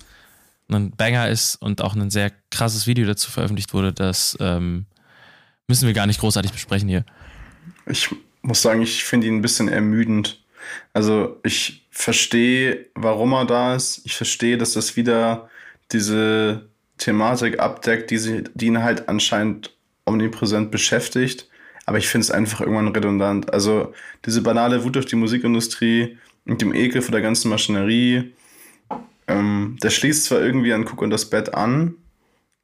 ein 0.69 0.91
Banger 0.91 1.29
ist 1.29 1.55
und 1.55 1.81
auch 1.81 1.95
ein 1.95 2.09
sehr 2.09 2.31
krasses 2.49 2.87
Video 2.87 3.05
dazu 3.05 3.29
veröffentlicht 3.29 3.73
wurde. 3.73 3.93
Das 3.93 4.35
ähm, 4.39 4.85
müssen 5.67 5.85
wir 5.85 5.93
gar 5.93 6.07
nicht 6.07 6.19
großartig 6.19 6.51
besprechen 6.51 6.89
hier. 6.89 7.05
Ich 7.85 8.09
muss 8.41 8.61
sagen, 8.61 8.81
ich 8.81 9.03
finde 9.03 9.27
ihn 9.27 9.35
ein 9.35 9.41
bisschen 9.41 9.67
ermüdend. 9.67 10.41
Also 10.93 11.39
ich 11.43 11.85
verstehe, 11.91 12.87
warum 12.95 13.33
er 13.33 13.45
da 13.45 13.75
ist. 13.75 14.01
Ich 14.05 14.15
verstehe, 14.15 14.57
dass 14.57 14.73
das 14.73 14.95
wieder 14.95 15.49
diese 15.91 16.69
Thematik 16.97 17.59
abdeckt, 17.59 18.11
die, 18.11 18.17
sie, 18.17 18.43
die 18.53 18.67
ihn 18.67 18.83
halt 18.83 19.09
anscheinend 19.09 19.75
omnipräsent 20.05 20.71
beschäftigt, 20.71 21.49
aber 21.85 21.97
ich 21.97 22.07
finde 22.07 22.23
es 22.23 22.31
einfach 22.31 22.61
irgendwann 22.61 22.87
redundant. 22.89 23.53
Also 23.53 23.93
diese 24.25 24.41
banale 24.41 24.83
Wut 24.83 24.97
auf 24.97 25.05
die 25.05 25.15
Musikindustrie 25.15 26.17
mit 26.45 26.61
dem 26.61 26.73
Ekel 26.73 27.01
vor 27.01 27.11
der 27.11 27.21
ganzen 27.21 27.49
Maschinerie, 27.49 28.33
ähm, 29.27 29.77
der 29.83 29.89
schließt 29.89 30.25
zwar 30.25 30.41
irgendwie 30.41 30.73
an 30.73 30.87
Cook 30.87 31.01
und 31.01 31.09
das 31.09 31.29
Bett 31.29 31.53
an, 31.53 31.95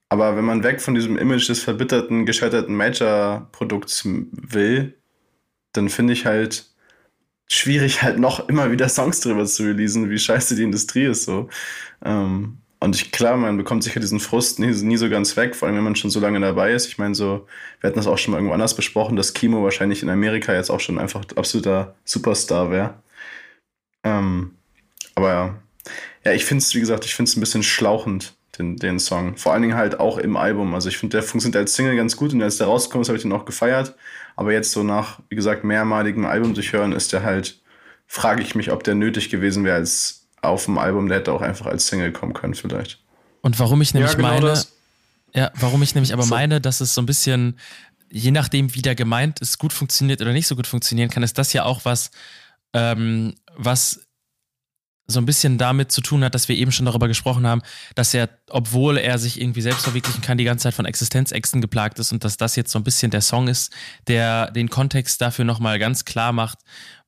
aber 0.10 0.38
wenn 0.38 0.46
man 0.46 0.64
weg 0.64 0.80
von 0.80 0.96
diesem 0.96 1.18
Image 1.18 1.50
des 1.50 1.64
verbitterten, 1.64 2.26
gescheiterten 2.26 2.76
Major-Produkts 2.76 4.04
will, 4.06 4.96
dann 5.74 5.90
finde 5.90 6.14
ich 6.14 6.26
halt 6.26 6.72
schwierig, 7.48 8.04
halt 8.04 8.20
noch 8.20 8.48
immer 8.48 8.72
wieder 8.72 8.90
Songs 8.90 9.22
drüber 9.22 9.46
zu 9.46 9.64
releasen, 9.64 10.10
wie 10.10 10.20
scheiße 10.20 10.56
die 10.56 10.64
Industrie 10.64 11.06
ist 11.06 11.24
so. 11.26 11.50
Ähm, 12.06 12.60
und 12.84 12.96
ich, 12.96 13.12
klar, 13.12 13.38
man 13.38 13.56
bekommt 13.58 13.84
sicher 13.84 14.02
diesen 14.02 14.20
Frust 14.20 14.60
nie, 14.60 14.68
nie, 14.68 14.98
so 14.98 15.10
ganz 15.10 15.38
weg, 15.38 15.56
vor 15.56 15.68
allem 15.68 15.78
wenn 15.78 15.86
man 15.86 15.96
schon 15.96 16.12
so 16.12 16.20
lange 16.20 16.40
dabei 16.42 16.74
ist. 16.74 16.88
Ich 16.88 16.98
meine, 16.98 17.16
so, 17.16 17.48
wir 17.80 17.88
hatten 17.88 17.98
das 17.98 18.08
auch 18.08 18.18
schon 18.18 18.32
mal 18.34 18.38
irgendwo 18.38 18.54
anders 18.54 18.76
besprochen, 18.76 19.16
dass 19.16 19.34
Kimo 19.34 19.64
wahrscheinlich 19.64 20.04
in 20.04 20.10
Amerika 20.10 20.54
jetzt 20.54 20.70
auch 20.70 20.82
schon 20.82 21.00
einfach 21.00 21.24
absoluter 21.36 21.96
Superstar 22.04 22.72
wäre. 22.72 22.96
Ähm, 24.04 24.56
aber 25.16 25.30
ja. 25.30 25.56
Ja, 26.26 26.34
ich 26.34 26.46
finde 26.46 26.62
es, 26.62 26.76
wie 26.76 26.80
gesagt, 26.82 27.06
ich 27.06 27.16
finde 27.16 27.30
es 27.30 27.38
ein 27.38 27.40
bisschen 27.40 27.64
schlauchend, 27.64 28.36
den, 28.58 28.76
den 28.78 29.00
Song. 29.00 29.38
Vor 29.38 29.54
allen 29.54 29.62
Dingen 29.62 29.78
halt 29.78 30.00
auch 30.00 30.18
im 30.18 30.36
Album. 30.38 30.74
Also 30.76 30.90
ich 30.90 30.98
finde, 30.98 31.18
der 31.18 31.24
funktioniert 31.24 31.58
als 31.62 31.76
Single 31.76 31.96
ganz 31.96 32.18
gut 32.18 32.34
und 32.34 32.42
als 32.42 32.58
der 32.58 32.68
rausgekommen 32.68 33.04
ist, 33.04 33.10
habe 33.10 33.18
ich 33.18 33.24
den 33.24 33.32
auch 33.32 33.46
gefeiert. 33.46 33.96
Aber 34.36 34.52
jetzt 34.52 34.72
so 34.72 34.84
nach, 34.84 35.20
wie 35.30 35.36
gesagt, 35.36 35.64
mehrmaligem 35.64 36.26
Album 36.26 36.54
durchhören, 36.54 36.92
ist 36.92 37.14
der 37.14 37.24
halt, 37.24 37.62
frage 38.08 38.42
ich 38.42 38.56
mich, 38.56 38.72
ob 38.72 38.84
der 38.84 38.96
nötig 38.96 39.30
gewesen 39.30 39.64
wäre 39.64 39.78
als 39.78 40.23
auf 40.44 40.66
dem 40.66 40.78
Album. 40.78 41.08
Der 41.08 41.20
hätte 41.20 41.32
auch 41.34 41.42
einfach 41.42 41.66
als 41.66 41.88
Single 41.88 42.12
kommen 42.12 42.34
können, 42.34 42.54
vielleicht. 42.54 43.00
Und 43.42 43.60
warum 43.60 43.82
ich 43.82 43.94
nämlich 43.94 44.12
ja, 44.12 44.18
genau 44.18 44.30
meine, 44.30 44.46
das. 44.48 44.74
ja, 45.34 45.52
warum 45.56 45.82
ich 45.84 45.96
nämlich 45.96 46.14
aber 46.14 46.24
so. 46.24 46.30
meine, 46.30 46.62
dass 46.62 46.82
es 46.82 46.94
so 46.94 47.02
ein 47.02 47.06
bisschen, 47.06 47.60
je 48.10 48.32
nachdem, 48.32 48.74
wie 48.74 48.82
der 48.82 48.96
gemeint 48.96 49.40
ist, 49.40 49.60
gut 49.60 49.74
funktioniert 49.74 50.22
oder 50.22 50.34
nicht 50.34 50.48
so 50.48 50.56
gut 50.56 50.68
funktionieren 50.68 51.10
kann, 51.10 51.24
ist 51.24 51.38
das 51.38 51.52
ja 51.54 51.66
auch 51.66 51.84
was, 51.84 52.12
ähm, 52.74 53.36
was 53.56 54.08
so 55.06 55.20
ein 55.20 55.26
bisschen 55.26 55.58
damit 55.58 55.92
zu 55.92 56.02
tun 56.02 56.24
hat, 56.24 56.34
dass 56.34 56.48
wir 56.48 56.56
eben 56.56 56.72
schon 56.72 56.86
darüber 56.86 57.08
gesprochen 57.08 57.46
haben, 57.46 57.62
dass 57.96 58.14
er, 58.14 58.30
obwohl 58.50 58.98
er 58.98 59.20
sich 59.20 59.40
irgendwie 59.40 59.62
selbst 59.62 59.84
verwirklichen 59.84 60.22
kann, 60.22 60.38
die 60.38 60.46
ganze 60.46 60.64
Zeit 60.64 60.74
von 60.74 60.86
Existenzängsten 60.86 61.60
geplagt 61.60 62.00
ist 62.00 62.14
und 62.14 62.24
dass 62.24 62.38
das 62.38 62.56
jetzt 62.56 62.72
so 62.72 62.80
ein 62.80 62.84
bisschen 62.84 63.12
der 63.12 63.22
Song 63.22 63.48
ist, 63.48 63.74
der 64.08 64.52
den 64.52 64.70
Kontext 64.70 65.22
dafür 65.22 65.44
nochmal 65.44 65.78
ganz 65.78 66.06
klar 66.06 66.32
macht, 66.32 66.60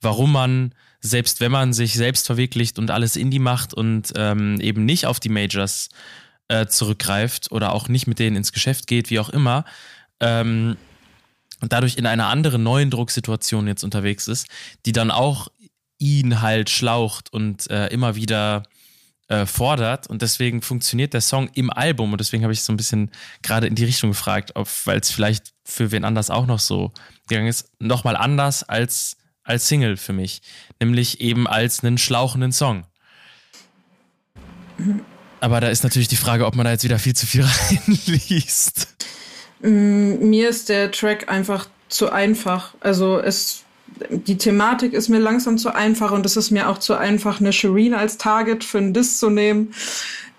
warum 0.02 0.34
man, 0.34 0.76
selbst 1.06 1.40
wenn 1.40 1.52
man 1.52 1.74
sich 1.74 1.94
selbst 1.94 2.26
verwirklicht 2.26 2.80
und 2.80 2.92
alles 2.92 3.16
Indie 3.16 3.40
macht 3.40 3.74
und 3.74 4.14
ähm, 4.16 4.60
eben 4.62 4.86
nicht 4.86 5.06
auf 5.06 5.20
die 5.20 5.30
Majors 5.30 5.90
äh, 6.48 6.66
zurückgreift 6.66 7.52
oder 7.52 7.74
auch 7.74 7.88
nicht 7.88 8.08
mit 8.08 8.20
denen 8.20 8.36
ins 8.36 8.52
Geschäft 8.52 8.88
geht, 8.88 9.10
wie 9.10 9.20
auch 9.20 9.30
immer, 9.30 9.66
ähm, 10.20 10.78
und 11.62 11.72
dadurch 11.72 11.98
in 11.98 12.06
einer 12.06 12.28
anderen 12.28 12.64
neuen 12.64 12.90
Drucksituation 12.90 13.68
jetzt 13.68 13.84
unterwegs 13.84 14.28
ist, 14.28 14.48
die 14.86 14.92
dann 14.92 15.10
auch 15.10 15.48
ihn 15.98 16.42
halt 16.42 16.70
schlaucht 16.70 17.32
und 17.32 17.70
äh, 17.70 17.88
immer 17.88 18.16
wieder 18.16 18.64
äh, 19.28 19.46
fordert. 19.46 20.08
Und 20.08 20.22
deswegen 20.22 20.62
funktioniert 20.62 21.14
der 21.14 21.22
Song 21.22 21.50
im 21.54 21.72
Album. 21.72 22.12
Und 22.12 22.20
deswegen 22.20 22.44
habe 22.44 22.54
ich 22.54 22.62
so 22.62 22.74
ein 22.74 22.78
bisschen 22.78 23.10
gerade 23.42 23.68
in 23.68 23.76
die 23.76 23.86
Richtung 23.86 24.12
gefragt, 24.12 24.52
weil 24.54 25.00
es 25.00 25.12
vielleicht 25.12 25.54
für 25.64 25.92
wen 25.92 26.04
anders 26.04 26.30
auch 26.30 26.46
noch 26.46 26.60
so 26.60 26.92
gegangen 27.28 27.48
ist, 27.48 27.72
nochmal 27.80 28.16
anders 28.18 28.64
als, 28.64 29.18
als 29.46 29.68
Single 29.68 29.96
für 29.96 30.14
mich. 30.14 30.42
Nämlich 30.82 31.22
eben 31.22 31.48
als 31.48 31.84
einen 31.84 31.98
schlauchenden 31.98 32.52
Song. 32.52 32.84
Aber 35.40 35.62
da 35.62 35.70
ist 35.70 35.84
natürlich 35.84 36.10
die 36.10 36.18
Frage, 36.18 36.46
ob 36.46 36.56
man 36.56 36.66
da 36.66 36.72
jetzt 36.72 36.84
wieder 36.84 37.00
viel 37.00 37.16
zu 37.16 37.26
viel 37.26 37.46
reinliest. 37.70 38.88
Mm, 39.62 40.30
mir 40.30 40.50
ist 40.50 40.70
der 40.70 40.92
Track 40.92 41.30
einfach 41.30 41.68
zu 41.88 42.12
einfach. 42.12 42.74
Also 42.82 43.20
es 43.20 43.62
die 44.10 44.38
Thematik 44.38 44.94
ist 44.94 45.10
mir 45.10 45.20
langsam 45.20 45.58
zu 45.58 45.74
einfach 45.74 46.12
und 46.12 46.26
es 46.26 46.36
ist 46.36 46.52
mir 46.52 46.70
auch 46.70 46.80
zu 46.80 46.96
einfach, 46.96 47.40
eine 47.40 47.54
Shireen 47.54 47.94
als 47.94 48.18
Target 48.18 48.64
für 48.64 48.80
einen 48.80 48.94
Diss 48.94 49.20
zu 49.20 49.30
nehmen. 49.30 49.74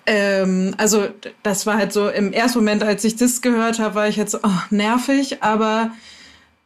Ähm, 0.05 0.75
also 0.77 1.09
das 1.43 1.67
war 1.67 1.77
halt 1.77 1.93
so 1.93 2.09
im 2.09 2.33
ersten 2.33 2.59
Moment, 2.59 2.83
als 2.83 3.05
ich 3.05 3.17
das 3.17 3.41
gehört 3.41 3.79
habe, 3.79 3.95
war 3.95 4.09
ich 4.09 4.17
jetzt 4.17 4.39
oh, 4.43 4.61
nervig, 4.71 5.43
aber 5.43 5.91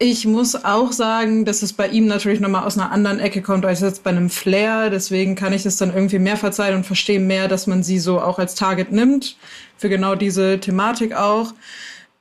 ich 0.02 0.26
muss 0.26 0.64
auch 0.64 0.92
sagen, 0.92 1.44
dass 1.44 1.60
es 1.60 1.74
bei 1.74 1.86
ihm 1.86 2.06
natürlich 2.06 2.40
nochmal 2.40 2.64
aus 2.64 2.78
einer 2.78 2.90
anderen 2.90 3.20
Ecke 3.20 3.42
kommt 3.42 3.66
als 3.66 3.80
jetzt 3.80 4.02
bei 4.02 4.08
einem 4.08 4.30
Flair. 4.30 4.88
Deswegen 4.88 5.34
kann 5.34 5.52
ich 5.52 5.66
es 5.66 5.76
dann 5.76 5.94
irgendwie 5.94 6.18
mehr 6.18 6.38
verzeihen 6.38 6.74
und 6.74 6.86
verstehe 6.86 7.20
mehr, 7.20 7.48
dass 7.48 7.66
man 7.66 7.82
sie 7.82 7.98
so 7.98 8.18
auch 8.18 8.38
als 8.38 8.54
Target 8.54 8.92
nimmt. 8.92 9.36
Für 9.76 9.90
genau 9.90 10.14
diese 10.14 10.58
Thematik 10.58 11.14
auch. 11.14 11.52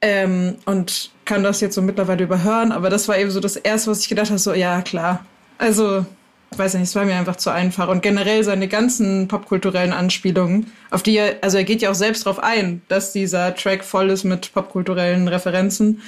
Ähm, 0.01 0.56
und 0.65 1.11
kann 1.23 1.41
das 1.41 1.61
jetzt 1.61 1.73
so 1.76 1.81
mittlerweile 1.81 2.23
überhören, 2.23 2.73
aber 2.73 2.89
das 2.89 3.07
war 3.07 3.18
eben 3.18 3.31
so 3.31 3.39
das 3.39 3.56
Erste, 3.56 3.91
was 3.91 4.01
ich 4.01 4.10
gedacht 4.10 4.30
habe, 4.30 4.39
so, 4.39 4.53
ja, 4.53 4.81
klar. 4.81 5.26
Also, 5.57 6.06
weiß 6.57 6.73
nicht, 6.73 6.84
es 6.84 6.95
war 6.95 7.06
mir 7.06 7.15
einfach 7.15 7.38
zu 7.38 7.49
einfach. 7.49 7.88
Und 7.88 8.03
generell 8.03 8.43
seine 8.43 8.68
ganzen 8.68 9.30
popkulturellen 9.30 9.93
Anspielungen, 9.93 10.69
auf 10.89 11.01
die 11.03 11.15
er, 11.15 11.38
also 11.41 11.57
er 11.57 11.64
geht 11.64 11.81
ja 11.81 11.91
auch 11.91 11.95
selbst 11.95 12.26
drauf 12.26 12.39
ein, 12.39 12.81
dass 12.89 13.14
dieser 13.14 13.56
Track 13.56 13.85
voll 13.85 14.10
ist 14.10 14.26
mit 14.26 14.53
popkulturellen 14.53 15.30
Referenzen. 15.30 16.01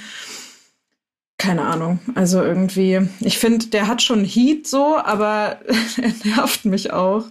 Keine 1.42 1.62
Ahnung. 1.62 1.98
Also 2.14 2.40
irgendwie, 2.40 3.00
ich 3.20 3.38
finde, 3.38 3.66
der 3.66 3.88
hat 3.88 4.00
schon 4.00 4.24
Heat 4.24 4.66
so, 4.66 4.96
aber 4.96 5.58
er 6.00 6.12
nervt 6.24 6.64
mich 6.64 6.92
auch 6.92 7.24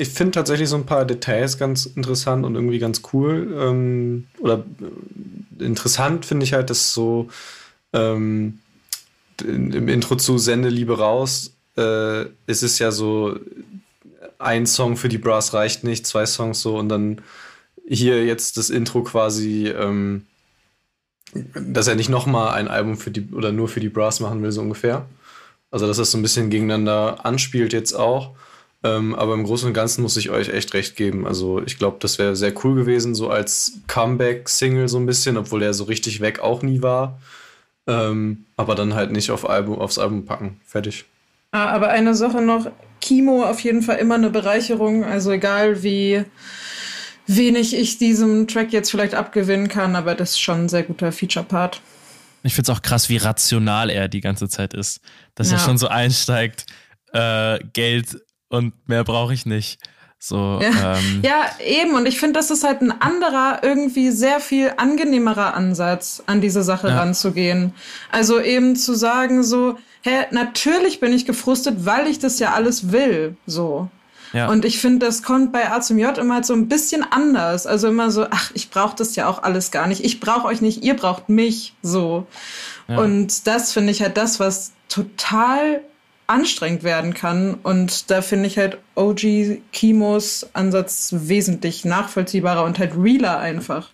ich 0.00 0.10
finde 0.10 0.30
tatsächlich 0.30 0.68
so 0.68 0.76
ein 0.76 0.86
paar 0.86 1.04
Details 1.04 1.58
ganz 1.58 1.84
interessant 1.84 2.46
und 2.46 2.54
irgendwie 2.54 2.78
ganz 2.78 3.02
cool. 3.12 3.52
Ähm, 3.58 4.28
oder 4.38 4.64
äh, 5.60 5.64
interessant 5.64 6.24
finde 6.24 6.44
ich 6.44 6.52
halt, 6.52 6.70
dass 6.70 6.94
so 6.94 7.28
ähm, 7.92 8.60
im 9.42 9.88
Intro 9.88 10.14
zu 10.14 10.38
Sende 10.38 10.68
Liebe 10.68 10.98
raus 10.98 11.52
äh, 11.76 12.22
ist 12.46 12.62
es 12.62 12.78
ja 12.78 12.92
so, 12.92 13.38
ein 14.38 14.66
Song 14.66 14.96
für 14.96 15.08
die 15.08 15.18
Brass 15.18 15.52
reicht 15.52 15.82
nicht, 15.82 16.06
zwei 16.06 16.24
Songs 16.24 16.60
so 16.60 16.78
und 16.78 16.88
dann 16.88 17.20
hier 17.86 18.24
jetzt 18.24 18.56
das 18.56 18.70
Intro 18.70 19.02
quasi, 19.02 19.66
ähm, 19.66 20.26
dass 21.54 21.86
er 21.86 21.94
nicht 21.94 22.08
nochmal 22.08 22.54
ein 22.54 22.68
Album 22.68 22.96
für 22.96 23.10
die 23.10 23.28
oder 23.32 23.52
nur 23.52 23.68
für 23.68 23.80
die 23.80 23.88
Brass 23.88 24.20
machen 24.20 24.42
will, 24.42 24.52
so 24.52 24.60
ungefähr. 24.60 25.06
Also, 25.70 25.86
dass 25.86 25.98
das 25.98 26.10
so 26.10 26.18
ein 26.18 26.22
bisschen 26.22 26.50
gegeneinander 26.50 27.24
anspielt 27.24 27.72
jetzt 27.72 27.92
auch. 27.92 28.34
Ähm, 28.84 29.14
aber 29.16 29.34
im 29.34 29.44
Großen 29.44 29.66
und 29.66 29.74
Ganzen 29.74 30.02
muss 30.02 30.16
ich 30.16 30.30
euch 30.30 30.50
echt 30.50 30.72
recht 30.72 30.94
geben. 30.94 31.26
Also 31.26 31.60
ich 31.62 31.78
glaube, 31.78 31.96
das 32.00 32.18
wäre 32.18 32.36
sehr 32.36 32.54
cool 32.64 32.76
gewesen, 32.76 33.14
so 33.14 33.28
als 33.28 33.80
Comeback-Single 33.88 34.88
so 34.88 34.98
ein 34.98 35.06
bisschen, 35.06 35.36
obwohl 35.36 35.62
er 35.62 35.74
so 35.74 35.84
richtig 35.84 36.20
weg 36.20 36.40
auch 36.40 36.62
nie 36.62 36.80
war. 36.80 37.18
Ähm, 37.88 38.44
aber 38.56 38.74
dann 38.76 38.94
halt 38.94 39.10
nicht 39.10 39.30
auf 39.30 39.48
Album, 39.48 39.78
aufs 39.78 39.98
Album 39.98 40.26
packen. 40.26 40.60
Fertig. 40.64 41.06
Ah, 41.50 41.66
aber 41.70 41.88
eine 41.88 42.14
Sache 42.14 42.40
noch, 42.40 42.70
Kimo 43.00 43.44
auf 43.44 43.60
jeden 43.60 43.82
Fall 43.82 43.96
immer 43.96 44.14
eine 44.14 44.30
Bereicherung. 44.30 45.04
Also 45.04 45.32
egal 45.32 45.82
wie 45.82 46.24
wenig 47.28 47.76
ich 47.76 47.98
diesem 47.98 48.48
Track 48.48 48.72
jetzt 48.72 48.90
vielleicht 48.90 49.14
abgewinnen 49.14 49.68
kann, 49.68 49.94
aber 49.94 50.14
das 50.14 50.30
ist 50.30 50.40
schon 50.40 50.64
ein 50.64 50.68
sehr 50.68 50.82
guter 50.82 51.12
Feature-Part. 51.12 51.80
Ich 52.42 52.54
finde 52.54 52.72
es 52.72 52.76
auch 52.76 52.82
krass, 52.82 53.08
wie 53.08 53.16
rational 53.16 53.90
er 53.90 54.08
die 54.08 54.20
ganze 54.20 54.48
Zeit 54.48 54.74
ist. 54.74 55.00
Dass 55.34 55.50
ja. 55.50 55.56
er 55.56 55.60
schon 55.60 55.78
so 55.78 55.88
einsteigt, 55.88 56.66
äh, 57.12 57.58
Geld 57.72 58.18
und 58.48 58.72
mehr 58.88 59.04
brauche 59.04 59.34
ich 59.34 59.44
nicht. 59.44 59.78
So, 60.18 60.58
ja. 60.60 60.96
Ähm. 60.96 61.22
ja, 61.22 61.46
eben. 61.64 61.94
Und 61.94 62.06
ich 62.06 62.18
finde, 62.18 62.38
das 62.38 62.50
ist 62.50 62.64
halt 62.64 62.80
ein 62.80 63.00
anderer, 63.00 63.60
irgendwie 63.62 64.10
sehr 64.10 64.40
viel 64.40 64.72
angenehmerer 64.76 65.54
Ansatz, 65.54 66.22
an 66.26 66.40
diese 66.40 66.62
Sache 66.62 66.88
ja. 66.88 66.98
ranzugehen. 66.98 67.72
Also 68.10 68.40
eben 68.40 68.74
zu 68.74 68.94
sagen, 68.94 69.44
so, 69.44 69.78
hä, 70.02 70.26
natürlich 70.32 70.98
bin 71.00 71.12
ich 71.12 71.24
gefrustet, 71.24 71.86
weil 71.86 72.08
ich 72.08 72.18
das 72.18 72.38
ja 72.40 72.54
alles 72.54 72.90
will. 72.90 73.36
So. 73.46 73.88
Ja. 74.32 74.48
Und 74.48 74.64
ich 74.64 74.78
finde, 74.78 75.06
das 75.06 75.22
kommt 75.22 75.52
bei 75.52 75.70
A 75.70 75.80
zum 75.80 75.98
J 75.98 76.16
immer 76.18 76.34
halt 76.34 76.46
so 76.46 76.54
ein 76.54 76.68
bisschen 76.68 77.02
anders. 77.02 77.66
Also 77.66 77.88
immer 77.88 78.10
so, 78.10 78.26
ach, 78.30 78.50
ich 78.54 78.70
brauche 78.70 78.96
das 78.96 79.16
ja 79.16 79.26
auch 79.26 79.42
alles 79.42 79.70
gar 79.70 79.86
nicht. 79.86 80.04
Ich 80.04 80.20
brauche 80.20 80.46
euch 80.46 80.60
nicht, 80.60 80.82
ihr 80.84 80.96
braucht 80.96 81.28
mich. 81.28 81.74
So. 81.82 82.26
Ja. 82.88 82.98
Und 82.98 83.46
das 83.46 83.72
finde 83.72 83.90
ich 83.90 84.02
halt 84.02 84.16
das, 84.16 84.40
was 84.40 84.72
total 84.88 85.80
anstrengend 86.26 86.82
werden 86.82 87.14
kann. 87.14 87.54
Und 87.54 88.10
da 88.10 88.22
finde 88.22 88.46
ich 88.46 88.58
halt 88.58 88.78
OG 88.94 89.60
Kimos 89.72 90.46
Ansatz 90.52 91.14
wesentlich 91.16 91.84
nachvollziehbarer 91.84 92.64
und 92.64 92.78
halt 92.78 92.92
realer 92.96 93.38
einfach. 93.38 93.90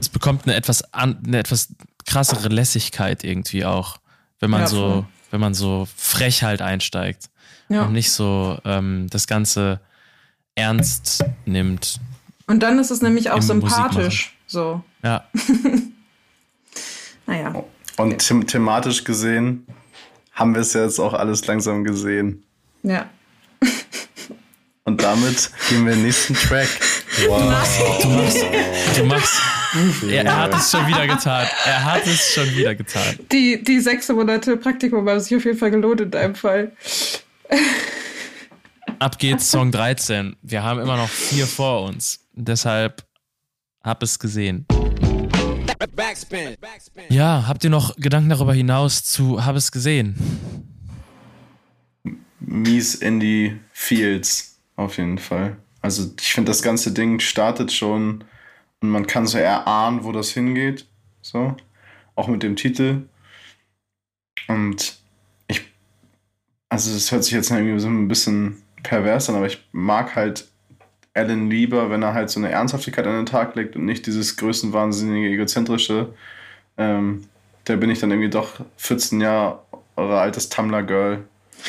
Es 0.00 0.08
bekommt 0.08 0.44
eine 0.44 0.56
etwas, 0.56 0.82
eine 0.92 1.38
etwas 1.38 1.68
krassere 2.06 2.48
Lässigkeit 2.48 3.24
irgendwie 3.24 3.64
auch, 3.64 3.98
wenn 4.40 4.50
man 4.50 4.62
ja, 4.62 4.66
so, 4.66 5.06
wenn 5.30 5.40
man 5.40 5.54
so 5.54 5.86
frech 5.96 6.42
halt 6.42 6.62
einsteigt 6.62 7.30
ja. 7.68 7.84
und 7.84 7.92
nicht 7.92 8.10
so 8.10 8.58
ähm, 8.64 9.06
das 9.10 9.26
Ganze 9.26 9.80
ernst 10.54 11.24
nimmt. 11.44 12.00
Und 12.46 12.62
dann 12.62 12.78
ist 12.78 12.90
es 12.90 13.02
nämlich 13.02 13.30
auch 13.30 13.42
sympathisch. 13.42 14.36
So. 14.46 14.82
Ja. 15.02 15.24
naja. 17.26 17.64
Und 17.96 18.26
them 18.26 18.46
thematisch 18.46 19.04
gesehen 19.04 19.66
haben 20.32 20.54
wir 20.54 20.60
es 20.60 20.74
ja 20.74 20.84
jetzt 20.84 20.98
auch 21.00 21.14
alles 21.14 21.46
langsam 21.46 21.82
gesehen. 21.82 22.44
Ja. 22.82 23.08
Und 24.84 25.02
damit 25.02 25.50
gehen 25.68 25.84
wir 25.84 25.92
in 25.92 25.98
den 25.98 26.06
nächsten 26.06 26.34
Track. 26.34 26.68
Wow. 27.28 27.40
Du 28.02 28.08
machst, 28.10 28.44
du 28.98 29.04
machst 29.04 29.40
er, 30.06 30.24
er, 30.24 30.36
hat 30.36 30.54
es 30.54 30.70
schon 30.70 30.86
wieder 30.86 31.06
getan. 31.06 31.46
Er 31.64 31.84
hat 31.84 32.06
es 32.06 32.34
schon 32.34 32.54
wieder 32.54 32.74
getan. 32.74 33.18
Die, 33.32 33.62
die 33.62 33.80
sechs 33.80 34.08
Monate 34.10 34.56
Praktikum 34.58 35.08
haben 35.08 35.20
sich 35.20 35.34
auf 35.34 35.44
jeden 35.44 35.56
Fall 35.56 35.70
gelohnt 35.70 36.02
in 36.02 36.10
deinem 36.10 36.34
Fall. 36.34 36.72
Ab 38.98 39.18
geht's 39.18 39.50
Song 39.50 39.72
13. 39.72 40.36
Wir 40.42 40.62
haben 40.62 40.80
immer 40.80 40.96
noch 40.96 41.08
vier 41.08 41.46
vor 41.46 41.82
uns. 41.82 42.20
Deshalb 42.32 43.04
hab 43.82 44.02
es 44.02 44.18
gesehen. 44.18 44.66
Ja, 47.08 47.44
habt 47.46 47.64
ihr 47.64 47.70
noch 47.70 47.96
Gedanken 47.96 48.30
darüber 48.30 48.54
hinaus 48.54 49.04
zu 49.04 49.44
Hab 49.44 49.56
es 49.56 49.70
gesehen? 49.70 50.16
Mies 52.40 52.94
Indie 52.94 53.60
Fields, 53.72 54.58
auf 54.76 54.96
jeden 54.98 55.18
Fall. 55.18 55.56
Also 55.82 56.10
ich 56.18 56.32
finde, 56.32 56.50
das 56.50 56.62
ganze 56.62 56.92
Ding 56.92 57.20
startet 57.20 57.72
schon 57.72 58.24
und 58.80 58.88
man 58.90 59.06
kann 59.06 59.26
so 59.26 59.38
erahnen, 59.38 60.04
wo 60.04 60.12
das 60.12 60.30
hingeht. 60.30 60.86
So. 61.22 61.56
Auch 62.14 62.28
mit 62.28 62.42
dem 62.42 62.56
Titel. 62.56 63.08
Und 64.48 64.98
also 66.76 66.92
das 66.92 67.10
hört 67.10 67.24
sich 67.24 67.32
jetzt 67.32 67.50
irgendwie 67.50 67.80
so 67.80 67.88
ein 67.88 68.06
bisschen 68.06 68.62
pervers 68.82 69.30
an, 69.30 69.36
aber 69.36 69.46
ich 69.46 69.66
mag 69.72 70.14
halt 70.14 70.46
Alan 71.14 71.48
lieber, 71.48 71.88
wenn 71.88 72.02
er 72.02 72.12
halt 72.12 72.28
so 72.28 72.38
eine 72.38 72.50
Ernsthaftigkeit 72.50 73.06
an 73.06 73.14
den 73.16 73.24
Tag 73.24 73.54
legt 73.54 73.76
und 73.76 73.86
nicht 73.86 74.04
dieses 74.06 74.36
größenwahnsinnige, 74.36 75.28
egozentrische. 75.28 76.12
Ähm, 76.76 77.28
da 77.64 77.76
bin 77.76 77.88
ich 77.88 78.00
dann 78.00 78.10
irgendwie 78.10 78.28
doch 78.28 78.60
14 78.76 79.22
Jahre 79.22 79.58
altes 79.96 80.50
Tumblr-Girl 80.50 81.24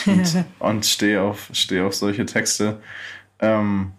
und, 0.07 0.45
und 0.59 0.85
stehe 0.85 1.21
auf, 1.21 1.51
steh 1.53 1.79
auf 1.79 1.95
solche 1.95 2.25
Texte. 2.25 2.81
Ähm, 3.39 3.93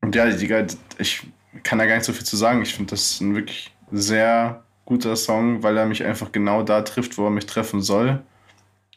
und 0.00 0.14
ja, 0.14 0.30
die, 0.30 0.66
ich 0.98 1.26
kann 1.64 1.80
da 1.80 1.86
gar 1.86 1.96
nicht 1.96 2.04
so 2.04 2.12
viel 2.12 2.24
zu 2.24 2.36
sagen. 2.36 2.62
Ich 2.62 2.72
finde 2.72 2.90
das 2.90 3.20
ein 3.20 3.34
wirklich 3.34 3.74
sehr 3.90 4.62
guter 4.84 5.16
Song, 5.16 5.64
weil 5.64 5.76
er 5.76 5.86
mich 5.86 6.04
einfach 6.04 6.30
genau 6.30 6.62
da 6.62 6.82
trifft, 6.82 7.18
wo 7.18 7.24
er 7.24 7.30
mich 7.30 7.46
treffen 7.46 7.82
soll. 7.82 8.22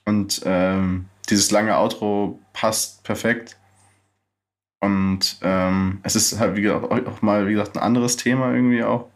Und 0.08 0.42
ähm, 0.46 1.06
dieses 1.30 1.52
lange 1.52 1.78
Outro 1.78 2.40
passt 2.54 3.04
perfekt. 3.04 3.58
Und 4.80 5.38
ähm, 5.42 6.00
es 6.04 6.16
ist 6.16 6.40
halt 6.40 6.56
wie 6.56 6.62
gesagt, 6.62 6.90
auch 6.92 7.22
mal, 7.22 7.48
wie 7.48 7.54
gesagt, 7.54 7.76
ein 7.76 7.84
anderes 7.84 8.16
Thema 8.16 8.54
irgendwie 8.54 8.84
auch. 8.84 9.08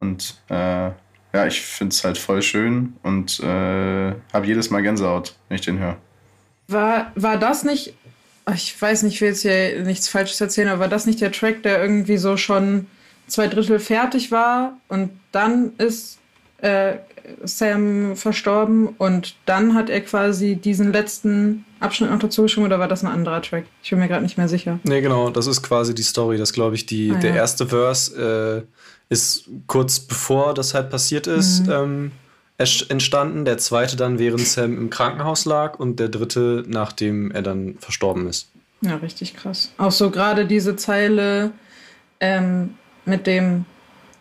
Und 0.00 0.40
äh, 0.48 0.90
ja, 1.32 1.46
ich 1.46 1.60
finde 1.60 1.92
es 1.92 2.04
halt 2.04 2.18
voll 2.18 2.42
schön 2.42 2.96
und 3.02 3.40
äh, 3.40 4.14
habe 4.32 4.46
jedes 4.46 4.70
Mal 4.70 4.82
Gänsehaut, 4.82 5.34
wenn 5.48 5.56
ich 5.56 5.64
den 5.64 5.78
höre. 5.78 5.96
War, 6.68 7.12
war 7.14 7.36
das 7.38 7.64
nicht 7.64 7.94
ich 8.54 8.80
weiß 8.80 9.02
nicht, 9.02 9.14
ich 9.14 9.20
will 9.20 9.30
jetzt 9.30 9.42
hier 9.42 9.82
nichts 9.82 10.08
Falsches 10.08 10.40
erzählen, 10.40 10.68
aber 10.68 10.80
war 10.80 10.88
das 10.88 11.06
nicht 11.06 11.20
der 11.20 11.32
Track, 11.32 11.62
der 11.62 11.80
irgendwie 11.80 12.16
so 12.16 12.36
schon 12.36 12.86
zwei 13.26 13.48
Drittel 13.48 13.80
fertig 13.80 14.30
war 14.30 14.76
und 14.88 15.10
dann 15.32 15.72
ist 15.78 16.18
äh, 16.58 16.98
Sam 17.44 18.16
verstorben 18.16 18.88
und 18.98 19.34
dann 19.46 19.74
hat 19.74 19.90
er 19.90 20.00
quasi 20.00 20.56
diesen 20.56 20.92
letzten 20.92 21.64
Abschnitt 21.80 22.10
noch 22.10 22.18
dazu 22.18 22.42
geschrieben 22.42 22.66
oder 22.66 22.78
war 22.78 22.88
das 22.88 23.04
ein 23.04 23.10
anderer 23.10 23.42
Track? 23.42 23.64
Ich 23.82 23.90
bin 23.90 23.98
mir 23.98 24.08
gerade 24.08 24.22
nicht 24.22 24.38
mehr 24.38 24.48
sicher. 24.48 24.78
Nee, 24.84 25.00
genau, 25.00 25.30
das 25.30 25.46
ist 25.46 25.62
quasi 25.62 25.94
die 25.94 26.02
Story. 26.02 26.38
Das 26.38 26.52
glaube 26.52 26.74
ich, 26.74 26.86
die, 26.86 27.12
ah, 27.14 27.18
der 27.18 27.30
ja. 27.30 27.36
erste 27.36 27.66
Verse 27.66 28.66
äh, 28.68 29.12
ist 29.12 29.48
kurz 29.66 30.00
bevor 30.00 30.54
das 30.54 30.74
halt 30.74 30.90
passiert 30.90 31.26
ist. 31.26 31.66
Mhm. 31.66 31.72
Ähm, 31.72 32.12
entstanden, 32.58 33.44
der 33.44 33.58
zweite 33.58 33.96
dann, 33.96 34.18
während 34.18 34.46
Sam 34.46 34.76
im 34.76 34.90
Krankenhaus 34.90 35.44
lag 35.44 35.78
und 35.78 36.00
der 36.00 36.08
dritte, 36.08 36.64
nachdem 36.66 37.30
er 37.30 37.42
dann 37.42 37.76
verstorben 37.80 38.26
ist. 38.28 38.48
Ja, 38.80 38.96
richtig 38.96 39.36
krass. 39.36 39.72
Auch 39.78 39.92
so 39.92 40.10
gerade 40.10 40.46
diese 40.46 40.76
Zeile 40.76 41.52
ähm, 42.20 42.74
mit 43.04 43.26
dem, 43.26 43.66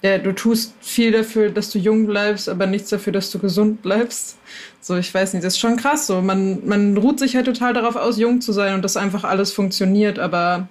ja, 0.05 0.17
du 0.19 0.33
tust 0.33 0.75
viel 0.81 1.11
dafür, 1.11 1.49
dass 1.49 1.71
du 1.71 1.79
jung 1.79 2.05
bleibst, 2.05 2.47
aber 2.47 2.67
nichts 2.67 2.89
dafür, 2.89 3.11
dass 3.11 3.31
du 3.31 3.39
gesund 3.39 3.81
bleibst. 3.81 4.37
So, 4.79 4.95
ich 4.97 5.11
weiß 5.11 5.33
nicht, 5.33 5.43
das 5.43 5.53
ist 5.53 5.59
schon 5.59 5.77
krass. 5.77 6.05
So, 6.05 6.21
man, 6.21 6.65
man 6.67 6.95
ruht 6.95 7.17
sich 7.17 7.35
halt 7.35 7.47
total 7.47 7.73
darauf 7.73 7.95
aus, 7.95 8.19
jung 8.19 8.39
zu 8.39 8.51
sein 8.53 8.75
und 8.75 8.83
dass 8.83 8.97
einfach 8.97 9.23
alles 9.23 9.51
funktioniert, 9.51 10.19
aber 10.19 10.67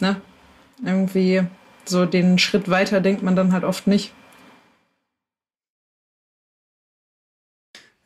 ne, 0.00 0.20
irgendwie 0.84 1.42
so 1.84 2.06
den 2.06 2.38
Schritt 2.38 2.68
weiter 2.68 3.00
denkt 3.00 3.22
man 3.22 3.36
dann 3.36 3.52
halt 3.52 3.62
oft 3.64 3.86
nicht. 3.86 4.12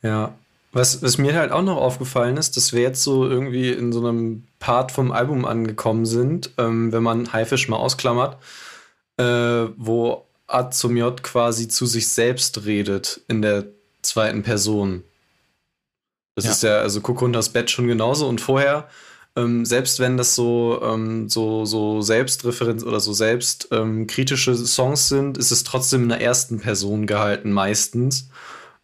Ja. 0.03 0.35
Was, 0.73 1.01
was 1.01 1.17
mir 1.17 1.33
halt 1.35 1.53
auch 1.53 1.61
noch 1.61 1.77
aufgefallen 1.77 2.35
ist, 2.35 2.57
dass 2.57 2.73
wir 2.73 2.81
jetzt 2.81 3.01
so 3.01 3.25
irgendwie 3.25 3.71
in 3.71 3.93
so 3.93 4.05
einem 4.05 4.43
Part 4.59 4.91
vom 4.91 5.13
Album 5.13 5.45
angekommen 5.45 6.05
sind, 6.05 6.51
ähm, 6.57 6.91
wenn 6.91 7.01
man 7.01 7.31
Haifisch 7.31 7.69
mal 7.69 7.77
ausklammert, 7.77 8.37
äh, 9.17 9.69
wo 9.77 10.24
A 10.47 10.69
zum 10.69 10.95
J 10.97 11.21
quasi 11.23 11.67
zu 11.67 11.85
sich 11.85 12.07
selbst 12.07 12.65
redet 12.65 13.21
in 13.27 13.41
der 13.41 13.65
zweiten 14.01 14.43
Person. 14.43 15.03
Das 16.35 16.45
ja. 16.45 16.51
ist 16.51 16.63
ja, 16.63 16.77
also 16.79 17.01
guck 17.01 17.21
unter 17.21 17.39
das 17.39 17.49
Bett 17.49 17.71
schon 17.71 17.87
genauso 17.87 18.27
und 18.27 18.41
vorher, 18.41 18.87
ähm, 19.37 19.65
selbst 19.65 19.99
wenn 19.99 20.17
das 20.17 20.35
so, 20.35 20.81
ähm, 20.83 21.29
so, 21.29 21.65
so 21.65 22.01
Selbstreferenz 22.01 22.83
oder 22.83 22.99
so 22.99 23.13
selbstkritische 23.13 24.51
ähm, 24.51 24.65
Songs 24.65 25.09
sind, 25.09 25.37
ist 25.37 25.51
es 25.51 25.63
trotzdem 25.63 26.03
in 26.03 26.09
der 26.09 26.21
ersten 26.21 26.59
Person 26.59 27.07
gehalten 27.07 27.51
meistens. 27.51 28.29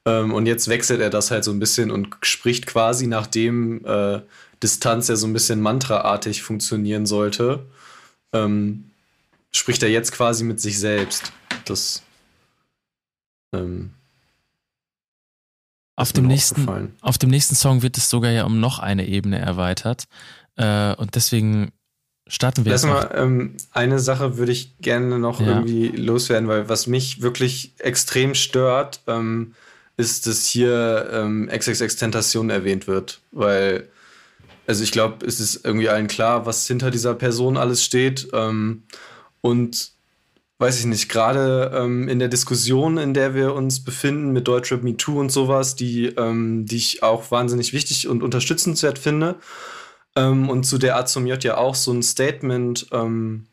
Ähm, 0.05 0.33
und 0.33 0.47
jetzt 0.47 0.67
wechselt 0.67 0.99
er 0.99 1.09
das 1.09 1.31
halt 1.31 1.43
so 1.43 1.51
ein 1.51 1.59
bisschen 1.59 1.91
und 1.91 2.15
spricht 2.21 2.67
quasi, 2.67 3.07
nachdem 3.07 3.85
äh, 3.85 4.21
Distanz 4.63 5.07
ja 5.07 5.15
so 5.15 5.27
ein 5.27 5.33
bisschen 5.33 5.61
mantraartig 5.61 6.43
funktionieren 6.43 7.05
sollte, 7.05 7.65
ähm, 8.33 8.91
spricht 9.51 9.83
er 9.83 9.89
jetzt 9.89 10.11
quasi 10.11 10.43
mit 10.43 10.59
sich 10.59 10.79
selbst. 10.79 11.31
Das. 11.72 12.03
Ähm, 13.53 13.91
auf 15.95 16.14
dem, 16.14 16.27
nächsten, 16.27 16.95
auf 17.02 17.18
dem 17.18 17.30
nächsten 17.30 17.56
Song 17.56 17.81
wird 17.81 17.98
es 17.98 18.10
sogar 18.10 18.31
ja 18.31 18.45
um 18.45 18.60
noch 18.60 18.80
eine 18.80 19.07
Ebene 19.07 19.39
erweitert. 19.39 20.06
Äh, 20.56 20.95
und 20.95 21.15
deswegen 21.15 21.72
starten 22.27 22.65
wir 22.65 22.72
Lass 22.72 22.85
mal, 22.85 23.11
ähm, 23.14 23.56
eine 23.72 23.99
Sache 23.99 24.38
würde 24.38 24.52
ich 24.52 24.77
gerne 24.80 25.19
noch 25.19 25.41
ja. 25.41 25.48
irgendwie 25.48 25.88
loswerden, 25.89 26.48
weil 26.48 26.69
was 26.69 26.88
mich 26.88 27.22
wirklich 27.22 27.73
extrem 27.80 28.35
stört, 28.35 29.02
ähm, 29.07 29.53
ist, 29.98 30.27
dass 30.27 30.45
hier 30.45 31.10
ähm, 31.11 31.49
XXX-Tentation 31.53 32.49
erwähnt 32.49 32.88
wird, 32.88 33.22
weil, 33.31 33.89
also 34.65 34.84
ich 34.84 34.91
glaube, 34.91 35.26
es 35.26 35.39
ist 35.39 35.65
irgendwie 35.65 35.89
allen 35.89 36.07
klar, 36.07 36.45
was 36.45 36.65
hinter 36.65 36.89
dieser 36.89 37.14
Person 37.14 37.57
alles 37.57 37.84
steht. 37.84 38.30
Ähm, 38.34 38.84
und 39.41 39.91
weiß 40.61 40.79
ich 40.79 40.85
nicht, 40.85 41.09
gerade 41.09 41.71
ähm, 41.73 42.07
in 42.07 42.19
der 42.19 42.27
Diskussion, 42.27 42.99
in 42.99 43.15
der 43.15 43.33
wir 43.33 43.55
uns 43.55 43.83
befinden 43.83 44.31
mit 44.31 44.47
Deutschrap 44.47 44.83
Me 44.83 44.95
Too 44.95 45.19
und 45.19 45.31
sowas, 45.31 45.75
die, 45.75 46.05
ähm, 46.05 46.67
die 46.67 46.77
ich 46.77 47.01
auch 47.01 47.31
wahnsinnig 47.31 47.73
wichtig 47.73 48.07
und 48.07 48.21
unterstützenswert 48.21 48.99
finde. 48.99 49.38
Ähm, 50.15 50.49
und 50.49 50.63
zu 50.63 50.77
der 50.77 51.03
J 51.03 51.43
ja 51.43 51.57
auch 51.57 51.73
so 51.73 51.91
ein 51.91 52.03
Statement 52.03 52.85
ähm, 52.91 53.47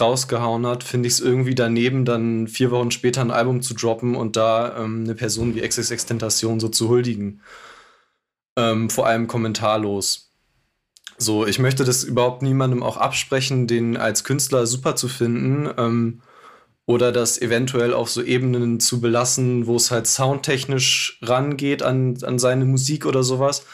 rausgehauen 0.00 0.66
hat, 0.66 0.84
finde 0.84 1.06
ich 1.06 1.14
es 1.14 1.20
irgendwie 1.20 1.54
daneben, 1.54 2.06
dann 2.06 2.48
vier 2.48 2.70
Wochen 2.70 2.90
später 2.90 3.20
ein 3.20 3.30
Album 3.30 3.60
zu 3.60 3.74
droppen 3.74 4.16
und 4.16 4.36
da 4.36 4.84
ähm, 4.84 5.04
eine 5.04 5.14
Person 5.14 5.54
wie 5.54 5.60
XXX 5.60 6.06
Tentation 6.06 6.60
so 6.60 6.70
zu 6.70 6.88
huldigen. 6.88 7.42
Ähm, 8.56 8.88
vor 8.88 9.06
allem 9.06 9.26
kommentarlos. 9.26 10.30
So, 11.18 11.46
ich 11.46 11.58
möchte 11.58 11.84
das 11.84 12.04
überhaupt 12.04 12.40
niemandem 12.40 12.82
auch 12.82 12.96
absprechen, 12.96 13.66
den 13.66 13.98
als 13.98 14.24
Künstler 14.24 14.66
super 14.66 14.96
zu 14.96 15.08
finden 15.08 15.68
oder 16.86 17.12
das 17.12 17.40
eventuell 17.40 17.94
auf 17.94 18.10
so 18.10 18.22
Ebenen 18.22 18.80
zu 18.80 19.00
belassen, 19.00 19.66
wo 19.66 19.76
es 19.76 19.90
halt 19.90 20.06
soundtechnisch 20.06 21.18
rangeht 21.22 21.82
an, 21.82 22.18
an 22.22 22.38
seine 22.38 22.64
Musik 22.66 23.06
oder 23.06 23.22
sowas. 23.22 23.64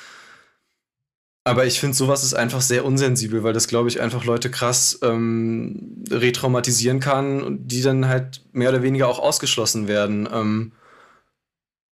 Aber 1.42 1.66
ich 1.66 1.80
finde, 1.80 1.96
sowas 1.96 2.22
ist 2.22 2.34
einfach 2.34 2.60
sehr 2.60 2.84
unsensibel, 2.84 3.42
weil 3.42 3.54
das, 3.54 3.66
glaube 3.66 3.88
ich, 3.88 4.00
einfach 4.00 4.24
Leute 4.24 4.50
krass 4.50 4.98
ähm, 5.02 6.04
retraumatisieren 6.10 7.00
kann 7.00 7.42
und 7.42 7.68
die 7.68 7.82
dann 7.82 8.06
halt 8.08 8.42
mehr 8.52 8.68
oder 8.68 8.82
weniger 8.82 9.08
auch 9.08 9.18
ausgeschlossen 9.18 9.88
werden. 9.88 10.28
Ähm, 10.32 10.72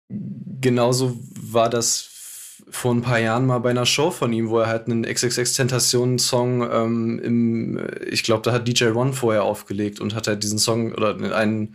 genauso 0.09 1.18
war 1.40 1.70
das 1.70 2.15
vor 2.77 2.94
ein 2.94 3.01
paar 3.01 3.19
Jahren 3.19 3.47
mal 3.47 3.59
bei 3.59 3.70
einer 3.70 3.86
Show 3.86 4.11
von 4.11 4.32
ihm, 4.35 4.51
wo 4.51 4.59
er 4.59 4.66
halt 4.66 4.86
einen 4.86 5.03
XXX-Tentation-Song 5.03 6.69
ähm, 6.70 7.19
im, 7.20 7.86
ich 8.07 8.23
glaube, 8.23 8.43
da 8.43 8.53
hat 8.53 8.69
DJ 8.69 8.89
Ron 8.89 9.15
vorher 9.15 9.44
aufgelegt 9.44 9.98
und 9.98 10.15
hat 10.15 10.28
halt 10.28 10.43
diesen 10.43 10.59
Song 10.59 10.93
oder 10.93 11.16
einen, 11.35 11.74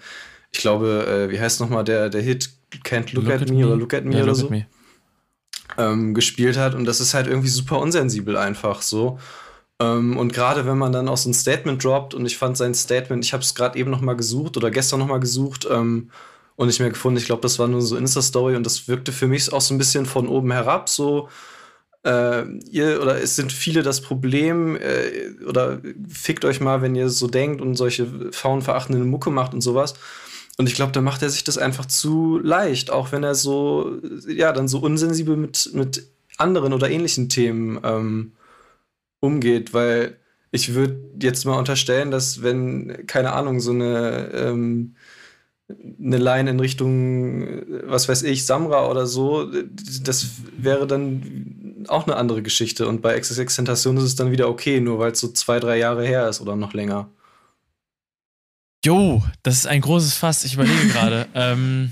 ich 0.51 0.59
glaube, 0.59 1.07
äh, 1.07 1.31
wie 1.31 1.39
heißt 1.39 1.59
nochmal 1.59 1.83
der, 1.83 2.09
der 2.09 2.21
Hit 2.21 2.51
Can't 2.85 3.13
Look, 3.15 3.25
look 3.25 3.33
at, 3.33 3.41
at, 3.41 3.49
Me 3.49 3.65
oder 3.65 3.75
Look 3.75 3.95
at 3.95 4.05
Me 4.05 4.15
ja, 4.15 4.23
oder 4.23 4.35
so 4.35 4.49
ähm, 5.77 6.13
gespielt 6.13 6.57
hat. 6.57 6.75
Und 6.75 6.85
das 6.85 6.99
ist 6.99 7.15
halt 7.15 7.25
irgendwie 7.25 7.49
super 7.49 7.79
unsensibel 7.79 8.37
einfach 8.37 8.83
so. 8.83 9.17
Ähm, 9.79 10.17
und 10.17 10.33
gerade 10.33 10.67
wenn 10.67 10.77
man 10.77 10.91
dann 10.91 11.09
auch 11.09 11.17
so 11.17 11.31
ein 11.31 11.33
Statement 11.33 11.83
droppt 11.83 12.13
und 12.13 12.27
ich 12.27 12.37
fand 12.37 12.57
sein 12.57 12.75
Statement, 12.75 13.25
ich 13.25 13.33
habe 13.33 13.41
es 13.41 13.55
gerade 13.55 13.79
eben 13.79 13.89
noch 13.89 14.01
mal 14.01 14.15
gesucht 14.15 14.55
oder 14.55 14.69
gestern 14.69 14.99
noch 14.99 15.07
mal 15.07 15.19
gesucht 15.19 15.67
ähm, 15.69 16.11
und 16.61 16.67
nicht 16.67 16.79
mehr 16.79 16.91
gefunden. 16.91 17.17
Ich 17.17 17.25
glaube, 17.25 17.41
das 17.41 17.57
war 17.57 17.67
nur 17.67 17.81
so 17.81 17.97
Insta-Story 17.97 18.55
und 18.55 18.63
das 18.63 18.87
wirkte 18.87 19.11
für 19.11 19.25
mich 19.25 19.51
auch 19.51 19.61
so 19.61 19.73
ein 19.73 19.79
bisschen 19.79 20.05
von 20.05 20.27
oben 20.27 20.51
herab 20.51 20.89
so 20.89 21.27
äh, 22.05 22.43
ihr 22.69 23.01
oder 23.01 23.19
es 23.19 23.35
sind 23.35 23.51
viele 23.51 23.81
das 23.81 24.01
Problem 24.01 24.75
äh, 24.75 25.43
oder 25.47 25.81
fickt 26.07 26.45
euch 26.45 26.59
mal, 26.59 26.83
wenn 26.83 26.93
ihr 26.93 27.09
so 27.09 27.27
denkt 27.27 27.61
und 27.61 27.75
solche 27.75 28.31
frauenverachtenden 28.31 29.09
Mucke 29.09 29.31
macht 29.31 29.55
und 29.55 29.61
sowas. 29.61 29.95
Und 30.59 30.69
ich 30.69 30.75
glaube, 30.75 30.91
da 30.91 31.01
macht 31.01 31.23
er 31.23 31.31
sich 31.31 31.43
das 31.43 31.57
einfach 31.57 31.87
zu 31.87 32.37
leicht, 32.37 32.91
auch 32.91 33.11
wenn 33.11 33.23
er 33.23 33.33
so, 33.33 33.97
ja, 34.27 34.51
dann 34.51 34.67
so 34.67 34.79
unsensibel 34.79 35.37
mit, 35.37 35.71
mit 35.73 36.05
anderen 36.37 36.73
oder 36.73 36.91
ähnlichen 36.91 37.27
Themen 37.27 37.79
ähm, 37.83 38.33
umgeht, 39.19 39.73
weil 39.73 40.17
ich 40.51 40.75
würde 40.75 40.99
jetzt 41.19 41.45
mal 41.45 41.57
unterstellen, 41.57 42.11
dass 42.11 42.43
wenn, 42.43 43.07
keine 43.07 43.33
Ahnung, 43.33 43.59
so 43.59 43.71
eine, 43.71 44.29
ähm, 44.33 44.95
eine 45.99 46.17
Line 46.17 46.49
in 46.49 46.59
Richtung, 46.59 47.63
was 47.85 48.09
weiß 48.09 48.23
ich, 48.23 48.45
Samra 48.45 48.89
oder 48.89 49.05
so, 49.05 49.49
das 50.03 50.27
wäre 50.57 50.87
dann 50.87 51.85
auch 51.87 52.07
eine 52.07 52.15
andere 52.15 52.41
Geschichte. 52.41 52.87
Und 52.87 53.01
bei 53.01 53.19
XXX 53.19 53.55
Tentation 53.55 53.97
ist 53.97 54.03
es 54.03 54.15
dann 54.15 54.31
wieder 54.31 54.49
okay, 54.49 54.79
nur 54.79 54.99
weil 54.99 55.11
es 55.11 55.19
so 55.19 55.29
zwei, 55.29 55.59
drei 55.59 55.77
Jahre 55.77 56.05
her 56.05 56.27
ist 56.29 56.41
oder 56.41 56.55
noch 56.55 56.73
länger. 56.73 57.09
Jo, 58.83 59.21
das 59.43 59.55
ist 59.55 59.67
ein 59.67 59.81
großes 59.81 60.15
Fass. 60.15 60.43
Ich 60.43 60.55
überlege 60.55 60.87
gerade. 60.91 61.27
ähm, 61.35 61.91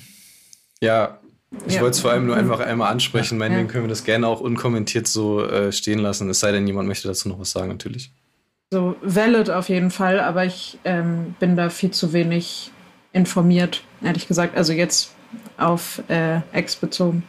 ja, 0.82 1.20
ich 1.68 1.76
ja. 1.76 1.82
wollte 1.82 1.96
es 1.96 2.00
vor 2.00 2.12
allem 2.12 2.26
nur 2.26 2.36
einfach 2.36 2.60
einmal 2.60 2.92
ansprechen. 2.92 3.36
Ja. 3.36 3.40
Meinetwegen 3.40 3.68
können 3.68 3.86
wir 3.86 3.90
das 3.90 4.04
gerne 4.04 4.28
auch 4.28 4.42
unkommentiert 4.42 5.08
so 5.08 5.44
äh, 5.46 5.72
stehen 5.72 6.00
lassen. 6.00 6.30
Es 6.30 6.40
sei 6.40 6.52
denn, 6.52 6.68
jemand 6.68 6.88
möchte 6.88 7.08
dazu 7.08 7.30
noch 7.30 7.40
was 7.40 7.52
sagen, 7.52 7.70
natürlich. 7.70 8.12
So 8.72 8.96
valid 9.02 9.50
auf 9.50 9.70
jeden 9.70 9.90
Fall, 9.90 10.20
aber 10.20 10.46
ich 10.46 10.78
ähm, 10.84 11.36
bin 11.40 11.56
da 11.56 11.72
viel 11.72 11.90
zu 11.90 12.14
wenig 12.14 12.72
informiert, 13.12 13.84
ehrlich 14.02 14.28
gesagt. 14.28 14.56
Also 14.56 14.74
jetzt 14.74 15.14
auf 15.58 16.02
äh, 16.10 16.42
Ex 16.52 16.76
bezogen. 16.76 17.24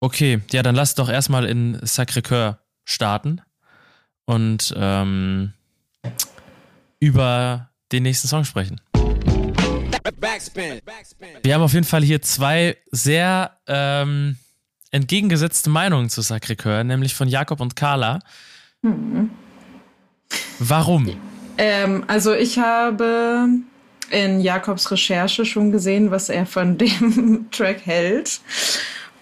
Okay, 0.00 0.42
ja, 0.52 0.62
dann 0.62 0.74
lass 0.74 0.94
doch 0.94 1.08
erstmal 1.08 1.46
in 1.46 1.78
Sacré-Cœur 1.78 2.58
starten 2.84 3.40
und 4.26 4.74
ähm, 4.76 5.54
über 7.00 7.70
den 7.90 8.02
nächsten 8.02 8.28
Song 8.28 8.44
sprechen. 8.44 8.80
Wir 11.42 11.54
haben 11.54 11.62
auf 11.62 11.72
jeden 11.72 11.86
Fall 11.86 12.02
hier 12.02 12.20
zwei 12.20 12.76
sehr 12.90 13.58
ähm, 13.66 14.36
entgegengesetzte 14.90 15.70
Meinungen 15.70 16.10
zu 16.10 16.20
Sacré-Cœur, 16.20 16.84
nämlich 16.84 17.14
von 17.14 17.28
Jakob 17.28 17.60
und 17.60 17.74
Carla. 17.74 18.20
Mhm. 18.82 19.30
Warum? 20.58 21.16
Ähm, 21.58 22.04
also 22.06 22.32
ich 22.32 22.58
habe 22.58 23.48
in 24.10 24.40
Jakobs 24.40 24.90
Recherche 24.90 25.44
schon 25.44 25.72
gesehen, 25.72 26.10
was 26.10 26.28
er 26.28 26.46
von 26.46 26.78
dem 26.78 27.46
Track 27.50 27.84
hält. 27.84 28.40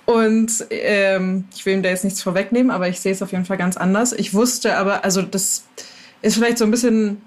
Und 0.04 0.66
ähm, 0.70 1.44
ich 1.54 1.64
will 1.64 1.74
ihm 1.74 1.82
da 1.82 1.88
jetzt 1.88 2.04
nichts 2.04 2.22
vorwegnehmen, 2.22 2.70
aber 2.70 2.88
ich 2.88 3.00
sehe 3.00 3.12
es 3.12 3.22
auf 3.22 3.32
jeden 3.32 3.44
Fall 3.44 3.56
ganz 3.56 3.76
anders. 3.76 4.12
Ich 4.12 4.34
wusste 4.34 4.76
aber, 4.76 5.04
also 5.04 5.22
das 5.22 5.64
ist 6.22 6.34
vielleicht 6.34 6.58
so 6.58 6.64
ein 6.64 6.70
bisschen 6.70 7.22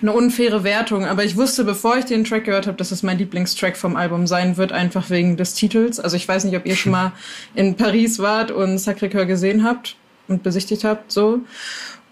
eine 0.00 0.12
unfaire 0.12 0.64
Wertung, 0.64 1.04
aber 1.04 1.24
ich 1.24 1.36
wusste, 1.36 1.64
bevor 1.64 1.98
ich 1.98 2.06
den 2.06 2.24
Track 2.24 2.44
gehört 2.44 2.66
habe, 2.66 2.76
dass 2.76 2.90
es 2.90 3.02
mein 3.02 3.18
Lieblingstrack 3.18 3.76
vom 3.76 3.96
Album 3.96 4.26
sein 4.26 4.56
wird, 4.56 4.72
einfach 4.72 5.10
wegen 5.10 5.36
des 5.36 5.54
Titels. 5.54 6.00
Also 6.00 6.16
ich 6.16 6.26
weiß 6.26 6.44
nicht, 6.44 6.56
ob 6.56 6.64
ihr 6.64 6.76
schon 6.76 6.92
mal 6.92 7.12
in 7.54 7.74
Paris 7.74 8.18
wart 8.18 8.50
und 8.50 8.78
Sacré-Cœur 8.78 9.26
gesehen 9.26 9.64
habt 9.64 9.96
und 10.28 10.42
besichtigt 10.42 10.84
habt, 10.84 11.12
so. 11.12 11.40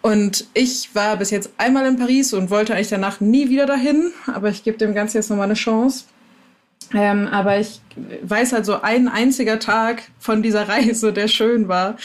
Und 0.09 0.47
ich 0.55 0.95
war 0.95 1.19
bis 1.19 1.31
jetzt 1.31 1.51
einmal 1.59 1.85
in 1.85 1.99
Paris 1.99 2.33
und 2.33 2.49
wollte 2.49 2.73
eigentlich 2.73 2.89
danach 2.89 3.21
nie 3.21 3.51
wieder 3.51 3.67
dahin, 3.67 4.11
aber 4.27 4.49
ich 4.49 4.65
gebe 4.65 4.79
dem 4.79 4.95
Ganzen 4.95 5.19
jetzt 5.19 5.29
nochmal 5.29 5.45
eine 5.45 5.53
Chance. 5.55 6.07
Ähm, 6.95 7.27
aber 7.27 7.59
ich 7.59 7.83
weiß 8.23 8.55
halt 8.55 8.65
so 8.65 8.81
ein 8.81 9.09
einziger 9.09 9.59
Tag 9.59 10.05
von 10.19 10.43
dieser 10.43 10.67
Reise, 10.71 11.13
der 11.13 11.29
schön 11.29 11.69
war. 11.69 11.99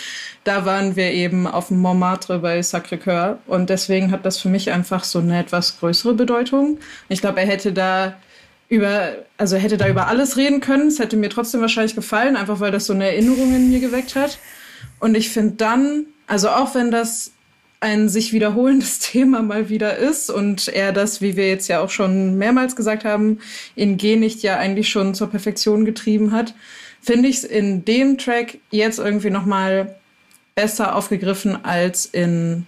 Da 0.43 0.65
waren 0.65 0.97
wir 0.97 1.13
eben 1.13 1.47
auf 1.47 1.69
dem 1.69 1.80
Montmartre 1.80 2.39
bei 2.39 2.59
Sacré-Cœur 2.59 3.38
und 3.47 3.69
deswegen 3.69 4.11
hat 4.11 4.25
das 4.25 4.38
für 4.38 4.49
mich 4.49 4.69
einfach 4.69 5.05
so 5.05 5.19
eine 5.19 5.39
etwas 5.39 5.80
größere 5.80 6.13
Bedeutung. 6.13 6.80
Ich 7.07 7.21
glaube, 7.21 7.39
er 7.39 7.47
hätte 7.47 7.71
da 7.71 8.17
über, 8.67 9.13
also 9.38 9.55
hätte 9.55 9.77
da 9.77 9.88
über 9.88 10.07
alles 10.07 10.35
reden 10.35 10.59
können. 10.59 10.89
Es 10.89 10.99
hätte 10.99 11.15
mir 11.15 11.30
trotzdem 11.30 11.61
wahrscheinlich 11.61 11.95
gefallen, 11.95 12.35
einfach 12.35 12.59
weil 12.59 12.71
das 12.71 12.85
so 12.85 12.91
eine 12.91 13.05
Erinnerung 13.05 13.55
in 13.55 13.69
mir 13.69 13.80
geweckt 13.80 14.17
hat. 14.17 14.39
Und 14.99 15.15
ich 15.15 15.30
finde 15.30 15.53
dann, 15.55 16.07
also 16.27 16.49
auch 16.49 16.75
wenn 16.75 16.91
das 16.91 17.31
ein 17.84 18.07
sich 18.07 18.31
wiederholendes 18.31 18.99
Thema 18.99 19.41
mal 19.43 19.69
wieder 19.69 19.97
ist 19.97 20.30
und 20.30 20.69
er 20.69 20.93
das, 20.93 21.22
wie 21.22 21.35
wir 21.35 21.49
jetzt 21.49 21.68
ja 21.68 21.81
auch 21.81 21.89
schon 21.89 22.38
mehrmals 22.38 22.76
gesagt 22.76 23.03
haben, 23.03 23.39
in 23.76 23.97
G 23.97 24.15
nicht 24.15 24.41
ja 24.41 24.57
eigentlich 24.57 24.89
schon 24.89 25.14
zur 25.14 25.30
Perfektion 25.30 25.85
getrieben 25.85 26.31
hat, 26.31 26.55
finde 27.01 27.27
ich 27.27 27.38
es 27.38 27.43
in 27.43 27.84
dem 27.84 28.18
Track 28.18 28.57
jetzt 28.72 28.99
irgendwie 28.99 29.30
noch 29.30 29.45
mal 29.45 29.97
besser 30.55 30.95
aufgegriffen 30.95 31.65
als 31.65 32.05
in 32.05 32.65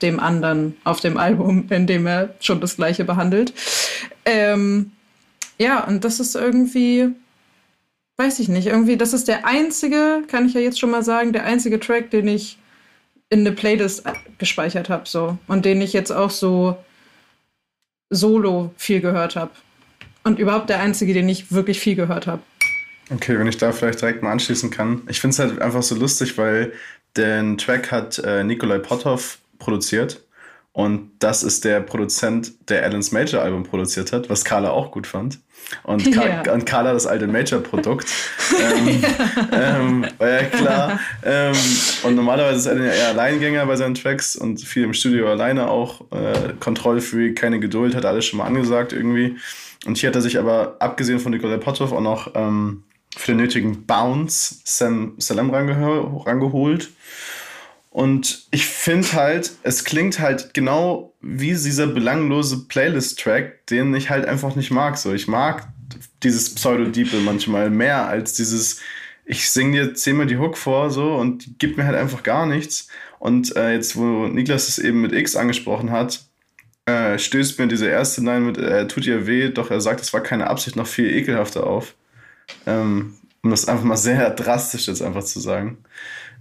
dem 0.00 0.18
anderen 0.18 0.76
auf 0.84 1.00
dem 1.00 1.18
Album, 1.18 1.66
in 1.70 1.86
dem 1.86 2.06
er 2.06 2.34
schon 2.40 2.60
das 2.60 2.76
Gleiche 2.76 3.04
behandelt. 3.04 3.52
Ähm, 4.24 4.92
ja, 5.58 5.84
und 5.84 6.04
das 6.04 6.20
ist 6.20 6.34
irgendwie, 6.34 7.10
weiß 8.16 8.38
ich 8.40 8.48
nicht, 8.48 8.66
irgendwie, 8.66 8.96
das 8.96 9.12
ist 9.12 9.28
der 9.28 9.46
einzige, 9.46 10.22
kann 10.26 10.46
ich 10.46 10.54
ja 10.54 10.60
jetzt 10.60 10.80
schon 10.80 10.90
mal 10.90 11.04
sagen, 11.04 11.32
der 11.32 11.44
einzige 11.44 11.78
Track, 11.78 12.10
den 12.10 12.28
ich 12.28 12.58
in 13.34 13.40
eine 13.40 13.52
Playlist 13.52 14.04
gespeichert 14.38 14.88
habe, 14.88 15.08
so. 15.08 15.36
Und 15.48 15.64
den 15.64 15.80
ich 15.82 15.92
jetzt 15.92 16.12
auch 16.12 16.30
so 16.30 16.78
solo 18.08 18.72
viel 18.76 19.00
gehört 19.00 19.34
habe. 19.34 19.50
Und 20.22 20.38
überhaupt 20.38 20.70
der 20.70 20.80
einzige, 20.80 21.12
den 21.12 21.28
ich 21.28 21.52
wirklich 21.52 21.80
viel 21.80 21.96
gehört 21.96 22.28
habe. 22.28 22.42
Okay, 23.10 23.38
wenn 23.38 23.48
ich 23.48 23.58
da 23.58 23.72
vielleicht 23.72 24.00
direkt 24.00 24.22
mal 24.22 24.30
anschließen 24.30 24.70
kann. 24.70 25.02
Ich 25.08 25.20
finde 25.20 25.34
es 25.34 25.38
halt 25.40 25.60
einfach 25.60 25.82
so 25.82 25.96
lustig, 25.96 26.38
weil 26.38 26.72
den 27.16 27.58
Track 27.58 27.90
hat 27.90 28.18
äh, 28.20 28.44
Nikolai 28.44 28.78
Potthoff 28.78 29.38
produziert. 29.58 30.23
Und 30.74 31.12
das 31.20 31.44
ist 31.44 31.64
der 31.64 31.78
Produzent, 31.80 32.68
der 32.68 32.82
Alan's 32.82 33.12
Major 33.12 33.40
Album 33.40 33.62
produziert 33.62 34.12
hat, 34.12 34.28
was 34.28 34.44
Carla 34.44 34.70
auch 34.70 34.90
gut 34.90 35.06
fand. 35.06 35.38
Und, 35.84 36.04
Ka 36.12 36.24
yeah. 36.24 36.52
und 36.52 36.66
Carla 36.66 36.92
das 36.92 37.06
alte 37.06 37.28
Major-Produkt. 37.28 38.08
ähm, 38.60 39.04
ähm, 39.52 40.06
war 40.18 40.28
ja 40.28 40.42
klar. 40.42 41.00
Ähm, 41.26 41.54
und 42.02 42.16
normalerweise 42.16 42.58
ist 42.58 42.66
Alan 42.66 42.84
ja 42.84 42.92
eher 42.92 43.08
Alleingänger 43.08 43.64
bei 43.64 43.76
seinen 43.76 43.94
Tracks 43.94 44.36
und 44.36 44.60
viel 44.60 44.84
im 44.84 44.92
Studio 44.92 45.30
alleine 45.30 45.70
auch. 45.70 46.02
Äh, 46.10 46.52
Kontrollfree, 46.60 47.32
keine 47.32 47.60
Geduld, 47.60 47.94
hat 47.94 48.04
alles 48.04 48.26
schon 48.26 48.38
mal 48.38 48.44
angesagt 48.44 48.92
irgendwie. 48.92 49.36
Und 49.86 49.96
hier 49.96 50.08
hat 50.08 50.16
er 50.16 50.22
sich 50.22 50.38
aber, 50.38 50.76
abgesehen 50.80 51.18
von 51.18 51.32
Nikolai 51.32 51.56
Potthoff, 51.56 51.92
auch 51.92 52.00
noch 52.00 52.32
ähm, 52.34 52.82
für 53.16 53.32
den 53.32 53.38
nötigen 53.38 53.86
Bounce 53.86 54.56
Sam 54.64 55.14
Salem 55.18 55.50
rangeholt. 55.50 56.90
Und 57.94 58.48
ich 58.50 58.66
finde 58.66 59.12
halt, 59.12 59.52
es 59.62 59.84
klingt 59.84 60.18
halt 60.18 60.52
genau 60.52 61.14
wie 61.20 61.50
dieser 61.52 61.86
belanglose 61.86 62.66
Playlist-Track, 62.66 63.68
den 63.68 63.94
ich 63.94 64.10
halt 64.10 64.26
einfach 64.26 64.56
nicht 64.56 64.72
mag. 64.72 64.98
So, 64.98 65.12
ich 65.12 65.28
mag 65.28 65.68
dieses 66.24 66.52
Pseudo-Diepe 66.56 67.18
manchmal 67.18 67.70
mehr 67.70 68.08
als 68.08 68.34
dieses, 68.34 68.80
ich 69.24 69.48
singe 69.48 69.80
dir 69.80 69.94
zehnmal 69.94 70.26
die 70.26 70.38
Hook 70.38 70.58
vor, 70.58 70.90
so, 70.90 71.14
und 71.14 71.60
gibt 71.60 71.76
mir 71.76 71.86
halt 71.86 71.94
einfach 71.94 72.24
gar 72.24 72.46
nichts. 72.46 72.88
Und 73.20 73.54
äh, 73.54 73.74
jetzt, 73.74 73.94
wo 73.94 74.26
Niklas 74.26 74.66
es 74.66 74.80
eben 74.80 75.00
mit 75.00 75.12
X 75.12 75.36
angesprochen 75.36 75.92
hat, 75.92 76.24
äh, 76.86 77.16
stößt 77.16 77.60
mir 77.60 77.68
diese 77.68 77.86
erste 77.86 78.22
Line 78.22 78.40
mit, 78.40 78.58
äh, 78.58 78.88
tut 78.88 79.06
ihr 79.06 79.28
weh, 79.28 79.50
doch 79.50 79.70
er 79.70 79.80
sagt, 79.80 80.00
es 80.00 80.12
war 80.12 80.20
keine 80.20 80.48
Absicht, 80.48 80.74
noch 80.74 80.88
viel 80.88 81.14
ekelhafter 81.14 81.64
auf. 81.64 81.94
Ähm, 82.66 83.14
um 83.44 83.50
das 83.50 83.68
einfach 83.68 83.84
mal 83.84 83.96
sehr 83.96 84.30
drastisch 84.30 84.88
jetzt 84.88 85.00
einfach 85.00 85.22
zu 85.22 85.38
sagen. 85.38 85.78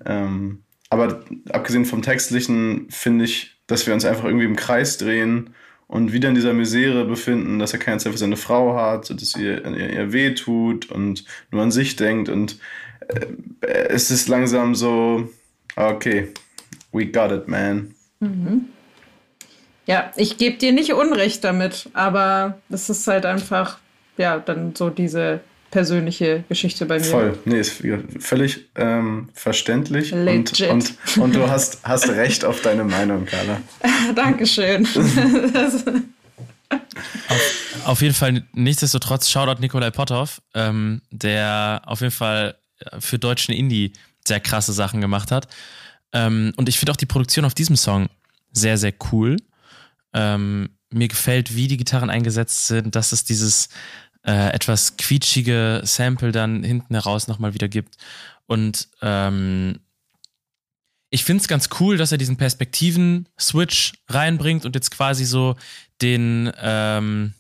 Ähm, 0.04 0.63
aber 0.94 1.24
abgesehen 1.50 1.86
vom 1.86 2.02
Textlichen 2.02 2.88
finde 2.90 3.26
ich, 3.26 3.56
dass 3.68 3.88
wir 3.88 3.94
uns 3.94 4.06
einfach 4.06 4.26
irgendwie 4.26 4.46
im 4.46 4.56
Kreis 4.56 4.98
drehen 4.98 5.56
und 5.88 6.14
wieder 6.14 6.30
in 6.30 6.36
dieser 6.36 6.54
Misere 6.54 7.06
befinden, 7.06 7.60
dass 7.60 7.74
er 7.74 7.80
keine 7.80 7.98
Zeit 7.98 8.12
für 8.12 8.18
seine 8.18 8.38
Frau 8.38 8.76
hat, 8.76 9.10
dass 9.10 9.36
ihr, 9.36 9.66
ihr, 9.66 9.90
ihr 9.90 10.14
weh 10.14 10.34
tut 10.34 10.90
und 10.92 11.26
nur 11.52 11.62
an 11.62 11.72
sich 11.72 11.96
denkt. 11.96 12.30
Und 12.30 12.60
äh, 13.08 13.28
es 13.90 14.12
ist 14.12 14.28
langsam 14.28 14.76
so, 14.76 15.30
okay, 15.76 16.30
we 16.92 17.06
got 17.06 17.32
it, 17.32 17.48
man. 17.48 17.96
Mhm. 18.20 18.66
Ja, 19.86 20.12
ich 20.16 20.38
gebe 20.38 20.58
dir 20.58 20.72
nicht 20.72 20.94
Unrecht 20.94 21.44
damit, 21.44 21.90
aber 21.94 22.60
es 22.70 22.90
ist 22.90 23.06
halt 23.08 23.26
einfach, 23.26 23.80
ja, 24.18 24.40
dann 24.40 24.76
so 24.76 24.90
diese 24.90 25.42
persönliche 25.74 26.44
Geschichte 26.50 26.86
bei 26.86 27.00
mir. 27.00 27.06
Voll, 27.06 27.40
nee, 27.46 27.60
ist 27.60 27.82
völlig 28.20 28.70
ähm, 28.76 29.30
verständlich. 29.34 30.12
Legit. 30.12 30.70
Und, 30.70 30.94
und, 31.16 31.24
und 31.24 31.36
du 31.36 31.50
hast, 31.50 31.80
hast 31.82 32.08
recht 32.10 32.46
auf 32.46 32.62
deine 32.62 32.84
Meinung, 32.84 33.26
Carla. 33.26 33.60
Dankeschön. 34.16 34.86
auf, 37.28 37.42
auf, 37.86 38.02
jeden 38.04 38.14
Fall, 38.14 38.44
nichtsdestotrotz, 38.54 39.32
Shoutout 39.32 39.60
Nikolai 39.62 39.90
Potthoff, 39.90 40.44
ähm, 40.54 41.02
der 41.10 41.82
auf 41.88 42.02
jeden 42.02 42.12
Fall 42.12 42.56
für 43.00 43.18
deutschen 43.18 43.56
Indie 43.56 43.94
sehr 44.28 44.40
krasse 44.40 44.74
Sachen 44.74 45.02
gemacht 45.02 45.32
hat. 45.32 45.48
Ähm, 46.12 46.54
und 46.56 46.70
ich 46.70 46.78
finde 46.78 46.92
auch 46.92 46.98
die 46.98 47.08
Produktion 47.08 47.46
auf 47.46 47.56
diesem 47.56 47.78
Song 47.78 48.10
sehr, 48.52 48.78
sehr 48.78 48.94
cool. 49.12 49.38
Ähm, 50.14 50.70
mir 50.92 51.08
gefällt, 51.08 51.56
wie 51.56 51.68
die 51.68 51.78
Gitarren 51.78 52.12
eingesetzt 52.12 52.68
sind, 52.68 52.96
dass 52.96 53.12
es 53.12 53.24
dieses 53.24 53.70
äh, 54.26 54.54
etwas 54.54 54.98
quietschige 54.98 55.82
Sample 55.84 56.32
dann 56.32 56.64
hinten 56.64 56.94
heraus 56.94 57.28
nochmal 57.28 57.54
wieder 57.54 57.68
gibt. 57.68 57.98
Und 58.46 58.88
ähm, 59.02 59.80
ich 61.10 61.24
finde 61.24 61.42
es 61.42 61.48
ganz 61.48 61.70
cool, 61.80 61.98
dass 61.98 62.12
er 62.12 62.18
diesen 62.18 62.38
Perspektiven-Switch 62.38 63.94
reinbringt 64.10 64.66
und 64.66 64.76
jetzt 64.76 64.92
quasi 64.92 65.26
so 65.26 65.56
den, 66.02 66.52
ähm, 66.60 67.34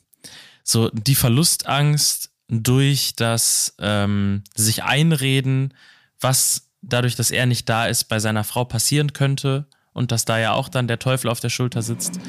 so 0.63 0.89
die 0.89 1.15
Verlustangst 1.15 2.29
durch 2.47 3.15
das 3.15 3.75
ähm, 3.79 4.43
sich 4.53 4.83
einreden, 4.83 5.73
was 6.19 6.69
dadurch, 6.81 7.15
dass 7.15 7.31
er 7.31 7.45
nicht 7.45 7.67
da 7.67 7.87
ist, 7.87 8.05
bei 8.05 8.19
seiner 8.19 8.43
Frau 8.43 8.65
passieren 8.65 9.13
könnte 9.13 9.65
und 9.93 10.11
dass 10.11 10.25
da 10.25 10.37
ja 10.37 10.53
auch 10.53 10.69
dann 10.69 10.87
der 10.87 10.99
Teufel 10.99 11.29
auf 11.29 11.39
der 11.39 11.49
Schulter 11.49 11.81
sitzt 11.81 12.19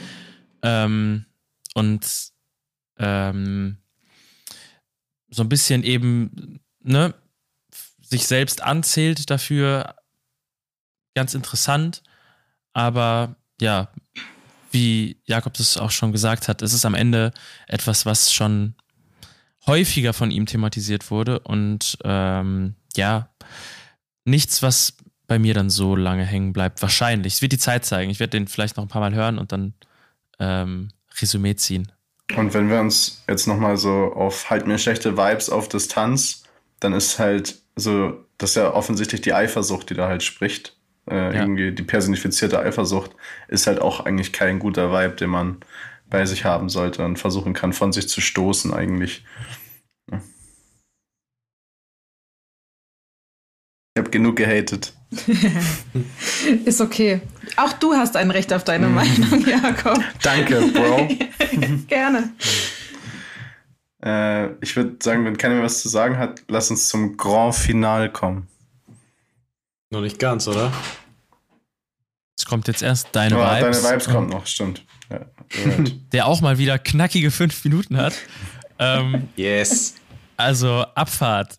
ähm, 0.62 1.26
und 1.74 2.06
ähm, 2.98 3.78
so 5.34 5.42
ein 5.42 5.48
bisschen 5.48 5.82
eben 5.82 6.60
ne, 6.80 7.14
sich 8.00 8.26
selbst 8.26 8.62
anzählt 8.62 9.30
dafür, 9.30 9.96
ganz 11.14 11.34
interessant, 11.34 12.02
aber 12.72 13.36
ja, 13.60 13.88
wie 14.70 15.20
Jakob 15.24 15.54
das 15.54 15.76
auch 15.76 15.90
schon 15.90 16.12
gesagt 16.12 16.48
hat, 16.48 16.62
ist 16.62 16.72
es 16.72 16.84
am 16.84 16.94
Ende 16.94 17.32
etwas, 17.66 18.06
was 18.06 18.32
schon 18.32 18.74
häufiger 19.66 20.12
von 20.12 20.30
ihm 20.30 20.46
thematisiert 20.46 21.10
wurde 21.10 21.40
und 21.40 21.96
ähm, 22.04 22.74
ja, 22.96 23.30
nichts, 24.24 24.62
was 24.62 24.96
bei 25.26 25.38
mir 25.38 25.54
dann 25.54 25.70
so 25.70 25.96
lange 25.96 26.24
hängen 26.24 26.52
bleibt. 26.52 26.82
Wahrscheinlich. 26.82 27.34
Es 27.34 27.42
wird 27.42 27.52
die 27.52 27.58
Zeit 27.58 27.84
zeigen. 27.84 28.10
Ich 28.10 28.20
werde 28.20 28.32
den 28.32 28.46
vielleicht 28.46 28.76
noch 28.76 28.84
ein 28.84 28.88
paar 28.88 29.00
Mal 29.00 29.14
hören 29.14 29.38
und 29.38 29.52
dann 29.52 29.74
ähm, 30.38 30.90
Resümee 31.20 31.56
ziehen. 31.56 31.90
Und 32.36 32.54
wenn 32.54 32.70
wir 32.70 32.80
uns 32.80 33.22
jetzt 33.28 33.46
nochmal 33.46 33.76
so 33.76 34.12
auf 34.14 34.50
halt 34.50 34.66
mir 34.66 34.78
schlechte 34.78 35.16
Vibes 35.16 35.50
auf 35.50 35.68
Distanz, 35.68 36.44
dann 36.80 36.92
ist 36.92 37.18
halt 37.18 37.60
so, 37.76 38.24
das 38.38 38.50
ist 38.50 38.56
ja 38.56 38.72
offensichtlich 38.72 39.20
die 39.20 39.34
Eifersucht, 39.34 39.90
die 39.90 39.94
da 39.94 40.08
halt 40.08 40.22
spricht. 40.22 40.76
Äh, 41.10 41.16
ja. 41.16 41.42
Irgendwie 41.42 41.72
die 41.72 41.82
personifizierte 41.82 42.58
Eifersucht 42.58 43.10
ist 43.48 43.66
halt 43.66 43.80
auch 43.80 44.00
eigentlich 44.00 44.32
kein 44.32 44.58
guter 44.58 44.90
Vibe, 44.90 45.16
den 45.16 45.30
man 45.30 45.58
bei 46.08 46.24
sich 46.26 46.44
haben 46.44 46.68
sollte 46.68 47.04
und 47.04 47.18
versuchen 47.18 47.52
kann, 47.52 47.72
von 47.72 47.92
sich 47.92 48.08
zu 48.08 48.20
stoßen 48.20 48.72
eigentlich. 48.72 49.24
Ich 53.96 54.00
habe 54.00 54.10
genug 54.10 54.34
gehatet. 54.34 54.92
Ist 56.64 56.80
okay. 56.80 57.20
Auch 57.56 57.74
du 57.74 57.92
hast 57.94 58.16
ein 58.16 58.32
Recht 58.32 58.52
auf 58.52 58.64
deine 58.64 58.88
mm. 58.88 58.94
Meinung, 58.94 59.46
Jakob. 59.46 60.02
Danke, 60.20 60.62
Bro. 60.72 61.08
Gerne. 61.86 62.32
Äh, 64.04 64.52
ich 64.64 64.74
würde 64.74 64.96
sagen, 65.00 65.24
wenn 65.24 65.38
keiner 65.38 65.54
mehr 65.54 65.62
was 65.62 65.80
zu 65.80 65.88
sagen 65.88 66.18
hat, 66.18 66.42
lass 66.48 66.72
uns 66.72 66.88
zum 66.88 67.16
Grand 67.16 67.54
Final 67.54 68.10
kommen. 68.10 68.48
Noch 69.90 70.00
nicht 70.00 70.18
ganz, 70.18 70.48
oder? 70.48 70.72
Es 72.36 72.46
kommt 72.46 72.66
jetzt 72.66 72.82
erst 72.82 73.10
deine 73.12 73.38
oh, 73.38 73.42
Vibes. 73.42 73.82
Deine 73.82 73.94
Vibes 73.94 74.08
kommt 74.12 74.30
noch, 74.30 74.46
stimmt. 74.48 74.84
Ja, 75.08 75.20
Der 76.12 76.26
auch 76.26 76.40
mal 76.40 76.58
wieder 76.58 76.80
knackige 76.80 77.30
fünf 77.30 77.62
Minuten 77.62 77.96
hat. 77.96 78.14
ähm, 78.80 79.28
yes. 79.36 79.94
Also 80.36 80.84
Abfahrt. 80.96 81.58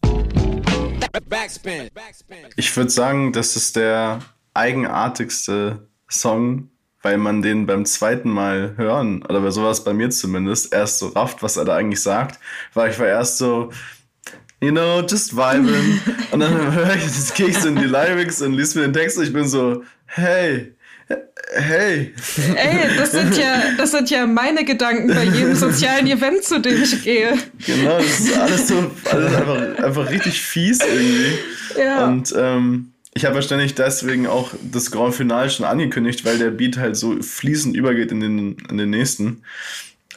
Ich 2.56 2.76
würde 2.76 2.90
sagen, 2.90 3.32
das 3.34 3.56
ist 3.56 3.76
der 3.76 4.20
eigenartigste 4.54 5.88
Song, 6.10 6.70
weil 7.02 7.18
man 7.18 7.42
den 7.42 7.66
beim 7.66 7.86
zweiten 7.86 8.30
Mal 8.30 8.74
hören, 8.78 9.24
oder 9.24 9.42
bei 9.42 9.52
sowas 9.52 9.84
bei 9.84 9.94
mir 9.94 10.10
zumindest, 10.10 10.74
erst 10.74 11.00
so 11.00 11.10
rafft, 11.10 11.44
was 11.44 11.58
er 11.58 11.66
da 11.66 11.76
eigentlich 11.76 12.02
sagt. 12.02 12.40
Weil 12.74 12.92
ich 12.92 13.00
war 13.00 13.08
erst 13.08 13.38
so, 13.38 13.72
you 14.62 14.72
know, 14.72 15.02
just 15.02 15.36
vibing. 15.36 16.00
und 16.32 16.40
dann 16.40 16.72
höre 16.74 16.96
ich, 16.96 17.06
ich 17.06 17.58
so 17.60 17.68
in 17.68 17.76
die 17.76 17.86
Lyrics 17.86 18.42
und 18.42 18.54
liest 18.54 18.76
mir 18.76 18.84
den 18.84 18.94
Text 18.94 19.18
und 19.18 19.26
ich 19.26 19.34
bin 19.34 19.48
so, 19.48 19.84
hey, 20.06 20.76
Hey. 21.56 22.14
Ey, 22.56 22.98
das 22.98 23.12
sind 23.12 23.38
ja, 23.38 23.64
das 23.78 23.92
sind 23.92 24.10
ja 24.10 24.26
meine 24.26 24.66
Gedanken 24.66 25.08
bei 25.08 25.24
jedem 25.24 25.56
sozialen 25.56 26.06
Event, 26.06 26.44
zu 26.44 26.60
dem 26.60 26.84
ich 26.84 27.02
gehe. 27.02 27.34
Genau, 27.66 27.98
das 27.98 28.20
ist 28.20 28.38
alles 28.38 28.68
so, 28.68 28.92
alles 29.10 29.34
einfach, 29.34 29.84
einfach 29.84 30.10
richtig 30.10 30.42
fies 30.42 30.80
irgendwie. 30.82 31.80
Ja. 31.80 32.06
Und 32.06 32.34
ähm, 32.38 32.92
ich 33.14 33.24
habe 33.24 33.36
wahrscheinlich 33.36 33.74
deswegen 33.74 34.28
auch 34.28 34.52
das 34.70 34.92
Grand 34.92 35.16
Finale 35.16 35.50
schon 35.50 35.66
angekündigt, 35.66 36.26
weil 36.26 36.38
der 36.38 36.52
Beat 36.52 36.78
halt 36.78 36.98
so 36.98 37.22
fließend 37.22 37.76
übergeht 37.76 38.12
in 38.12 38.20
den, 38.20 38.58
in 38.70 38.78
den 38.78 38.90
nächsten. 38.90 39.42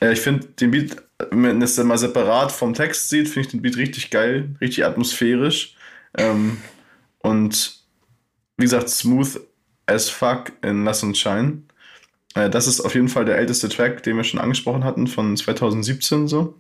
Äh, 0.01 0.15
ich 0.15 0.21
finde 0.21 0.49
den 0.61 0.73
Beat, 0.73 0.97
wenn 1.31 1.41
man 1.41 1.63
es 1.63 1.77
dann 1.77 1.87
mal 1.87 1.99
separat 1.99 2.51
vom 2.51 2.75
Text 2.75 3.11
sieht, 3.11 3.29
finde 3.29 3.47
ich 3.47 3.53
den 3.53 3.63
Beat 3.63 3.77
richtig 3.77 4.11
geil, 4.11 4.49
richtig 4.61 4.85
atmosphärisch. 4.85 5.77
Ähm, 6.17 6.59
und 7.21 7.79
wie 8.57 8.65
gesagt, 8.65 8.89
smooth 8.89 9.41
as 9.89 10.09
fuck 10.09 10.53
in 10.63 10.85
Lass 10.85 11.03
uns 11.03 11.19
Shine. 11.19 11.63
Äh, 12.35 12.51
das 12.51 12.67
ist 12.67 12.81
auf 12.81 12.95
jeden 12.95 13.09
Fall 13.09 13.25
der 13.25 13.39
älteste 13.39 13.69
Track, 13.69 14.03
den 14.03 14.17
wir 14.17 14.25
schon 14.25 14.41
angesprochen 14.41 14.85
hatten, 14.85 15.07
von 15.07 15.37
2017 15.37 16.29
so. 16.29 16.55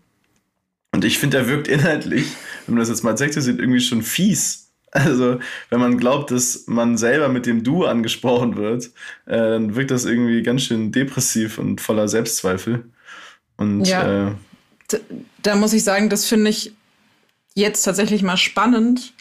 Und 0.93 1.05
ich 1.05 1.19
finde, 1.19 1.39
der 1.39 1.49
wirkt 1.49 1.69
inhaltlich, 1.69 2.27
wenn 2.67 2.75
man 2.75 2.81
das 2.81 2.89
jetzt 2.89 3.05
mal 3.05 3.11
als 3.11 3.21
Sekte 3.21 3.43
sieht, 3.43 3.59
irgendwie 3.59 3.81
schon 3.81 4.03
fies. 4.03 4.65
Also, 4.91 5.39
wenn 5.69 5.81
man 5.81 5.99
glaubt, 5.99 6.31
dass 6.31 6.65
man 6.67 6.97
selber 6.97 7.29
mit 7.29 7.45
dem 7.45 7.63
Du 7.63 7.85
angesprochen 7.85 8.57
wird, 8.57 8.87
äh, 9.27 9.37
dann 9.37 9.77
wirkt 9.77 9.91
das 9.91 10.07
irgendwie 10.07 10.43
ganz 10.43 10.63
schön 10.63 10.93
depressiv 10.93 11.59
und 11.59 11.83
voller 11.83 12.09
Selbstzweifel. 12.09 12.85
Und 13.59 13.85
ja, 13.85 14.29
äh, 14.29 14.33
da 15.43 15.57
muss 15.57 15.75
ich 15.75 15.85
sagen, 15.85 16.09
das 16.09 16.25
finde 16.25 16.49
ich 16.49 16.73
jetzt 17.55 17.83
tatsächlich 17.83 18.23
mal 18.23 18.39
spannend. 18.39 19.13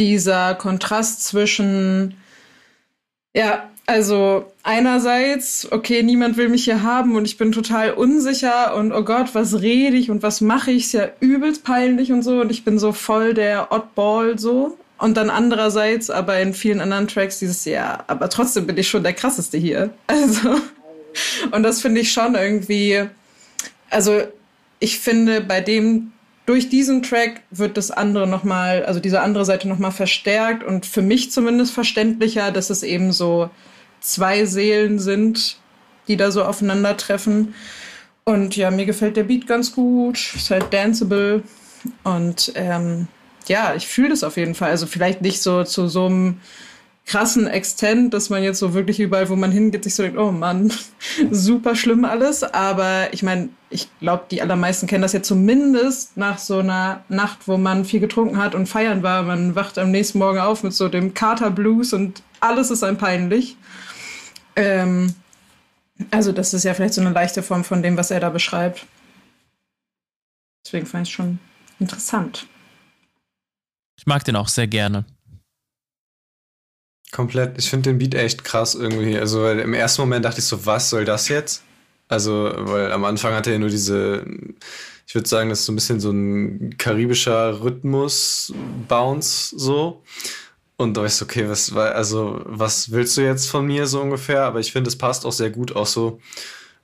Dieser 0.00 0.56
Kontrast 0.56 1.24
zwischen 1.24 2.14
ja, 3.38 3.70
also 3.86 4.50
einerseits, 4.64 5.70
okay, 5.70 6.02
niemand 6.02 6.36
will 6.36 6.48
mich 6.48 6.64
hier 6.64 6.82
haben 6.82 7.14
und 7.14 7.24
ich 7.24 7.38
bin 7.38 7.52
total 7.52 7.92
unsicher 7.92 8.74
und 8.74 8.92
oh 8.92 9.02
Gott, 9.02 9.32
was 9.32 9.60
rede 9.60 9.96
ich 9.96 10.10
und 10.10 10.24
was 10.24 10.40
mache 10.40 10.72
ich? 10.72 10.86
Ist 10.86 10.92
ja 10.92 11.08
übelst 11.20 11.62
peinlich 11.62 12.10
und 12.10 12.22
so 12.22 12.40
und 12.40 12.50
ich 12.50 12.64
bin 12.64 12.80
so 12.80 12.92
voll 12.92 13.34
der 13.34 13.70
Oddball 13.70 14.38
so. 14.40 14.76
Und 14.98 15.16
dann 15.16 15.30
andererseits, 15.30 16.10
aber 16.10 16.40
in 16.40 16.52
vielen 16.52 16.80
anderen 16.80 17.06
Tracks 17.06 17.38
dieses 17.38 17.64
Jahr, 17.64 18.02
aber 18.08 18.28
trotzdem 18.28 18.66
bin 18.66 18.76
ich 18.76 18.88
schon 18.88 19.04
der 19.04 19.12
krasseste 19.12 19.56
hier. 19.56 19.90
Also, 20.08 20.60
und 21.52 21.62
das 21.62 21.80
finde 21.80 22.00
ich 22.00 22.12
schon 22.12 22.34
irgendwie, 22.34 23.04
also 23.88 24.20
ich 24.80 24.98
finde 24.98 25.40
bei 25.40 25.60
dem 25.60 26.12
durch 26.48 26.70
diesen 26.70 27.02
Track 27.02 27.42
wird 27.50 27.76
das 27.76 27.90
andere 27.90 28.26
nochmal, 28.26 28.86
also 28.86 29.00
diese 29.00 29.20
andere 29.20 29.44
Seite 29.44 29.68
nochmal 29.68 29.92
verstärkt 29.92 30.64
und 30.64 30.86
für 30.86 31.02
mich 31.02 31.30
zumindest 31.30 31.74
verständlicher, 31.74 32.50
dass 32.52 32.70
es 32.70 32.82
eben 32.82 33.12
so 33.12 33.50
zwei 34.00 34.46
Seelen 34.46 34.98
sind, 34.98 35.58
die 36.08 36.16
da 36.16 36.30
so 36.30 36.42
aufeinandertreffen. 36.42 37.52
Und 38.24 38.56
ja, 38.56 38.70
mir 38.70 38.86
gefällt 38.86 39.18
der 39.18 39.24
Beat 39.24 39.46
ganz 39.46 39.74
gut, 39.74 40.34
ist 40.34 40.50
halt 40.50 40.72
danceable 40.72 41.42
und 42.02 42.50
ähm, 42.54 43.08
ja, 43.46 43.74
ich 43.74 43.86
fühle 43.86 44.08
das 44.08 44.24
auf 44.24 44.38
jeden 44.38 44.54
Fall. 44.54 44.70
Also 44.70 44.86
vielleicht 44.86 45.20
nicht 45.20 45.42
so 45.42 45.64
zu 45.64 45.86
so 45.86 46.06
einem 46.06 46.40
krassen 47.08 47.46
Extent, 47.46 48.12
dass 48.12 48.28
man 48.28 48.42
jetzt 48.42 48.58
so 48.58 48.74
wirklich 48.74 49.00
überall, 49.00 49.30
wo 49.30 49.34
man 49.34 49.50
hingeht, 49.50 49.82
sich 49.82 49.94
so 49.94 50.02
denkt, 50.02 50.18
oh 50.18 50.30
Mann, 50.30 50.70
super 51.30 51.74
schlimm 51.74 52.04
alles. 52.04 52.42
Aber 52.42 53.12
ich 53.12 53.22
meine, 53.22 53.48
ich 53.70 53.88
glaube, 53.98 54.24
die 54.30 54.42
allermeisten 54.42 54.86
kennen 54.86 55.02
das 55.02 55.14
ja 55.14 55.22
zumindest 55.22 56.18
nach 56.18 56.36
so 56.36 56.58
einer 56.58 57.02
Nacht, 57.08 57.48
wo 57.48 57.56
man 57.56 57.86
viel 57.86 58.00
getrunken 58.00 58.36
hat 58.36 58.54
und 58.54 58.66
feiern 58.68 59.02
war. 59.02 59.22
Man 59.22 59.54
wacht 59.54 59.78
am 59.78 59.90
nächsten 59.90 60.18
Morgen 60.18 60.38
auf 60.38 60.62
mit 60.62 60.74
so 60.74 60.88
dem 60.88 61.14
Kater 61.14 61.50
Blues 61.50 61.94
und 61.94 62.22
alles 62.40 62.70
ist 62.70 62.84
ein 62.84 62.98
peinlich. 62.98 63.56
Ähm, 64.54 65.14
also 66.10 66.30
das 66.32 66.52
ist 66.52 66.64
ja 66.64 66.74
vielleicht 66.74 66.94
so 66.94 67.00
eine 67.00 67.10
leichte 67.10 67.42
Form 67.42 67.64
von 67.64 67.82
dem, 67.82 67.96
was 67.96 68.10
er 68.10 68.20
da 68.20 68.28
beschreibt. 68.28 68.86
Deswegen 70.64 70.84
fand 70.84 71.06
ich 71.06 71.10
es 71.10 71.16
schon 71.16 71.38
interessant. 71.80 72.46
Ich 73.96 74.06
mag 74.06 74.24
den 74.24 74.36
auch 74.36 74.48
sehr 74.48 74.66
gerne. 74.66 75.06
Komplett. 77.10 77.58
Ich 77.58 77.70
finde 77.70 77.90
den 77.90 77.98
Beat 77.98 78.14
echt 78.14 78.44
krass 78.44 78.74
irgendwie. 78.74 79.18
Also, 79.18 79.42
weil 79.42 79.60
im 79.60 79.74
ersten 79.74 80.02
Moment 80.02 80.24
dachte 80.24 80.40
ich 80.40 80.46
so, 80.46 80.66
was 80.66 80.90
soll 80.90 81.04
das 81.04 81.28
jetzt? 81.28 81.62
Also, 82.08 82.52
weil 82.56 82.92
am 82.92 83.04
Anfang 83.04 83.34
hatte 83.34 83.50
er 83.50 83.58
nur 83.58 83.70
diese, 83.70 84.24
ich 85.06 85.14
würde 85.14 85.28
sagen, 85.28 85.48
das 85.48 85.60
ist 85.60 85.66
so 85.66 85.72
ein 85.72 85.76
bisschen 85.76 86.00
so 86.00 86.10
ein 86.10 86.76
karibischer 86.78 87.62
Rhythmus-Bounce 87.62 89.54
so. 89.56 90.02
Und 90.76 90.96
da 90.96 91.04
ich 91.04 91.14
so, 91.14 91.24
okay, 91.24 91.48
was 91.48 91.72
also, 91.72 92.40
was 92.44 92.92
willst 92.92 93.16
du 93.16 93.22
jetzt 93.22 93.48
von 93.50 93.66
mir 93.66 93.86
so 93.86 94.00
ungefähr? 94.00 94.42
Aber 94.44 94.60
ich 94.60 94.72
finde, 94.72 94.88
es 94.88 94.96
passt 94.96 95.26
auch 95.26 95.32
sehr 95.32 95.50
gut 95.50 95.74
auch 95.74 95.86
so 95.86 96.20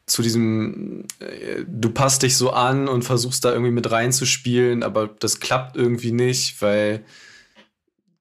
zu 0.06 0.22
diesem, 0.22 1.04
äh, 1.20 1.64
du 1.66 1.90
passt 1.90 2.22
dich 2.22 2.36
so 2.36 2.50
an 2.50 2.88
und 2.88 3.04
versuchst 3.04 3.44
da 3.44 3.52
irgendwie 3.52 3.70
mit 3.70 3.90
reinzuspielen, 3.90 4.82
aber 4.82 5.08
das 5.18 5.40
klappt 5.40 5.76
irgendwie 5.76 6.12
nicht, 6.12 6.60
weil 6.60 7.04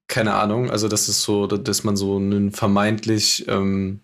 keine 0.06 0.34
Ahnung, 0.34 0.70
also 0.70 0.88
das 0.88 1.08
ist 1.08 1.22
so, 1.22 1.46
dass 1.46 1.84
man 1.84 1.96
so 1.96 2.16
einen 2.16 2.52
vermeintlich 2.52 3.46
ähm, 3.48 4.00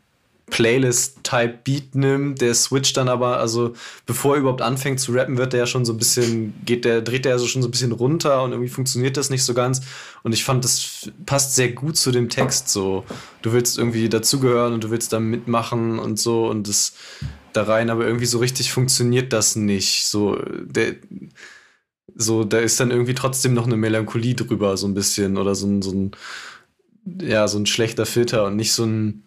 Playlist-Type-Beat 0.51 1.95
nimmt, 1.95 2.41
der 2.41 2.55
switcht 2.55 2.97
dann 2.97 3.09
aber, 3.09 3.39
also 3.39 3.75
bevor 4.05 4.35
er 4.35 4.41
überhaupt 4.41 4.63
anfängt 4.63 5.01
zu 5.01 5.13
rappen, 5.13 5.39
wird 5.39 5.53
der 5.53 5.61
ja 5.61 5.67
schon 5.67 5.85
so 5.85 5.93
ein 5.93 5.99
bisschen, 5.99 6.55
geht 6.67 6.85
der, 6.85 7.01
dreht 7.01 7.25
der 7.25 7.39
so 7.39 7.47
schon 7.47 7.63
so 7.63 7.69
ein 7.69 7.71
bisschen 7.71 7.93
runter 7.93 8.43
und 8.43 8.51
irgendwie 8.51 8.69
funktioniert 8.69 9.17
das 9.17 9.31
nicht 9.31 9.45
so 9.45 9.55
ganz. 9.55 9.81
Und 10.23 10.33
ich 10.33 10.45
fand, 10.45 10.65
das 10.65 11.11
passt 11.25 11.55
sehr 11.55 11.73
gut 11.73 11.97
zu 11.97 12.11
dem 12.11 12.29
Text. 12.29 12.69
So, 12.69 13.05
du 13.43 13.53
willst 13.53 13.79
irgendwie 13.79 14.09
dazugehören 14.09 14.75
und 14.75 14.85
du 14.85 14.91
willst 14.91 15.13
da 15.13 15.21
mitmachen 15.21 15.99
und 15.99 16.19
so 16.19 16.49
und 16.49 16.69
das 16.69 16.95
da 17.53 17.63
rein, 17.65 17.91
aber 17.91 18.07
irgendwie 18.07 18.27
so 18.27 18.39
richtig 18.39 18.73
funktioniert 18.73 19.33
das 19.33 19.57
nicht. 19.57 20.07
So, 20.07 20.39
der, 20.65 20.97
so, 22.17 22.45
da 22.45 22.59
ist 22.59 22.81
dann 22.81 22.91
irgendwie 22.91 23.15
trotzdem 23.15 23.55
noch 23.55 23.67
eine 23.67 23.77
Melancholie 23.77 24.35
drüber, 24.35 24.77
so 24.77 24.87
ein 24.87 24.95
bisschen, 24.95 25.37
oder 25.37 25.55
so 25.55 25.67
ein, 25.67 25.83
so 25.83 25.93
ein, 25.93 26.11
ja, 27.21 27.49
so 27.49 27.59
ein 27.59 27.67
schlechter 27.67 28.07
Filter 28.07 28.47
und 28.47 28.57
nicht 28.57 28.73
so 28.73 28.85
ein, 28.85 29.25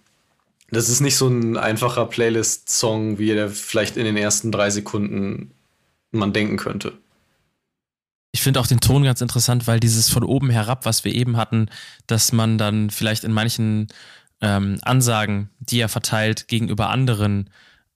das 0.72 0.90
ist 0.90 1.02
nicht 1.02 1.16
so 1.16 1.28
ein 1.28 1.58
einfacher 1.58 2.06
Playlist-Song, 2.06 3.20
wie 3.20 3.28
der 3.28 3.50
vielleicht 3.50 3.98
in 3.98 4.06
den 4.06 4.18
ersten 4.18 4.52
drei 4.52 4.70
Sekunden 4.70 5.52
man 6.12 6.34
denken 6.34 6.58
könnte. 6.58 6.94
Ich 8.32 8.42
finde 8.42 8.60
auch 8.60 8.68
den 8.68 8.80
Ton 8.80 9.04
ganz 9.04 9.22
interessant, 9.22 9.68
weil 9.68 9.80
dieses 9.80 10.10
von 10.10 10.24
oben 10.24 10.50
herab, 10.50 10.86
was 10.86 11.04
wir 11.06 11.14
eben 11.14 11.38
hatten, 11.38 11.70
dass 12.08 12.32
man 12.32 12.58
dann 12.58 12.90
vielleicht 12.90 13.24
in 13.24 13.32
manchen 13.32 13.88
ähm, 14.42 14.80
Ansagen, 14.82 15.50
die 15.60 15.80
er 15.80 15.90
verteilt 15.90 16.48
gegenüber 16.48 16.90
anderen, 16.90 17.50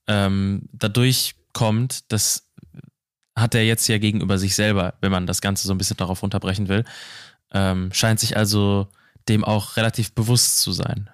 ähm, 0.06 0.62
dadurch 0.72 1.34
kommt, 1.52 2.12
das 2.12 2.47
hat 3.40 3.54
er 3.54 3.64
jetzt 3.64 3.86
ja 3.88 3.98
gegenüber 3.98 4.38
sich 4.38 4.54
selber, 4.54 4.94
wenn 5.00 5.12
man 5.12 5.26
das 5.26 5.40
Ganze 5.40 5.66
so 5.66 5.74
ein 5.74 5.78
bisschen 5.78 5.96
darauf 5.96 6.22
runterbrechen 6.22 6.68
will. 6.68 6.84
Ähm, 7.52 7.92
scheint 7.92 8.20
sich 8.20 8.36
also 8.36 8.88
dem 9.28 9.44
auch 9.44 9.76
relativ 9.76 10.12
bewusst 10.12 10.60
zu 10.60 10.72
sein. 10.72 11.10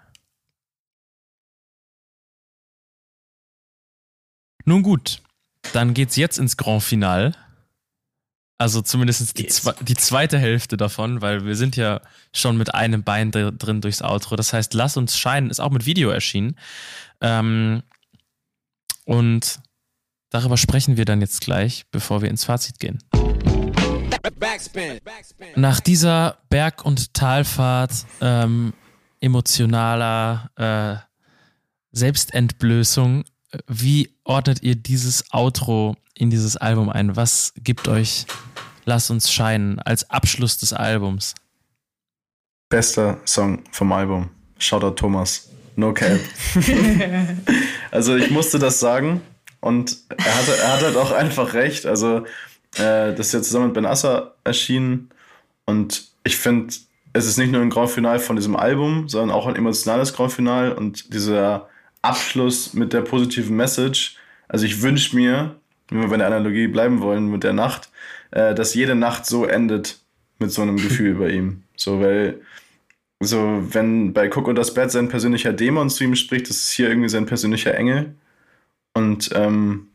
Nun 4.64 4.82
gut, 4.82 5.20
dann 5.72 5.94
geht's 5.94 6.16
jetzt 6.16 6.38
ins 6.38 6.56
Grand 6.56 6.82
Finale. 6.82 7.32
Also 8.56 8.80
zumindest 8.80 9.36
die, 9.36 9.46
zwe 9.48 9.74
die, 9.82 9.96
zweite 9.96 10.38
Hälfte 10.38 10.76
davon, 10.76 11.20
weil 11.20 11.44
wir 11.44 11.56
sind 11.56 11.76
ja 11.76 12.00
schon 12.32 12.56
mit 12.56 12.72
einem 12.74 13.02
Bein 13.02 13.30
drin 13.30 13.80
durchs 13.80 14.00
Outro. 14.00 14.36
Das 14.36 14.52
heißt, 14.52 14.74
Lass 14.74 14.96
uns 14.96 15.18
scheinen 15.18 15.50
ist 15.50 15.60
auch 15.60 15.70
mit 15.70 15.86
Video 15.86 16.10
erschienen. 16.10 16.56
Ähm, 17.20 17.82
und 19.04 19.60
darüber 20.34 20.56
sprechen 20.56 20.96
wir 20.96 21.04
dann 21.04 21.20
jetzt 21.20 21.42
gleich, 21.42 21.86
bevor 21.92 22.20
wir 22.20 22.28
ins 22.28 22.44
Fazit 22.44 22.80
gehen. 22.80 22.98
Nach 25.54 25.78
dieser 25.78 26.38
Berg- 26.50 26.84
und 26.84 27.14
Talfahrt 27.14 27.92
ähm, 28.20 28.72
emotionaler 29.20 30.50
äh, 30.56 30.96
Selbstentblößung 31.92 33.24
wie 33.68 34.10
ordnet 34.24 34.64
ihr 34.64 34.74
dieses 34.74 35.32
Outro 35.32 35.94
in 36.14 36.28
dieses 36.28 36.56
Album 36.56 36.90
ein? 36.90 37.14
Was 37.14 37.52
gibt 37.62 37.86
euch 37.86 38.26
Lass 38.86 39.08
uns 39.10 39.32
scheinen 39.32 39.78
als 39.78 40.10
Abschluss 40.10 40.58
des 40.58 40.72
Albums? 40.72 41.34
Bester 42.68 43.18
Song 43.24 43.62
vom 43.70 43.92
Album. 43.92 44.28
Shoutout 44.58 44.96
Thomas. 44.96 45.48
No 45.76 45.94
cap. 45.94 46.18
also 47.90 48.16
ich 48.16 48.30
musste 48.30 48.58
das 48.58 48.80
sagen 48.80 49.22
und 49.64 49.96
er 50.08 50.36
hatte, 50.36 50.58
er 50.58 50.72
hat 50.74 50.82
halt 50.82 50.96
auch 50.96 51.10
einfach 51.10 51.54
recht. 51.54 51.86
Also 51.86 52.18
äh, 52.76 53.14
das 53.14 53.28
ist 53.28 53.32
ja 53.32 53.42
zusammen 53.42 53.66
mit 53.66 53.74
Ben 53.74 53.86
Asser 53.86 54.34
erschienen 54.44 55.08
und 55.64 56.08
ich 56.22 56.36
finde, 56.36 56.74
es 57.14 57.26
ist 57.26 57.38
nicht 57.38 57.50
nur 57.50 57.62
ein 57.62 57.70
Grand 57.70 57.90
Final 57.90 58.18
von 58.18 58.36
diesem 58.36 58.56
Album, 58.56 59.08
sondern 59.08 59.30
auch 59.30 59.46
ein 59.46 59.56
emotionales 59.56 60.12
Grand 60.12 60.32
Final 60.32 60.72
und 60.72 61.14
dieser 61.14 61.70
Abschluss 62.02 62.74
mit 62.74 62.92
der 62.92 63.00
positiven 63.00 63.56
Message. 63.56 64.16
Also 64.48 64.66
ich 64.66 64.82
wünsche 64.82 65.16
mir, 65.16 65.56
wenn 65.88 66.00
wir 66.02 66.08
bei 66.08 66.18
der 66.18 66.26
Analogie 66.26 66.66
bleiben 66.66 67.00
wollen 67.00 67.30
mit 67.30 67.42
der 67.42 67.54
Nacht, 67.54 67.88
äh, 68.32 68.54
dass 68.54 68.74
jede 68.74 68.94
Nacht 68.94 69.24
so 69.24 69.46
endet 69.46 69.98
mit 70.40 70.52
so 70.52 70.60
einem 70.60 70.76
Gefühl 70.76 71.14
bei 71.18 71.30
ihm. 71.30 71.62
So, 71.74 72.00
weil 72.00 72.42
so, 73.20 73.62
wenn 73.70 74.12
bei 74.12 74.28
Cook 74.28 74.48
und 74.48 74.56
das 74.56 74.74
Bett 74.74 74.90
sein 74.90 75.08
persönlicher 75.08 75.54
Dämon 75.54 75.88
zu 75.88 76.04
ihm 76.04 76.16
spricht, 76.16 76.50
das 76.50 76.56
ist 76.56 76.72
hier 76.72 76.88
irgendwie 76.90 77.08
sein 77.08 77.24
persönlicher 77.24 77.74
Engel. 77.74 78.14
Und 78.94 79.30
ähm, 79.34 79.88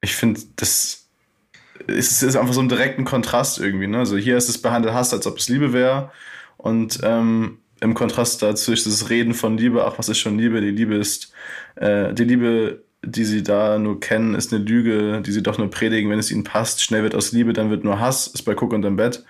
ich 0.00 0.16
finde, 0.16 0.40
das 0.56 1.06
ist, 1.86 2.22
ist 2.22 2.36
einfach 2.36 2.54
so 2.54 2.60
ein 2.60 2.68
direkten 2.68 3.04
Kontrast 3.04 3.58
irgendwie. 3.58 3.86
Ne? 3.86 3.98
Also 3.98 4.16
hier 4.16 4.36
ist 4.36 4.48
es 4.48 4.60
behandelt 4.60 4.94
Hass, 4.94 5.12
als 5.12 5.26
ob 5.26 5.38
es 5.38 5.48
Liebe 5.48 5.72
wäre. 5.72 6.10
Und 6.56 7.00
ähm, 7.02 7.58
im 7.80 7.94
Kontrast 7.94 8.42
dazu 8.42 8.72
ist 8.72 8.86
das 8.86 9.10
Reden 9.10 9.34
von 9.34 9.58
Liebe, 9.58 9.84
ach, 9.84 9.98
was 9.98 10.08
ist 10.08 10.18
schon 10.18 10.38
Liebe? 10.38 10.60
Die 10.60 10.70
Liebe 10.70 10.94
ist, 10.94 11.32
äh, 11.76 12.14
die 12.14 12.24
Liebe, 12.24 12.82
die 13.02 13.24
sie 13.24 13.42
da 13.42 13.78
nur 13.78 14.00
kennen, 14.00 14.34
ist 14.34 14.52
eine 14.52 14.64
Lüge, 14.64 15.20
die 15.20 15.32
sie 15.32 15.42
doch 15.42 15.58
nur 15.58 15.70
predigen, 15.70 16.10
wenn 16.10 16.18
es 16.18 16.30
ihnen 16.30 16.44
passt. 16.44 16.82
Schnell 16.82 17.02
wird 17.02 17.14
aus 17.14 17.32
Liebe, 17.32 17.52
dann 17.52 17.70
wird 17.70 17.84
nur 17.84 18.00
Hass, 18.00 18.26
ist 18.26 18.44
bei 18.44 18.52
Cook 18.54 18.72
und 18.72 18.84
im 18.84 18.96
Bett. 18.96 19.24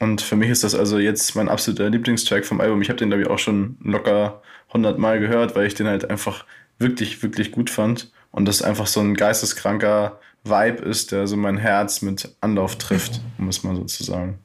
Und 0.00 0.20
für 0.20 0.36
mich 0.36 0.50
ist 0.50 0.64
das 0.64 0.74
also 0.74 0.98
jetzt 0.98 1.36
mein 1.36 1.48
absoluter 1.48 1.88
Lieblingstrack 1.88 2.44
vom 2.44 2.60
Album. 2.60 2.82
Ich 2.82 2.88
habe 2.88 2.98
den, 2.98 3.08
glaube 3.08 3.22
ich, 3.22 3.28
auch 3.28 3.38
schon 3.38 3.76
locker 3.82 4.42
100 4.68 4.98
Mal 4.98 5.20
gehört, 5.20 5.54
weil 5.54 5.66
ich 5.66 5.74
den 5.74 5.86
halt 5.86 6.10
einfach 6.10 6.44
wirklich, 6.78 7.22
wirklich 7.22 7.52
gut 7.52 7.70
fand. 7.70 8.10
Und 8.36 8.44
das 8.44 8.60
einfach 8.60 8.86
so 8.86 9.00
ein 9.00 9.14
geisteskranker 9.14 10.20
Vibe 10.44 10.84
ist, 10.84 11.10
der 11.10 11.26
so 11.26 11.38
mein 11.38 11.56
Herz 11.56 12.02
mit 12.02 12.36
Anlauf 12.42 12.76
trifft, 12.76 13.22
um 13.38 13.48
es 13.48 13.62
mal 13.62 13.74
so 13.74 13.84
zu 13.84 14.04
sagen. 14.04 14.38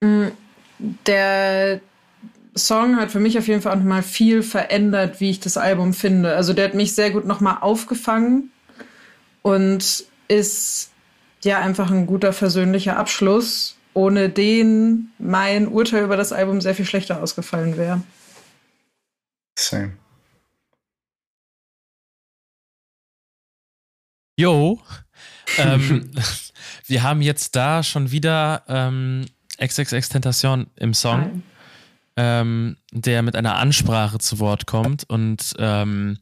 Mm, 0.00 0.28
der 1.06 1.82
Song 2.56 2.96
hat 2.96 3.10
für 3.10 3.20
mich 3.20 3.36
auf 3.36 3.48
jeden 3.48 3.60
Fall 3.60 3.74
auch 3.74 3.78
nochmal 3.78 4.02
viel 4.02 4.42
verändert, 4.42 5.20
wie 5.20 5.28
ich 5.28 5.40
das 5.40 5.58
Album 5.58 5.92
finde. 5.92 6.36
Also 6.36 6.54
der 6.54 6.64
hat 6.64 6.74
mich 6.74 6.94
sehr 6.94 7.10
gut 7.10 7.26
nochmal 7.26 7.58
aufgefangen 7.60 8.50
und 9.42 10.04
ist 10.28 10.90
ja 11.44 11.60
einfach 11.60 11.90
ein 11.90 12.06
guter 12.06 12.32
persönlicher 12.32 12.96
Abschluss, 12.96 13.76
ohne 13.92 14.30
den 14.30 15.10
mein 15.18 15.68
Urteil 15.68 16.02
über 16.02 16.16
das 16.16 16.32
Album 16.32 16.62
sehr 16.62 16.74
viel 16.74 16.86
schlechter 16.86 17.22
ausgefallen 17.22 17.76
wäre. 17.76 18.00
Same. 19.58 19.92
Jo, 24.36 24.80
ähm, 25.58 26.10
wir 26.86 27.02
haben 27.02 27.22
jetzt 27.22 27.56
da 27.56 27.82
schon 27.82 28.10
wieder 28.10 28.62
ähm, 28.68 29.26
XXX 29.58 30.08
Tentation 30.10 30.66
im 30.76 30.94
Song. 30.94 31.42
Ähm, 32.18 32.78
der 32.92 33.20
mit 33.20 33.36
einer 33.36 33.56
Ansprache 33.56 34.16
zu 34.18 34.38
Wort 34.38 34.66
kommt 34.66 35.04
und 35.04 35.52
ähm, 35.58 36.18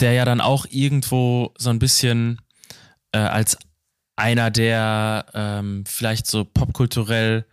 der 0.00 0.12
ja 0.12 0.26
dann 0.26 0.42
auch 0.42 0.66
irgendwo 0.68 1.54
so 1.56 1.70
ein 1.70 1.78
bisschen 1.78 2.42
äh, 3.12 3.18
als 3.18 3.56
einer 4.16 4.50
der 4.50 5.24
ähm, 5.32 5.84
vielleicht 5.86 6.26
so 6.26 6.44
popkulturell 6.44 7.46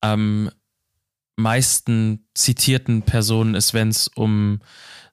am 0.00 0.50
meisten 1.36 2.26
zitierten 2.34 3.02
Personen 3.02 3.54
ist, 3.54 3.72
wenn 3.72 3.90
es 3.90 4.08
um 4.08 4.60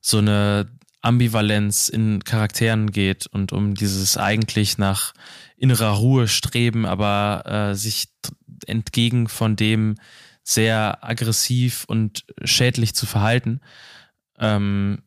so 0.01 0.17
eine 0.17 0.71
Ambivalenz 1.01 1.89
in 1.89 2.23
Charakteren 2.23 2.91
geht 2.91 3.27
und 3.27 3.51
um 3.51 3.73
dieses 3.73 4.17
eigentlich 4.17 4.77
nach 4.77 5.13
innerer 5.57 5.91
Ruhe 5.91 6.27
streben, 6.27 6.85
aber 6.85 7.71
äh, 7.71 7.75
sich 7.75 8.09
entgegen 8.67 9.27
von 9.27 9.55
dem 9.55 9.95
sehr 10.43 11.03
aggressiv 11.03 11.85
und 11.85 12.25
schädlich 12.43 12.93
zu 12.95 13.05
verhalten. 13.05 13.61
Ähm, 14.37 15.03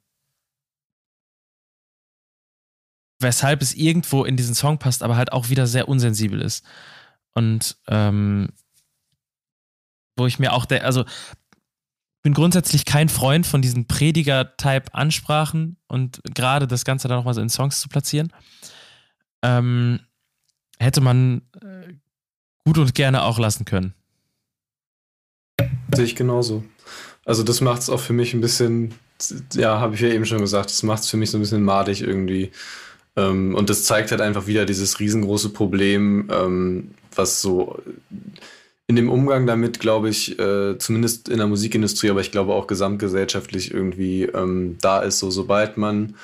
weshalb 3.20 3.62
es 3.62 3.74
irgendwo 3.74 4.24
in 4.24 4.36
diesen 4.36 4.54
Song 4.54 4.78
passt, 4.78 5.02
aber 5.02 5.16
halt 5.16 5.32
auch 5.32 5.48
wieder 5.48 5.66
sehr 5.66 5.88
unsensibel 5.88 6.40
ist. 6.40 6.64
Und 7.34 7.76
ähm, 7.88 8.50
wo 10.16 10.26
ich 10.26 10.38
mir 10.38 10.52
auch, 10.52 10.66
der, 10.66 10.84
also 10.84 11.04
bin 12.24 12.32
grundsätzlich 12.32 12.86
kein 12.86 13.10
Freund 13.10 13.46
von 13.46 13.60
diesen 13.60 13.86
Prediger-Type-Ansprachen 13.86 15.76
und 15.86 16.20
gerade 16.34 16.66
das 16.66 16.86
Ganze 16.86 17.06
dann 17.06 17.18
nochmal 17.18 17.34
so 17.34 17.42
in 17.42 17.50
Songs 17.50 17.80
zu 17.80 17.88
platzieren. 17.88 18.32
Ähm, 19.42 20.00
hätte 20.78 21.02
man 21.02 21.42
äh, 21.60 21.92
gut 22.64 22.78
und 22.78 22.94
gerne 22.94 23.22
auch 23.24 23.38
lassen 23.38 23.66
können. 23.66 23.92
Sehe 25.94 26.06
ich 26.06 26.16
genauso. 26.16 26.64
Also 27.26 27.42
das 27.42 27.60
macht 27.60 27.82
es 27.82 27.90
auch 27.90 28.00
für 28.00 28.14
mich 28.14 28.32
ein 28.32 28.40
bisschen, 28.40 28.94
ja, 29.52 29.78
habe 29.78 29.94
ich 29.94 30.00
ja 30.00 30.08
eben 30.08 30.24
schon 30.24 30.38
gesagt, 30.38 30.70
das 30.70 30.82
macht 30.82 31.02
es 31.02 31.10
für 31.10 31.18
mich 31.18 31.30
so 31.30 31.36
ein 31.36 31.42
bisschen 31.42 31.62
madig 31.62 32.00
irgendwie. 32.00 32.52
Ähm, 33.16 33.54
und 33.54 33.68
das 33.68 33.84
zeigt 33.84 34.10
halt 34.12 34.22
einfach 34.22 34.46
wieder 34.46 34.64
dieses 34.64 34.98
riesengroße 34.98 35.50
Problem, 35.50 36.30
ähm, 36.32 36.94
was 37.14 37.42
so 37.42 37.82
in 38.86 38.96
dem 38.96 39.10
Umgang 39.10 39.46
damit, 39.46 39.80
glaube 39.80 40.10
ich, 40.10 40.38
äh, 40.38 40.76
zumindest 40.78 41.28
in 41.28 41.38
der 41.38 41.46
Musikindustrie, 41.46 42.10
aber 42.10 42.20
ich 42.20 42.32
glaube 42.32 42.54
auch 42.54 42.66
gesamtgesellschaftlich 42.66 43.72
irgendwie 43.72 44.24
ähm, 44.24 44.76
da 44.80 45.00
ist. 45.00 45.20
So, 45.20 45.30
sobald 45.30 45.76
man 45.78 46.16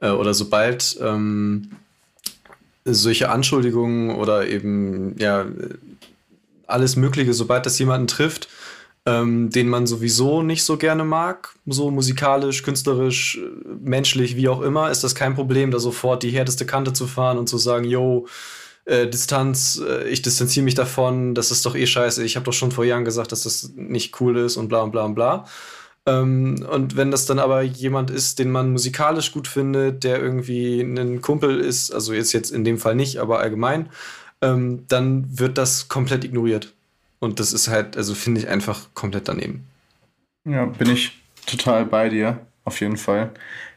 äh, 0.00 0.10
oder 0.10 0.32
sobald 0.34 0.96
ähm, 1.00 1.70
solche 2.84 3.28
Anschuldigungen 3.30 4.14
oder 4.14 4.46
eben 4.46 5.16
ja 5.18 5.46
alles 6.66 6.96
Mögliche, 6.96 7.34
sobald 7.34 7.66
das 7.66 7.78
jemanden 7.78 8.06
trifft, 8.06 8.48
ähm, 9.04 9.50
den 9.50 9.68
man 9.68 9.86
sowieso 9.86 10.42
nicht 10.42 10.64
so 10.64 10.76
gerne 10.76 11.04
mag, 11.04 11.54
so 11.66 11.90
musikalisch, 11.90 12.62
künstlerisch, 12.62 13.40
menschlich, 13.80 14.36
wie 14.36 14.48
auch 14.48 14.60
immer, 14.62 14.90
ist 14.90 15.04
das 15.04 15.14
kein 15.14 15.34
Problem, 15.34 15.70
da 15.70 15.78
sofort 15.78 16.22
die 16.22 16.30
härteste 16.30 16.66
Kante 16.66 16.92
zu 16.92 17.06
fahren 17.06 17.38
und 17.38 17.48
zu 17.48 17.58
sagen, 17.58 17.84
yo, 17.84 18.26
äh, 18.86 19.06
Distanz, 19.08 19.80
äh, 19.86 20.08
ich 20.08 20.22
distanziere 20.22 20.64
mich 20.64 20.74
davon, 20.74 21.34
das 21.34 21.50
ist 21.50 21.66
doch 21.66 21.76
eh 21.76 21.86
scheiße, 21.86 22.24
ich 22.24 22.36
habe 22.36 22.44
doch 22.44 22.52
schon 22.52 22.72
vor 22.72 22.84
Jahren 22.84 23.04
gesagt, 23.04 23.32
dass 23.32 23.42
das 23.42 23.72
nicht 23.74 24.20
cool 24.20 24.38
ist 24.38 24.56
und 24.56 24.68
bla 24.68 24.82
und 24.82 24.92
bla 24.92 25.04
und 25.04 25.14
bla. 25.14 25.44
Ähm, 26.06 26.64
und 26.70 26.96
wenn 26.96 27.10
das 27.10 27.26
dann 27.26 27.40
aber 27.40 27.62
jemand 27.62 28.10
ist, 28.10 28.38
den 28.38 28.50
man 28.50 28.70
musikalisch 28.70 29.32
gut 29.32 29.48
findet, 29.48 30.04
der 30.04 30.20
irgendwie 30.20 30.80
ein 30.80 31.20
Kumpel 31.20 31.60
ist, 31.60 31.92
also 31.92 32.12
jetzt 32.14 32.32
jetzt 32.32 32.52
in 32.52 32.64
dem 32.64 32.78
Fall 32.78 32.94
nicht, 32.94 33.18
aber 33.18 33.40
allgemein, 33.40 33.90
ähm, 34.40 34.84
dann 34.88 35.38
wird 35.38 35.58
das 35.58 35.88
komplett 35.88 36.24
ignoriert. 36.24 36.72
Und 37.18 37.40
das 37.40 37.52
ist 37.52 37.68
halt, 37.68 37.96
also 37.96 38.14
finde 38.14 38.40
ich 38.40 38.48
einfach 38.48 38.94
komplett 38.94 39.26
daneben. 39.26 39.66
Ja, 40.44 40.66
bin 40.66 40.90
ich 40.90 41.20
total 41.46 41.86
bei 41.86 42.08
dir, 42.08 42.38
auf 42.64 42.80
jeden 42.80 42.98
Fall. 42.98 43.32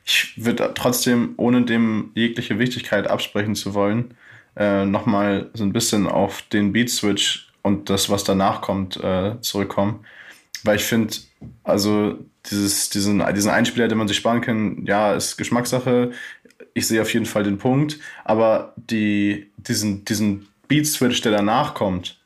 Ich 0.05 0.33
würde 0.35 0.71
trotzdem, 0.75 1.33
ohne 1.37 1.63
dem 1.63 2.11
jegliche 2.13 2.59
Wichtigkeit 2.59 3.07
absprechen 3.07 3.55
zu 3.55 3.73
wollen, 3.73 4.13
äh, 4.59 4.85
nochmal 4.85 5.49
so 5.53 5.63
ein 5.63 5.73
bisschen 5.73 6.05
auf 6.05 6.41
den 6.43 6.73
Beat-Switch 6.73 7.47
und 7.61 7.89
das, 7.89 8.09
was 8.09 8.25
danach 8.25 8.61
kommt, 8.61 8.97
äh, 8.97 9.39
zurückkommen. 9.41 10.05
Weil 10.63 10.75
ich 10.75 10.83
finde, 10.83 11.15
also 11.63 12.19
dieses, 12.51 12.89
diesen, 12.89 13.23
diesen 13.33 13.51
Einspieler, 13.51 13.87
den 13.87 13.97
man 13.97 14.09
sich 14.09 14.17
sparen 14.17 14.41
kann, 14.41 14.85
ja, 14.85 15.13
ist 15.13 15.37
Geschmackssache. 15.37 16.11
Ich 16.73 16.87
sehe 16.87 17.01
auf 17.01 17.13
jeden 17.13 17.25
Fall 17.25 17.43
den 17.43 17.57
Punkt. 17.57 17.99
Aber 18.25 18.73
die, 18.75 19.49
diesen, 19.57 20.03
diesen 20.03 20.47
Beat-Switch, 20.67 21.21
der 21.21 21.31
danach 21.31 21.73
kommt, 21.73 22.19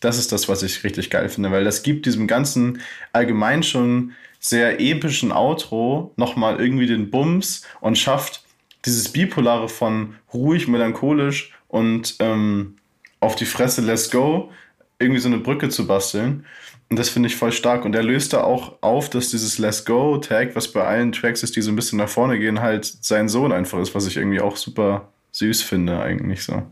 das 0.00 0.16
ist 0.16 0.32
das, 0.32 0.48
was 0.48 0.62
ich 0.62 0.84
richtig 0.84 1.10
geil 1.10 1.28
finde, 1.28 1.50
weil 1.50 1.64
das 1.64 1.82
gibt 1.82 2.06
diesem 2.06 2.26
ganzen 2.26 2.80
allgemein 3.12 3.62
schon 3.62 4.12
sehr 4.38 4.80
epischen 4.80 5.32
Outro 5.32 6.14
nochmal 6.16 6.58
irgendwie 6.58 6.86
den 6.86 7.10
Bums 7.10 7.66
und 7.80 7.98
schafft 7.98 8.44
dieses 8.86 9.10
Bipolare 9.10 9.68
von 9.68 10.14
ruhig, 10.32 10.68
melancholisch 10.68 11.52
und 11.70 12.16
ähm, 12.18 12.76
auf 13.20 13.36
die 13.36 13.46
Fresse, 13.46 13.80
let's 13.80 14.10
go, 14.10 14.50
irgendwie 14.98 15.20
so 15.20 15.28
eine 15.28 15.38
Brücke 15.38 15.68
zu 15.68 15.86
basteln. 15.86 16.44
Und 16.88 16.98
das 16.98 17.08
finde 17.08 17.28
ich 17.28 17.36
voll 17.36 17.52
stark. 17.52 17.84
Und 17.84 17.94
er 17.94 18.02
löst 18.02 18.32
da 18.32 18.42
auch 18.42 18.78
auf, 18.80 19.08
dass 19.10 19.30
dieses 19.30 19.58
Let's 19.58 19.84
Go-Tag, 19.84 20.56
was 20.56 20.68
bei 20.68 20.84
allen 20.84 21.12
Tracks 21.12 21.44
ist, 21.44 21.54
die 21.54 21.62
so 21.62 21.70
ein 21.70 21.76
bisschen 21.76 21.98
nach 21.98 22.08
vorne 22.08 22.38
gehen, 22.38 22.60
halt 22.60 22.84
sein 22.84 23.28
Sohn 23.28 23.52
einfach 23.52 23.78
ist, 23.78 23.94
was 23.94 24.06
ich 24.06 24.16
irgendwie 24.16 24.40
auch 24.40 24.56
super 24.56 25.08
süß 25.30 25.62
finde, 25.62 26.00
eigentlich 26.00 26.42
so. 26.42 26.62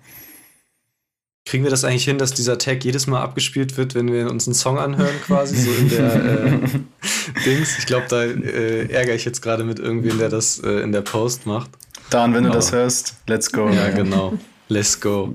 Kriegen 1.46 1.62
wir 1.62 1.70
das 1.70 1.84
eigentlich 1.84 2.04
hin, 2.04 2.18
dass 2.18 2.34
dieser 2.34 2.58
Tag 2.58 2.84
jedes 2.84 3.06
Mal 3.06 3.22
abgespielt 3.22 3.76
wird, 3.76 3.94
wenn 3.94 4.12
wir 4.12 4.28
uns 4.28 4.46
einen 4.48 4.54
Song 4.54 4.78
anhören, 4.78 5.14
quasi, 5.24 5.56
so 5.56 5.70
in 5.70 5.88
der 5.88 6.14
äh, 6.14 6.60
Dings? 7.46 7.78
Ich 7.78 7.86
glaube, 7.86 8.06
da 8.10 8.24
äh, 8.24 8.92
ärgere 8.92 9.14
ich 9.14 9.24
jetzt 9.24 9.40
gerade 9.40 9.62
mit 9.62 9.78
irgendwem, 9.78 10.18
der 10.18 10.28
das 10.28 10.58
äh, 10.58 10.80
in 10.80 10.90
der 10.90 11.02
Post 11.02 11.46
macht. 11.46 11.70
Dan, 12.10 12.34
wenn 12.34 12.44
du 12.44 12.50
das 12.50 12.72
hörst, 12.72 13.14
let's 13.28 13.52
go. 13.52 13.70
Ja, 13.70 13.90
genau. 13.90 14.36
Let's 14.69 15.01
go. 15.01 15.35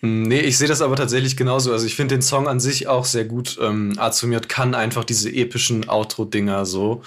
Hm, 0.00 0.22
nee, 0.24 0.40
ich 0.40 0.58
sehe 0.58 0.68
das 0.68 0.82
aber 0.82 0.96
tatsächlich 0.96 1.36
genauso. 1.36 1.72
Also 1.72 1.86
ich 1.86 1.94
finde 1.94 2.16
den 2.16 2.22
Song 2.22 2.48
an 2.48 2.60
sich 2.60 2.88
auch 2.88 3.04
sehr 3.04 3.24
gut. 3.24 3.58
Ähm, 3.60 3.94
Azumiot 3.98 4.48
kann 4.48 4.74
einfach 4.74 5.04
diese 5.04 5.30
epischen 5.30 5.88
Outro-Dinger 5.88 6.66
so. 6.66 7.02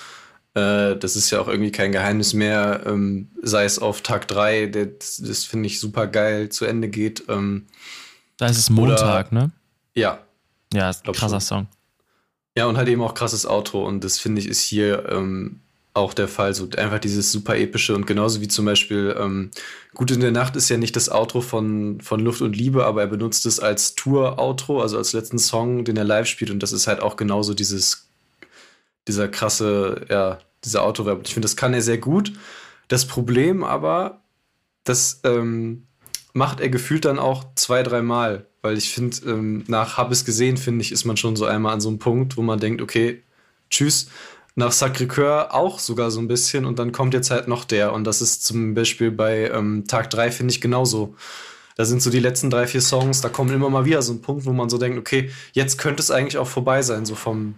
Äh, 0.53 0.95
das 0.95 1.17
ist 1.17 1.29
ja 1.29 1.41
auch 1.41 1.49
irgendwie 1.49 1.71
kein 1.71 1.91
Geheimnis 1.91 2.33
mehr. 2.33 2.83
Ähm, 2.85 3.29
sei 3.41 3.65
es 3.65 3.79
auf 3.79 4.01
Tag 4.01 4.27
3, 4.29 4.67
das, 4.67 5.17
das 5.17 5.43
finde 5.43 5.67
ich 5.67 5.79
super 5.79 6.07
geil 6.07 6.49
zu 6.49 6.65
Ende 6.65 6.87
geht. 6.87 7.23
Ähm, 7.27 7.67
da 8.37 8.47
ist 8.47 8.57
es 8.57 8.69
Montag, 8.69 9.31
oder, 9.31 9.41
ne? 9.41 9.51
Ja. 9.93 10.19
Ja, 10.73 10.89
ist 10.89 11.05
ein 11.05 11.13
krasser 11.13 11.41
Song. 11.41 11.67
Ja, 12.57 12.67
und 12.67 12.77
halt 12.77 12.87
eben 12.87 13.01
auch 13.01 13.13
krasses 13.13 13.45
Outro. 13.45 13.85
Und 13.85 14.03
das 14.05 14.17
finde 14.17 14.41
ich 14.41 14.47
ist 14.47 14.61
hier 14.61 15.09
ähm, 15.09 15.59
auch 15.95 16.13
der 16.13 16.27
Fall. 16.27 16.53
So 16.53 16.67
einfach 16.77 16.99
dieses 16.99 17.31
super 17.31 17.57
epische 17.57 17.95
und 17.95 18.05
genauso 18.05 18.41
wie 18.41 18.47
zum 18.47 18.65
Beispiel 18.65 19.15
ähm, 19.17 19.49
Gut 19.93 20.11
in 20.11 20.19
der 20.19 20.31
Nacht 20.31 20.57
ist 20.57 20.67
ja 20.67 20.77
nicht 20.77 20.95
das 20.97 21.09
Outro 21.09 21.39
von, 21.39 22.01
von 22.01 22.19
Luft 22.19 22.41
und 22.41 22.55
Liebe, 22.55 22.85
aber 22.85 23.01
er 23.01 23.07
benutzt 23.07 23.45
es 23.45 23.61
als 23.61 23.95
Tour-Outro, 23.95 24.81
also 24.81 24.97
als 24.97 25.13
letzten 25.13 25.39
Song, 25.39 25.85
den 25.85 25.95
er 25.95 26.03
live 26.03 26.27
spielt. 26.27 26.51
Und 26.51 26.61
das 26.61 26.73
ist 26.73 26.87
halt 26.87 26.99
auch 26.99 27.15
genauso 27.15 27.53
dieses, 27.53 28.09
dieser 29.07 29.29
krasse, 29.29 30.05
ja, 30.09 30.39
dieser 30.65 30.83
Autoverb. 30.83 31.21
Ich 31.23 31.33
finde, 31.33 31.45
das 31.45 31.55
kann 31.55 31.73
er 31.73 31.81
sehr 31.81 31.97
gut. 31.97 32.33
Das 32.89 33.05
Problem 33.05 33.63
aber, 33.63 34.21
das 34.83 35.21
ähm, 35.23 35.87
macht 36.33 36.59
er 36.59 36.67
gefühlt 36.67 37.05
dann 37.05 37.17
auch 37.17 37.45
zwei, 37.55 37.81
dreimal. 37.81 38.45
Weil 38.61 38.77
ich 38.77 38.93
finde, 38.93 39.17
ähm, 39.27 39.63
nach 39.67 39.95
Hab 39.95 40.11
es 40.11 40.25
gesehen, 40.25 40.57
finde 40.57 40.81
ich, 40.81 40.91
ist 40.91 41.05
man 41.05 41.15
schon 41.15 41.37
so 41.37 41.45
einmal 41.45 41.71
an 41.71 41.79
so 41.79 41.87
einem 41.87 41.99
Punkt, 41.99 42.35
wo 42.35 42.41
man 42.41 42.59
denkt, 42.59 42.81
okay, 42.81 43.23
tschüss 43.69 44.09
nach 44.55 44.71
Sacré-Cœur 44.71 45.51
auch 45.51 45.79
sogar 45.79 46.11
so 46.11 46.19
ein 46.19 46.27
bisschen 46.27 46.65
und 46.65 46.79
dann 46.79 46.93
kommt 46.93 47.13
jetzt 47.13 47.29
halt 47.29 47.47
noch 47.47 47.65
der 47.65 47.93
und 47.93 48.05
das 48.05 48.21
ist 48.21 48.45
zum 48.45 48.73
Beispiel 48.73 49.11
bei 49.11 49.49
ähm, 49.49 49.85
Tag 49.87 50.09
3 50.09 50.31
finde 50.31 50.53
ich 50.53 50.61
genauso. 50.61 51.15
Da 51.75 51.83
sind 51.83 52.01
so 52.01 52.09
die 52.09 52.21
letzten 52.21 52.49
drei, 52.49 52.67
vier 52.67 52.79
Songs, 52.79 53.19
da 53.19 53.27
kommen 53.27 53.53
immer 53.53 53.69
mal 53.69 53.83
wieder 53.83 54.01
so 54.01 54.13
ein 54.13 54.21
Punkt, 54.21 54.45
wo 54.45 54.53
man 54.53 54.69
so 54.69 54.77
denkt, 54.77 54.97
okay, 54.97 55.29
jetzt 55.51 55.77
könnte 55.77 56.01
es 56.01 56.09
eigentlich 56.09 56.37
auch 56.37 56.47
vorbei 56.47 56.81
sein, 56.81 57.05
so 57.05 57.15
vom 57.15 57.55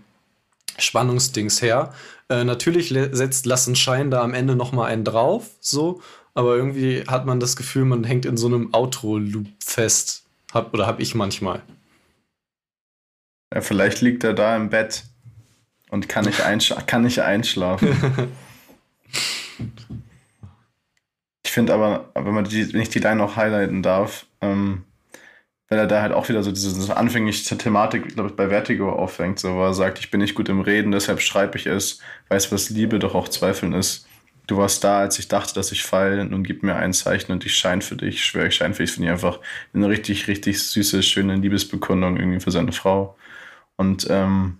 Spannungsdings 0.80 1.62
her. 1.62 1.94
Äh, 2.30 2.44
natürlich 2.44 2.90
setzt 2.90 3.46
Lassen 3.46 3.76
Schein 3.76 4.10
da 4.10 4.24
am 4.24 4.34
Ende 4.34 4.56
noch 4.56 4.72
mal 4.72 4.88
einen 4.88 5.04
drauf, 5.04 5.52
so, 5.60 6.02
aber 6.34 6.56
irgendwie 6.56 7.04
hat 7.08 7.28
man 7.28 7.40
das 7.40 7.56
Gefühl, 7.56 7.86
man 7.86 8.04
hängt 8.04 8.26
in 8.26 8.38
so 8.38 8.48
einem 8.48 8.74
Outro-Loop 8.74 9.48
fest. 9.64 10.24
Hab, 10.52 10.74
oder 10.74 10.88
hab 10.88 11.00
ich 11.00 11.14
manchmal. 11.14 11.62
Ja, 13.54 13.62
vielleicht 13.62 14.02
liegt 14.02 14.24
er 14.24 14.34
da 14.34 14.56
im 14.56 14.70
Bett 14.70 15.04
und 15.90 16.10
kann 16.10 16.26
nicht, 16.26 16.42
einsch 16.42 16.74
kann 16.86 17.04
nicht 17.04 17.20
einschlafen. 17.20 17.90
ich 21.44 21.52
finde 21.52 21.74
aber, 21.74 22.12
wenn, 22.14 22.34
man 22.34 22.46
die, 22.46 22.74
wenn 22.74 22.82
ich 22.82 22.90
die 22.90 23.00
Line 23.00 23.24
auch 23.24 23.36
highlighten 23.36 23.84
darf, 23.84 24.26
ähm, 24.42 24.84
weil 25.70 25.80
er 25.80 25.88
da 25.88 26.02
halt 26.02 26.14
auch 26.14 26.30
wieder 26.30 26.44
so 26.44 26.52
diese, 26.52 26.74
diese 26.74 26.96
anfängliche 26.96 27.58
Thematik, 27.58 28.16
glaube 28.16 28.30
ich, 28.30 28.36
bei 28.36 28.50
Vertigo 28.50 28.92
auffängt, 28.92 29.40
so, 29.40 29.56
wo 29.56 29.64
er 29.64 29.74
sagt, 29.74 30.00
ich 30.00 30.12
bin 30.12 30.22
nicht 30.22 30.36
gut 30.36 30.50
im 30.50 30.62
Reden, 30.62 30.92
deshalb 30.92 31.22
schreibe 31.22 31.58
ich 31.58 31.66
es, 31.66 32.00
weiß, 32.30 32.52
was 32.52 32.70
Liebe 32.70 33.00
doch 33.00 33.16
auch 33.16 33.28
Zweifeln 33.28 33.74
ist. 33.74 34.08
Du 34.48 34.58
warst 34.58 34.82
da, 34.86 35.00
als 35.00 35.20
ich 35.20 35.28
dachte, 35.28 35.54
dass 35.54 35.74
ich 35.74 35.84
falle, 35.84 36.24
nun 36.24 36.46
gib 36.46 36.64
mir 36.64 36.76
ein 36.78 36.94
Zeichen 36.94 37.34
und 37.34 37.46
ich 37.46 37.54
scheine 37.58 37.82
für 37.82 37.98
dich, 37.98 38.16
ich 38.16 38.24
schwöre, 38.24 38.48
ich 38.48 38.56
scheine 38.56 38.74
für 38.74 38.84
dich. 38.84 38.94
Finde 38.94 39.08
ich 39.08 39.12
einfach 39.12 39.40
eine 39.74 39.90
richtig, 39.90 40.30
richtig 40.30 40.64
süße, 40.64 41.04
schöne 41.04 41.36
Liebesbekundung 41.36 42.16
irgendwie 42.16 42.40
für 42.40 42.52
seine 42.52 42.72
Frau. 42.72 43.18
Und 43.76 44.08
ähm, 44.10 44.60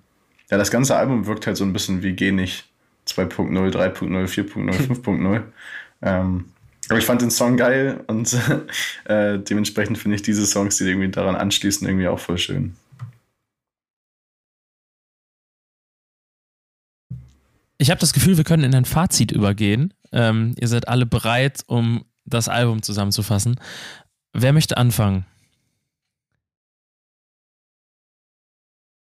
ja, 0.50 0.58
das 0.58 0.72
ganze 0.72 0.96
Album 0.96 1.26
wirkt 1.26 1.48
halt 1.48 1.58
so 1.58 1.66
ein 1.66 1.74
bisschen 1.74 2.04
wie 2.04 2.14
Geh 2.14 2.32
nicht 2.32 2.66
2.0, 3.08 3.52
3.0, 3.52 4.28
4.0, 4.28 5.04
5.0. 5.04 5.44
ähm, 6.02 6.46
aber 6.90 7.00
ich 7.00 7.06
fand 7.06 7.22
den 7.22 7.32
Song 7.32 7.58
geil 7.58 8.04
und 8.08 8.34
äh, 9.06 9.40
dementsprechend 9.40 9.98
finde 9.98 10.16
ich 10.16 10.22
diese 10.22 10.46
Songs, 10.46 10.78
die 10.78 10.86
irgendwie 10.86 11.10
daran 11.10 11.36
anschließen, 11.36 11.88
irgendwie 11.88 12.08
auch 12.08 12.20
voll 12.20 12.38
schön. 12.38 12.76
Ich 17.78 17.92
habe 17.92 18.00
das 18.00 18.14
Gefühl, 18.14 18.38
wir 18.38 18.44
können 18.44 18.64
in 18.64 18.74
ein 18.74 18.86
Fazit 18.86 19.32
übergehen. 19.32 19.94
Ähm, 20.12 20.56
ihr 20.60 20.68
seid 20.68 20.88
alle 20.88 21.06
bereit, 21.06 21.64
um 21.68 22.06
das 22.26 22.50
Album 22.50 22.82
zusammenzufassen. 22.82 23.60
Wer 24.34 24.54
möchte 24.54 24.78
anfangen? 24.78 25.26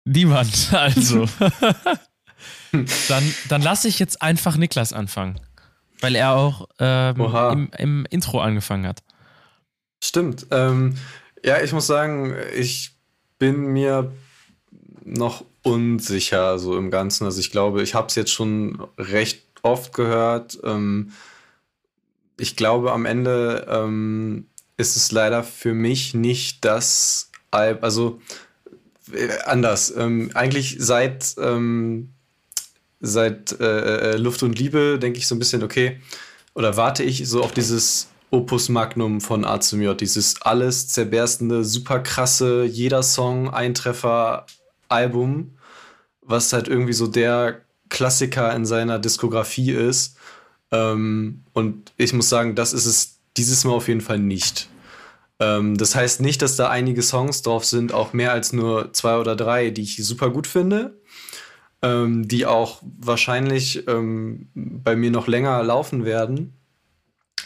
Niemand, 0.05 0.69
also. 0.73 1.27
dann 3.07 3.35
dann 3.49 3.61
lasse 3.61 3.87
ich 3.87 3.99
jetzt 3.99 4.21
einfach 4.21 4.57
Niklas 4.57 4.93
anfangen. 4.93 5.39
Weil 6.01 6.15
er 6.15 6.31
auch 6.31 6.67
ähm, 6.79 7.15
im, 7.17 7.71
im, 7.77 8.05
Intro 8.09 8.41
angefangen 8.41 8.85
hat. 8.85 9.03
Stimmt. 10.03 10.47
Ähm, 10.51 10.95
ja, 11.45 11.61
ich 11.61 11.71
muss 11.71 11.87
sagen, 11.87 12.35
ich 12.53 12.91
bin 13.39 13.67
mir 13.67 14.11
noch 15.05 15.45
unsicher 15.61 16.59
so 16.59 16.77
im 16.77 16.91
Ganzen. 16.91 17.25
Also 17.25 17.39
ich 17.39 17.51
glaube, 17.51 17.81
ich 17.83 17.95
habe 17.95 18.07
es 18.07 18.15
jetzt 18.15 18.31
schon 18.31 18.85
recht 18.97 19.43
oft 19.61 19.93
gehört. 19.93 20.59
Ähm, 20.63 21.13
ich 22.37 22.55
glaube, 22.55 22.91
am 22.91 23.05
Ende 23.05 23.65
ähm, 23.69 24.47
ist 24.77 24.97
es 24.97 25.11
leider 25.11 25.43
für 25.43 25.73
mich 25.73 26.13
nicht 26.13 26.65
das 26.65 27.31
Album. 27.51 27.83
Also 27.83 28.21
anders. 29.45 29.93
Ähm, 29.95 30.31
eigentlich 30.33 30.77
seit, 30.79 31.35
ähm, 31.37 32.09
seit 32.99 33.59
äh, 33.59 34.11
äh, 34.13 34.17
Luft 34.17 34.43
und 34.43 34.57
Liebe 34.57 34.99
denke 34.99 35.19
ich 35.19 35.27
so 35.27 35.35
ein 35.35 35.39
bisschen, 35.39 35.63
okay, 35.63 35.99
oder 36.53 36.77
warte 36.77 37.03
ich 37.03 37.27
so 37.27 37.43
auf 37.43 37.51
dieses 37.51 38.07
Opus 38.29 38.69
Magnum 38.69 39.21
von 39.21 39.45
A 39.45 39.59
J, 39.59 39.99
dieses 39.99 40.41
alles 40.41 40.87
zerberstende, 40.87 41.63
super 41.63 41.99
krasse, 41.99 42.63
jeder 42.63 43.03
Song 43.03 43.53
Eintreffer 43.53 44.45
Album, 44.89 45.51
was 46.21 46.53
halt 46.53 46.67
irgendwie 46.67 46.93
so 46.93 47.07
der 47.07 47.61
Klassiker 47.89 48.55
in 48.55 48.65
seiner 48.65 48.97
Diskografie 48.97 49.71
ist. 49.71 50.15
Ähm, 50.71 51.43
und 51.53 51.91
ich 51.97 52.13
muss 52.13 52.29
sagen, 52.29 52.55
das 52.55 52.73
ist 52.73 52.85
es 52.85 53.17
dieses 53.37 53.65
Mal 53.65 53.73
auf 53.73 53.87
jeden 53.87 54.01
Fall 54.01 54.19
nicht. 54.19 54.69
Ähm, 55.39 55.77
das 55.77 55.95
heißt 55.95 56.21
nicht, 56.21 56.41
dass 56.41 56.55
da 56.55 56.69
einige 56.69 57.01
Songs 57.01 57.41
drauf 57.41 57.65
sind, 57.65 57.93
auch 57.93 58.13
mehr 58.13 58.31
als 58.31 58.53
nur 58.53 58.93
zwei 58.93 59.17
oder 59.17 59.35
drei, 59.35 59.69
die 59.69 59.81
ich 59.81 59.97
super 59.97 60.29
gut 60.29 60.47
finde, 60.47 60.99
ähm, 61.81 62.27
die 62.27 62.45
auch 62.45 62.81
wahrscheinlich 62.99 63.87
ähm, 63.87 64.49
bei 64.53 64.95
mir 64.95 65.11
noch 65.11 65.27
länger 65.27 65.61
laufen 65.63 66.05
werden. 66.05 66.53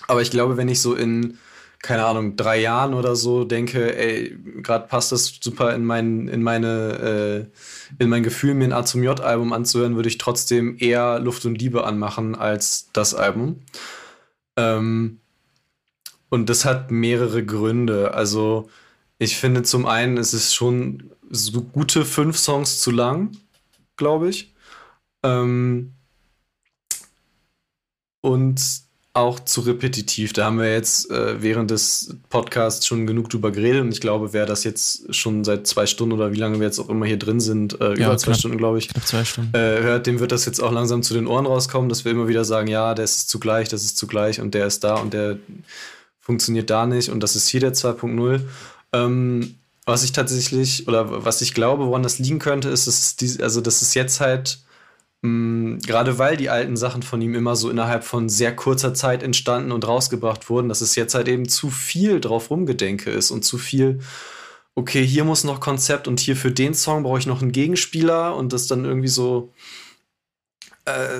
Aber 0.07 0.21
ich 0.21 0.31
glaube, 0.31 0.57
wenn 0.57 0.69
ich 0.69 0.81
so 0.81 0.95
in, 0.95 1.37
keine 1.81 2.05
Ahnung, 2.05 2.35
drei 2.35 2.59
Jahren 2.59 2.93
oder 2.93 3.15
so 3.15 3.43
denke, 3.43 3.97
ey, 3.97 4.37
gerade 4.61 4.87
passt 4.87 5.11
das 5.11 5.39
super 5.41 5.73
in 5.73 5.85
mein, 5.85 6.27
in 6.27 6.43
meine, 6.43 7.49
äh, 7.99 8.03
in 8.03 8.09
mein 8.09 8.23
Gefühl, 8.23 8.53
mir 8.53 8.65
ein 8.65 8.73
A 8.73 8.85
zum 8.85 9.03
J-Album 9.03 9.53
anzuhören, 9.53 9.95
würde 9.95 10.09
ich 10.09 10.17
trotzdem 10.17 10.77
eher 10.79 11.19
Luft 11.19 11.45
und 11.45 11.59
Liebe 11.59 11.85
anmachen 11.85 12.35
als 12.35 12.89
das 12.93 13.13
Album. 13.13 13.61
Ähm, 14.55 15.19
und 16.29 16.49
das 16.49 16.65
hat 16.65 16.91
mehrere 16.91 17.45
Gründe. 17.45 18.13
Also, 18.13 18.69
ich 19.19 19.37
finde 19.37 19.63
zum 19.63 19.85
einen, 19.85 20.17
es 20.17 20.33
ist 20.33 20.53
schon 20.53 21.11
so 21.29 21.61
gute 21.61 22.05
fünf 22.05 22.37
Songs 22.37 22.79
zu 22.79 22.91
lang, 22.91 23.31
glaube 23.95 24.29
ich. 24.29 24.53
Ähm, 25.23 25.93
und 28.21 28.61
auch 29.17 29.39
zu 29.39 29.61
repetitiv. 29.61 30.31
Da 30.31 30.45
haben 30.45 30.59
wir 30.59 30.71
jetzt 30.71 31.09
äh, 31.09 31.41
während 31.41 31.71
des 31.71 32.15
Podcasts 32.29 32.85
schon 32.85 33.07
genug 33.07 33.29
drüber 33.29 33.51
geredet 33.51 33.81
und 33.81 33.91
ich 33.91 33.99
glaube, 33.99 34.31
wer 34.31 34.45
das 34.45 34.63
jetzt 34.63 35.13
schon 35.13 35.43
seit 35.43 35.65
zwei 35.65 35.87
Stunden 35.87 36.13
oder 36.13 36.31
wie 36.31 36.37
lange 36.37 36.59
wir 36.59 36.67
jetzt 36.67 36.77
auch 36.79 36.89
immer 36.89 37.07
hier 37.07 37.17
drin 37.17 37.39
sind, 37.39 37.81
äh, 37.81 37.97
ja, 37.97 38.07
über 38.07 38.17
zwei 38.17 38.35
Stunden, 38.35 38.57
glaube 38.57 38.77
ich, 38.77 38.89
knapp 38.89 39.07
zwei 39.07 39.25
Stunden. 39.25 39.55
Äh, 39.55 39.81
hört, 39.81 40.05
dem 40.05 40.19
wird 40.19 40.31
das 40.31 40.45
jetzt 40.45 40.59
auch 40.59 40.71
langsam 40.71 41.01
zu 41.01 41.15
den 41.15 41.25
Ohren 41.25 41.47
rauskommen, 41.47 41.89
dass 41.89 42.05
wir 42.05 42.11
immer 42.11 42.27
wieder 42.27 42.45
sagen, 42.45 42.67
ja, 42.67 42.93
der 42.93 43.05
ist 43.05 43.27
zugleich, 43.27 43.69
das 43.69 43.83
ist 43.83 43.97
zugleich 43.97 44.39
und 44.39 44.53
der 44.53 44.67
ist 44.67 44.83
da 44.83 44.95
und 44.95 45.13
der 45.13 45.39
funktioniert 46.27 46.69
da 46.69 46.85
nicht 46.85 47.09
und 47.09 47.23
das 47.23 47.37
ist 47.37 47.47
hier 47.47 47.61
der 47.61 47.73
2.0. 47.73 48.41
Ähm, 48.91 49.55
was 49.85 50.03
ich 50.03 50.11
tatsächlich 50.11 50.85
oder 50.85 51.23
was 51.23 51.41
ich 51.41 51.53
glaube, 51.53 51.87
woran 51.87 52.03
das 52.03 52.19
liegen 52.19 52.39
könnte, 52.39 52.67
ist, 52.67 52.85
dass 52.85 53.15
die, 53.15 53.41
also 53.41 53.61
dass 53.61 53.81
es 53.81 53.93
jetzt 53.93 54.19
halt 54.19 54.59
mh, 55.21 55.79
gerade 55.87 56.19
weil 56.19 56.35
die 56.35 56.49
alten 56.49 56.75
Sachen 56.75 57.01
von 57.01 57.21
ihm 57.21 57.33
immer 57.33 57.55
so 57.55 57.69
innerhalb 57.69 58.03
von 58.03 58.27
sehr 58.27 58.53
kurzer 58.53 58.93
Zeit 58.93 59.23
entstanden 59.23 59.71
und 59.71 59.87
rausgebracht 59.87 60.49
wurden, 60.49 60.67
dass 60.67 60.81
es 60.81 60.95
jetzt 60.95 61.15
halt 61.15 61.29
eben 61.29 61.47
zu 61.47 61.69
viel 61.69 62.19
drauf 62.19 62.49
rumgedenke 62.49 63.09
ist 63.09 63.31
und 63.31 63.45
zu 63.45 63.57
viel 63.57 64.01
okay, 64.75 65.05
hier 65.05 65.23
muss 65.23 65.45
noch 65.45 65.61
Konzept 65.61 66.09
und 66.09 66.19
hier 66.19 66.35
für 66.35 66.51
den 66.51 66.73
Song 66.73 67.03
brauche 67.03 67.19
ich 67.19 67.25
noch 67.25 67.41
einen 67.41 67.53
Gegenspieler 67.53 68.35
und 68.35 68.51
das 68.51 68.67
dann 68.67 68.83
irgendwie 68.83 69.07
so 69.07 69.53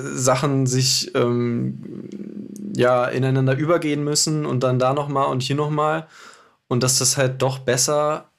Sachen 0.02 0.65
sich 0.65 1.14
ähm, 1.15 2.10
ja 2.76 3.06
ineinander 3.06 3.57
übergehen 3.57 4.03
müssen 4.03 4.45
und 4.45 4.64
dann 4.64 4.80
da 4.80 4.94
noch 4.94 5.07
mal 5.07 5.26
und 5.26 5.44
hier 5.44 5.56
noch 5.56 5.69
mal. 5.69 6.07
Und 6.68 6.84
dass 6.84 6.99
das 6.99 7.18
halt 7.18 7.41
doch 7.41 7.60
besser 7.60 8.30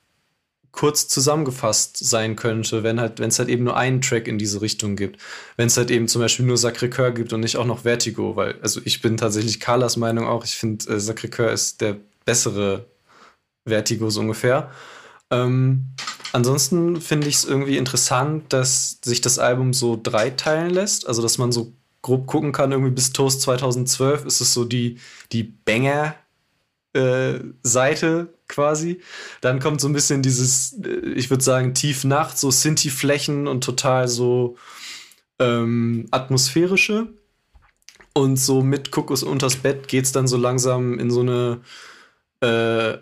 kurz 0.73 1.09
zusammengefasst 1.09 1.97
sein 1.99 2.37
könnte, 2.37 2.83
wenn 2.83 3.01
halt 3.01 3.19
wenn 3.19 3.31
es 3.31 3.39
halt 3.39 3.49
eben 3.49 3.65
nur 3.65 3.77
einen 3.77 4.01
Track 4.01 4.29
in 4.29 4.39
diese 4.39 4.61
Richtung 4.61 4.97
gibt, 4.97 5.21
wenn 5.57 5.67
es 5.67 5.77
halt 5.77 5.91
eben 5.91 6.09
zum 6.09 6.23
Beispiel 6.23 6.47
nur 6.47 6.57
Sacré-Cœur 6.57 7.11
gibt 7.13 7.33
und 7.33 7.41
nicht 7.41 7.57
auch 7.57 7.65
noch 7.65 7.81
Vertigo, 7.81 8.37
weil 8.37 8.59
also 8.63 8.81
ich 8.85 9.01
bin 9.01 9.17
tatsächlich 9.17 9.61
Carlas 9.61 9.97
Meinung 9.97 10.27
auch, 10.27 10.45
ich 10.45 10.57
finde 10.57 10.85
äh, 10.89 10.99
Sacré-Cœur 10.99 11.51
ist 11.51 11.81
der 11.81 11.97
bessere 12.25 12.87
Vertigo 13.67 14.11
so 14.11 14.21
ungefähr. 14.21 14.71
Ähm, 15.31 15.87
ansonsten 16.33 17.01
finde 17.01 17.29
ich 17.29 17.37
es 17.37 17.45
irgendwie 17.45 17.77
interessant, 17.77 18.53
dass 18.53 18.99
sich 19.03 19.21
das 19.21 19.39
Album 19.39 19.73
so 19.73 19.99
dreiteilen 20.01 20.71
lässt. 20.71 21.07
Also, 21.07 21.23
dass 21.23 21.39
man 21.39 21.53
so 21.53 21.73
grob 22.03 22.27
gucken 22.27 22.53
kann, 22.53 22.73
irgendwie 22.73 22.93
bis 22.93 23.13
Toast 23.13 23.43
2012 23.43 24.25
ist 24.25 24.41
es 24.41 24.55
so 24.55 24.65
die, 24.65 24.99
die 25.33 25.43
Banger-Seite 25.43 26.19
äh, 26.95 28.39
quasi. 28.49 29.01
Dann 29.41 29.61
kommt 29.61 29.81
so 29.81 29.89
ein 29.89 29.93
bisschen 29.93 30.23
dieses, 30.23 30.79
äh, 30.85 31.13
ich 31.15 31.31
würde 31.31 31.45
sagen, 31.45 31.75
Tief-Nacht, 31.75 32.39
so 32.39 32.51
Sinti-Flächen 32.51 33.47
und 33.47 33.63
total 33.65 34.09
so 34.09 34.57
ähm, 35.39 36.07
atmosphärische. 36.11 37.09
Und 38.15 38.37
so 38.37 38.63
mit 38.63 38.91
Kuckuck 38.91 39.23
unters 39.23 39.57
Bett 39.57 39.87
geht 39.87 40.05
es 40.05 40.13
dann 40.13 40.27
so 40.27 40.37
langsam 40.37 40.99
in 40.99 41.11
so 41.11 41.21
eine 41.21 41.61
äh, 42.41 42.99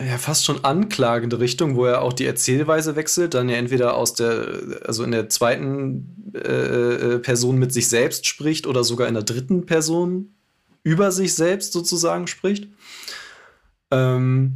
ja, 0.00 0.16
fast 0.16 0.44
schon 0.44 0.64
anklagende 0.64 1.38
Richtung, 1.38 1.76
wo 1.76 1.84
er 1.84 2.00
auch 2.00 2.14
die 2.14 2.24
Erzählweise 2.24 2.96
wechselt, 2.96 3.34
dann 3.34 3.48
ja 3.48 3.56
entweder 3.56 3.94
aus 3.94 4.14
der, 4.14 4.80
also 4.84 5.04
in 5.04 5.10
der 5.10 5.28
zweiten 5.28 6.32
äh, 6.34 6.38
äh, 6.38 7.18
Person 7.18 7.58
mit 7.58 7.72
sich 7.72 7.88
selbst 7.88 8.26
spricht 8.26 8.66
oder 8.66 8.84
sogar 8.84 9.06
in 9.08 9.14
der 9.14 9.22
dritten 9.22 9.66
Person 9.66 10.34
über 10.82 11.12
sich 11.12 11.34
selbst 11.34 11.72
sozusagen 11.72 12.26
spricht. 12.26 12.68
Ähm, 13.90 14.54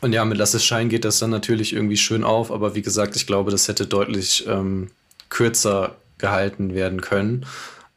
und 0.00 0.12
ja, 0.12 0.24
mit 0.24 0.38
Lass 0.38 0.54
es 0.54 0.64
Schein 0.64 0.90
geht 0.90 1.04
das 1.04 1.18
dann 1.18 1.30
natürlich 1.30 1.72
irgendwie 1.72 1.96
schön 1.96 2.22
auf, 2.22 2.52
aber 2.52 2.74
wie 2.74 2.82
gesagt, 2.82 3.16
ich 3.16 3.26
glaube, 3.26 3.50
das 3.50 3.66
hätte 3.66 3.86
deutlich 3.86 4.46
ähm, 4.46 4.90
kürzer 5.30 5.96
gehalten 6.18 6.74
werden 6.74 7.00
können. 7.00 7.46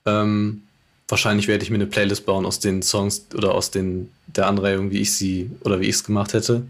Ähm, 0.05 0.63
wahrscheinlich 1.11 1.47
werde 1.47 1.63
ich 1.63 1.69
mir 1.69 1.75
eine 1.75 1.87
Playlist 1.87 2.25
bauen 2.25 2.45
aus 2.45 2.59
den 2.59 2.81
Songs 2.81 3.27
oder 3.35 3.53
aus 3.53 3.69
den, 3.69 4.11
der 4.27 4.47
Anreihung, 4.47 4.91
wie 4.91 5.01
ich 5.01 5.13
sie 5.13 5.51
oder 5.61 5.79
wie 5.79 5.85
ich 5.85 5.95
es 5.95 6.03
gemacht 6.03 6.33
hätte. 6.33 6.63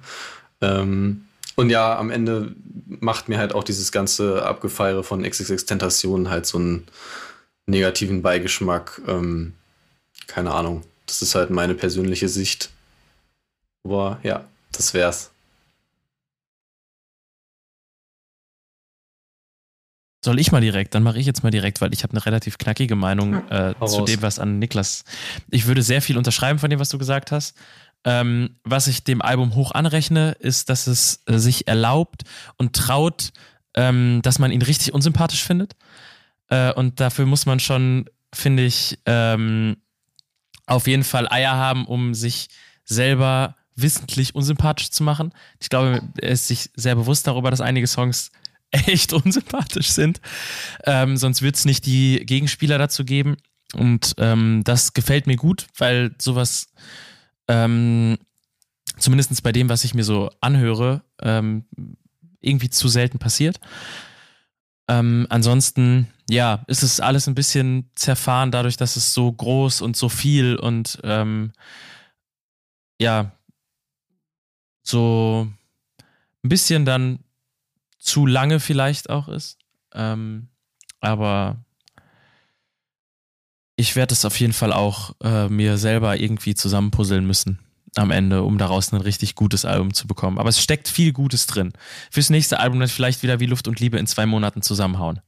Ähm, 0.61 1.26
und 1.55 1.69
ja, 1.69 1.97
am 1.97 2.09
Ende 2.09 2.55
macht 2.88 3.30
mir 3.30 3.38
halt 3.38 3.53
auch 3.53 3.63
dieses 3.63 3.91
ganze 3.91 4.43
Abgefeiere 4.43 5.03
von 5.03 5.23
XXX 5.23 5.65
Tentation 5.65 6.30
halt 6.30 6.45
so 6.45 6.57
einen 6.57 6.88
negativen 7.68 8.22
Beigeschmack. 8.22 9.01
Ähm, 9.07 9.53
keine 10.27 10.51
Ahnung. 10.51 10.84
Das 11.05 11.22
ist 11.22 11.35
halt 11.35 11.49
meine 11.49 11.76
persönliche 11.76 12.30
Sicht. 12.30 12.69
Aber 13.84 14.19
ja, 14.23 14.45
das 14.72 14.93
wär's. 14.93 15.30
Soll 20.23 20.39
ich 20.39 20.52
mal 20.52 20.61
direkt? 20.61 20.93
Dann 20.93 21.03
mache 21.03 21.18
ich 21.18 21.26
jetzt 21.26 21.43
mal 21.43 21.49
direkt, 21.49 21.81
weil 21.81 21.93
ich 21.93 22.03
habe 22.03 22.14
eine 22.14 22.26
relativ 22.26 22.60
knackige 22.60 22.95
Meinung 22.95 23.48
äh, 23.49 23.73
zu 23.85 24.06
dem, 24.06 24.22
was 24.22 24.38
an 24.38 24.60
Niklas. 24.60 25.03
Ich 25.49 25.65
würde 25.65 25.81
sehr 25.81 26.02
viel 26.02 26.18
unterschreiben 26.18 26.60
von 26.60 26.69
dem, 26.69 26.80
was 26.80 26.89
du 26.89 26.99
gesagt 26.99 27.31
hast. 27.31 27.57
Ähm, 28.03 28.56
was 28.64 28.88
ich 28.88 29.03
dem 29.03 29.22
Album 29.22 29.56
hoch 29.56 29.72
anrechne, 29.72 30.35
ist, 30.39 30.69
dass 30.69 30.88
es 30.88 31.22
äh, 31.26 31.38
sich 31.38 31.68
erlaubt 31.68 32.23
und 32.57 32.76
traut, 32.76 33.31
ähm, 33.76 34.22
dass 34.23 34.39
man 34.39 34.52
ihn 34.52 34.61
richtig 34.61 34.93
unsympathisch 34.93 35.43
findet. 35.43 35.76
Äh, 36.49 36.73
und 36.73 36.99
dafür 36.99 37.26
muss 37.26 37.45
man 37.45 37.60
schon, 37.60 38.06
finde 38.34 38.64
ich, 38.64 38.99
ähm, 39.06 39.77
auf 40.68 40.88
jeden 40.88 41.03
Fall 41.03 41.27
Eier 41.31 41.56
haben, 41.56 41.85
um 41.85 42.14
sich 42.14 42.49
selber 42.85 43.56
wissentlich 43.76 44.35
unsympathisch 44.35 44.91
zu 44.91 45.03
machen. 45.03 45.31
Ich 45.60 45.69
glaube, 45.69 46.02
er 46.22 46.30
ist 46.30 46.48
sich 46.48 46.69
sehr 46.76 46.95
bewusst 46.95 47.26
darüber, 47.26 47.49
dass 47.49 47.61
einige 47.61 47.88
Songs 47.88 48.31
echt 48.88 49.14
unsympathisch 49.14 49.89
sind. 49.89 50.22
Ähm, 50.85 51.18
sonst 51.18 51.41
wird 51.41 51.56
es 51.56 51.65
nicht 51.65 51.85
die 51.85 52.23
Gegenspieler 52.26 52.77
dazu 52.77 53.03
geben. 53.06 53.38
Und 53.73 54.15
ähm, 54.18 54.61
das 54.64 54.93
gefällt 54.93 55.27
mir 55.27 55.38
gut, 55.38 55.68
weil 55.77 56.14
sowas, 56.18 56.68
ähm, 57.48 58.18
zumindest 58.98 59.43
bei 59.43 59.52
dem, 59.52 59.69
was 59.69 59.84
ich 59.84 59.93
mir 59.93 60.03
so 60.03 60.30
anhöre, 60.41 61.03
ähm, 61.22 61.65
irgendwie 62.41 62.69
zu 62.69 62.88
selten 62.88 63.19
passiert. 63.19 63.60
Ähm, 64.88 65.27
ansonsten, 65.30 66.07
ja, 66.30 66.64
ist 66.68 66.84
es 66.84 66.99
alles 66.99 67.27
ein 67.27 67.35
bisschen 67.35 67.89
zerfahren, 67.95 68.52
dadurch, 68.52 68.77
dass 68.77 68.95
es 68.95 69.14
so 69.14 69.31
groß 69.31 69.81
und 69.81 69.95
so 69.95 70.10
viel 70.10 70.57
und 70.57 70.99
ähm, 71.03 71.53
ja, 72.99 73.31
so 74.84 75.48
ein 76.43 76.49
bisschen 76.49 76.85
dann 76.85 77.19
zu 78.02 78.26
lange 78.26 78.60
vielleicht 78.60 79.10
auch 79.10 79.28
ist. 79.28 79.57
Ähm, 79.94 80.48
aber 80.99 81.57
ich 83.76 83.95
werde 83.95 84.14
es 84.14 84.26
auf 84.26 84.40
jeden 84.40 84.53
Fall 84.53 84.73
auch 84.73 85.15
äh, 85.23 85.48
mir 85.49 85.78
selber 85.78 86.19
irgendwie 86.19 86.56
zusammenpuzzeln 86.56 87.26
müssen 87.26 87.60
am 87.95 88.11
Ende, 88.11 88.44
um 88.44 88.57
daraus 88.57 88.91
ein 88.94 89.02
richtig 89.02 89.36
gutes 89.36 89.65
Album 89.65 89.94
zu 89.94 90.07
bekommen. 90.07 90.38
Aber 90.40 90.49
es 90.49 90.61
steckt 90.61 90.88
viel 90.88 91.11
Gutes 91.14 91.45
drin. 91.45 91.73
Fürs 92.10 92.30
nächste 92.30 92.60
Album 92.60 92.80
dann 92.80 92.90
vielleicht 92.90 93.22
wieder 93.22 93.40
wie 93.40 93.48
Luft 93.48 93.68
und 93.68 93.80
Liebe 93.80 93.98
in 93.98 94.07
zwei 94.07 94.26
Monaten 94.26 94.61
zusammenhauen. 94.61 95.19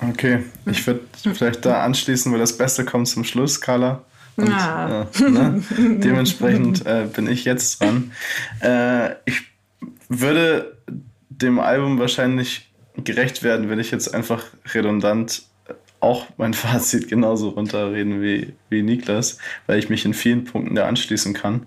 Okay, 0.00 0.44
ich 0.66 0.86
würde 0.86 1.00
vielleicht 1.34 1.64
da 1.64 1.82
anschließen, 1.84 2.30
weil 2.32 2.40
das 2.40 2.56
Beste 2.56 2.84
kommt 2.84 3.08
zum 3.08 3.24
Schluss, 3.24 3.60
Carla. 3.60 4.04
Und, 4.36 4.48
Ja. 4.48 5.02
äh, 5.02 5.30
ne? 5.30 5.62
Dementsprechend 5.78 6.84
äh, 6.86 7.06
bin 7.12 7.26
ich 7.28 7.44
jetzt 7.44 7.80
dran. 7.80 8.12
Äh, 8.60 9.12
ich 9.26 9.42
würde 10.20 10.76
dem 11.28 11.58
Album 11.58 11.98
wahrscheinlich 11.98 12.72
gerecht 12.96 13.42
werden, 13.42 13.68
wenn 13.70 13.78
ich 13.78 13.90
jetzt 13.90 14.14
einfach 14.14 14.44
redundant 14.74 15.44
auch 16.00 16.26
mein 16.36 16.54
Fazit 16.54 17.08
genauso 17.08 17.50
runterreden 17.50 18.22
wie, 18.22 18.52
wie 18.68 18.82
Niklas, 18.82 19.38
weil 19.66 19.78
ich 19.78 19.88
mich 19.88 20.04
in 20.04 20.14
vielen 20.14 20.44
Punkten 20.44 20.74
da 20.74 20.86
anschließen 20.86 21.32
kann. 21.32 21.66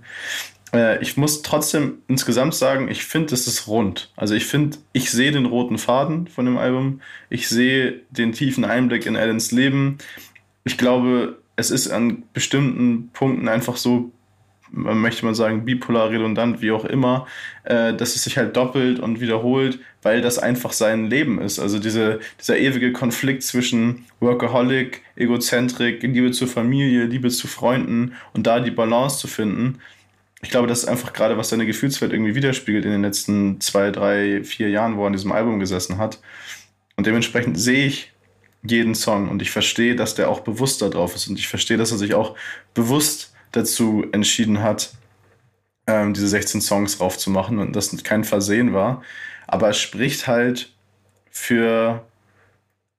Äh, 0.74 1.02
ich 1.02 1.18
muss 1.18 1.42
trotzdem 1.42 2.00
insgesamt 2.08 2.54
sagen, 2.54 2.90
ich 2.90 3.06
finde, 3.06 3.34
es 3.34 3.48
ist 3.48 3.68
rund. 3.68 4.12
Also 4.16 4.36
ich 4.36 4.46
finde, 4.46 4.78
ich 4.94 5.10
sehe 5.10 5.32
den 5.32 5.46
roten 5.46 5.78
Faden 5.78 6.28
von 6.28 6.46
dem 6.46 6.58
Album. 6.58 7.02
Ich 7.30 7.48
sehe 7.48 8.02
den 8.10 8.34
tiefen 8.34 8.66
Einblick 8.66 9.06
in 9.06 9.16
Allens 9.16 9.52
Leben. 9.52 9.98
Ich 10.64 10.78
glaube, 10.78 11.40
es 11.56 11.72
ist 11.72 11.90
an 11.90 12.24
bestimmten 12.34 13.10
Punkten 13.14 13.48
einfach 13.48 13.78
so 13.78 14.12
möchte 14.76 15.26
man 15.26 15.36
sagen, 15.36 15.66
bipolar, 15.66 16.10
redundant, 16.10 16.62
wie 16.62 16.72
auch 16.72 16.86
immer, 16.86 17.28
äh, 17.64 17.94
dass 17.94 18.16
es 18.16 18.24
sich 18.24 18.38
halt 18.38 18.56
doppelt 18.56 19.00
und 19.00 19.22
wiederholt, 19.22 19.80
weil 20.02 20.22
das 20.22 20.38
einfach 20.38 20.74
sein 20.74 21.10
Leben 21.10 21.42
ist. 21.42 21.60
Also 21.60 21.80
diese, 21.80 22.20
dieser 22.40 22.58
ewige 22.58 22.92
Konflikt 22.92 23.44
zwischen 23.44 24.06
Workaholic, 24.20 25.02
Egozentrik, 25.16 26.04
Liebe 26.04 26.32
zur 26.32 26.48
Familie, 26.48 27.06
Liebe 27.06 27.30
zu 27.30 27.48
Freunden 27.48 28.14
und 28.34 28.46
da 28.46 28.60
die 28.60 28.72
Balance 28.72 29.20
zu 29.20 29.28
finden. 29.28 29.80
Ich 30.42 30.50
glaube, 30.52 30.68
das 30.68 30.84
ist 30.84 30.90
einfach 30.90 31.14
gerade, 31.14 31.38
was 31.38 31.50
seine 31.50 31.66
Gefühlswelt 31.66 32.12
irgendwie 32.12 32.36
widerspiegelt 32.36 32.86
in 32.86 32.92
den 32.92 33.02
letzten 33.02 33.60
zwei, 33.62 33.90
drei, 33.90 34.44
vier 34.44 34.70
Jahren, 34.70 34.98
wo 34.98 35.04
er 35.04 35.08
an 35.08 35.14
diesem 35.14 35.32
Album 35.32 35.60
gesessen 35.60 35.98
hat. 35.98 36.20
Und 36.98 37.08
dementsprechend 37.08 37.60
sehe 37.60 37.88
ich 37.88 38.12
jeden 38.64 38.96
Song 38.96 39.30
und 39.30 39.42
ich 39.42 39.52
verstehe, 39.52 39.96
dass 39.96 40.16
der 40.16 40.30
auch 40.30 40.42
bewusst 40.42 40.82
da 40.82 40.90
drauf 40.90 41.16
ist 41.16 41.28
und 41.28 41.40
ich 41.40 41.48
verstehe, 41.48 41.78
dass 41.78 41.92
er 41.92 41.98
sich 41.98 42.14
auch 42.14 42.36
bewusst 42.74 43.35
dazu 43.56 44.06
entschieden 44.12 44.62
hat, 44.62 44.94
ähm, 45.88 46.14
diese 46.14 46.28
16 46.28 46.62
Songs 46.62 47.00
raufzumachen 47.00 47.60
und 47.60 47.76
das 47.76 47.96
kein 48.04 48.24
Versehen 48.24 48.74
war. 48.74 49.02
Aber 49.48 49.70
es 49.70 49.78
spricht 49.78 50.28
halt 50.28 50.74
für 51.30 52.04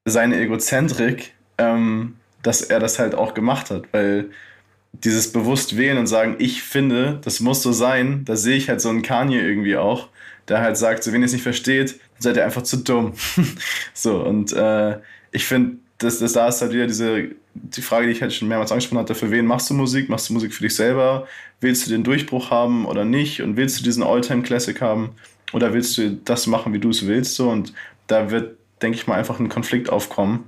seine 0.05 0.41
Egozentrik, 0.41 1.35
ähm, 1.59 2.17
dass 2.43 2.63
er 2.63 2.79
das 2.79 2.99
halt 2.99 3.15
auch 3.15 3.35
gemacht 3.35 3.71
hat, 3.71 3.85
weil 3.93 4.31
dieses 4.93 5.33
bewusst 5.33 5.77
wählen 5.77 5.99
und 5.99 6.07
sagen, 6.07 6.37
ich 6.39 6.63
finde, 6.63 7.21
das 7.23 7.41
muss 7.41 7.63
so 7.63 7.73
sein, 7.73 8.25
da 8.25 8.37
sehe 8.37 8.57
ich 8.57 8.69
halt 8.69 8.81
so 8.81 8.89
einen 8.89 9.03
Kanye 9.03 9.41
irgendwie 9.41 9.77
auch, 9.77 10.09
der 10.49 10.61
halt 10.61 10.77
sagt, 10.77 11.03
so 11.03 11.13
wenn 11.13 11.23
ihr 11.23 11.27
es 11.27 11.33
nicht 11.33 11.43
versteht, 11.43 12.01
seid 12.19 12.37
ihr 12.37 12.45
einfach 12.45 12.63
zu 12.63 12.79
dumm. 12.79 13.13
so, 13.95 14.23
und 14.23 14.53
äh, 14.53 14.99
ich 15.33 15.45
finde, 15.47 15.79
das, 15.99 16.19
das, 16.19 16.33
da 16.35 16.49
ist 16.49 16.61
halt 16.61 16.73
wieder 16.73 16.87
diese, 16.87 17.31
die 17.55 17.83
Frage, 17.83 18.07
die 18.07 18.13
ich 18.13 18.23
halt 18.23 18.33
schon 18.33 18.49
mehrmals 18.49 18.71
angesprochen 18.71 18.99
hatte, 18.99 19.15
für 19.15 19.31
wen 19.31 19.47
machst 19.47 19.71
du 19.71 19.75
Musik? 19.75 20.09
Machst 20.09 20.29
du 20.29 20.35
Musik 20.35 20.53
für 20.53 20.63
dich 20.63 20.75
selber? 20.75 21.27
Willst 21.61 21.87
du 21.87 21.91
den 21.91 22.05
Durchbruch 22.05 22.51
haben 22.51 22.87
oder 22.87 23.05
nicht? 23.05 23.41
Und 23.41 23.57
willst 23.57 23.81
du 23.81 23.85
diesen 23.85 24.03
Alltime-Classic 24.03 24.81
haben? 24.81 25.11
Oder 25.53 25.73
willst 25.73 25.97
du 25.97 26.11
das 26.25 26.47
machen, 26.47 26.73
wie 26.73 26.79
du 26.79 26.91
es 26.91 27.07
willst? 27.07 27.35
So, 27.35 27.49
und 27.49 27.73
da 28.09 28.31
wird, 28.31 28.59
denke 28.83 28.99
ich 28.99 29.07
mal, 29.07 29.15
einfach 29.15 29.41
ein 29.41 29.49
Konflikt 29.49 29.89
aufkommen. 29.89 30.45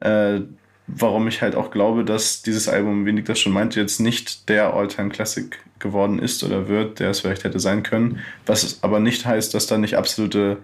Äh, 0.00 0.40
warum 0.86 1.28
ich 1.28 1.40
halt 1.40 1.54
auch 1.54 1.70
glaube, 1.70 2.04
dass 2.04 2.42
dieses 2.42 2.68
Album, 2.68 3.06
wie 3.06 3.12
Nick 3.12 3.24
das 3.24 3.38
schon 3.38 3.52
meinte, 3.52 3.80
jetzt 3.80 4.00
nicht 4.00 4.48
der 4.50 4.74
Alltime-Classic 4.74 5.58
geworden 5.78 6.18
ist 6.18 6.44
oder 6.44 6.68
wird, 6.68 7.00
der 7.00 7.10
es 7.10 7.20
vielleicht 7.20 7.44
hätte 7.44 7.60
sein 7.60 7.82
können. 7.82 8.20
Was 8.44 8.82
aber 8.82 9.00
nicht 9.00 9.24
heißt, 9.24 9.54
dass 9.54 9.66
da 9.66 9.78
nicht 9.78 9.96
absolute 9.96 10.58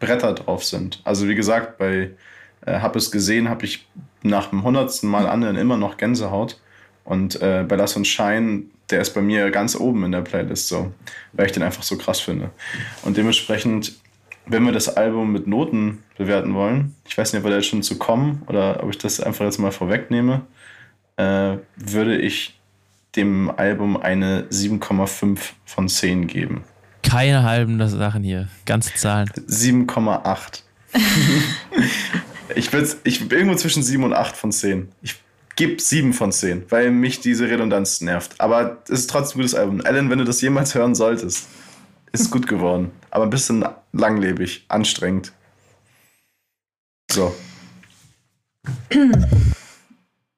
Bretter 0.00 0.32
drauf 0.32 0.64
sind. 0.64 1.00
Also 1.04 1.28
wie 1.28 1.34
gesagt, 1.34 1.78
bei 1.78 2.10
äh, 2.66 2.80
habe 2.80 2.98
es 2.98 3.10
gesehen, 3.10 3.48
habe 3.48 3.64
ich 3.64 3.88
nach 4.22 4.50
dem 4.50 4.62
hundertsten 4.62 5.08
Mal 5.08 5.26
anderen 5.26 5.56
immer 5.56 5.76
noch 5.76 5.96
Gänsehaut. 5.96 6.60
Und 7.04 7.40
äh, 7.40 7.64
bei 7.66 7.76
Lass 7.76 7.96
uns 7.96 8.08
Schein, 8.08 8.70
der 8.90 9.00
ist 9.00 9.14
bei 9.14 9.22
mir 9.22 9.50
ganz 9.50 9.76
oben 9.76 10.04
in 10.04 10.12
der 10.12 10.22
Playlist 10.22 10.68
so, 10.68 10.92
weil 11.32 11.46
ich 11.46 11.52
den 11.52 11.62
einfach 11.62 11.82
so 11.82 11.96
krass 11.96 12.20
finde. 12.20 12.50
Und 13.02 13.16
dementsprechend, 13.16 13.94
wenn 14.46 14.64
wir 14.64 14.72
das 14.72 14.96
Album 14.96 15.32
mit 15.32 15.46
Noten 15.46 16.02
bewerten 16.18 16.54
wollen, 16.54 16.94
ich 17.08 17.16
weiß 17.16 17.32
nicht, 17.32 17.40
ob 17.40 17.46
wir 17.46 17.50
da 17.50 17.56
jetzt 17.56 17.68
schon 17.68 17.82
zu 17.82 17.98
kommen 17.98 18.42
oder 18.48 18.82
ob 18.82 18.90
ich 18.90 18.98
das 18.98 19.20
einfach 19.20 19.44
jetzt 19.44 19.58
mal 19.58 19.72
vorwegnehme, 19.72 20.42
äh, 21.16 21.56
würde 21.76 22.18
ich 22.18 22.58
dem 23.14 23.50
Album 23.50 23.96
eine 23.96 24.42
7,5 24.50 25.38
von 25.64 25.88
10 25.88 26.26
geben. 26.26 26.64
Keine 27.02 27.44
halben 27.44 27.86
Sachen 27.88 28.24
hier, 28.24 28.48
ganze 28.66 28.92
Zahlen. 28.94 29.28
7,8. 29.48 30.62
Ich 32.54 32.70
bin 32.70 32.88
ich 33.04 33.30
irgendwo 33.30 33.56
zwischen 33.56 33.82
7 33.82 34.04
und 34.04 34.12
8 34.12 34.36
von 34.36 34.52
10. 34.52 34.92
Ich 35.02 35.16
gebe 35.56 35.80
7 35.80 36.12
von 36.12 36.32
10, 36.32 36.66
weil 36.70 36.90
mich 36.90 37.20
diese 37.20 37.48
Redundanz 37.48 38.00
nervt. 38.00 38.40
Aber 38.40 38.82
es 38.84 38.90
ist 38.90 39.10
trotzdem 39.10 39.38
ein 39.38 39.42
gutes 39.42 39.54
Album. 39.54 39.80
Alan, 39.84 40.10
wenn 40.10 40.18
du 40.18 40.24
das 40.24 40.40
jemals 40.40 40.74
hören 40.74 40.94
solltest, 40.94 41.48
ist 42.12 42.30
gut 42.30 42.46
geworden. 42.46 42.92
Aber 43.10 43.24
ein 43.24 43.30
bisschen 43.30 43.64
langlebig, 43.92 44.64
anstrengend. 44.68 45.32
So. 47.10 47.34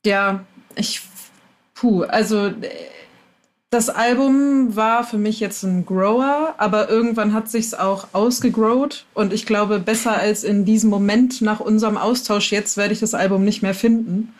Ja, 0.05 0.45
ich. 0.77 1.03
Puh, 1.75 2.03
also 2.05 2.53
das 3.71 3.91
Album 3.91 4.77
war 4.77 5.05
für 5.05 5.19
mich 5.19 5.41
jetzt 5.41 5.63
ein 5.63 5.85
Grower, 5.85 6.55
aber 6.57 6.89
irgendwann 6.89 7.35
hat 7.35 7.51
sich's 7.51 7.75
auch 7.75 8.09
ausgegrowt 8.13 9.05
und 9.13 9.33
ich 9.33 9.45
glaube, 9.45 9.79
besser 9.79 10.17
als 10.17 10.43
in 10.43 10.65
diesem 10.65 10.89
Moment 10.89 11.43
nach 11.43 11.61
unserem 11.61 11.99
Austausch 11.99 12.51
jetzt 12.51 12.79
werde 12.79 12.95
ich 12.95 13.01
das 13.01 13.13
Album 13.13 13.45
nicht 13.45 13.63
mehr 13.63 13.75
finden. 13.75 14.33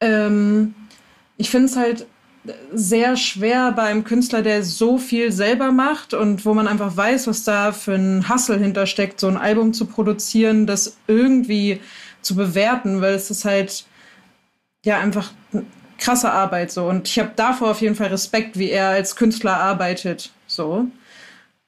Ähm, 0.00 0.74
ich 1.36 1.50
finde 1.50 1.66
es 1.66 1.76
halt 1.76 2.06
sehr 2.72 3.16
schwer 3.16 3.72
beim 3.72 4.04
Künstler, 4.04 4.40
der 4.40 4.62
so 4.62 4.96
viel 4.96 5.30
selber 5.30 5.70
macht 5.70 6.14
und 6.14 6.46
wo 6.46 6.54
man 6.54 6.68
einfach 6.68 6.96
weiß, 6.96 7.26
was 7.26 7.44
da 7.44 7.72
für 7.72 7.94
ein 7.94 8.30
Hustle 8.30 8.56
hintersteckt, 8.56 9.20
so 9.20 9.26
ein 9.26 9.36
Album 9.36 9.74
zu 9.74 9.84
produzieren, 9.84 10.66
das 10.66 10.96
irgendwie 11.06 11.80
zu 12.22 12.34
bewerten, 12.34 13.02
weil 13.02 13.14
es 13.14 13.30
ist 13.30 13.44
halt 13.44 13.84
ja 14.84 14.98
einfach 14.98 15.32
krasse 15.98 16.30
Arbeit 16.30 16.70
so. 16.72 16.86
Und 16.86 17.08
ich 17.08 17.18
habe 17.18 17.32
davor 17.36 17.72
auf 17.72 17.80
jeden 17.80 17.94
Fall 17.94 18.08
Respekt, 18.08 18.58
wie 18.58 18.70
er 18.70 18.88
als 18.88 19.16
Künstler 19.16 19.58
arbeitet. 19.58 20.30
So. 20.46 20.86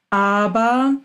Aber 0.09 0.95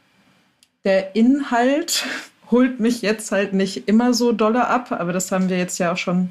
der 0.84 1.14
Inhalt 1.14 2.04
holt 2.50 2.80
mich 2.80 3.02
jetzt 3.02 3.32
halt 3.32 3.52
nicht 3.52 3.88
immer 3.88 4.14
so 4.14 4.32
dolle 4.32 4.66
ab. 4.66 4.92
Aber 4.92 5.12
das 5.12 5.30
haben 5.32 5.48
wir 5.48 5.58
jetzt 5.58 5.78
ja 5.78 5.92
auch 5.92 5.96
schon, 5.96 6.30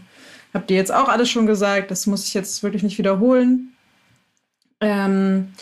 habt 0.53 0.71
ihr 0.71 0.77
jetzt 0.77 0.93
auch 0.93 1.09
alles 1.09 1.29
schon 1.29 1.45
gesagt. 1.45 1.91
Das 1.91 2.07
muss 2.07 2.25
ich 2.25 2.33
jetzt 2.33 2.63
wirklich 2.63 2.83
nicht 2.83 2.97
wiederholen. 2.97 3.73
Ähm, 4.81 5.53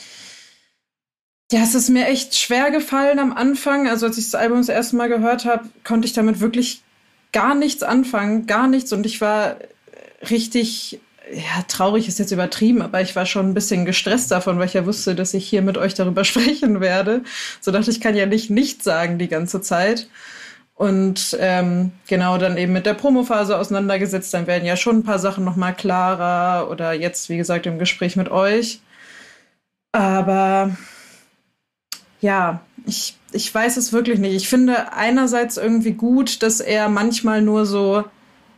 ja, 1.51 1.61
es 1.61 1.75
ist 1.75 1.89
mir 1.89 2.07
echt 2.07 2.35
schwer 2.35 2.71
gefallen 2.71 3.19
am 3.19 3.33
Anfang. 3.33 3.87
Also 3.87 4.05
als 4.05 4.17
ich 4.17 4.25
das 4.25 4.35
Album 4.35 4.57
das 4.59 4.69
erste 4.69 4.95
Mal 4.95 5.09
gehört 5.09 5.45
habe, 5.45 5.69
konnte 5.83 6.07
ich 6.07 6.13
damit 6.13 6.39
wirklich 6.39 6.81
gar 7.31 7.55
nichts 7.55 7.83
anfangen, 7.83 8.45
gar 8.47 8.67
nichts. 8.67 8.93
Und 8.93 9.05
ich 9.05 9.21
war 9.21 9.57
richtig 10.29 10.99
ja, 11.31 11.63
traurig 11.67 12.07
ist 12.07 12.19
jetzt 12.19 12.31
übertrieben, 12.31 12.81
aber 12.81 13.01
ich 13.01 13.15
war 13.15 13.25
schon 13.25 13.49
ein 13.49 13.53
bisschen 13.53 13.85
gestresst 13.85 14.31
davon, 14.31 14.59
weil 14.59 14.67
ich 14.67 14.73
ja 14.73 14.85
wusste, 14.85 15.15
dass 15.15 15.33
ich 15.33 15.47
hier 15.47 15.61
mit 15.61 15.77
euch 15.77 15.93
darüber 15.93 16.23
sprechen 16.25 16.81
werde. 16.81 17.23
So 17.61 17.71
dachte 17.71 17.91
ich, 17.91 18.01
kann 18.01 18.15
ja 18.15 18.25
nicht 18.25 18.49
nichts 18.49 18.83
sagen 18.83 19.17
die 19.17 19.27
ganze 19.27 19.61
Zeit. 19.61 20.07
Und 20.75 21.37
ähm, 21.39 21.91
genau 22.07 22.37
dann 22.37 22.57
eben 22.57 22.73
mit 22.73 22.85
der 22.85 22.95
Promophase 22.95 23.57
auseinandergesetzt, 23.57 24.33
dann 24.33 24.47
werden 24.47 24.65
ja 24.65 24.75
schon 24.75 24.97
ein 24.97 25.03
paar 25.03 25.19
Sachen 25.19 25.45
nochmal 25.45 25.75
klarer 25.75 26.69
oder 26.69 26.93
jetzt, 26.93 27.29
wie 27.29 27.37
gesagt, 27.37 27.65
im 27.67 27.79
Gespräch 27.79 28.15
mit 28.15 28.29
euch. 28.29 28.81
Aber 29.91 30.75
ja, 32.21 32.61
ich, 32.85 33.15
ich 33.31 33.53
weiß 33.53 33.77
es 33.77 33.93
wirklich 33.93 34.19
nicht. 34.19 34.35
Ich 34.35 34.49
finde 34.49 34.93
einerseits 34.93 35.57
irgendwie 35.57 35.93
gut, 35.93 36.41
dass 36.41 36.59
er 36.59 36.89
manchmal 36.89 37.41
nur 37.43 37.65
so 37.65 38.03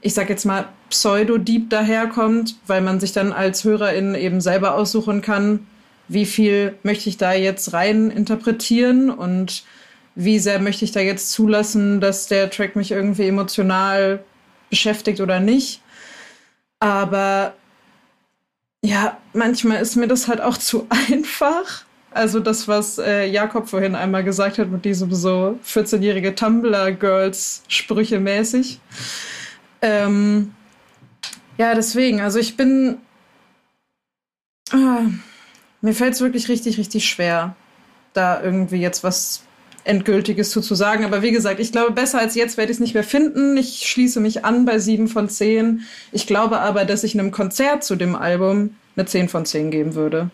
ich 0.05 0.13
sag 0.13 0.29
jetzt 0.29 0.45
mal, 0.45 0.67
Pseudo-Deep 0.95 1.69
daherkommt, 1.69 2.55
weil 2.67 2.79
man 2.79 3.01
sich 3.01 3.11
dann 3.11 3.33
als 3.33 3.65
Hörerin 3.65 4.15
eben 4.15 4.39
selber 4.39 4.75
aussuchen 4.75 5.21
kann, 5.21 5.67
wie 6.07 6.25
viel 6.25 6.75
möchte 6.83 7.09
ich 7.09 7.17
da 7.17 7.33
jetzt 7.33 7.73
rein 7.73 8.11
interpretieren 8.11 9.09
und 9.09 9.65
wie 10.15 10.39
sehr 10.39 10.59
möchte 10.59 10.85
ich 10.85 10.93
da 10.93 11.01
jetzt 11.01 11.31
zulassen, 11.33 11.99
dass 11.99 12.27
der 12.27 12.49
Track 12.49 12.77
mich 12.77 12.91
irgendwie 12.91 13.27
emotional 13.27 14.23
beschäftigt 14.69 15.19
oder 15.19 15.41
nicht. 15.41 15.81
Aber 16.79 17.55
ja, 18.81 19.17
manchmal 19.33 19.81
ist 19.81 19.97
mir 19.97 20.07
das 20.07 20.29
halt 20.29 20.39
auch 20.39 20.57
zu 20.57 20.87
einfach. 21.09 21.83
Also 22.11 22.39
das, 22.39 22.69
was 22.69 22.99
äh, 22.99 23.25
Jakob 23.25 23.67
vorhin 23.67 23.95
einmal 23.95 24.23
gesagt 24.23 24.59
hat 24.59 24.69
mit 24.69 24.85
diesem 24.85 25.13
so 25.13 25.59
14-jährige 25.67 26.35
Tumblr-Girls-Sprüche 26.35 28.21
mäßig. 28.21 28.79
Ähm, 29.81 30.54
ja, 31.57 31.75
deswegen, 31.75 32.21
also 32.21 32.39
ich 32.39 32.57
bin. 32.57 32.97
Ah, 34.71 35.01
mir 35.81 35.93
fällt 35.93 36.13
es 36.13 36.21
wirklich 36.21 36.49
richtig, 36.49 36.77
richtig 36.77 37.07
schwer, 37.07 37.55
da 38.13 38.41
irgendwie 38.41 38.77
jetzt 38.77 39.03
was 39.03 39.43
Endgültiges 39.85 40.49
zu, 40.49 40.61
zu 40.61 40.75
sagen. 40.75 41.05
Aber 41.05 41.21
wie 41.21 41.31
gesagt, 41.31 41.59
ich 41.59 41.71
glaube, 41.71 41.91
besser 41.91 42.19
als 42.19 42.35
jetzt 42.35 42.57
werde 42.57 42.71
ich 42.71 42.77
es 42.77 42.81
nicht 42.81 42.95
mehr 42.95 43.03
finden. 43.03 43.55
Ich 43.55 43.87
schließe 43.87 44.19
mich 44.19 44.43
an 44.43 44.65
bei 44.65 44.79
7 44.79 45.07
von 45.07 45.29
10. 45.29 45.81
Ich 46.11 46.27
glaube 46.27 46.59
aber, 46.59 46.85
dass 46.85 47.03
ich 47.03 47.13
einem 47.13 47.31
Konzert 47.31 47.83
zu 47.83 47.95
dem 47.95 48.15
Album 48.15 48.75
eine 48.95 49.05
10 49.05 49.29
von 49.29 49.45
10 49.45 49.71
geben 49.71 49.93
würde. 49.93 50.31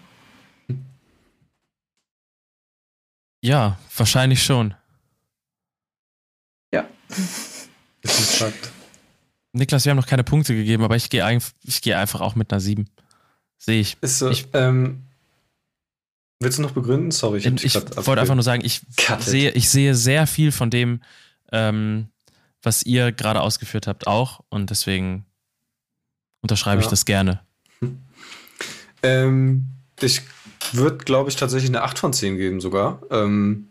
Ja, 3.44 3.78
wahrscheinlich 3.98 4.44
schon. 4.44 4.76
Ja. 6.74 6.88
Das 8.02 8.20
ist 8.20 8.36
Fakt. 8.36 8.72
Niklas, 9.54 9.86
wir 9.86 9.92
haben 9.92 9.98
noch 9.98 10.08
keine 10.08 10.24
Punkte 10.24 10.56
gegeben, 10.56 10.84
aber 10.84 10.96
ich 10.96 11.10
gehe 11.10 11.40
geh 11.82 11.94
einfach 11.94 12.22
auch 12.22 12.36
mit 12.36 12.52
einer 12.52 12.62
7. 12.62 12.90
Sehe 13.58 13.82
ich. 13.82 13.98
Ist 14.02 14.20
so, 14.20 14.30
ich 14.30 14.48
ähm, 14.54 15.04
willst 16.40 16.58
du 16.58 16.62
noch 16.62 16.72
begründen? 16.72 17.12
Sorry, 17.12 17.40
ich, 17.40 17.64
ich, 17.64 17.76
wollte 17.76 18.22
einfach 18.22 18.36
nur 18.36 18.44
sagen, 18.44 18.64
ich 18.66 18.82
sehe, 19.20 19.52
ich 19.52 19.70
sehe 19.70 19.94
sehr 19.94 20.26
viel 20.26 20.52
von 20.52 20.70
dem, 20.70 21.02
ähm, 21.52 22.08
was 22.64 22.84
ihr 22.84 23.12
gerade 23.12 23.42
ausgeführt 23.42 23.88
habt, 23.88 24.08
auch. 24.08 24.42
Und 24.50 24.70
deswegen 24.70 25.26
unterschreibe 26.42 26.82
ja. 26.82 26.86
ich 26.86 26.90
das 26.90 27.06
gerne. 27.06 27.42
Ähm, 29.04 29.68
ich 30.00 30.22
würde, 30.72 30.98
glaube 30.98 31.30
ich, 31.30 31.36
tatsächlich 31.36 31.70
eine 31.70 31.84
8 31.84 32.00
von 32.00 32.14
10 32.14 32.38
geben 32.38 32.62
sogar. 32.62 33.02
Ähm, 33.12 33.68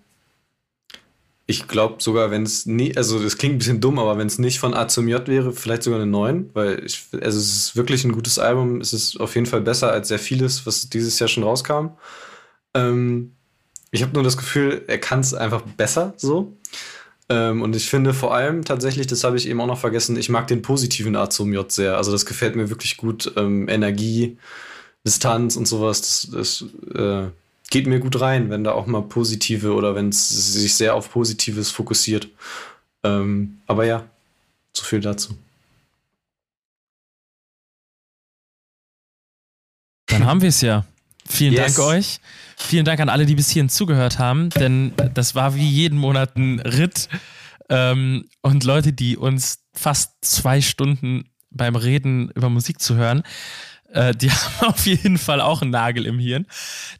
ich 1.50 1.66
glaube 1.66 1.96
sogar, 1.98 2.30
wenn 2.30 2.44
es 2.44 2.64
nie, 2.64 2.96
also 2.96 3.20
das 3.20 3.36
klingt 3.36 3.56
ein 3.56 3.58
bisschen 3.58 3.80
dumm, 3.80 3.98
aber 3.98 4.16
wenn 4.16 4.28
es 4.28 4.38
nicht 4.38 4.60
von 4.60 4.72
A 4.72 4.86
zum 4.86 5.08
J 5.08 5.26
wäre, 5.26 5.52
vielleicht 5.52 5.82
sogar 5.82 6.00
eine 6.00 6.08
9, 6.08 6.50
weil 6.54 6.84
ich, 6.84 7.06
also 7.12 7.38
es 7.38 7.54
ist 7.56 7.76
wirklich 7.76 8.04
ein 8.04 8.12
gutes 8.12 8.38
Album. 8.38 8.80
Es 8.80 8.92
ist 8.92 9.18
auf 9.18 9.34
jeden 9.34 9.46
Fall 9.46 9.60
besser 9.60 9.90
als 9.90 10.08
sehr 10.08 10.20
vieles, 10.20 10.64
was 10.64 10.88
dieses 10.88 11.18
Jahr 11.18 11.28
schon 11.28 11.42
rauskam. 11.42 11.88
Ähm, 12.74 13.32
ich 13.90 14.02
habe 14.02 14.12
nur 14.14 14.22
das 14.22 14.36
Gefühl, 14.36 14.82
er 14.86 14.98
kann 14.98 15.20
es 15.20 15.34
einfach 15.34 15.62
besser 15.62 16.14
so. 16.16 16.56
Ähm, 17.28 17.62
und 17.62 17.74
ich 17.74 17.90
finde 17.90 18.14
vor 18.14 18.32
allem 18.32 18.64
tatsächlich, 18.64 19.08
das 19.08 19.24
habe 19.24 19.36
ich 19.36 19.48
eben 19.48 19.60
auch 19.60 19.66
noch 19.66 19.80
vergessen, 19.80 20.16
ich 20.16 20.28
mag 20.28 20.46
den 20.46 20.62
positiven 20.62 21.16
A 21.16 21.28
zum 21.30 21.52
J 21.52 21.70
sehr. 21.70 21.96
Also 21.96 22.12
das 22.12 22.26
gefällt 22.26 22.54
mir 22.54 22.70
wirklich 22.70 22.96
gut. 22.96 23.32
Ähm, 23.36 23.68
Energie, 23.68 24.38
Distanz 25.04 25.56
und 25.56 25.66
sowas, 25.66 26.00
das, 26.00 26.28
das 26.32 26.64
äh, 26.94 27.30
geht 27.70 27.86
mir 27.86 28.00
gut 28.00 28.20
rein, 28.20 28.50
wenn 28.50 28.64
da 28.64 28.72
auch 28.72 28.86
mal 28.86 29.02
positive 29.02 29.72
oder 29.72 29.94
wenn 29.94 30.10
es 30.10 30.28
sich 30.28 30.74
sehr 30.74 30.94
auf 30.94 31.10
Positives 31.10 31.70
fokussiert. 31.70 32.28
Ähm, 33.02 33.60
aber 33.66 33.86
ja, 33.86 34.04
so 34.76 34.84
viel 34.84 35.00
dazu. 35.00 35.38
Dann 40.06 40.26
haben 40.26 40.42
wir 40.42 40.48
es 40.48 40.60
ja. 40.60 40.84
Vielen 41.26 41.52
yes. 41.52 41.76
Dank 41.76 41.88
euch. 41.88 42.18
Vielen 42.56 42.84
Dank 42.84 43.00
an 43.00 43.08
alle, 43.08 43.24
die 43.24 43.36
bis 43.36 43.50
hierhin 43.50 43.68
zugehört 43.68 44.18
haben, 44.18 44.50
denn 44.50 44.92
das 45.14 45.34
war 45.34 45.54
wie 45.54 45.68
jeden 45.68 45.96
Monat 45.96 46.36
ein 46.36 46.58
Ritt. 46.60 47.08
Ähm, 47.68 48.28
und 48.42 48.64
Leute, 48.64 48.92
die 48.92 49.16
uns 49.16 49.60
fast 49.72 50.12
zwei 50.22 50.60
Stunden 50.60 51.30
beim 51.50 51.76
Reden 51.76 52.30
über 52.30 52.50
Musik 52.50 52.80
zu 52.80 52.96
hören, 52.96 53.22
äh, 53.92 54.14
die 54.14 54.30
haben 54.30 54.68
auf 54.68 54.86
jeden 54.86 55.18
Fall 55.18 55.40
auch 55.40 55.62
einen 55.62 55.70
Nagel 55.70 56.06
im 56.06 56.18
Hirn. 56.18 56.46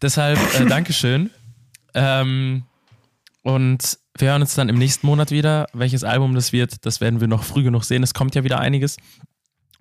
Deshalb 0.02 0.38
äh, 0.58 0.64
Dankeschön. 0.68 1.30
Ähm, 1.94 2.64
und 3.42 3.98
wir 4.18 4.28
hören 4.28 4.42
uns 4.42 4.54
dann 4.54 4.68
im 4.68 4.76
nächsten 4.76 5.06
Monat 5.06 5.30
wieder. 5.30 5.66
Welches 5.72 6.04
Album 6.04 6.34
das 6.34 6.52
wird, 6.52 6.84
das 6.84 7.00
werden 7.00 7.20
wir 7.20 7.28
noch 7.28 7.44
früh 7.44 7.62
genug 7.62 7.84
sehen. 7.84 8.02
Es 8.02 8.14
kommt 8.14 8.34
ja 8.34 8.44
wieder 8.44 8.58
einiges. 8.58 8.96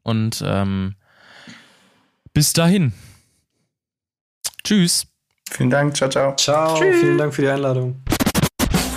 Und 0.03 0.41
ähm, 0.45 0.95
bis 2.34 2.53
dahin. 2.53 2.94
Tschüss. 4.64 5.07
Vielen 5.52 5.69
Dank. 5.69 5.95
Ciao, 5.95 6.10
ciao. 6.10 6.36
Ciao. 6.36 6.77
Tschüss. 6.77 6.99
Vielen 6.99 7.18
Dank 7.18 7.34
für 7.34 7.41
die 7.41 7.49
Einladung. 7.49 8.02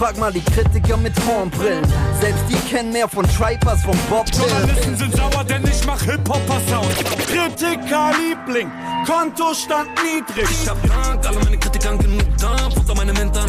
Frag 0.02 0.18
mal 0.18 0.32
die 0.32 0.40
Kritiker 0.40 0.96
mit 0.96 1.12
Hornbrillen. 1.28 1.84
Selbst 2.20 2.42
die 2.48 2.56
kennen 2.68 2.92
mehr 2.92 3.06
von 3.06 3.24
Tripers, 3.24 3.84
von 3.84 3.96
Bob 4.10 4.26
Journalisten 4.36 4.96
sind 4.96 5.14
sauer, 5.14 5.44
denn 5.44 5.62
ich 5.62 5.86
mach 5.86 6.02
Hip-Hopper-Sound. 6.02 6.92
Kritiker 7.28 8.10
Liebling, 8.18 8.68
Kontostand 9.06 9.90
niedrig. 10.02 10.50
Ich 10.50 10.68
hab 10.68 10.76
Dank, 10.88 11.24
alle 11.24 11.38
meine 11.44 11.56
Kritiker 11.56 11.96
genug 11.98 12.36
Dampf 12.36 12.78
unter 12.78 12.96
meinem 12.96 13.14
Hintern. 13.14 13.48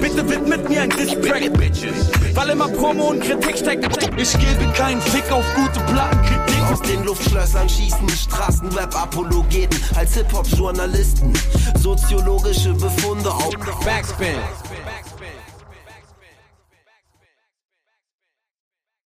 Bitte 0.00 0.28
widmet 0.28 0.68
mir 0.68 0.82
ein 0.82 0.90
Distrack, 0.90 1.52
Bitches. 1.52 2.10
Weil 2.34 2.48
immer 2.48 2.66
Promo 2.66 3.10
und 3.10 3.20
Kritik 3.20 3.58
steckt. 3.58 3.86
Ich 4.16 4.32
gebe 4.32 4.72
keinen 4.72 5.00
Fick 5.00 5.30
auf 5.30 5.44
gute 5.54 5.78
Plattenkritik. 5.84 6.62
Aus 6.72 6.82
den 6.82 7.04
Luftschlössern 7.04 7.68
schießen 7.68 8.08
Straßenrap-Apologeten 8.08 9.80
als 9.94 10.14
Hip-Hop-Journalisten. 10.14 11.32
Soziologische 11.78 12.74
Befunde 12.74 13.30
auf 13.30 13.50
Backspin. 13.84 14.38